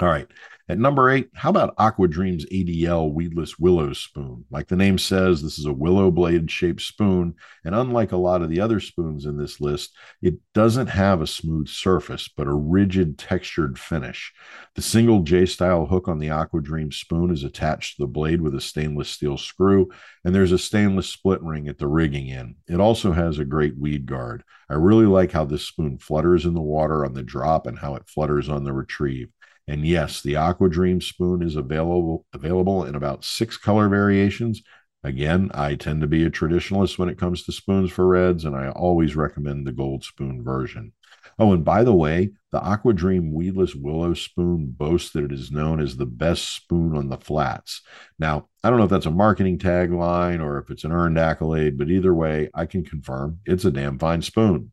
All 0.00 0.08
right. 0.08 0.26
At 0.68 0.78
number 0.78 1.10
eight, 1.10 1.28
how 1.34 1.50
about 1.50 1.74
Aqua 1.76 2.08
Dreams 2.08 2.46
ADL 2.46 3.12
weedless 3.12 3.58
willow 3.58 3.92
spoon? 3.92 4.46
Like 4.50 4.68
the 4.68 4.76
name 4.76 4.96
says, 4.96 5.42
this 5.42 5.58
is 5.58 5.66
a 5.66 5.72
willow 5.72 6.10
blade 6.10 6.50
shaped 6.50 6.80
spoon. 6.80 7.34
And 7.64 7.74
unlike 7.74 8.12
a 8.12 8.16
lot 8.16 8.42
of 8.42 8.48
the 8.48 8.60
other 8.60 8.80
spoons 8.80 9.26
in 9.26 9.36
this 9.36 9.60
list, 9.60 9.94
it 10.22 10.36
doesn't 10.54 10.86
have 10.86 11.20
a 11.20 11.26
smooth 11.26 11.68
surface, 11.68 12.28
but 12.34 12.46
a 12.46 12.54
rigid 12.54 13.18
textured 13.18 13.78
finish. 13.78 14.32
The 14.74 14.82
single 14.82 15.20
J 15.20 15.46
style 15.46 15.84
hook 15.84 16.08
on 16.08 16.20
the 16.20 16.30
Aqua 16.30 16.62
Dream 16.62 16.90
spoon 16.92 17.32
is 17.32 17.44
attached 17.44 17.96
to 17.96 18.04
the 18.04 18.06
blade 18.06 18.40
with 18.40 18.54
a 18.54 18.60
stainless 18.60 19.10
steel 19.10 19.36
screw, 19.36 19.90
and 20.24 20.34
there's 20.34 20.52
a 20.52 20.58
stainless 20.58 21.08
split 21.08 21.42
ring 21.42 21.68
at 21.68 21.78
the 21.78 21.88
rigging 21.88 22.30
end. 22.30 22.54
It 22.66 22.80
also 22.80 23.12
has 23.12 23.38
a 23.38 23.44
great 23.44 23.76
weed 23.76 24.06
guard. 24.06 24.44
I 24.70 24.74
really 24.74 25.06
like 25.06 25.32
how 25.32 25.44
this 25.44 25.66
spoon 25.66 25.98
flutters 25.98 26.46
in 26.46 26.54
the 26.54 26.62
water 26.62 27.04
on 27.04 27.12
the 27.12 27.22
drop 27.22 27.66
and 27.66 27.78
how 27.78 27.96
it 27.96 28.08
flutters 28.08 28.48
on 28.48 28.64
the 28.64 28.72
retrieve. 28.72 29.28
And 29.68 29.86
yes, 29.86 30.22
the 30.22 30.36
Aqua 30.36 30.68
Dream 30.68 31.00
spoon 31.00 31.42
is 31.42 31.56
available 31.56 32.26
available 32.32 32.84
in 32.84 32.94
about 32.94 33.24
six 33.24 33.56
color 33.56 33.88
variations. 33.88 34.62
Again, 35.04 35.50
I 35.52 35.74
tend 35.74 36.00
to 36.00 36.06
be 36.06 36.24
a 36.24 36.30
traditionalist 36.30 36.98
when 36.98 37.08
it 37.08 37.18
comes 37.18 37.42
to 37.44 37.52
spoons 37.52 37.90
for 37.90 38.06
reds, 38.06 38.44
and 38.44 38.54
I 38.54 38.68
always 38.70 39.16
recommend 39.16 39.66
the 39.66 39.72
gold 39.72 40.04
spoon 40.04 40.44
version. 40.44 40.92
Oh, 41.38 41.52
and 41.52 41.64
by 41.64 41.82
the 41.82 41.94
way, 41.94 42.30
the 42.52 42.60
Aqua 42.60 42.92
Dream 42.92 43.32
weedless 43.32 43.74
willow 43.74 44.14
spoon 44.14 44.66
boasts 44.66 45.10
that 45.12 45.24
it 45.24 45.32
is 45.32 45.50
known 45.50 45.80
as 45.80 45.96
the 45.96 46.06
best 46.06 46.54
spoon 46.54 46.96
on 46.96 47.08
the 47.08 47.16
flats. 47.16 47.82
Now, 48.18 48.48
I 48.62 48.70
don't 48.70 48.78
know 48.78 48.84
if 48.84 48.90
that's 48.90 49.06
a 49.06 49.10
marketing 49.10 49.58
tagline 49.58 50.40
or 50.40 50.58
if 50.58 50.70
it's 50.70 50.84
an 50.84 50.92
earned 50.92 51.18
accolade, 51.18 51.78
but 51.78 51.90
either 51.90 52.14
way, 52.14 52.50
I 52.54 52.66
can 52.66 52.84
confirm 52.84 53.40
it's 53.44 53.64
a 53.64 53.70
damn 53.70 53.98
fine 53.98 54.22
spoon. 54.22 54.72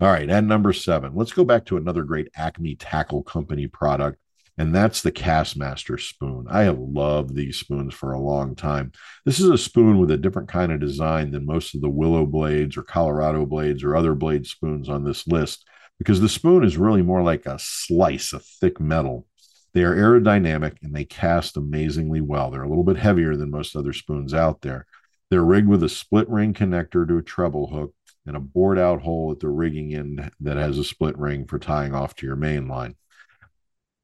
All 0.00 0.12
right, 0.12 0.30
at 0.30 0.44
number 0.44 0.72
seven, 0.72 1.16
let's 1.16 1.32
go 1.32 1.42
back 1.42 1.64
to 1.66 1.76
another 1.76 2.04
great 2.04 2.28
Acme 2.36 2.76
Tackle 2.76 3.24
Company 3.24 3.66
product, 3.66 4.18
and 4.56 4.72
that's 4.72 5.02
the 5.02 5.10
Castmaster 5.10 5.98
spoon. 5.98 6.46
I 6.48 6.62
have 6.62 6.78
loved 6.78 7.34
these 7.34 7.58
spoons 7.58 7.94
for 7.94 8.12
a 8.12 8.20
long 8.20 8.54
time. 8.54 8.92
This 9.24 9.40
is 9.40 9.50
a 9.50 9.58
spoon 9.58 9.98
with 9.98 10.12
a 10.12 10.16
different 10.16 10.48
kind 10.48 10.70
of 10.70 10.78
design 10.78 11.32
than 11.32 11.44
most 11.44 11.74
of 11.74 11.80
the 11.80 11.88
Willow 11.88 12.26
blades 12.26 12.76
or 12.76 12.84
Colorado 12.84 13.44
blades 13.44 13.82
or 13.82 13.96
other 13.96 14.14
blade 14.14 14.46
spoons 14.46 14.88
on 14.88 15.02
this 15.02 15.26
list, 15.26 15.66
because 15.98 16.20
the 16.20 16.28
spoon 16.28 16.62
is 16.62 16.76
really 16.76 17.02
more 17.02 17.24
like 17.24 17.44
a 17.44 17.58
slice 17.58 18.32
of 18.32 18.44
thick 18.44 18.78
metal. 18.78 19.26
They 19.74 19.82
are 19.82 19.96
aerodynamic 19.96 20.76
and 20.80 20.94
they 20.94 21.06
cast 21.06 21.56
amazingly 21.56 22.20
well. 22.20 22.52
They're 22.52 22.62
a 22.62 22.68
little 22.68 22.84
bit 22.84 22.98
heavier 22.98 23.34
than 23.34 23.50
most 23.50 23.74
other 23.74 23.92
spoons 23.92 24.32
out 24.32 24.60
there. 24.60 24.86
They're 25.28 25.42
rigged 25.42 25.68
with 25.68 25.82
a 25.82 25.88
split 25.88 26.28
ring 26.28 26.54
connector 26.54 27.06
to 27.08 27.18
a 27.18 27.22
treble 27.22 27.66
hook 27.66 27.94
and 28.28 28.36
a 28.36 28.40
bored 28.40 28.78
out 28.78 29.00
hole 29.00 29.32
at 29.32 29.40
the 29.40 29.48
rigging 29.48 29.94
end 29.94 30.30
that 30.38 30.58
has 30.58 30.78
a 30.78 30.84
split 30.84 31.16
ring 31.18 31.46
for 31.46 31.58
tying 31.58 31.94
off 31.94 32.14
to 32.14 32.26
your 32.26 32.36
main 32.36 32.68
line 32.68 32.94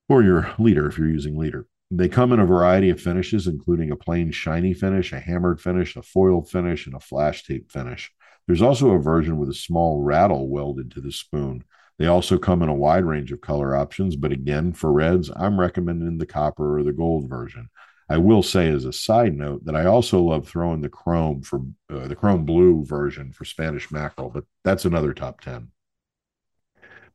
or 0.09 0.23
your 0.23 0.53
leader 0.59 0.89
if 0.89 0.99
you're 0.99 1.09
using 1.09 1.39
leader. 1.39 1.67
They 1.91 2.09
come 2.09 2.33
in 2.33 2.41
a 2.41 2.47
variety 2.47 2.89
of 2.89 3.01
finishes, 3.01 3.47
including 3.47 3.91
a 3.91 3.97
plain 3.97 4.33
shiny 4.33 4.73
finish, 4.73 5.13
a 5.13 5.21
hammered 5.21 5.61
finish, 5.61 5.95
a 5.95 6.03
foiled 6.03 6.49
finish, 6.49 6.87
and 6.87 6.95
a 6.97 7.01
flash 7.01 7.45
tape 7.45 7.71
finish. 7.71 8.11
There's 8.47 8.63
also 8.63 8.91
a 8.93 8.99
version 8.99 9.37
with 9.37 9.51
a 9.51 9.55
small 9.55 10.03
rattle 10.03 10.49
welded 10.49 10.91
to 10.93 11.01
the 11.01 11.13
spoon. 11.13 11.63
They 11.99 12.07
also 12.07 12.39
come 12.39 12.63
in 12.63 12.69
a 12.69 12.75
wide 12.75 13.05
range 13.05 13.31
of 13.31 13.43
color 13.43 13.77
options, 13.77 14.17
but 14.17 14.33
again, 14.33 14.73
for 14.73 14.91
reds, 14.91 15.31
I'm 15.37 15.61
recommending 15.61 16.19
the 16.19 16.27
copper 16.27 16.79
or 16.79 16.83
the 16.83 16.93
gold 16.93 17.29
version. 17.29 17.69
I 18.09 18.19
will 18.19 18.43
say 18.43 18.69
as 18.69 18.85
a 18.85 18.93
side 18.93 19.35
note 19.35 19.65
that 19.65 19.77
I 19.77 19.87
also 19.87 20.21
love 20.21 20.47
throwing 20.47 20.83
the 20.83 20.89
chrome 20.89 21.43
for 21.43 21.63
uh, 21.91 22.07
the 22.07 22.17
chrome 22.17 22.45
blue 22.45 22.85
version 22.85 23.33
for 23.33 23.45
Spanish 23.45 23.91
mackerel, 23.91 24.31
but 24.31 24.45
that's 24.63 24.85
another 24.85 25.15
top 25.15 25.41
10. 25.41 25.69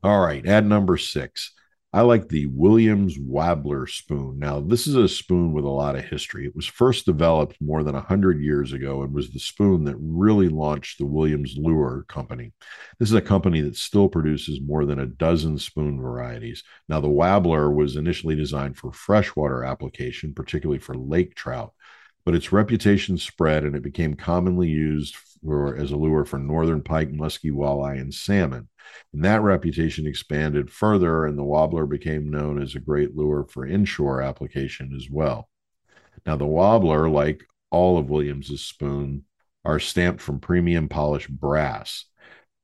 All 0.02 0.20
right, 0.22 0.46
at 0.46 0.64
number 0.66 0.98
six, 0.98 1.54
I 1.92 2.02
like 2.02 2.30
the 2.30 2.46
Williams 2.46 3.18
Wabler 3.18 3.90
spoon. 3.90 4.38
Now, 4.38 4.60
this 4.60 4.86
is 4.86 4.96
a 4.96 5.10
spoon 5.10 5.54
with 5.54 5.66
a 5.66 5.70
lot 5.70 5.96
of 5.96 6.06
history. 6.06 6.46
It 6.46 6.56
was 6.56 6.68
first 6.68 7.08
developed 7.08 7.58
more 7.60 7.84
than 7.84 7.96
100 7.96 8.40
years 8.40 8.74
ago 8.74 9.02
and 9.02 9.12
was 9.12 9.32
the 9.32 9.40
spoon 9.40 9.86
that 9.86 9.96
really 10.00 10.50
launched 10.50 11.00
the 11.00 11.08
Williams 11.08 11.56
Lure 11.58 12.06
Company. 12.08 12.54
This 13.00 13.10
is 13.10 13.16
a 13.16 13.22
company 13.22 13.62
that 13.62 13.76
still 13.76 14.08
produces 14.08 14.62
more 14.62 14.86
than 14.86 15.00
a 15.00 15.08
dozen 15.08 15.58
spoon 15.58 16.00
varieties. 16.00 16.64
Now, 16.88 17.00
the 17.02 17.08
Wabler 17.08 17.74
was 17.74 17.96
initially 17.96 18.36
designed 18.36 18.78
for 18.78 18.92
freshwater 18.92 19.64
application, 19.64 20.36
particularly 20.36 20.80
for 20.80 20.94
lake 20.94 21.34
trout, 21.34 21.74
but 22.24 22.36
its 22.36 22.52
reputation 22.52 23.18
spread 23.18 23.64
and 23.64 23.76
it 23.76 23.82
became 23.82 24.14
commonly 24.14 24.70
used 24.70 25.16
for, 25.44 25.76
as 25.76 25.92
a 25.92 25.98
lure 25.98 26.26
for 26.26 26.40
northern 26.40 26.82
pike, 26.82 27.12
muskie, 27.12 27.52
walleye, 27.52 28.00
and 28.00 28.14
salmon. 28.14 28.68
And 29.14 29.24
that 29.24 29.42
reputation 29.42 30.08
expanded 30.08 30.72
further, 30.72 31.26
and 31.26 31.38
the 31.38 31.44
Wabler 31.44 31.88
became 31.88 32.30
known 32.30 32.62
as 32.62 32.76
a 32.76 32.80
great 32.80 33.16
lure 33.16 33.46
for 33.50 33.66
inshore 33.66 34.22
application 34.22 34.94
as 34.96 35.10
well. 35.10 35.50
Now, 36.26 36.36
the 36.36 36.46
Wabler, 36.46 37.12
like 37.12 37.46
all 37.72 37.98
of 37.98 38.10
Williams's 38.10 38.62
spoon, 38.62 39.26
are 39.66 39.80
stamped 39.80 40.22
from 40.22 40.40
premium 40.40 40.90
polished 40.90 41.30
brass. 41.30 42.06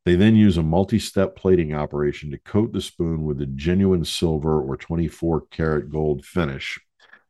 They 0.06 0.16
then 0.16 0.36
use 0.36 0.58
a 0.58 0.64
multi 0.64 1.00
step 1.00 1.36
plating 1.36 1.74
operation 1.74 2.32
to 2.32 2.38
coat 2.38 2.74
the 2.74 2.82
spoon 2.82 3.24
with 3.24 3.42
a 3.42 3.48
genuine 3.48 4.06
silver 4.06 4.62
or 4.62 4.78
24 4.78 5.48
karat 5.50 5.90
gold 5.90 6.24
finish 6.24 6.80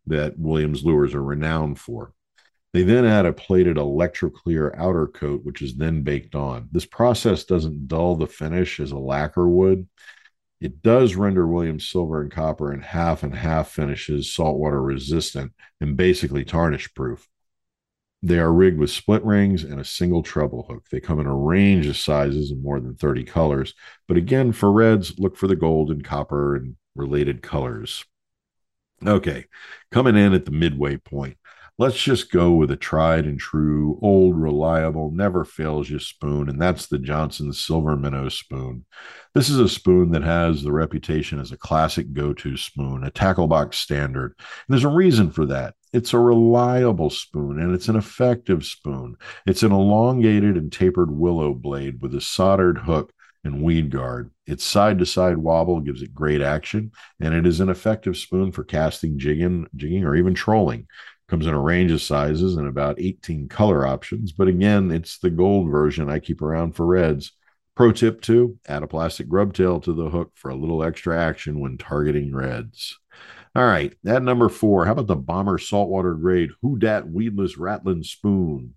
that 0.08 0.38
Williams 0.38 0.84
lures 0.84 1.14
are 1.14 1.24
renowned 1.24 1.80
for. 1.80 2.14
They 2.76 2.84
then 2.84 3.06
add 3.06 3.26
a 3.26 3.32
plated 3.32 3.78
electroclear 3.78 4.78
outer 4.78 5.08
coat, 5.08 5.46
which 5.46 5.62
is 5.62 5.78
then 5.78 6.02
baked 6.02 6.36
on. 6.36 6.68
This 6.74 6.86
process 6.86 7.46
doesn't 7.46 7.88
dull 7.88 8.18
the 8.18 8.28
finish 8.28 8.82
as 8.82 8.92
a 8.92 8.98
lacquer 8.98 9.48
would. 9.48 9.88
It 10.60 10.82
does 10.82 11.16
render 11.16 11.48
Williams 11.48 11.88
silver 11.90 12.22
and 12.22 12.30
copper 12.30 12.74
in 12.74 12.82
half 12.82 13.24
and 13.24 13.34
half 13.34 13.70
finishes 13.70 14.36
saltwater 14.36 14.82
resistant 14.82 15.54
and 15.80 15.96
basically 15.96 16.44
tarnish 16.44 16.94
proof. 16.94 17.30
They 18.22 18.40
are 18.40 18.52
rigged 18.52 18.78
with 18.78 18.92
split 18.92 19.24
rings 19.24 19.64
and 19.64 19.80
a 19.80 19.86
single 19.86 20.22
treble 20.22 20.64
hook. 20.64 20.90
They 20.92 21.00
come 21.00 21.22
in 21.22 21.28
a 21.28 21.34
range 21.34 21.88
of 21.88 21.96
sizes 21.96 22.52
and 22.52 22.62
more 22.62 22.82
than 22.82 22.96
30 22.96 23.24
colors. 23.24 23.74
But 24.06 24.18
again, 24.18 24.52
for 24.52 24.70
reds, 24.70 25.18
look 25.18 25.38
for 25.38 25.48
the 25.48 25.56
gold 25.56 25.92
and 25.92 26.04
copper 26.04 26.58
and 26.58 26.76
related 26.94 27.42
colors. 27.42 28.04
Okay, 29.06 29.46
coming 29.92 30.18
in 30.18 30.34
at 30.34 30.44
the 30.44 30.52
midway 30.52 30.98
point. 30.98 31.38
Let's 31.78 32.02
just 32.02 32.32
go 32.32 32.54
with 32.54 32.72
a 32.72 32.78
tried 32.78 33.26
and 33.26 33.38
true, 33.38 34.00
old, 34.02 34.40
reliable, 34.40 35.12
never 35.12 35.44
fails 35.44 35.90
you 35.90 36.00
spoon, 36.00 36.48
and 36.48 36.62
that's 36.62 36.88
the 36.88 36.98
Johnson 36.98 37.52
Silver 37.52 37.98
Minnow 37.98 38.30
spoon. 38.30 38.86
This 39.34 39.50
is 39.50 39.60
a 39.60 39.68
spoon 39.68 40.12
that 40.12 40.24
has 40.24 40.64
the 40.64 40.72
reputation 40.72 41.38
as 41.38 41.52
a 41.52 41.58
classic 41.58 42.14
go 42.14 42.32
to 42.32 42.56
spoon, 42.56 43.04
a 43.04 43.12
tackle 43.12 43.48
box 43.48 43.78
standard. 43.78 44.36
And 44.38 44.46
there's 44.70 44.86
a 44.86 44.88
reason 44.88 45.32
for 45.32 45.46
that. 45.48 45.74
It's 45.92 46.14
a 46.14 46.20
reliable 46.20 47.10
spoon 47.10 47.60
and 47.60 47.76
it's 47.76 47.90
an 47.90 47.98
effective 47.98 48.64
spoon. 48.64 49.18
It's 49.46 49.64
an 49.64 49.74
elongated 49.74 50.56
and 50.56 50.72
tapered 50.72 51.12
willow 51.12 51.54
blade 51.54 52.02
with 52.02 52.16
a 52.16 52.22
soldered 52.22 52.78
hook 52.78 53.12
and 53.44 53.62
weed 53.62 53.92
guard. 53.92 54.32
Its 54.48 54.64
side 54.64 55.00
to 55.00 55.06
side 55.06 55.38
wobble 55.38 55.82
gives 55.82 56.02
it 56.02 56.14
great 56.14 56.42
action, 56.42 56.92
and 57.20 57.34
it 57.34 57.46
is 57.46 57.60
an 57.60 57.70
effective 57.70 58.18
spoon 58.18 58.52
for 58.52 58.64
casting, 58.64 59.20
jigging, 59.20 59.68
jigging, 59.76 60.04
or 60.04 60.16
even 60.16 60.34
trolling. 60.34 60.88
Comes 61.28 61.48
in 61.48 61.54
a 61.54 61.60
range 61.60 61.92
of 61.92 62.02
sizes 62.02 62.56
and 62.56 62.68
about 62.68 63.00
18 63.00 63.48
color 63.48 63.86
options. 63.88 64.32
But 64.32 64.48
again, 64.48 64.92
it's 64.92 65.18
the 65.18 65.32
gold 65.32 65.72
version 65.72 66.10
I 66.10 66.20
keep 66.20 66.42
around 66.42 66.76
for 66.76 66.86
reds. 66.86 67.32
Pro 67.76 67.92
tip 67.92 68.22
two 68.22 68.58
add 68.68 68.84
a 68.84 68.88
plastic 68.88 69.28
grub 69.28 69.54
tail 69.54 69.80
to 69.82 69.94
the 69.94 70.10
hook 70.10 70.32
for 70.36 70.50
a 70.50 70.56
little 70.56 70.84
extra 70.84 71.20
action 71.20 71.60
when 71.60 71.78
targeting 71.78 72.34
reds. 72.34 72.98
All 73.56 73.66
right, 73.66 73.94
at 74.06 74.22
number 74.22 74.50
four, 74.50 74.86
how 74.86 74.92
about 74.94 75.08
the 75.08 75.16
Bomber 75.16 75.58
saltwater 75.58 76.14
grade 76.14 76.52
Who 76.62 76.78
Dat 76.78 77.10
weedless 77.10 77.58
rattling 77.58 78.04
spoon? 78.04 78.76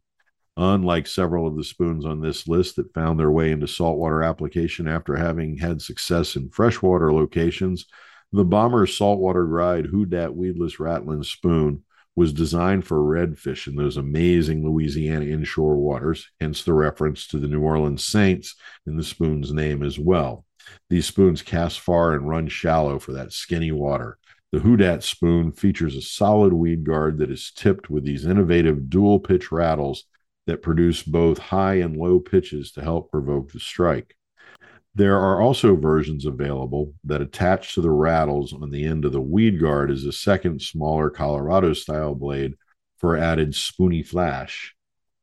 Unlike 0.56 1.06
several 1.06 1.46
of 1.46 1.56
the 1.56 1.62
spoons 1.62 2.04
on 2.04 2.20
this 2.20 2.48
list 2.48 2.76
that 2.76 2.92
found 2.92 3.20
their 3.20 3.30
way 3.30 3.52
into 3.52 3.68
saltwater 3.68 4.22
application 4.22 4.88
after 4.88 5.14
having 5.14 5.56
had 5.58 5.80
success 5.80 6.34
in 6.34 6.48
freshwater 6.50 7.12
locations, 7.12 7.86
the 8.32 8.44
Bomber 8.44 8.86
saltwater 8.86 9.44
grade 9.44 9.86
Who 9.86 10.06
Dat 10.06 10.34
weedless 10.34 10.80
rattling 10.80 11.22
spoon 11.22 11.84
was 12.18 12.32
designed 12.32 12.84
for 12.84 12.98
redfish 12.98 13.68
in 13.68 13.76
those 13.76 13.96
amazing 13.96 14.64
Louisiana 14.64 15.24
inshore 15.24 15.76
waters, 15.76 16.28
hence 16.40 16.64
the 16.64 16.72
reference 16.72 17.28
to 17.28 17.38
the 17.38 17.46
New 17.46 17.62
Orleans 17.62 18.04
Saints 18.04 18.56
in 18.88 18.96
the 18.96 19.04
spoon's 19.04 19.52
name 19.52 19.84
as 19.84 20.00
well. 20.00 20.44
These 20.90 21.06
spoons 21.06 21.42
cast 21.42 21.78
far 21.78 22.14
and 22.14 22.28
run 22.28 22.48
shallow 22.48 22.98
for 22.98 23.12
that 23.12 23.32
skinny 23.32 23.70
water. 23.70 24.18
The 24.50 24.58
Who 24.58 24.76
Dat 24.76 25.04
spoon 25.04 25.52
features 25.52 25.94
a 25.94 26.02
solid 26.02 26.52
weed 26.52 26.82
guard 26.82 27.18
that 27.18 27.30
is 27.30 27.52
tipped 27.54 27.88
with 27.88 28.04
these 28.04 28.26
innovative 28.26 28.90
dual 28.90 29.20
pitch 29.20 29.52
rattles 29.52 30.02
that 30.48 30.60
produce 30.60 31.04
both 31.04 31.38
high 31.38 31.74
and 31.74 31.96
low 31.96 32.18
pitches 32.18 32.72
to 32.72 32.82
help 32.82 33.12
provoke 33.12 33.52
the 33.52 33.60
strike. 33.60 34.16
There 34.98 35.16
are 35.16 35.40
also 35.40 35.76
versions 35.76 36.26
available 36.26 36.92
that 37.04 37.22
attach 37.22 37.74
to 37.74 37.80
the 37.80 37.88
rattles 37.88 38.52
on 38.52 38.68
the 38.70 38.84
end 38.84 39.04
of 39.04 39.12
the 39.12 39.20
weed 39.20 39.60
guard 39.60 39.92
as 39.92 40.02
a 40.02 40.10
second 40.10 40.60
smaller 40.60 41.08
Colorado 41.08 41.72
style 41.72 42.16
blade 42.16 42.54
for 42.96 43.16
added 43.16 43.54
spoony 43.54 44.02
flash. 44.02 44.74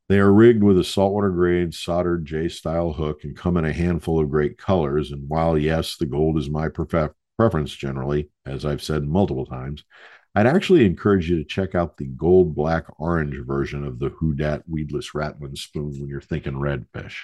They 0.08 0.18
are 0.18 0.32
rigged 0.32 0.62
with 0.62 0.78
a 0.78 0.84
saltwater 0.84 1.28
grade 1.28 1.74
soldered 1.74 2.24
J 2.24 2.48
style 2.48 2.94
hook 2.94 3.24
and 3.24 3.36
come 3.36 3.58
in 3.58 3.66
a 3.66 3.72
handful 3.72 4.18
of 4.18 4.30
great 4.30 4.56
colors. 4.56 5.10
And 5.10 5.28
while, 5.28 5.58
yes, 5.58 5.98
the 5.98 6.06
gold 6.06 6.38
is 6.38 6.48
my 6.48 6.70
prefer- 6.70 7.14
preference 7.36 7.74
generally, 7.74 8.30
as 8.46 8.64
I've 8.64 8.82
said 8.82 9.04
multiple 9.04 9.44
times, 9.44 9.84
I'd 10.34 10.46
actually 10.46 10.86
encourage 10.86 11.28
you 11.28 11.36
to 11.36 11.44
check 11.44 11.74
out 11.74 11.98
the 11.98 12.06
gold, 12.06 12.54
black, 12.54 12.86
orange 12.98 13.36
version 13.44 13.84
of 13.84 13.98
the 13.98 14.08
Who 14.08 14.32
Dat 14.32 14.62
Weedless 14.66 15.14
Rattling 15.14 15.54
Spoon 15.54 16.00
when 16.00 16.08
you're 16.08 16.22
thinking 16.22 16.54
redfish. 16.54 17.16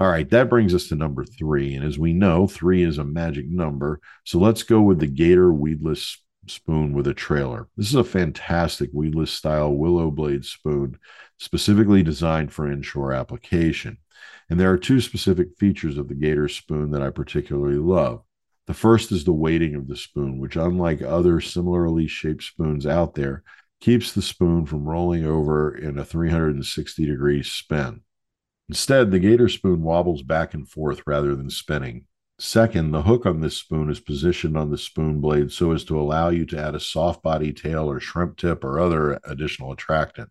All 0.00 0.08
right, 0.08 0.30
that 0.30 0.48
brings 0.48 0.74
us 0.74 0.88
to 0.88 0.94
number 0.94 1.24
three. 1.24 1.74
And 1.74 1.84
as 1.84 1.98
we 1.98 2.12
know, 2.12 2.46
three 2.46 2.84
is 2.84 2.98
a 2.98 3.04
magic 3.04 3.48
number. 3.48 4.00
So 4.24 4.38
let's 4.38 4.62
go 4.62 4.80
with 4.80 5.00
the 5.00 5.08
Gator 5.08 5.52
weedless 5.52 6.22
spoon 6.46 6.92
with 6.92 7.08
a 7.08 7.14
trailer. 7.14 7.68
This 7.76 7.88
is 7.88 7.96
a 7.96 8.04
fantastic 8.04 8.90
weedless 8.92 9.32
style 9.32 9.72
willow 9.72 10.12
blade 10.12 10.44
spoon, 10.44 10.98
specifically 11.38 12.04
designed 12.04 12.52
for 12.52 12.70
inshore 12.70 13.12
application. 13.12 13.98
And 14.48 14.58
there 14.58 14.70
are 14.70 14.78
two 14.78 15.00
specific 15.00 15.48
features 15.58 15.98
of 15.98 16.08
the 16.08 16.14
Gator 16.14 16.48
spoon 16.48 16.92
that 16.92 17.02
I 17.02 17.10
particularly 17.10 17.78
love. 17.78 18.22
The 18.68 18.74
first 18.74 19.10
is 19.10 19.24
the 19.24 19.32
weighting 19.32 19.74
of 19.74 19.88
the 19.88 19.96
spoon, 19.96 20.38
which, 20.38 20.56
unlike 20.56 21.02
other 21.02 21.40
similarly 21.40 22.06
shaped 22.06 22.44
spoons 22.44 22.86
out 22.86 23.14
there, 23.14 23.42
keeps 23.80 24.12
the 24.12 24.22
spoon 24.22 24.64
from 24.64 24.88
rolling 24.88 25.24
over 25.24 25.76
in 25.76 25.98
a 25.98 26.04
360 26.04 27.06
degree 27.06 27.42
spin. 27.42 28.02
Instead, 28.68 29.10
the 29.10 29.18
gator 29.18 29.48
spoon 29.48 29.82
wobbles 29.82 30.22
back 30.22 30.52
and 30.52 30.68
forth 30.68 31.02
rather 31.06 31.34
than 31.34 31.48
spinning. 31.48 32.04
Second, 32.38 32.92
the 32.92 33.02
hook 33.02 33.26
on 33.26 33.40
this 33.40 33.56
spoon 33.56 33.90
is 33.90 33.98
positioned 33.98 34.56
on 34.56 34.70
the 34.70 34.78
spoon 34.78 35.20
blade 35.20 35.50
so 35.50 35.72
as 35.72 35.84
to 35.84 35.98
allow 35.98 36.28
you 36.28 36.44
to 36.46 36.58
add 36.58 36.74
a 36.74 36.80
soft 36.80 37.22
body 37.22 37.52
tail 37.52 37.90
or 37.90 37.98
shrimp 37.98 38.36
tip 38.36 38.62
or 38.62 38.78
other 38.78 39.18
additional 39.24 39.72
attractant. 39.72 40.30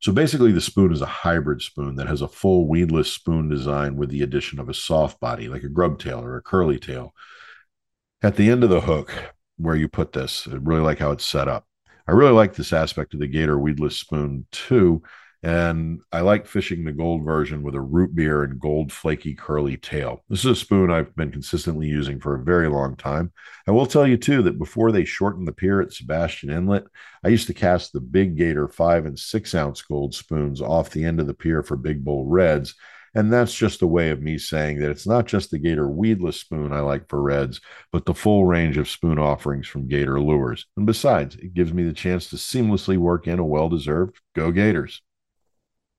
So 0.00 0.12
basically, 0.12 0.50
the 0.50 0.60
spoon 0.60 0.92
is 0.92 1.00
a 1.00 1.06
hybrid 1.06 1.62
spoon 1.62 1.96
that 1.96 2.08
has 2.08 2.22
a 2.22 2.28
full 2.28 2.66
weedless 2.66 3.12
spoon 3.12 3.48
design 3.48 3.96
with 3.96 4.10
the 4.10 4.22
addition 4.22 4.58
of 4.58 4.68
a 4.68 4.74
soft 4.74 5.20
body, 5.20 5.48
like 5.48 5.62
a 5.62 5.68
grub 5.68 5.98
tail 5.98 6.20
or 6.20 6.36
a 6.36 6.42
curly 6.42 6.78
tail. 6.78 7.14
At 8.20 8.36
the 8.36 8.50
end 8.50 8.64
of 8.64 8.70
the 8.70 8.80
hook, 8.80 9.34
where 9.56 9.76
you 9.76 9.88
put 9.88 10.12
this, 10.12 10.48
I 10.50 10.56
really 10.56 10.80
like 10.80 10.98
how 10.98 11.12
it's 11.12 11.26
set 11.26 11.46
up. 11.46 11.66
I 12.08 12.12
really 12.12 12.32
like 12.32 12.54
this 12.54 12.72
aspect 12.72 13.14
of 13.14 13.20
the 13.20 13.26
Gator 13.26 13.58
weedless 13.58 13.96
spoon 13.96 14.46
too 14.50 15.02
and 15.44 16.00
I 16.10 16.20
like 16.20 16.46
fishing 16.46 16.84
the 16.84 16.92
gold 16.92 17.22
version 17.22 17.62
with 17.62 17.74
a 17.74 17.80
root 17.80 18.14
beer 18.14 18.44
and 18.44 18.58
gold 18.58 18.90
flaky 18.90 19.34
curly 19.34 19.76
tail. 19.76 20.24
This 20.30 20.38
is 20.38 20.50
a 20.52 20.56
spoon 20.56 20.90
I've 20.90 21.14
been 21.14 21.30
consistently 21.30 21.86
using 21.86 22.18
for 22.18 22.34
a 22.34 22.42
very 22.42 22.66
long 22.66 22.96
time. 22.96 23.30
I 23.68 23.72
will 23.72 23.84
tell 23.84 24.06
you 24.06 24.16
too 24.16 24.40
that 24.44 24.58
before 24.58 24.90
they 24.90 25.04
shortened 25.04 25.46
the 25.46 25.52
pier 25.52 25.82
at 25.82 25.92
Sebastian 25.92 26.48
Inlet, 26.48 26.84
I 27.22 27.28
used 27.28 27.46
to 27.48 27.54
cast 27.54 27.92
the 27.92 28.00
big 28.00 28.38
gator 28.38 28.68
five 28.68 29.04
and 29.04 29.18
six 29.18 29.54
ounce 29.54 29.82
gold 29.82 30.14
spoons 30.14 30.62
off 30.62 30.88
the 30.88 31.04
end 31.04 31.20
of 31.20 31.26
the 31.26 31.34
pier 31.34 31.62
for 31.62 31.76
big 31.76 32.02
bull 32.02 32.24
reds. 32.24 32.74
And 33.14 33.30
that's 33.30 33.54
just 33.54 33.82
a 33.82 33.86
way 33.86 34.10
of 34.10 34.22
me 34.22 34.38
saying 34.38 34.80
that 34.80 34.90
it's 34.90 35.06
not 35.06 35.26
just 35.26 35.50
the 35.50 35.58
Gator 35.58 35.88
weedless 35.88 36.40
spoon 36.40 36.72
I 36.72 36.80
like 36.80 37.08
for 37.08 37.22
reds, 37.22 37.60
but 37.92 38.06
the 38.06 38.14
full 38.14 38.44
range 38.44 38.76
of 38.76 38.88
spoon 38.88 39.20
offerings 39.20 39.68
from 39.68 39.86
Gator 39.86 40.20
Lures. 40.20 40.66
And 40.76 40.84
besides, 40.84 41.36
it 41.36 41.54
gives 41.54 41.72
me 41.72 41.84
the 41.84 41.92
chance 41.92 42.28
to 42.30 42.36
seamlessly 42.36 42.96
work 42.96 43.28
in 43.28 43.38
a 43.38 43.44
well 43.44 43.68
deserved 43.68 44.20
Go 44.34 44.50
Gators. 44.50 45.00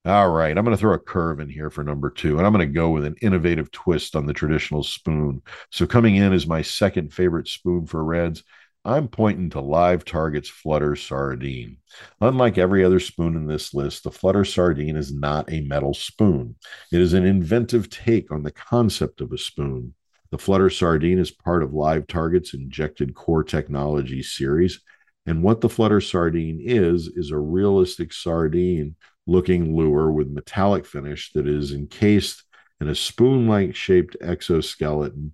All 0.06 0.30
right, 0.30 0.56
I'm 0.56 0.64
going 0.64 0.76
to 0.76 0.80
throw 0.80 0.94
a 0.94 1.00
curve 1.00 1.40
in 1.40 1.48
here 1.48 1.68
for 1.68 1.82
number 1.82 2.10
two, 2.10 2.38
and 2.38 2.46
I'm 2.46 2.52
going 2.52 2.64
to 2.64 2.72
go 2.72 2.90
with 2.90 3.04
an 3.04 3.16
innovative 3.22 3.72
twist 3.72 4.14
on 4.14 4.24
the 4.24 4.32
traditional 4.32 4.84
spoon. 4.84 5.42
So, 5.72 5.84
coming 5.84 6.14
in 6.14 6.32
as 6.32 6.46
my 6.46 6.62
second 6.62 7.12
favorite 7.12 7.48
spoon 7.48 7.86
for 7.86 8.04
Reds, 8.04 8.44
I'm 8.84 9.08
pointing 9.08 9.50
to 9.50 9.60
Live 9.60 10.04
Target's 10.04 10.48
Flutter 10.48 10.94
Sardine. 10.94 11.78
Unlike 12.20 12.56
every 12.56 12.84
other 12.84 13.00
spoon 13.00 13.34
in 13.34 13.48
this 13.48 13.74
list, 13.74 14.04
the 14.04 14.12
Flutter 14.12 14.44
Sardine 14.44 14.96
is 14.96 15.12
not 15.12 15.52
a 15.52 15.62
metal 15.62 15.92
spoon. 15.92 16.54
It 16.92 17.00
is 17.00 17.12
an 17.12 17.26
inventive 17.26 17.90
take 17.90 18.30
on 18.30 18.44
the 18.44 18.52
concept 18.52 19.20
of 19.20 19.32
a 19.32 19.38
spoon. 19.38 19.94
The 20.30 20.38
Flutter 20.38 20.70
Sardine 20.70 21.18
is 21.18 21.32
part 21.32 21.64
of 21.64 21.74
Live 21.74 22.06
Target's 22.06 22.54
Injected 22.54 23.16
Core 23.16 23.42
Technology 23.42 24.22
series. 24.22 24.78
And 25.26 25.42
what 25.42 25.62
the 25.62 25.68
Flutter 25.68 26.00
Sardine 26.00 26.60
is, 26.62 27.08
is 27.08 27.32
a 27.32 27.38
realistic 27.38 28.12
sardine 28.12 28.94
looking 29.26 29.76
lure 29.76 30.10
with 30.10 30.28
metallic 30.28 30.86
finish 30.86 31.32
that 31.32 31.46
is 31.46 31.72
encased 31.72 32.44
in 32.80 32.88
a 32.88 32.94
spoon 32.94 33.48
like 33.48 33.74
shaped 33.74 34.16
exoskeleton, 34.20 35.32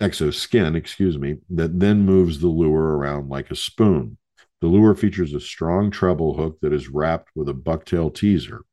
exoskin, 0.00 0.74
excuse 0.74 1.18
me, 1.18 1.36
that 1.50 1.78
then 1.78 2.02
moves 2.02 2.40
the 2.40 2.48
lure 2.48 2.96
around 2.96 3.28
like 3.28 3.50
a 3.50 3.56
spoon. 3.56 4.18
The 4.60 4.68
lure 4.68 4.94
features 4.94 5.34
a 5.34 5.40
strong 5.40 5.90
treble 5.90 6.36
hook 6.36 6.58
that 6.60 6.72
is 6.72 6.88
wrapped 6.88 7.30
with 7.34 7.48
a 7.48 7.54
bucktail 7.54 8.14
teaser. 8.14 8.64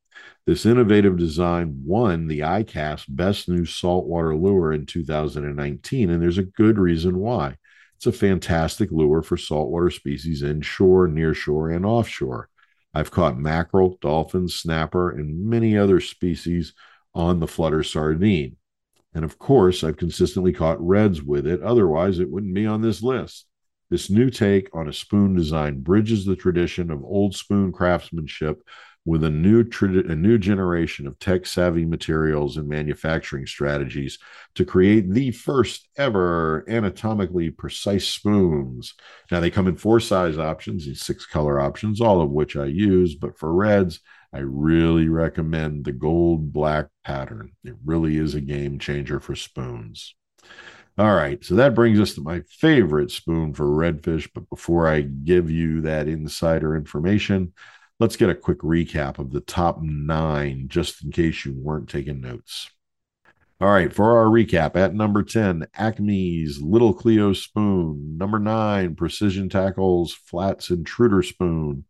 This 0.45 0.65
innovative 0.65 1.17
design 1.17 1.81
won 1.85 2.27
the 2.27 2.39
ICAST 2.39 3.05
Best 3.09 3.49
New 3.49 3.65
Saltwater 3.65 4.35
Lure 4.35 4.73
in 4.73 4.85
2019, 4.85 6.09
and 6.09 6.21
there's 6.21 6.37
a 6.37 6.43
good 6.43 6.77
reason 6.79 7.17
why. 7.19 7.55
It's 7.95 8.07
a 8.07 8.11
fantastic 8.11 8.91
lure 8.91 9.21
for 9.21 9.37
saltwater 9.37 9.89
species 9.89 10.41
inshore, 10.41 11.07
nearshore, 11.07 11.75
and 11.75 11.85
offshore. 11.85 12.49
I've 12.93 13.11
caught 13.11 13.37
mackerel, 13.37 13.97
dolphins, 14.01 14.55
snapper, 14.55 15.11
and 15.11 15.45
many 15.45 15.77
other 15.77 15.99
species 15.99 16.73
on 17.13 17.39
the 17.39 17.47
flutter 17.47 17.83
sardine. 17.83 18.57
And 19.13 19.25
of 19.25 19.37
course, 19.37 19.83
I've 19.83 19.97
consistently 19.97 20.53
caught 20.53 20.85
reds 20.85 21.21
with 21.21 21.47
it, 21.47 21.61
otherwise, 21.61 22.19
it 22.19 22.29
wouldn't 22.29 22.53
be 22.53 22.65
on 22.65 22.81
this 22.81 23.01
list. 23.01 23.45
This 23.89 24.09
new 24.09 24.29
take 24.29 24.69
on 24.73 24.87
a 24.87 24.93
spoon 24.93 25.35
design 25.35 25.81
bridges 25.81 26.25
the 26.25 26.35
tradition 26.35 26.91
of 26.91 27.03
old 27.03 27.35
spoon 27.35 27.71
craftsmanship 27.71 28.61
with 29.05 29.23
a 29.23 29.29
new 29.29 29.61
a 29.81 30.15
new 30.15 30.37
generation 30.37 31.07
of 31.07 31.17
tech 31.19 31.45
savvy 31.45 31.85
materials 31.85 32.57
and 32.57 32.67
manufacturing 32.67 33.45
strategies 33.45 34.19
to 34.55 34.65
create 34.65 35.09
the 35.09 35.31
first 35.31 35.89
ever 35.97 36.65
anatomically 36.69 37.49
precise 37.49 38.07
spoons. 38.07 38.93
Now 39.31 39.39
they 39.39 39.49
come 39.49 39.67
in 39.67 39.77
four 39.77 39.99
size 39.99 40.37
options 40.37 40.85
and 40.87 40.97
six 40.97 41.25
color 41.25 41.59
options, 41.59 42.01
all 42.01 42.21
of 42.21 42.29
which 42.29 42.55
I 42.55 42.65
use, 42.65 43.15
but 43.15 43.37
for 43.37 43.53
reds, 43.53 43.99
I 44.31 44.39
really 44.39 45.07
recommend 45.07 45.85
the 45.85 45.91
gold 45.91 46.53
black 46.53 46.87
pattern. 47.03 47.53
It 47.63 47.75
really 47.83 48.17
is 48.17 48.35
a 48.35 48.41
game 48.41 48.77
changer 48.77 49.19
for 49.19 49.35
spoons. 49.35 50.13
All 50.99 51.15
right, 51.15 51.43
so 51.43 51.55
that 51.55 51.75
brings 51.75 51.99
us 51.99 52.13
to 52.15 52.21
my 52.21 52.41
favorite 52.41 53.09
spoon 53.09 53.53
for 53.53 53.65
redfish. 53.65 54.29
But 54.35 54.49
before 54.49 54.87
I 54.87 55.01
give 55.01 55.49
you 55.49 55.81
that 55.81 56.09
insider 56.09 56.75
information, 56.75 57.53
let's 57.99 58.15
get 58.15 58.29
a 58.29 58.35
quick 58.35 58.59
recap 58.59 59.19
of 59.19 59.31
the 59.31 59.41
top 59.41 59.81
nine, 59.81 60.67
just 60.67 61.03
in 61.03 61.11
case 61.11 61.45
you 61.45 61.53
weren't 61.53 61.89
taking 61.89 62.21
notes. 62.21 62.69
All 63.61 63.69
right, 63.69 63.93
for 63.93 64.17
our 64.17 64.27
recap, 64.27 64.77
at 64.77 64.93
number 64.93 65.21
10, 65.21 65.67
Acme's 65.73 66.61
Little 66.61 66.93
Cleo 66.93 67.33
Spoon. 67.33 68.17
Number 68.17 68.39
nine, 68.39 68.95
Precision 68.95 69.49
Tackles 69.49 70.13
Flats 70.13 70.69
Intruder 70.69 71.21
Spoon. 71.23 71.83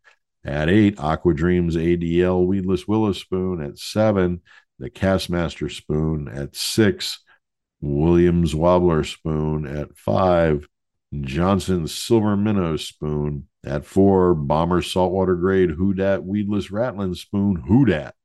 At 0.44 0.70
eight, 0.70 1.00
Aqua 1.00 1.36
Dreams 1.36 1.76
ADL 1.76 2.48
Weedless 2.48 2.88
Willow 2.88 3.12
Spoon. 3.12 3.62
At 3.62 3.78
seven, 3.78 4.42
the 4.80 4.90
Castmaster 4.90 5.70
Spoon. 5.70 6.28
At 6.28 6.56
six, 6.56 7.20
Williams 7.82 8.56
Wabler 8.56 9.06
Spoon. 9.06 9.68
At 9.68 9.96
five, 9.96 10.68
Johnson's 11.22 11.94
Silver 11.94 12.38
Minnow 12.38 12.78
Spoon. 12.78 13.49
At 13.64 13.86
four, 13.86 14.34
Bomber 14.36 14.82
Saltwater 14.82 15.36
Grade 15.36 15.72
Who 15.72 15.94
Dat 15.94 16.24
Weedless 16.24 16.72
Rattling 16.72 17.14
Spoon. 17.14 17.58
Who 17.68 17.86
Dat. 17.86 18.16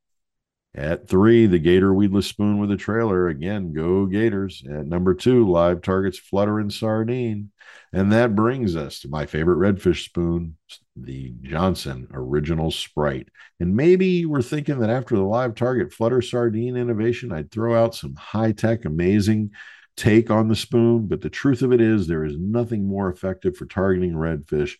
At 0.76 1.08
three, 1.08 1.46
the 1.46 1.60
Gator 1.60 1.94
Weedless 1.94 2.26
Spoon 2.26 2.58
with 2.58 2.70
a 2.72 2.76
trailer. 2.76 3.28
Again, 3.28 3.72
go 3.72 4.06
Gators. 4.06 4.62
At 4.68 4.86
number 4.86 5.14
two, 5.14 5.48
Live 5.48 5.82
Targets 5.82 6.18
Flutter 6.18 6.58
and 6.58 6.72
Sardine. 6.72 7.50
And 7.92 8.12
that 8.12 8.34
brings 8.34 8.74
us 8.74 9.00
to 9.00 9.08
my 9.08 9.26
favorite 9.26 9.58
redfish 9.58 10.04
spoon, 10.04 10.56
the 10.96 11.32
Johnson 11.42 12.08
Original 12.12 12.72
Sprite. 12.72 13.28
And 13.60 13.76
maybe 13.76 14.26
we're 14.26 14.42
thinking 14.42 14.80
that 14.80 14.90
after 14.90 15.14
the 15.14 15.22
Live 15.22 15.54
Target 15.54 15.92
Flutter 15.92 16.20
Sardine 16.20 16.76
innovation, 16.76 17.30
I'd 17.30 17.52
throw 17.52 17.80
out 17.80 17.94
some 17.94 18.16
high 18.16 18.50
tech, 18.50 18.84
amazing 18.84 19.52
take 19.96 20.28
on 20.28 20.48
the 20.48 20.56
spoon. 20.56 21.06
But 21.06 21.20
the 21.20 21.30
truth 21.30 21.62
of 21.62 21.72
it 21.72 21.80
is, 21.80 22.08
there 22.08 22.24
is 22.24 22.36
nothing 22.36 22.84
more 22.84 23.08
effective 23.08 23.56
for 23.56 23.66
targeting 23.66 24.14
redfish 24.14 24.74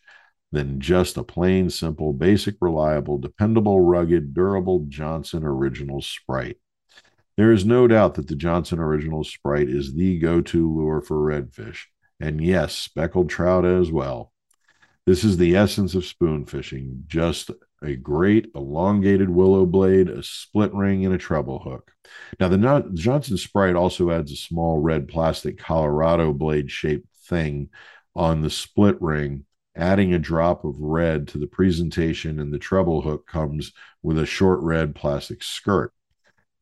than 0.55 0.81
just 0.81 1.17
a 1.17 1.23
plain, 1.23 1.69
simple, 1.69 2.13
basic, 2.13 2.57
reliable, 2.61 3.19
dependable, 3.19 3.81
rugged, 3.81 4.35
durable 4.35 4.87
Johnson 4.89 5.45
Original 5.45 6.01
Sprite. 6.01 6.59
There 7.37 7.53
is 7.53 7.65
no 7.65 7.89
doubt 7.89 8.15
that 8.15 8.29
the 8.29 8.37
Johnson 8.37 8.79
Original 8.79 9.25
Sprite 9.25 9.69
is 9.69 9.95
the 9.95 10.19
go 10.19 10.41
to 10.41 10.73
lure 10.73 11.01
for 11.01 11.17
redfish, 11.17 11.87
and 12.21 12.43
yes, 12.43 12.75
speckled 12.75 13.29
trout 13.29 13.65
as 13.65 13.91
well. 13.91 14.33
This 15.07 15.25
is 15.25 15.37
the 15.37 15.57
essence 15.57 15.95
of 15.95 16.07
spoon 16.07 16.47
fishing 16.47 17.05
just 17.07 17.51
a 17.83 17.97
great 17.97 18.51
elongated 18.55 19.29
willow 19.29 19.67
blade, 19.67 20.09
a 20.09 20.23
split 20.23 20.73
ring, 20.73 21.05
and 21.05 21.15
a 21.15 21.19
treble 21.19 21.59
hook. 21.59 21.93
Now, 22.41 22.49
the 22.49 22.91
Johnson 22.95 23.37
Sprite 23.37 23.75
also 23.75 24.11
adds 24.11 24.33
a 24.33 24.37
small 24.37 24.79
red 24.79 25.09
plastic 25.09 25.59
Colorado 25.59 26.33
blade 26.33 26.71
shaped 26.71 27.09
thing 27.27 27.69
on 28.17 28.41
the 28.41 28.51
split 28.51 29.01
ring 29.03 29.45
adding 29.77 30.15
a 30.15 30.19
drop 30.19 30.65
of 30.65 30.79
red 30.79 31.27
to 31.29 31.39
the 31.39 31.47
presentation 31.47 32.39
and 32.39 32.53
the 32.53 32.59
treble 32.59 33.03
hook 33.03 33.27
comes 33.27 33.73
with 34.03 34.19
a 34.19 34.27
short 34.27 34.61
red 34.61 34.95
plastic 34.95 35.43
skirt. 35.43 35.93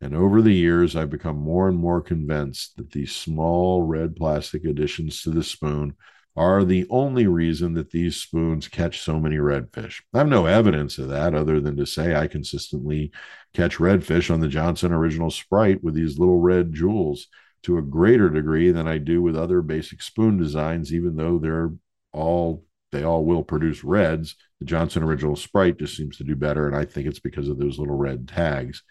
And 0.01 0.17
over 0.17 0.43
the 0.43 0.55
years, 0.55 0.97
I've 0.97 1.11
become 1.11 1.37
more 1.37 1.69
and 1.69 1.79
more 1.79 2.01
convinced 2.01 2.77
that 2.77 2.91
these 2.91 3.13
small 3.13 3.83
red 3.83 4.17
plastic 4.17 4.65
additions 4.65 5.23
to 5.23 5.31
the 5.31 5.45
spoon 5.45 5.95
are 6.35 6.65
the 6.65 6.87
only 6.89 7.27
reason 7.27 7.75
that 7.75 7.91
these 7.91 8.17
spoons 8.17 8.67
catch 8.67 9.01
so 9.01 9.21
many 9.21 9.37
redfish. 9.37 10.01
I 10.15 10.19
have 10.19 10.29
no 10.29 10.47
evidence 10.47 10.99
of 10.99 11.09
that 11.11 11.35
other 11.35 11.61
than 11.61 11.77
to 11.77 11.87
say 11.87 12.17
I 12.17 12.27
consistently 12.27 13.13
catch 13.53 13.77
redfish 13.77 14.33
on 14.33 14.41
the 14.41 14.49
Johnson 14.49 14.93
Original 14.93 15.31
Sprite 15.31 15.85
with 15.85 15.95
these 15.95 16.19
little 16.19 16.41
red 16.41 16.73
jewels 16.73 17.29
to 17.65 17.79
a 17.79 17.83
greater 17.83 18.31
degree 18.31 18.73
than 18.73 18.89
I 18.89 18.99
do 18.99 19.23
with 19.23 19.37
other 19.37 19.61
basic 19.61 20.03
spoon 20.03 20.39
designs, 20.39 20.93
even 20.93 21.17
though 21.17 21.39
they're 21.39 21.71
all 22.13 22.65
they 22.93 23.03
all 23.03 23.25
will 23.25 23.43
produce 23.43 23.83
reds. 23.83 24.37
The 24.61 24.67
Johnson 24.67 25.03
Original 25.03 25.35
Sprite 25.35 25.79
just 25.79 25.97
seems 25.97 26.19
to 26.19 26.25
do 26.25 26.37
better, 26.37 26.67
and 26.69 26.77
I 26.77 26.85
think 26.85 27.09
it's 27.09 27.19
because 27.19 27.49
of 27.49 27.59
those 27.59 27.79
little 27.79 27.97
red 27.97 28.29
tags. 28.29 28.83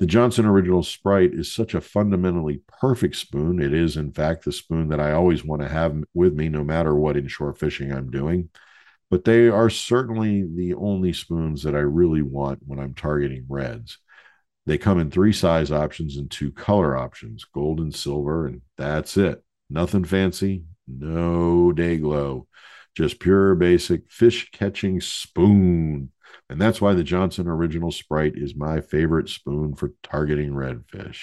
The 0.00 0.06
Johnson 0.06 0.44
Original 0.44 0.82
Sprite 0.82 1.32
is 1.32 1.52
such 1.52 1.74
a 1.74 1.80
fundamentally 1.80 2.62
perfect 2.80 3.14
spoon. 3.14 3.62
It 3.62 3.72
is, 3.72 3.96
in 3.96 4.12
fact, 4.12 4.44
the 4.44 4.52
spoon 4.52 4.88
that 4.88 4.98
I 4.98 5.12
always 5.12 5.44
want 5.44 5.62
to 5.62 5.68
have 5.68 5.96
with 6.12 6.34
me 6.34 6.48
no 6.48 6.64
matter 6.64 6.94
what 6.94 7.16
inshore 7.16 7.54
fishing 7.54 7.92
I'm 7.92 8.10
doing. 8.10 8.50
But 9.08 9.24
they 9.24 9.48
are 9.48 9.70
certainly 9.70 10.42
the 10.42 10.74
only 10.74 11.12
spoons 11.12 11.62
that 11.62 11.76
I 11.76 11.80
really 11.80 12.22
want 12.22 12.58
when 12.66 12.80
I'm 12.80 12.94
targeting 12.94 13.46
reds. 13.48 13.98
They 14.66 14.78
come 14.78 14.98
in 14.98 15.10
three 15.10 15.32
size 15.32 15.70
options 15.70 16.16
and 16.16 16.28
two 16.28 16.50
color 16.50 16.96
options 16.96 17.44
gold 17.44 17.78
and 17.78 17.94
silver, 17.94 18.46
and 18.46 18.62
that's 18.76 19.16
it. 19.16 19.44
Nothing 19.70 20.04
fancy, 20.04 20.64
no 20.88 21.70
day 21.70 21.98
glow 21.98 22.48
just 22.94 23.20
pure 23.20 23.54
basic 23.54 24.10
fish 24.10 24.50
catching 24.52 25.00
spoon. 25.00 26.10
And 26.48 26.60
that's 26.60 26.80
why 26.80 26.94
the 26.94 27.04
Johnson 27.04 27.48
Original 27.48 27.90
Sprite 27.90 28.34
is 28.36 28.54
my 28.54 28.80
favorite 28.80 29.28
spoon 29.28 29.74
for 29.74 29.92
targeting 30.02 30.50
redfish. 30.50 31.20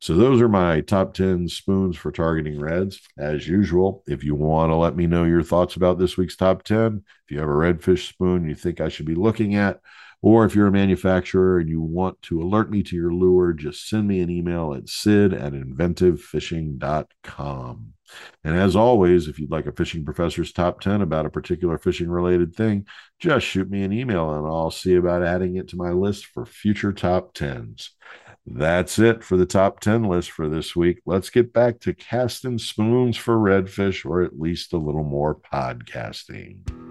So, 0.00 0.14
those 0.14 0.42
are 0.42 0.48
my 0.48 0.82
top 0.82 1.14
10 1.14 1.48
spoons 1.48 1.96
for 1.96 2.12
targeting 2.12 2.60
reds. 2.60 3.00
As 3.18 3.48
usual, 3.48 4.04
if 4.06 4.22
you 4.22 4.34
want 4.34 4.70
to 4.70 4.76
let 4.76 4.96
me 4.96 5.06
know 5.06 5.24
your 5.24 5.42
thoughts 5.42 5.76
about 5.76 5.98
this 5.98 6.18
week's 6.18 6.36
top 6.36 6.62
10, 6.62 7.02
if 7.24 7.30
you 7.30 7.38
have 7.38 7.48
a 7.48 7.52
redfish 7.52 8.08
spoon 8.08 8.46
you 8.46 8.54
think 8.54 8.80
I 8.80 8.90
should 8.90 9.06
be 9.06 9.14
looking 9.14 9.54
at, 9.54 9.80
or 10.24 10.44
if 10.46 10.54
you're 10.54 10.68
a 10.68 10.72
manufacturer 10.72 11.58
and 11.58 11.68
you 11.68 11.82
want 11.82 12.22
to 12.22 12.40
alert 12.40 12.70
me 12.70 12.82
to 12.82 12.96
your 12.96 13.12
lure, 13.12 13.52
just 13.52 13.86
send 13.86 14.08
me 14.08 14.20
an 14.20 14.30
email 14.30 14.72
at 14.72 14.88
sid 14.88 15.34
at 15.34 15.52
inventivefishing.com. 15.52 17.92
And 18.42 18.56
as 18.56 18.74
always, 18.74 19.28
if 19.28 19.38
you'd 19.38 19.50
like 19.50 19.66
a 19.66 19.72
fishing 19.72 20.02
professor's 20.02 20.50
top 20.50 20.80
10 20.80 21.02
about 21.02 21.26
a 21.26 21.30
particular 21.30 21.76
fishing 21.76 22.08
related 22.08 22.56
thing, 22.56 22.86
just 23.20 23.44
shoot 23.44 23.68
me 23.68 23.82
an 23.82 23.92
email 23.92 24.32
and 24.32 24.46
I'll 24.46 24.70
see 24.70 24.94
about 24.94 25.22
adding 25.22 25.56
it 25.56 25.68
to 25.68 25.76
my 25.76 25.90
list 25.90 26.24
for 26.24 26.46
future 26.46 26.94
top 26.94 27.34
10s. 27.34 27.90
That's 28.46 28.98
it 28.98 29.22
for 29.22 29.36
the 29.36 29.44
top 29.44 29.80
10 29.80 30.04
list 30.04 30.30
for 30.30 30.48
this 30.48 30.74
week. 30.74 31.02
Let's 31.04 31.28
get 31.28 31.52
back 31.52 31.80
to 31.80 31.92
casting 31.92 32.56
spoons 32.56 33.18
for 33.18 33.36
redfish, 33.36 34.06
or 34.06 34.22
at 34.22 34.40
least 34.40 34.72
a 34.72 34.78
little 34.78 35.04
more 35.04 35.34
podcasting. 35.34 36.83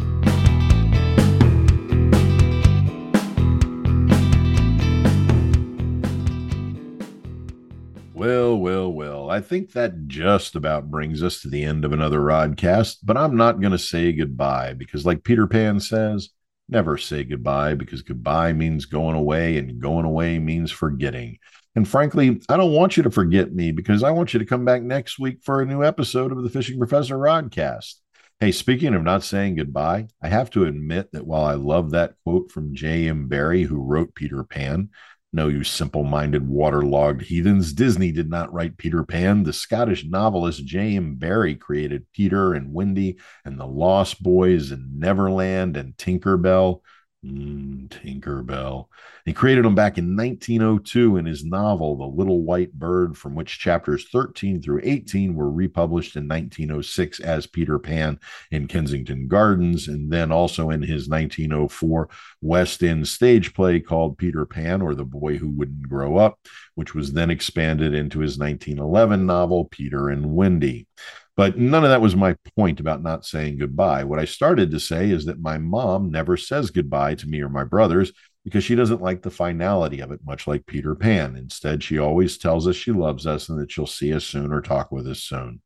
Well, 8.23 8.55
well, 8.55 8.89
well. 8.89 9.29
I 9.29 9.41
think 9.41 9.73
that 9.73 10.07
just 10.07 10.55
about 10.55 10.89
brings 10.89 11.21
us 11.21 11.41
to 11.41 11.49
the 11.49 11.65
end 11.65 11.83
of 11.83 11.91
another 11.91 12.21
Rodcast, 12.21 12.99
but 13.03 13.17
I'm 13.17 13.35
not 13.35 13.59
going 13.59 13.73
to 13.73 13.77
say 13.77 14.13
goodbye 14.13 14.75
because, 14.75 15.05
like 15.05 15.25
Peter 15.25 15.45
Pan 15.45 15.81
says, 15.81 16.29
Never 16.69 16.97
say 16.97 17.25
goodbye 17.25 17.75
because 17.75 18.01
goodbye 18.01 18.53
means 18.53 18.85
going 18.85 19.17
away 19.17 19.57
and 19.57 19.81
going 19.81 20.05
away 20.05 20.39
means 20.39 20.71
forgetting. 20.71 21.37
And 21.75 21.85
frankly, 21.85 22.39
I 22.47 22.55
don't 22.55 22.71
want 22.71 22.95
you 22.95 23.03
to 23.03 23.11
forget 23.11 23.53
me 23.53 23.73
because 23.73 24.03
I 24.03 24.11
want 24.11 24.33
you 24.33 24.39
to 24.39 24.45
come 24.45 24.63
back 24.63 24.81
next 24.83 25.19
week 25.19 25.39
for 25.43 25.61
a 25.61 25.65
new 25.65 25.83
episode 25.83 26.31
of 26.31 26.41
the 26.43 26.49
Fishing 26.49 26.77
Professor 26.77 27.17
Rodcast. 27.17 27.95
Hey, 28.39 28.53
speaking 28.53 28.93
of 28.93 29.03
not 29.03 29.23
saying 29.23 29.55
goodbye, 29.55 30.07
I 30.21 30.29
have 30.29 30.49
to 30.51 30.63
admit 30.63 31.11
that 31.11 31.27
while 31.27 31.43
I 31.43 31.55
love 31.55 31.91
that 31.91 32.13
quote 32.23 32.53
from 32.53 32.73
J.M. 32.73 33.27
Barrie, 33.27 33.63
who 33.63 33.81
wrote 33.81 34.15
Peter 34.15 34.45
Pan, 34.45 34.91
no, 35.35 35.47
you 35.47 35.63
simple 35.63 36.03
minded, 36.03 36.47
waterlogged 36.47 37.23
heathens. 37.23 37.73
Disney 37.73 38.11
did 38.11 38.29
not 38.29 38.53
write 38.53 38.77
Peter 38.77 39.03
Pan. 39.03 39.41
The 39.41 39.51
Scottish 39.51 40.05
novelist 40.05 40.63
J.M. 40.63 41.15
Barrie 41.15 41.55
created 41.55 42.05
Peter 42.13 42.53
and 42.53 42.71
Wendy 42.71 43.17
and 43.43 43.59
the 43.59 43.65
Lost 43.65 44.21
Boys 44.21 44.69
and 44.69 44.99
Neverland 44.99 45.75
and 45.75 45.97
Tinker 45.97 46.37
Bell. 46.37 46.83
Mm, 47.25 47.87
Tinkerbell. 47.87 48.87
He 49.23 49.31
created 49.31 49.63
them 49.63 49.75
back 49.75 49.97
in 49.97 50.17
1902 50.17 51.15
in 51.15 51.25
his 51.25 51.45
novel, 51.45 51.95
The 51.95 52.03
Little 52.05 52.43
White 52.43 52.73
Bird, 52.73 53.17
from 53.17 53.33
which 53.33 53.59
chapters 53.59 54.09
13 54.09 54.61
through 54.61 54.81
18 54.83 55.33
were 55.33 55.49
republished 55.49 56.17
in 56.17 56.27
1906 56.27 57.21
as 57.21 57.47
Peter 57.47 57.79
Pan 57.79 58.19
in 58.51 58.67
Kensington 58.67 59.29
Gardens, 59.29 59.87
and 59.87 60.11
then 60.11 60.33
also 60.33 60.69
in 60.69 60.81
his 60.81 61.07
1904 61.07 62.09
West 62.41 62.83
End 62.83 63.07
stage 63.07 63.53
play 63.53 63.79
called 63.79 64.17
Peter 64.17 64.45
Pan 64.45 64.81
or 64.81 64.93
The 64.93 65.05
Boy 65.05 65.37
Who 65.37 65.49
Wouldn't 65.49 65.87
Grow 65.87 66.17
Up, 66.17 66.39
which 66.75 66.93
was 66.93 67.13
then 67.13 67.29
expanded 67.29 67.93
into 67.93 68.19
his 68.19 68.37
1911 68.37 69.25
novel, 69.25 69.65
Peter 69.65 70.09
and 70.09 70.33
Wendy. 70.33 70.87
But 71.35 71.57
none 71.57 71.83
of 71.83 71.89
that 71.89 72.01
was 72.01 72.15
my 72.15 72.35
point 72.55 72.79
about 72.79 73.01
not 73.01 73.25
saying 73.25 73.57
goodbye. 73.57 74.03
What 74.03 74.19
I 74.19 74.25
started 74.25 74.69
to 74.71 74.79
say 74.79 75.09
is 75.09 75.25
that 75.25 75.41
my 75.41 75.57
mom 75.57 76.11
never 76.11 76.37
says 76.37 76.69
goodbye 76.69 77.15
to 77.15 77.27
me 77.27 77.41
or 77.41 77.49
my 77.49 77.63
brothers 77.63 78.11
because 78.43 78.63
she 78.63 78.75
doesn't 78.75 79.01
like 79.01 79.21
the 79.21 79.31
finality 79.31 79.99
of 80.01 80.11
it, 80.11 80.19
much 80.25 80.47
like 80.47 80.65
Peter 80.65 80.93
Pan. 80.93 81.35
Instead, 81.35 81.81
she 81.81 81.97
always 81.97 82.37
tells 82.37 82.67
us 82.67 82.75
she 82.75 82.91
loves 82.91 83.25
us 83.25 83.49
and 83.49 83.59
that 83.59 83.71
she'll 83.71 83.87
see 83.87 84.13
us 84.13 84.25
soon 84.25 84.51
or 84.51 84.61
talk 84.61 84.91
with 84.91 85.07
us 85.07 85.19
soon. 85.19 85.61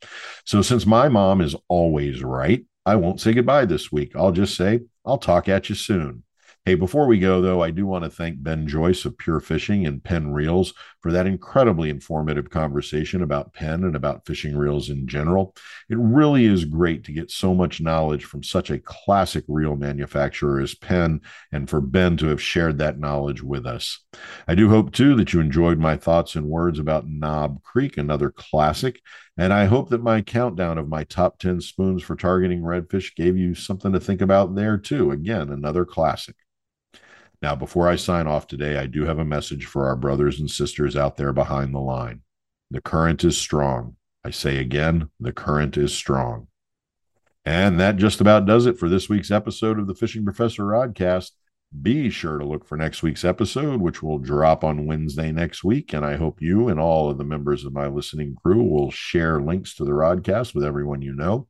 So, 0.45 0.61
since 0.61 0.85
my 0.85 1.09
mom 1.09 1.41
is 1.41 1.55
always 1.67 2.23
right, 2.23 2.65
I 2.85 2.95
won't 2.95 3.19
say 3.19 3.33
goodbye 3.33 3.65
this 3.65 3.91
week. 3.91 4.15
I'll 4.15 4.31
just 4.31 4.55
say, 4.55 4.81
I'll 5.05 5.17
talk 5.17 5.49
at 5.49 5.69
you 5.69 5.75
soon. 5.75 6.23
Hey, 6.67 6.75
before 6.75 7.07
we 7.07 7.17
go, 7.17 7.41
though, 7.41 7.61
I 7.61 7.71
do 7.71 7.85
want 7.85 8.03
to 8.03 8.09
thank 8.09 8.43
Ben 8.43 8.67
Joyce 8.67 9.05
of 9.05 9.17
Pure 9.17 9.39
Fishing 9.39 9.85
and 9.85 10.03
Penn 10.03 10.33
Reels 10.33 10.73
for 11.07 11.13
that 11.13 11.25
incredibly 11.25 11.89
informative 11.89 12.49
conversation 12.49 13.21
about 13.21 13.53
Penn 13.53 13.85
and 13.85 13.95
about 13.95 14.25
fishing 14.25 14.57
reels 14.57 14.89
in 14.89 15.07
general. 15.07 15.55
It 15.89 15.97
really 15.97 16.43
is 16.43 16.65
great 16.65 17.05
to 17.05 17.13
get 17.13 17.31
so 17.31 17.55
much 17.55 17.79
knowledge 17.79 18.25
from 18.25 18.43
such 18.43 18.69
a 18.69 18.77
classic 18.77 19.45
reel 19.47 19.77
manufacturer 19.77 20.59
as 20.59 20.75
Penn 20.75 21.21
and 21.53 21.69
for 21.69 21.79
Ben 21.79 22.17
to 22.17 22.27
have 22.27 22.41
shared 22.41 22.79
that 22.79 22.99
knowledge 22.99 23.41
with 23.41 23.65
us. 23.65 24.03
I 24.49 24.55
do 24.55 24.67
hope, 24.67 24.91
too, 24.91 25.15
that 25.15 25.31
you 25.31 25.39
enjoyed 25.39 25.79
my 25.79 25.95
thoughts 25.95 26.35
and 26.35 26.45
words 26.45 26.77
about 26.77 27.07
Knob 27.07 27.63
Creek, 27.63 27.97
another 27.97 28.29
classic. 28.29 28.99
And 29.37 29.53
I 29.53 29.63
hope 29.63 29.87
that 29.91 30.03
my 30.03 30.21
countdown 30.21 30.77
of 30.77 30.89
my 30.89 31.05
top 31.05 31.39
10 31.39 31.61
spoons 31.61 32.03
for 32.03 32.17
targeting 32.17 32.63
redfish 32.63 33.15
gave 33.15 33.37
you 33.37 33.55
something 33.55 33.93
to 33.93 33.99
think 34.01 34.19
about 34.19 34.55
there, 34.55 34.77
too. 34.77 35.11
Again, 35.11 35.51
another 35.51 35.85
classic. 35.85 36.35
Now, 37.41 37.55
before 37.55 37.87
I 37.87 37.95
sign 37.95 38.25
off 38.27 38.47
today, 38.47 38.77
I 38.77 38.87
do 38.87 39.05
have 39.05 39.19
a 39.19 39.25
message 39.25 39.65
for 39.65 39.87
our 39.87 39.95
brothers 39.95 40.39
and 40.39 40.49
sisters 40.49 40.95
out 40.95 41.17
there 41.17 41.33
behind 41.33 41.73
the 41.73 41.79
line. 41.79 42.21
The 42.71 42.81
current 42.81 43.23
is 43.23 43.37
strong. 43.37 43.95
I 44.23 44.31
say 44.31 44.57
again, 44.57 45.09
the 45.19 45.31
current 45.31 45.77
is 45.77 45.93
strong. 45.93 46.47
And 47.45 47.79
that 47.79 47.95
just 47.95 48.19
about 48.19 48.45
does 48.45 48.65
it 48.65 48.77
for 48.77 48.89
this 48.89 49.07
week's 49.07 49.31
episode 49.31 49.79
of 49.79 49.87
the 49.87 49.95
Fishing 49.95 50.25
Professor 50.25 50.63
Rodcast. 50.63 51.31
Be 51.81 52.09
sure 52.09 52.37
to 52.37 52.45
look 52.45 52.65
for 52.65 52.75
next 52.75 53.03
week's 53.03 53.23
episode, 53.23 53.79
which 53.79 54.01
will 54.01 54.19
drop 54.19 54.63
on 54.63 54.85
Wednesday 54.85 55.31
next 55.31 55.63
week. 55.63 55.93
And 55.93 56.05
I 56.05 56.15
hope 56.15 56.41
you 56.41 56.67
and 56.69 56.79
all 56.79 57.09
of 57.09 57.17
the 57.17 57.23
members 57.23 57.63
of 57.63 57.71
my 57.71 57.87
listening 57.87 58.35
crew 58.43 58.63
will 58.63 58.91
share 58.91 59.41
links 59.41 59.75
to 59.75 59.85
the 59.85 59.91
Rodcast 59.91 60.55
with 60.55 60.63
everyone 60.63 61.01
you 61.01 61.13
know. 61.13 61.47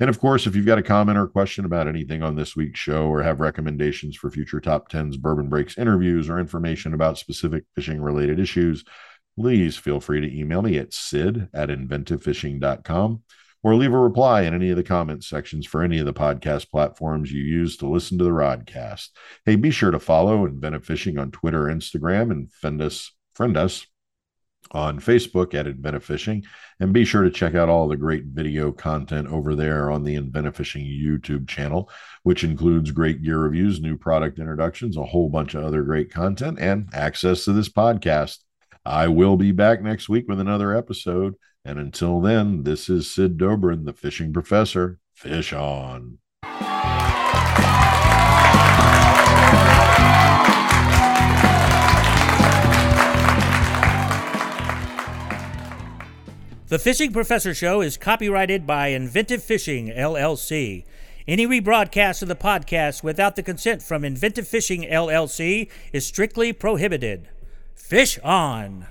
And 0.00 0.08
of 0.08 0.20
course, 0.20 0.46
if 0.46 0.54
you've 0.54 0.66
got 0.66 0.78
a 0.78 0.82
comment 0.82 1.18
or 1.18 1.26
question 1.26 1.64
about 1.64 1.88
anything 1.88 2.22
on 2.22 2.36
this 2.36 2.54
week's 2.54 2.78
show 2.78 3.08
or 3.08 3.22
have 3.22 3.40
recommendations 3.40 4.16
for 4.16 4.30
future 4.30 4.60
top 4.60 4.90
10s, 4.90 5.18
bourbon 5.18 5.48
breaks 5.48 5.76
interviews, 5.76 6.30
or 6.30 6.38
information 6.38 6.94
about 6.94 7.18
specific 7.18 7.64
fishing 7.74 8.00
related 8.00 8.38
issues, 8.38 8.84
please 9.36 9.76
feel 9.76 10.00
free 10.00 10.20
to 10.20 10.38
email 10.38 10.62
me 10.62 10.78
at 10.78 10.92
sid 10.92 11.48
at 11.52 11.68
inventivefishing.com 11.68 13.22
or 13.64 13.74
leave 13.74 13.92
a 13.92 13.98
reply 13.98 14.42
in 14.42 14.54
any 14.54 14.70
of 14.70 14.76
the 14.76 14.84
comment 14.84 15.24
sections 15.24 15.66
for 15.66 15.82
any 15.82 15.98
of 15.98 16.06
the 16.06 16.12
podcast 16.12 16.70
platforms 16.70 17.32
you 17.32 17.42
use 17.42 17.76
to 17.76 17.88
listen 17.88 18.18
to 18.18 18.24
the 18.24 18.30
Rodcast. 18.30 19.08
Hey, 19.44 19.56
be 19.56 19.72
sure 19.72 19.90
to 19.90 19.98
follow 19.98 20.46
Inventive 20.46 20.84
Fishing 20.84 21.18
on 21.18 21.32
Twitter, 21.32 21.64
Instagram, 21.64 22.30
and 22.30 22.52
friend 22.52 22.80
us, 22.80 23.12
friend 23.34 23.56
us 23.56 23.84
on 24.72 25.00
Facebook 25.00 25.54
at 25.54 25.66
Inventive 25.66 26.04
Fishing. 26.04 26.44
And 26.80 26.92
be 26.92 27.04
sure 27.04 27.22
to 27.22 27.30
check 27.30 27.54
out 27.54 27.68
all 27.68 27.88
the 27.88 27.96
great 27.96 28.24
video 28.24 28.70
content 28.70 29.28
over 29.28 29.54
there 29.54 29.90
on 29.90 30.04
the 30.04 30.14
Inventive 30.14 30.56
Fishing 30.56 30.84
YouTube 30.84 31.48
channel, 31.48 31.90
which 32.22 32.44
includes 32.44 32.90
great 32.90 33.22
gear 33.22 33.38
reviews, 33.38 33.80
new 33.80 33.96
product 33.96 34.38
introductions, 34.38 34.96
a 34.96 35.04
whole 35.04 35.28
bunch 35.28 35.54
of 35.54 35.64
other 35.64 35.82
great 35.82 36.12
content, 36.12 36.58
and 36.60 36.88
access 36.92 37.44
to 37.44 37.52
this 37.52 37.68
podcast. 37.68 38.38
I 38.84 39.08
will 39.08 39.36
be 39.36 39.52
back 39.52 39.82
next 39.82 40.08
week 40.08 40.26
with 40.28 40.40
another 40.40 40.76
episode. 40.76 41.34
And 41.64 41.78
until 41.78 42.20
then, 42.20 42.62
this 42.62 42.88
is 42.88 43.10
Sid 43.10 43.36
Dobrin, 43.36 43.84
the 43.84 43.92
fishing 43.92 44.32
professor. 44.32 44.98
Fish 45.14 45.52
on. 45.52 46.18
The 56.68 56.78
Fishing 56.78 57.14
Professor 57.14 57.54
Show 57.54 57.80
is 57.80 57.96
copyrighted 57.96 58.66
by 58.66 58.88
Inventive 58.88 59.42
Fishing, 59.42 59.88
LLC. 59.88 60.84
Any 61.26 61.46
rebroadcast 61.46 62.20
of 62.20 62.28
the 62.28 62.36
podcast 62.36 63.02
without 63.02 63.36
the 63.36 63.42
consent 63.42 63.82
from 63.82 64.04
Inventive 64.04 64.46
Fishing, 64.46 64.82
LLC 64.82 65.70
is 65.94 66.06
strictly 66.06 66.52
prohibited. 66.52 67.26
Fish 67.74 68.18
on! 68.18 68.86